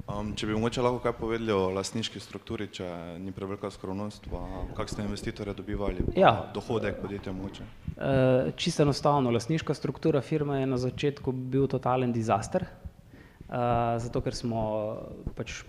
Um, 0.06 0.36
če 0.38 0.46
bi 0.46 0.54
mogoče 0.54 0.84
lahko 0.86 1.00
kaj 1.02 1.16
povedali 1.18 1.50
o 1.50 1.72
lastniški 1.74 2.20
strukturi, 2.22 2.68
če 2.70 2.86
ni 3.24 3.32
prevelika 3.34 3.72
skromnost, 3.74 4.28
pa 4.30 4.42
kak 4.78 4.92
ste 4.92 5.02
investitorje 5.02 5.56
dobivali, 5.58 6.04
ja. 6.14 6.34
dohodek 6.54 7.00
podjetja 7.02 7.34
mogoče? 7.34 7.66
Uh, 7.96 8.52
čisto 8.54 8.86
enostavno, 8.86 9.34
lastniška 9.34 9.74
struktura 9.74 10.22
firme 10.22 10.60
je 10.60 10.68
na 10.70 10.78
začetku 10.78 11.34
bil 11.34 11.66
totalen 11.72 12.14
disaster, 12.14 12.68
uh, 12.70 13.98
zato 14.04 14.22
ker 14.22 14.38
smo 14.38 14.62
pač 15.34 15.64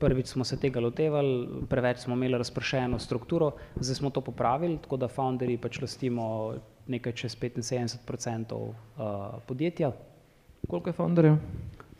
prvič 0.00 0.26
smo 0.32 0.44
se 0.48 0.56
tega 0.56 0.80
lotevali, 0.80 1.66
preveč 1.68 2.06
smo 2.06 2.16
imeli 2.16 2.38
razpršeno 2.40 2.98
strukturo, 2.98 3.52
zdaj 3.76 4.00
smo 4.00 4.10
to 4.10 4.20
popravili, 4.20 4.78
tako 4.80 4.96
da 4.96 5.08
founderji 5.12 5.58
pač 5.60 5.80
lastimo 5.80 6.54
nekaj 6.88 7.12
čez 7.12 7.36
75% 7.36 8.56
uh, 8.56 8.72
podjetja. 9.46 9.92
Koliko 10.68 10.88
je 10.88 10.92
founderjev? 10.92 11.36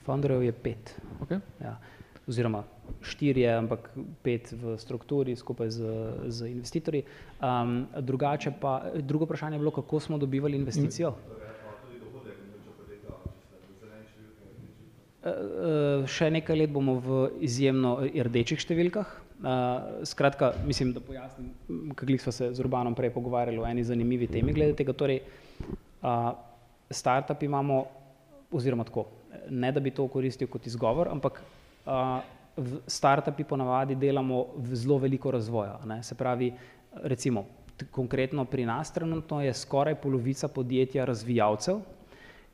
Founderjev 0.06 0.42
je 0.42 0.52
pet. 0.52 0.94
Okay. 1.22 1.40
Ja. 1.62 1.76
Oziroma 2.28 2.62
štirje, 3.02 3.48
ampak 3.50 3.90
pet 4.22 4.52
v 4.54 4.76
strukturi 4.78 5.34
skupaj 5.36 5.70
z, 5.74 5.80
z 6.30 6.50
investitorji. 6.52 7.02
Um, 7.42 7.86
drugače 7.98 8.52
pa, 8.60 8.92
drugo 8.94 9.26
vprašanje 9.26 9.58
je 9.58 9.62
bilo, 9.62 9.70
kako 9.74 10.00
smo 10.00 10.18
dobivali 10.18 10.56
investicijo. 10.58 11.14
Uh, 15.22 16.02
še 16.10 16.30
nekaj 16.34 16.56
let 16.58 16.70
bomo 16.74 16.96
v 16.98 17.18
izjemno 17.46 18.00
rdečih 18.02 18.58
številkah. 18.58 19.10
Uh, 19.42 20.02
skratka, 20.06 20.52
mislim, 20.66 20.92
da 20.94 21.02
pojasnim, 21.02 21.50
kako 21.98 22.18
smo 22.22 22.32
se 22.34 22.50
z 22.54 22.62
Urbanom 22.62 22.94
prej 22.94 23.10
pogovarjali 23.14 23.58
o 23.58 23.66
eni 23.66 23.82
zanimivi 23.86 24.26
temi 24.30 24.54
glede 24.54 24.74
tega. 24.78 24.94
Torej, 24.94 25.22
uh, 26.02 26.30
startup 26.90 27.42
imamo, 27.42 27.84
oziroma 28.54 28.86
tako, 28.86 29.06
ne 29.50 29.72
da 29.72 29.80
bi 29.80 29.90
to 29.90 30.06
koristil 30.08 30.48
kot 30.50 30.66
izgovor, 30.66 31.08
ampak 31.08 31.42
uh, 31.42 32.20
v 32.56 32.82
startupi 32.86 33.44
ponavadi 33.44 33.94
delamo 33.94 34.44
zelo 34.72 34.98
veliko 34.98 35.30
razvoja. 35.30 35.78
Ne? 35.86 36.02
Se 36.02 36.14
pravi, 36.14 36.52
recimo, 37.02 37.46
konkretno 37.90 38.44
pri 38.44 38.66
nas 38.66 38.92
trenutno 38.92 39.40
je 39.42 39.54
skoraj 39.54 39.94
polovica 40.02 40.48
podjetja 40.48 41.04
razvijalcev, 41.08 41.80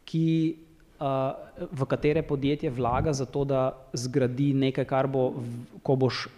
ki, 0.08 0.56
uh, 1.00 1.68
v 1.72 1.86
katere 1.86 2.22
podjetje 2.22 2.70
vlaga 2.70 3.12
za 3.12 3.26
to, 3.26 3.44
da 3.44 3.72
zgradi 3.92 4.52
nekaj, 4.54 4.86
kar 4.88 5.06
bo, 5.06 5.32
ko 5.82 5.96
boš 5.96 6.28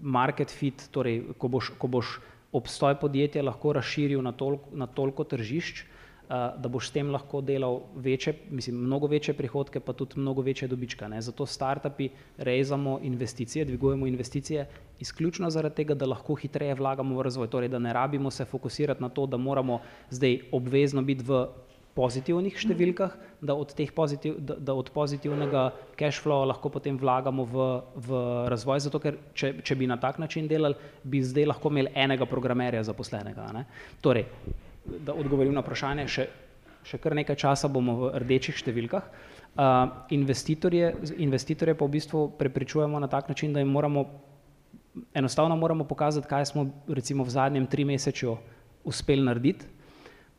market 0.00 0.50
fit, 0.50 0.88
torej 0.90 1.22
ko 1.38 1.48
boš, 1.48 1.72
ko 1.78 1.90
boš 1.90 2.18
obstoj 2.56 2.96
podjetja 3.00 3.44
lahko 3.44 3.72
razširil 3.76 4.22
na, 4.22 4.32
tol, 4.32 4.58
na 4.72 4.86
toliko 4.86 5.24
tržišč, 5.24 5.84
da 6.28 6.68
boš 6.68 6.88
s 6.88 6.94
tem 6.94 7.10
lahko 7.10 7.40
delal 7.40 7.80
večje, 7.94 8.34
mislim, 8.50 8.76
mnogo 8.86 9.06
večje 9.06 9.34
prihodke, 9.34 9.80
pa 9.80 9.92
tudi 9.92 10.20
mnogo 10.20 10.42
večje 10.42 10.68
dobička. 10.68 11.08
Ne. 11.08 11.20
Zato 11.22 11.46
startupi 11.46 12.08
rezamo 12.38 12.98
investicije, 13.02 13.64
dvigujemo 13.64 14.06
investicije 14.06 14.66
izključno 15.00 15.50
zaradi 15.50 15.74
tega, 15.74 15.94
da 15.94 16.06
lahko 16.06 16.34
hitreje 16.34 16.74
vlagamo 16.74 17.16
v 17.16 17.22
razvoj, 17.22 17.50
torej 17.50 17.68
da 17.68 17.78
ne 17.78 17.92
rabimo 17.92 18.30
se 18.30 18.44
fokusirati 18.44 19.02
na 19.02 19.08
to, 19.08 19.26
da 19.26 19.36
moramo 19.36 19.80
zdaj 20.10 20.40
obvezno 20.52 21.02
biti 21.02 21.24
v 21.24 21.46
pozitivnih 21.96 22.58
številkah, 22.60 23.14
da 23.40 23.54
od, 23.56 23.72
pozitiv, 23.96 24.36
da, 24.38 24.58
da 24.60 24.74
od 24.76 24.90
pozitivnega 24.92 25.70
cash 25.96 26.20
flowa 26.20 26.50
lahko 26.50 26.68
potem 26.72 26.98
vlagamo 27.00 27.46
v, 27.48 27.66
v 28.08 28.20
razvoj, 28.52 28.82
zato 28.84 29.00
ker 29.00 29.16
če, 29.32 29.54
če 29.64 29.76
bi 29.80 29.88
na 29.88 29.96
tak 30.00 30.20
način 30.20 30.48
delali, 30.50 30.76
bi 31.04 31.22
zdaj 31.24 31.48
lahko 31.54 31.72
imeli 31.72 31.94
enega 31.96 32.28
programerja 32.28 32.84
zaposlenega. 32.90 33.48
Ne. 33.56 33.64
Torej, 34.04 34.26
da 34.86 35.14
odgovorim 35.14 35.54
na 35.54 35.62
vprašanje, 35.64 36.06
še, 36.08 36.26
še 36.86 37.00
kar 37.02 37.16
nekaj 37.16 37.38
časa 37.40 37.70
bomo 37.72 37.96
v 38.00 38.12
rdečih 38.22 38.56
številkah. 38.56 39.08
Uh, 39.56 39.88
investitorje, 40.12 40.92
investitorje 41.16 41.74
pa 41.74 41.86
v 41.88 41.96
bistvu 41.96 42.26
prepričujemo 42.36 43.00
na 43.00 43.08
tak 43.08 43.30
način, 43.32 43.54
da 43.56 43.62
jim 43.62 43.72
moramo, 43.72 44.04
enostavno 45.16 45.56
moramo 45.56 45.86
pokazati, 45.88 46.28
kaj 46.28 46.52
smo 46.52 46.66
recimo 46.88 47.24
v 47.24 47.32
zadnjem 47.32 47.66
tri 47.66 47.86
mesečju 47.88 48.36
uspeli 48.84 49.24
narediti, 49.24 49.64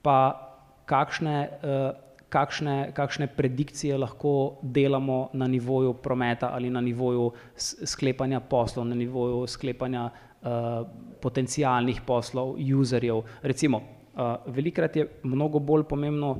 pa 0.05 0.37
kakšne, 0.85 1.35
uh, 1.65 1.89
kakšne, 2.29 2.93
kakšne 2.93 3.27
predikcije 3.33 3.97
lahko 3.97 4.61
delamo 4.61 5.31
na 5.33 5.49
nivoju 5.49 5.97
prometa 6.03 6.53
ali 6.53 6.69
na 6.69 6.81
nivoju 6.81 7.31
sklepanja 7.57 8.39
poslov, 8.39 8.85
na 8.85 8.95
nivoju 8.95 9.47
sklepanja 9.49 10.07
uh, 10.07 10.85
potencijalnih 11.21 12.05
poslov, 12.05 12.55
userjev. 12.61 13.25
Recimo, 13.41 13.96
velikrat 14.45 14.95
je 14.95 15.07
mnogo 15.23 15.59
bolj 15.59 15.83
pomembno 15.89 16.37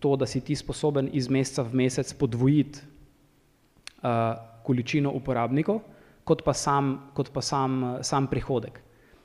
to, 0.00 0.16
da 0.16 0.26
si 0.26 0.40
ti 0.40 0.56
sposoben 0.56 1.10
iz 1.12 1.28
meseca 1.28 1.62
v 1.62 1.74
mesec 1.84 2.12
podvojiti 2.14 2.80
uh, 4.02 4.36
količino 4.64 5.12
uporabnikov, 5.12 5.82
kot 6.24 6.44
pa 6.44 6.54
sam, 6.56 7.10
kot 7.14 7.28
pa 7.32 7.42
sam, 7.44 7.98
sam 8.00 8.26
prihodek. 8.26 8.80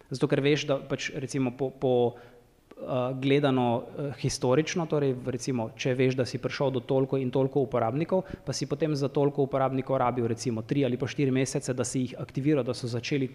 Zato, 0.10 0.28
ker 0.28 0.42
veš, 0.44 0.66
da 0.68 0.80
pač 0.82 1.12
recimo 1.16 1.54
po, 1.56 1.70
po 1.70 1.94
uh, 2.10 3.14
gledano 3.22 3.68
uh, 3.78 4.10
historično, 4.20 4.88
torej 4.90 5.16
recimo, 5.32 5.70
če 5.80 5.94
veš, 5.96 6.18
da 6.20 6.26
si 6.28 6.42
prišel 6.42 6.74
do 6.76 6.84
toliko 6.84 7.22
in 7.22 7.32
toliko 7.32 7.64
uporabnikov, 7.64 8.26
pa 8.46 8.56
si 8.56 8.68
potem 8.68 8.96
za 8.96 9.08
toliko 9.08 9.46
uporabnikov 9.48 10.02
rabil 10.02 10.28
recimo 10.28 10.66
tri 10.68 10.84
ali 10.84 10.98
pa 10.98 11.08
štiri 11.08 11.32
mesece, 11.32 11.74
da 11.74 11.88
si 11.88 12.08
jih 12.08 12.20
aktiviral, 12.20 12.66
da 12.68 12.76
so 12.76 12.90
začeli 12.92 13.30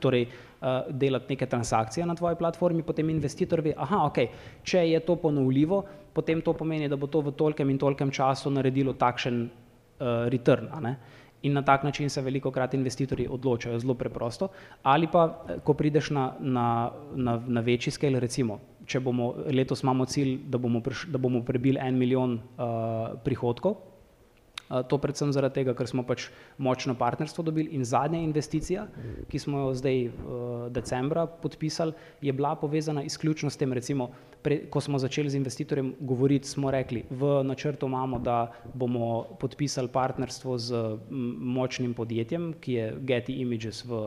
torej, 0.00 0.26
uh, 0.28 0.90
delati 0.90 1.34
neke 1.34 1.46
transakcije 1.46 2.06
na 2.06 2.14
tvoji 2.14 2.36
platformi, 2.36 2.82
potem 2.82 3.10
investitor 3.10 3.60
ve, 3.60 3.74
aha, 3.76 4.04
ok, 4.06 4.18
če 4.62 4.84
je 4.90 5.00
to 5.00 5.16
ponovljivo, 5.16 5.84
potem 6.12 6.42
to 6.42 6.52
pomeni, 6.52 6.88
da 6.88 6.96
bo 6.96 7.06
to 7.06 7.20
v 7.20 7.36
tolkem 7.38 7.70
in 7.70 7.78
tolkem 7.78 8.10
času 8.10 8.50
naredilo 8.50 8.92
takšen 8.98 9.44
uh, 9.44 10.28
return. 10.28 10.68
In 11.42 11.52
na 11.54 11.62
tak 11.62 11.84
način 11.84 12.10
se 12.10 12.22
veliko 12.22 12.50
krat 12.50 12.74
investitorji 12.74 13.28
odločajo 13.30 13.78
zelo 13.78 13.94
preprosto. 13.94 14.48
Ali 14.82 15.06
pa, 15.06 15.44
eh, 15.48 15.60
ko 15.64 15.74
prideš 15.74 16.10
na, 16.10 16.32
na, 16.40 16.90
na, 17.14 17.40
na 17.46 17.60
večji 17.60 17.92
scale, 17.92 18.20
recimo, 18.20 18.58
če 18.86 19.00
bomo 19.00 19.34
letos 19.46 19.82
imamo 19.82 20.04
cilj, 20.04 20.38
da 20.50 20.58
bomo, 20.58 20.80
priš, 20.80 21.06
da 21.06 21.18
bomo 21.18 21.44
prebili 21.44 21.78
en 21.80 21.98
milijon 21.98 22.34
uh, 22.34 23.14
prihodkov, 23.24 23.76
To 24.68 24.98
predvsem 25.00 25.32
zaradi 25.32 25.62
tega, 25.62 25.72
ker 25.72 25.88
smo 25.88 26.02
pač 26.04 26.26
močno 26.60 26.92
partnerstvo 26.98 27.44
dobili. 27.44 27.72
In 27.76 27.86
zadnja 27.88 28.20
investicija, 28.20 28.84
ki 29.30 29.40
smo 29.40 29.62
jo 29.62 29.74
zdaj 29.78 30.02
decembra 30.76 31.24
podpisali, 31.26 31.94
je 32.20 32.32
bila 32.32 32.52
povezana 32.56 33.02
izključno 33.02 33.50
s 33.50 33.56
tem, 33.56 33.72
recimo, 33.72 34.10
pre, 34.42 34.60
ko 34.70 34.80
smo 34.84 35.00
začeli 35.00 35.30
z 35.30 35.40
investitorjem 35.40 35.94
govoriti, 36.00 36.48
smo 36.48 36.70
rekli, 36.70 37.04
v 37.10 37.42
načrtu 37.48 37.88
imamo, 37.88 38.18
da 38.18 38.52
bomo 38.74 39.24
podpisali 39.40 39.88
partnerstvo 39.88 40.58
z 40.58 40.82
močnim 41.08 41.94
podjetjem, 41.94 42.52
ki 42.60 42.72
je 42.72 42.90
Getty 43.00 43.40
Images 43.40 43.84
v, 43.88 44.02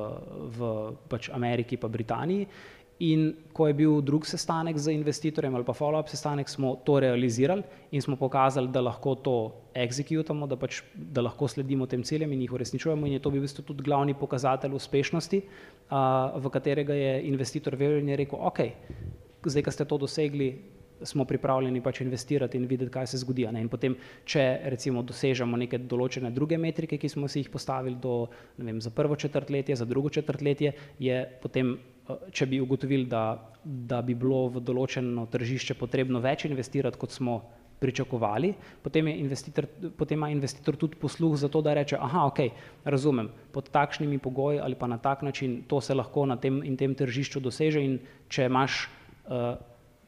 v 0.58 0.70
pač 1.10 1.32
Ameriki 1.34 1.78
pa 1.78 1.90
Britaniji 1.90 2.48
In 3.02 3.32
ko 3.54 3.66
je 3.66 3.74
bil 3.74 3.96
drug 4.06 4.28
sestanek 4.30 4.78
z 4.78 4.94
investitorjem 4.94 5.56
ali 5.58 5.66
pa 5.66 5.74
follow-up 5.74 6.10
sestanek, 6.12 6.50
smo 6.50 6.76
to 6.86 7.00
realizirali 7.02 7.64
in 7.92 8.02
smo 8.02 8.16
pokazali, 8.16 8.70
da 8.70 8.82
lahko 8.82 9.16
to 9.16 9.36
executamo, 9.74 10.46
da, 10.48 10.56
pač, 10.56 10.84
da 10.94 11.24
lahko 11.26 11.48
sledimo 11.50 11.88
tem 11.90 12.04
ciljem 12.04 12.36
in 12.36 12.44
jih 12.46 12.54
uresničujemo 12.54 13.08
in 13.08 13.18
je 13.18 13.24
to 13.24 13.32
bil 13.34 13.42
v 13.42 13.48
bistvu 13.48 13.66
tudi 13.66 13.88
glavni 13.88 14.14
pokazatelj 14.14 14.78
uspešnosti, 14.78 15.42
uh, 15.42 16.38
v 16.38 16.54
katerega 16.54 16.94
je 16.94 17.16
investitor 17.32 17.76
verjel 17.76 18.04
in 18.04 18.14
je 18.14 18.20
rekel, 18.22 18.38
ok, 18.38 18.62
zdaj, 19.50 19.66
ko 19.66 19.74
ste 19.74 19.90
to 19.90 19.98
dosegli, 19.98 20.52
smo 21.04 21.26
pripravljeni 21.26 21.82
pač 21.82 22.02
investirati 22.02 22.58
in 22.58 22.68
videti, 22.70 22.92
kaj 22.92 23.08
se 23.08 23.22
zgodi. 23.22 23.48
In 23.50 23.70
potem, 23.70 23.96
če 24.26 24.44
recimo 24.70 25.02
dosežemo 25.04 25.58
neke 25.58 25.80
določene 25.82 26.32
druge 26.32 26.60
metrike, 26.62 27.00
ki 27.02 27.10
smo 27.10 27.30
si 27.32 27.42
jih 27.42 27.50
postavili 27.50 27.98
do, 28.02 28.28
vem, 28.58 28.82
za 28.82 28.94
prvo 28.94 29.16
četrtletje, 29.16 29.76
za 29.76 29.86
drugo 29.86 30.10
četrtletje, 30.10 30.74
je 31.00 31.24
potem, 31.42 31.74
če 32.32 32.46
bi 32.46 32.62
ugotovili, 32.62 33.06
da, 33.10 33.24
da 33.64 34.02
bi 34.02 34.16
bilo 34.18 34.48
v 34.52 34.64
določeno 34.66 35.28
tržišče 35.32 35.78
potrebno 35.80 36.22
več 36.24 36.46
investirati, 36.50 37.00
kot 37.00 37.14
smo 37.16 37.42
pričakovali, 37.82 38.54
potem, 38.86 39.08
investitor, 39.10 39.66
potem 39.98 40.20
ima 40.20 40.30
investitor 40.30 40.78
tudi 40.78 41.00
posluh 41.02 41.34
za 41.42 41.50
to, 41.50 41.64
da 41.66 41.74
reče, 41.74 41.98
aha, 41.98 42.28
ok, 42.30 42.44
razumem, 42.86 43.32
pod 43.52 43.72
takšnimi 43.74 44.22
pogoji 44.22 44.62
ali 44.62 44.78
pa 44.78 44.88
na 44.88 45.00
tak 45.02 45.26
način 45.26 45.64
to 45.68 45.82
se 45.82 45.98
lahko 45.98 46.28
na 46.30 46.38
tem 46.38 46.62
in 46.64 46.78
tem 46.78 46.94
tržišču 46.94 47.42
doseže 47.42 47.82
in 47.82 47.98
če 48.30 48.46
imaš 48.46 48.86
uh, 48.86 49.58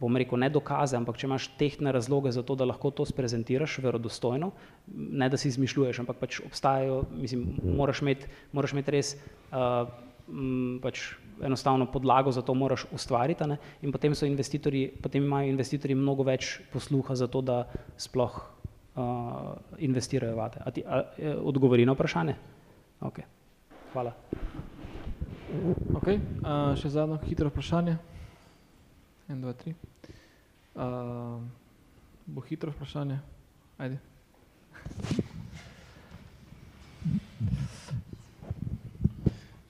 bom 0.03 0.17
rekel, 0.19 0.37
ne 0.37 0.51
dokaze, 0.53 0.97
ampak 0.99 1.17
če 1.17 1.27
imaš 1.29 1.47
tehtne 1.57 1.93
razloge 1.95 2.33
za 2.35 2.43
to, 2.43 2.57
da 2.59 2.67
lahko 2.67 2.91
to 2.91 3.05
sprezentiraš 3.07 3.79
verodostojno, 3.81 4.51
ne 4.93 5.29
da 5.31 5.39
si 5.39 5.49
izmišljuješ, 5.49 6.03
ampak 6.03 6.19
pač 6.21 6.41
obstajajo, 6.43 7.03
mislim, 7.15 7.47
moraš 7.77 8.03
imeti, 8.03 8.29
moraš 8.51 8.75
imeti 8.75 8.93
res 8.97 9.13
uh, 9.15 9.87
m, 10.27 10.79
pač 10.83 11.13
enostavno 11.41 11.85
podlago 11.91 12.31
za 12.31 12.41
to 12.41 12.53
moraš 12.53 12.85
ustvariti 12.91 13.47
ne? 13.47 13.57
in 13.81 13.91
potem 13.91 14.15
so 14.15 14.25
investitorji, 14.25 14.91
potem 15.01 15.23
imajo 15.23 15.49
investitorji 15.49 15.95
mnogo 15.95 16.23
več 16.23 16.59
posluha 16.73 17.15
za 17.15 17.27
to, 17.27 17.41
da 17.41 17.63
sploh 17.97 18.41
uh, 18.95 19.03
investirajo 19.77 20.35
vate. 20.35 20.61
A 20.65 20.71
ti 20.71 20.83
a, 20.85 20.95
a, 20.95 21.03
e, 21.17 21.35
odgovori 21.35 21.85
na 21.85 21.93
vprašanje? 21.93 22.35
Ok, 23.01 23.19
hvala. 23.93 24.13
Ok, 25.93 26.07
uh, 26.07 26.73
še 26.79 26.89
zadnjo 26.89 27.19
hitro 27.27 27.49
vprašanje. 27.49 27.97
En, 29.29 29.41
dva, 29.41 29.53
tri. 29.53 29.75
Uh, 30.73 31.41
bo 32.25 32.41
hitro 32.41 32.71
vprašanje. 32.73 33.19
Ajde. 33.77 33.99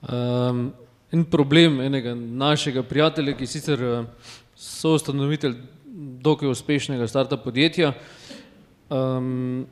Um, 0.04 0.74
en 1.14 1.26
problem 1.30 1.80
enega 1.82 2.16
našega 2.16 2.84
prijatelja, 2.84 3.36
ki 3.38 3.48
sicer 3.48 3.84
uh, 3.86 4.06
so 4.58 4.96
ustanovitelj 4.98 5.56
dokaj 6.24 6.50
uspešnega 6.50 7.08
starta 7.08 7.38
podjetja, 7.38 7.94
um, 8.90 9.66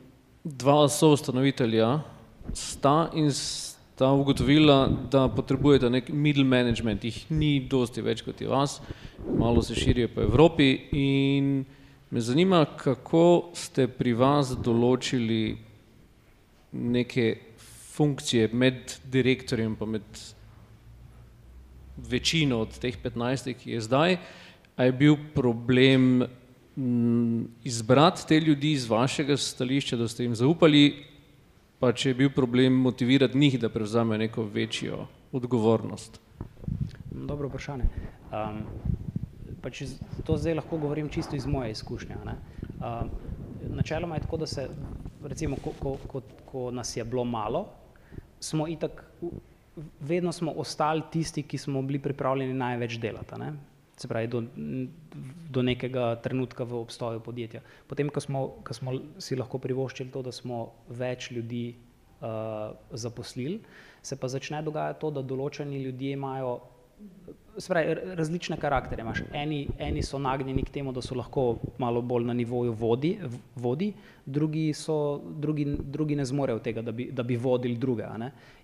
dva 0.44 0.84
so 0.88 1.12
ustanovitelja 1.16 1.96
sta 2.54 3.10
in 3.18 3.30
sta 3.34 4.12
ugotovila, 4.14 4.86
da 5.10 5.26
potrebujete 5.28 5.90
nek 5.90 6.10
middle 6.14 6.44
management, 6.44 7.04
jih 7.04 7.18
ni 7.30 7.52
dosti 7.70 8.02
več 8.02 8.22
kot 8.22 8.40
je 8.40 8.50
vas, 8.50 8.78
malo 9.38 9.62
se 9.62 9.74
širijo 9.74 10.12
po 10.14 10.22
Evropi. 10.22 10.68
In 10.98 11.64
me 12.10 12.20
zanima, 12.20 12.64
kako 12.78 13.50
ste 13.58 13.88
pri 13.88 14.14
vas 14.14 14.54
določili 14.62 15.56
neke 16.72 17.26
funkcije 17.92 18.48
med 18.52 18.96
direktorjem 19.12 19.74
pa 19.76 19.86
med 19.86 20.22
večino 21.96 22.60
od 22.60 22.78
teh 22.78 22.96
15, 23.04 23.52
ki 23.58 23.70
je 23.76 23.80
zdaj, 23.80 24.16
a 24.76 24.84
je 24.84 24.92
bil 24.92 25.16
problem 25.34 26.22
m, 26.76 27.48
izbrati 27.64 28.26
te 28.28 28.40
ljudi 28.40 28.72
iz 28.72 28.88
vašega 28.90 29.36
stališča, 29.36 29.96
da 29.96 30.08
ste 30.08 30.24
jim 30.24 30.34
zaupali, 30.34 31.04
pa 31.78 31.92
če 31.92 32.10
je 32.10 32.14
bil 32.14 32.30
problem 32.30 32.72
motivirati 32.72 33.38
njih, 33.38 33.60
da 33.60 33.68
prevzamejo 33.68 34.18
neko 34.18 34.44
večjo 34.44 35.06
odgovornost? 35.32 36.20
Dobro 37.10 37.48
vprašanje. 37.48 37.84
Um, 38.32 38.62
pač 39.62 39.82
to 40.24 40.36
zdaj 40.36 40.54
lahko 40.54 40.78
govorim 40.78 41.08
čisto 41.08 41.36
iz 41.36 41.46
moje 41.46 41.70
izkušnje. 41.70 42.16
Um, 42.16 43.10
načeloma 43.76 44.16
je 44.16 44.24
tako, 44.24 44.36
da 44.36 44.46
se, 44.46 44.68
recimo, 45.24 45.56
ko, 45.64 45.72
ko, 45.80 45.96
ko, 46.08 46.22
ko 46.46 46.70
nas 46.70 46.96
je 46.96 47.04
bilo 47.04 47.24
malo, 47.24 47.66
smo 48.40 48.68
itak, 48.68 49.04
vedno 50.00 50.32
smo 50.32 50.52
ostali 50.56 51.02
tisti, 51.10 51.42
ki 51.42 51.58
smo 51.58 51.82
bili 51.82 51.98
pripravljeni 51.98 52.54
največ 52.54 52.98
delati. 53.00 53.38
Ne? 53.38 53.52
Se 53.96 54.08
pravi, 54.08 54.26
do, 54.26 54.42
do 55.50 55.62
nekega 55.62 56.16
trenutka 56.22 56.64
v 56.64 56.80
obstoju 56.80 57.20
podjetja. 57.20 57.60
Potem, 57.86 58.08
ko 58.10 58.20
smo, 58.20 58.46
ko 58.64 58.74
smo 58.74 58.96
si 59.18 59.36
lahko 59.36 59.58
privoščili 59.62 60.10
to, 60.10 60.22
da 60.22 60.32
smo 60.32 60.64
več 60.88 61.30
ljudi 61.30 61.74
uh, 62.20 62.72
zaposlili, 62.90 63.60
se 64.02 64.16
pa 64.16 64.28
začne 64.28 64.62
dogajati 64.62 65.00
to, 65.00 65.10
da 65.10 65.22
določeni 65.22 65.82
ljudje 65.84 66.16
imajo 66.16 66.56
pravi, 67.68 67.94
različne 68.16 68.56
karakterje. 68.56 69.02
Imaš. 69.02 69.22
Eni, 69.32 69.68
eni 69.78 70.02
so 70.02 70.18
nagnjeni 70.18 70.64
k 70.64 70.70
temu, 70.70 70.92
da 70.92 71.02
so 71.02 71.14
lahko 71.14 71.56
malo 71.78 72.00
bolj 72.00 72.24
na 72.24 72.32
nivoju 72.32 72.72
vodi, 72.72 73.18
vodi 73.56 73.92
drugi, 74.26 74.72
so, 74.74 75.20
drugi, 75.38 75.66
drugi 75.80 76.16
ne 76.16 76.24
zmorejo 76.24 76.58
tega, 76.58 76.82
da 76.82 76.92
bi, 76.92 77.10
da 77.12 77.22
bi 77.22 77.36
vodili 77.36 77.76
druge. 77.76 78.04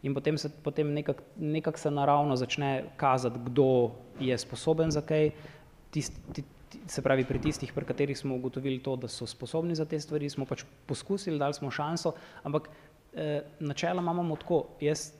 In 0.02 0.14
potem 0.14 0.38
se 0.38 0.48
potem 0.62 0.92
nekako 0.92 1.22
nekak 1.36 1.78
se 1.78 1.90
naravno 1.90 2.36
začne 2.36 2.84
kazati, 2.96 3.38
kdo 3.44 3.90
je 4.20 4.38
sposoben 4.38 4.90
za 4.90 5.00
kaj. 5.00 5.30
Tist, 5.90 6.12
ti, 6.32 6.44
se 6.86 7.02
pravi, 7.02 7.24
pri 7.24 7.40
tistih, 7.40 7.72
pri 7.72 7.84
katerih 7.84 8.18
smo 8.18 8.36
ugotovili 8.36 8.78
to, 8.82 8.96
da 8.96 9.08
so 9.08 9.26
sposobni 9.26 9.74
za 9.74 9.84
te 9.84 10.00
stvari, 10.00 10.28
smo 10.30 10.44
pač 10.44 10.64
poskusili, 10.86 11.38
dali 11.38 11.54
smo 11.54 11.70
šanso, 11.70 12.12
ampak 12.42 12.68
eh, 13.14 13.42
načeloma 13.60 14.12
imamo 14.12 14.36
tako, 14.36 14.64
jaz 14.80 15.10
ne, 15.10 15.17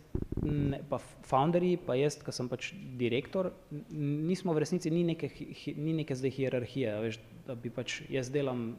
pa 0.89 0.98
founderji, 1.28 1.78
pa 1.86 1.97
jaz, 1.98 2.16
ki 2.22 2.32
sem 2.32 2.48
pač 2.48 2.70
direktor, 3.01 3.51
nismo 3.90 4.55
v 4.56 4.62
resnici, 4.64 4.90
ni 4.90 5.05
neke, 5.05 5.30
ni 5.76 5.97
neke 6.01 6.16
zdaj 6.16 6.35
hierarhije, 6.39 6.94
veš, 7.05 7.18
da 7.47 7.56
bi 7.59 7.72
pač 7.74 8.01
jaz 8.12 8.30
delam 8.32 8.70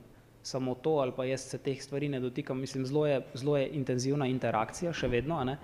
samo 0.43 0.73
to 0.79 0.95
ali 1.03 1.11
pa 1.11 1.25
jaz 1.27 1.43
se 1.51 1.57
teh 1.59 1.81
stvari 1.83 2.09
ne 2.09 2.19
dotikam, 2.23 2.59
mislim, 2.59 2.85
zelo 2.87 3.05
je, 3.07 3.21
zelo 3.33 3.57
je 3.59 3.69
intenzivna 3.75 4.29
interakcija 4.31 4.93
še 4.95 5.11
vedno, 5.11 5.43
ne, 5.43 5.59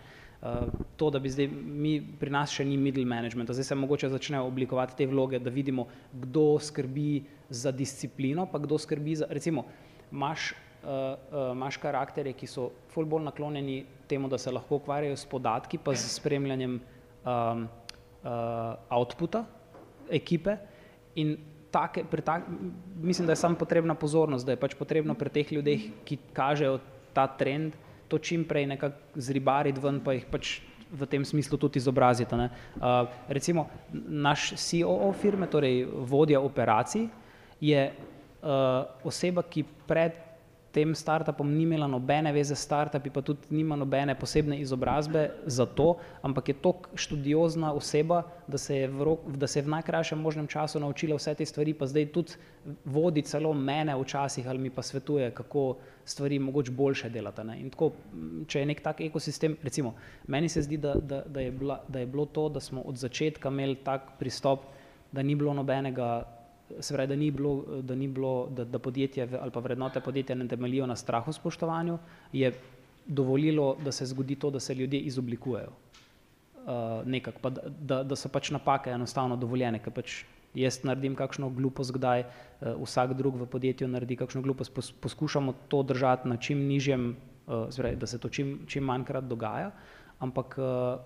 Uh, 0.45 0.67
to, 0.99 1.07
da 1.09 1.17
bi 1.19 1.29
zdaj, 1.31 1.47
mi 1.49 1.95
pri 2.19 2.29
nas 2.29 2.51
še 2.53 2.65
ni 2.67 2.75
middle 2.77 3.05
management, 3.07 3.49
zdaj 3.55 3.65
se 3.65 3.75
mogoče 3.79 4.09
začne 4.11 4.41
oblikovati 4.43 4.97
te 4.99 5.07
vloge, 5.09 5.39
da 5.41 5.49
vidimo, 5.49 5.87
kdo 6.11 6.59
skrbi 6.61 7.23
za 7.49 7.71
disciplino, 7.73 8.45
pa 8.51 8.59
kdo 8.61 8.77
skrbi 8.77 9.15
za, 9.23 9.29
recimo, 9.31 9.63
imaš 10.11 10.51
imaš 11.51 11.77
karakterje, 11.81 12.33
ki 12.33 12.47
so 12.47 12.69
ful 12.93 13.05
bolj 13.09 13.25
naklonjeni 13.25 13.85
temu, 14.07 14.29
da 14.29 14.37
se 14.37 14.51
lahko 14.51 14.79
ukvarjajo 14.79 15.17
s 15.17 15.25
podatki, 15.25 15.77
pa 15.77 15.95
z 15.95 16.11
spremljanjem 16.13 16.79
um, 16.79 17.67
uh, 18.23 18.29
outputa 18.89 19.45
ekipe 20.09 20.57
in 21.15 21.37
take, 21.71 22.03
tak, 22.25 22.43
mislim, 23.01 23.25
da 23.25 23.31
je 23.31 23.41
samo 23.41 23.55
potrebna 23.55 23.95
pozornost, 23.95 24.45
da 24.45 24.53
je 24.53 24.61
pač 24.61 24.75
potrebno 24.75 25.15
pri 25.15 25.29
teh 25.29 25.51
ljudeh, 25.51 25.89
ki 26.05 26.17
kažejo 26.33 26.79
ta 27.13 27.27
trend, 27.27 27.75
to 28.07 28.17
čim 28.17 28.45
prej 28.45 28.67
nekako 28.69 29.19
zribariti 29.19 29.81
ven, 29.81 29.99
pa 30.03 30.13
jih 30.13 30.25
pač 30.31 30.59
v 30.95 31.07
tem 31.09 31.25
smislu 31.25 31.57
tudi 31.57 31.81
izobraziti. 31.81 32.35
Uh, 32.35 33.09
recimo 33.27 33.67
naš 33.91 34.53
COO 34.61 35.11
firme, 35.13 35.49
torej 35.51 35.83
vodja 35.85 36.39
operacij, 36.39 37.09
je 37.59 37.81
uh, 37.89 38.85
oseba, 39.03 39.43
ki 39.43 39.65
pred 39.87 40.24
tem 40.75 40.91
startupom 40.95 41.47
ni 41.55 41.63
imela 41.63 41.87
nobene 41.87 42.33
veze 42.35 42.55
s 42.55 42.65
startupi, 42.67 43.09
pa 43.09 43.21
tudi 43.23 43.47
nima 43.55 43.77
nobene 43.79 44.15
posebne 44.19 44.57
izobrazbe 44.59 45.29
za 45.45 45.65
to, 45.65 45.93
ampak 46.21 46.51
je 46.51 46.55
tako 46.59 46.97
študiozna 46.99 47.71
oseba, 47.73 48.23
da 48.47 48.59
se 48.59 48.81
je 48.81 48.89
v, 48.91 49.07
rok, 49.07 49.23
da 49.39 49.47
se 49.47 49.59
je 49.59 49.63
v 49.63 49.71
najkrajšem 49.71 50.19
možnem 50.19 50.49
času 50.51 50.83
naučila 50.83 51.15
vse 51.15 51.35
te 51.39 51.47
stvari, 51.47 51.73
pa 51.73 51.87
zdaj 51.87 52.09
tudi 52.11 52.35
vodi 52.85 53.23
celo 53.23 53.53
mene 53.53 53.95
včasih 54.01 54.47
ali 54.51 54.59
mi 54.59 54.69
pa 54.69 54.83
svetuje, 54.83 55.31
kako 55.31 55.77
stvari 56.05 56.39
mogoče 56.39 56.71
boljše 56.71 57.09
delati. 57.09 57.47
Ne? 57.47 57.59
In 57.61 57.71
tako, 57.71 57.93
če 58.47 58.59
je 58.59 58.69
nek 58.73 58.83
tak 58.83 59.01
ekosistem, 59.07 59.55
recimo, 59.63 59.95
meni 60.27 60.51
se 60.51 60.65
zdi, 60.67 60.77
da, 60.77 60.97
da, 60.99 61.23
da, 61.23 61.39
je 61.39 61.51
bila, 61.55 61.79
da 61.87 62.03
je 62.03 62.11
bilo 62.11 62.25
to, 62.25 62.49
da 62.49 62.59
smo 62.59 62.81
od 62.81 62.99
začetka 62.99 63.49
imeli 63.49 63.79
tak 63.83 64.17
pristop, 64.19 64.67
da 65.11 65.23
ni 65.23 65.35
bilo 65.39 65.53
nobenega 65.53 66.25
se 66.79 66.93
pravi, 66.93 67.07
da 67.07 67.15
ni 67.15 67.31
bilo, 67.31 67.63
da, 67.81 67.95
ni 67.95 68.07
bilo, 68.07 68.47
da, 68.49 68.65
da 68.65 68.79
podjetje 68.79 69.27
ali 69.41 69.51
pa 69.51 69.59
vrednote 69.59 69.99
podjetja 69.99 70.35
ne 70.35 70.47
temeljijo 70.47 70.85
na 70.87 70.95
strahu 70.95 71.33
spoštovanju, 71.33 71.97
je 72.33 72.53
dovolilo, 73.05 73.75
da 73.83 73.91
se 73.91 74.05
zgodi 74.05 74.35
to, 74.35 74.49
da 74.49 74.59
se 74.59 74.75
ljudje 74.75 74.99
izoblikujejo. 74.99 75.69
Uh, 76.65 76.71
nekak, 77.05 77.35
pa 77.41 77.49
da, 77.49 77.61
da, 77.79 78.03
da 78.03 78.15
so 78.15 78.29
pač 78.29 78.49
napake 78.49 78.89
enostavno 78.89 79.35
dovoljene, 79.37 79.77
ker 79.79 79.93
pač 79.93 80.23
jaz 80.57 80.79
naredim 80.83 81.13
kakšno 81.15 81.51
glupost, 81.53 81.93
kdaj 81.93 82.23
uh, 82.25 82.71
vsak 82.81 83.13
drug 83.13 83.37
v 83.37 83.45
podjetju 83.45 83.87
naredi 83.87 84.17
kakšno 84.17 84.41
glupost, 84.41 84.73
pos, 84.73 84.89
poskušamo 84.91 85.53
to 85.69 85.83
držati 85.83 86.29
na 86.29 86.37
čim 86.37 86.65
nižjem, 86.65 87.11
uh, 87.45 87.67
pravi, 87.69 87.99
da 88.01 88.09
se 88.09 88.17
to 88.17 88.29
čim, 88.29 88.57
čim 88.67 88.83
manjkrat 88.83 89.29
dogaja, 89.29 89.69
ampak 90.19 90.57
uh, 90.57 90.97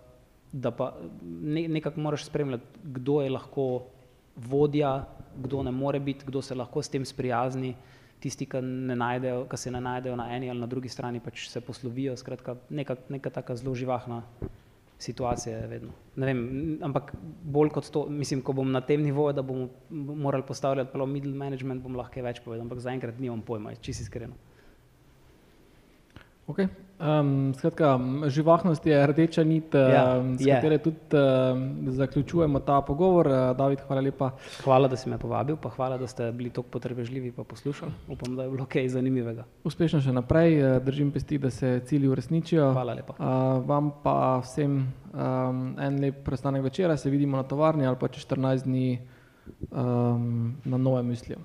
da 0.51 0.71
pa 0.71 0.93
ne, 1.21 1.67
nekako 1.67 1.99
moraš 2.07 2.25
spremljati, 2.25 2.79
kdo 2.83 3.21
je 3.21 3.29
lahko 3.29 3.65
vodja, 4.35 5.05
kdo 5.43 5.63
ne 5.63 5.71
more 5.71 5.99
biti, 5.99 6.25
kdo 6.27 6.41
se 6.41 6.55
lahko 6.55 6.83
s 6.83 6.89
tem 6.89 7.05
sprijazni, 7.05 7.75
tisti, 8.19 8.45
ki, 8.45 8.61
najdejo, 8.99 9.45
ki 9.49 9.57
se 9.57 9.71
ne 9.71 9.81
najdejo 9.81 10.15
na 10.19 10.29
eni 10.35 10.49
ali 10.51 10.59
na 10.59 10.67
drugi 10.67 10.89
strani, 10.89 11.21
pač 11.23 11.47
se 11.49 11.61
poslovijo. 11.61 12.17
Skratka, 12.19 12.57
neka, 12.69 12.97
neka 13.09 13.29
taka 13.29 13.55
zelo 13.55 13.75
živahna 13.75 14.23
situacija 14.99 15.57
je 15.57 15.67
vedno. 15.67 15.93
Ne 16.19 16.27
vem, 16.27 16.41
ampak 16.83 17.13
bolj 17.43 17.71
kot 17.71 17.87
to, 17.93 18.03
mislim, 18.11 18.41
ko 18.43 18.53
bom 18.53 18.71
na 18.71 18.81
tem 18.83 19.03
nivoju, 19.03 19.33
da 19.33 19.41
bomo 19.41 19.69
morali 19.89 20.43
postavljati 20.43 20.91
prav 20.91 21.07
middle 21.07 21.31
management, 21.33 21.83
bom 21.83 21.95
lahko 21.95 22.23
več 22.25 22.43
povedal, 22.43 22.65
ampak 22.67 22.83
zaenkrat 22.83 23.19
nimam 23.23 23.41
pojma, 23.41 23.77
čisto 23.79 24.03
iskreno. 24.03 24.35
Okay. 26.49 26.67
Um, 26.99 27.53
skratka, 27.55 27.99
živahnost 28.27 28.85
je 28.85 29.07
rdeča 29.07 29.43
nit, 29.43 29.73
Ja, 29.75 30.17
um, 30.19 30.37
s 30.37 30.45
je. 30.45 30.55
katero 30.55 30.77
tudi 30.77 30.97
um, 31.15 31.91
zaključujemo 31.91 32.59
ta 32.59 32.81
pogovor. 32.81 33.27
Uh, 33.27 33.57
David, 33.57 33.79
hvala 33.87 34.01
lepa. 34.01 34.31
Hvala, 34.63 34.87
da 34.87 34.95
si 34.95 35.09
me 35.09 35.17
povabil, 35.17 35.55
pa 35.55 35.69
hvala, 35.69 35.97
da 35.97 36.07
ste 36.07 36.31
bili 36.31 36.49
tako 36.49 36.67
potrpežljivi 36.67 37.31
pa 37.31 37.43
poslušali. 37.43 37.91
Upam, 38.07 38.35
da 38.35 38.43
je 38.43 38.49
bilo 38.49 38.65
kaj 38.65 38.89
zanimivega. 38.89 39.45
Uspešno 39.63 40.01
še 40.01 40.11
naprej, 40.11 40.57
uh, 40.59 40.83
držim 40.83 41.11
pesti, 41.11 41.37
da 41.37 41.49
se 41.49 41.79
cilji 41.85 42.07
uresničijo. 42.07 42.71
Hvala 42.73 42.93
lepa. 42.93 43.15
Uh, 43.15 43.63
vam 43.67 43.91
pa 44.03 44.41
vsem 44.43 44.75
um, 45.13 45.61
en 45.79 46.01
lep 46.03 46.19
prestanek 46.25 46.63
večera, 46.63 46.97
se 46.97 47.09
vidimo 47.09 47.37
na 47.37 47.43
tovarni 47.43 47.87
ali 47.87 47.95
pa 47.99 48.07
čez 48.07 48.27
14 48.27 48.63
dni 48.67 48.99
um, 49.71 50.57
na 50.65 50.77
nove 50.77 51.03
mislijo. 51.03 51.39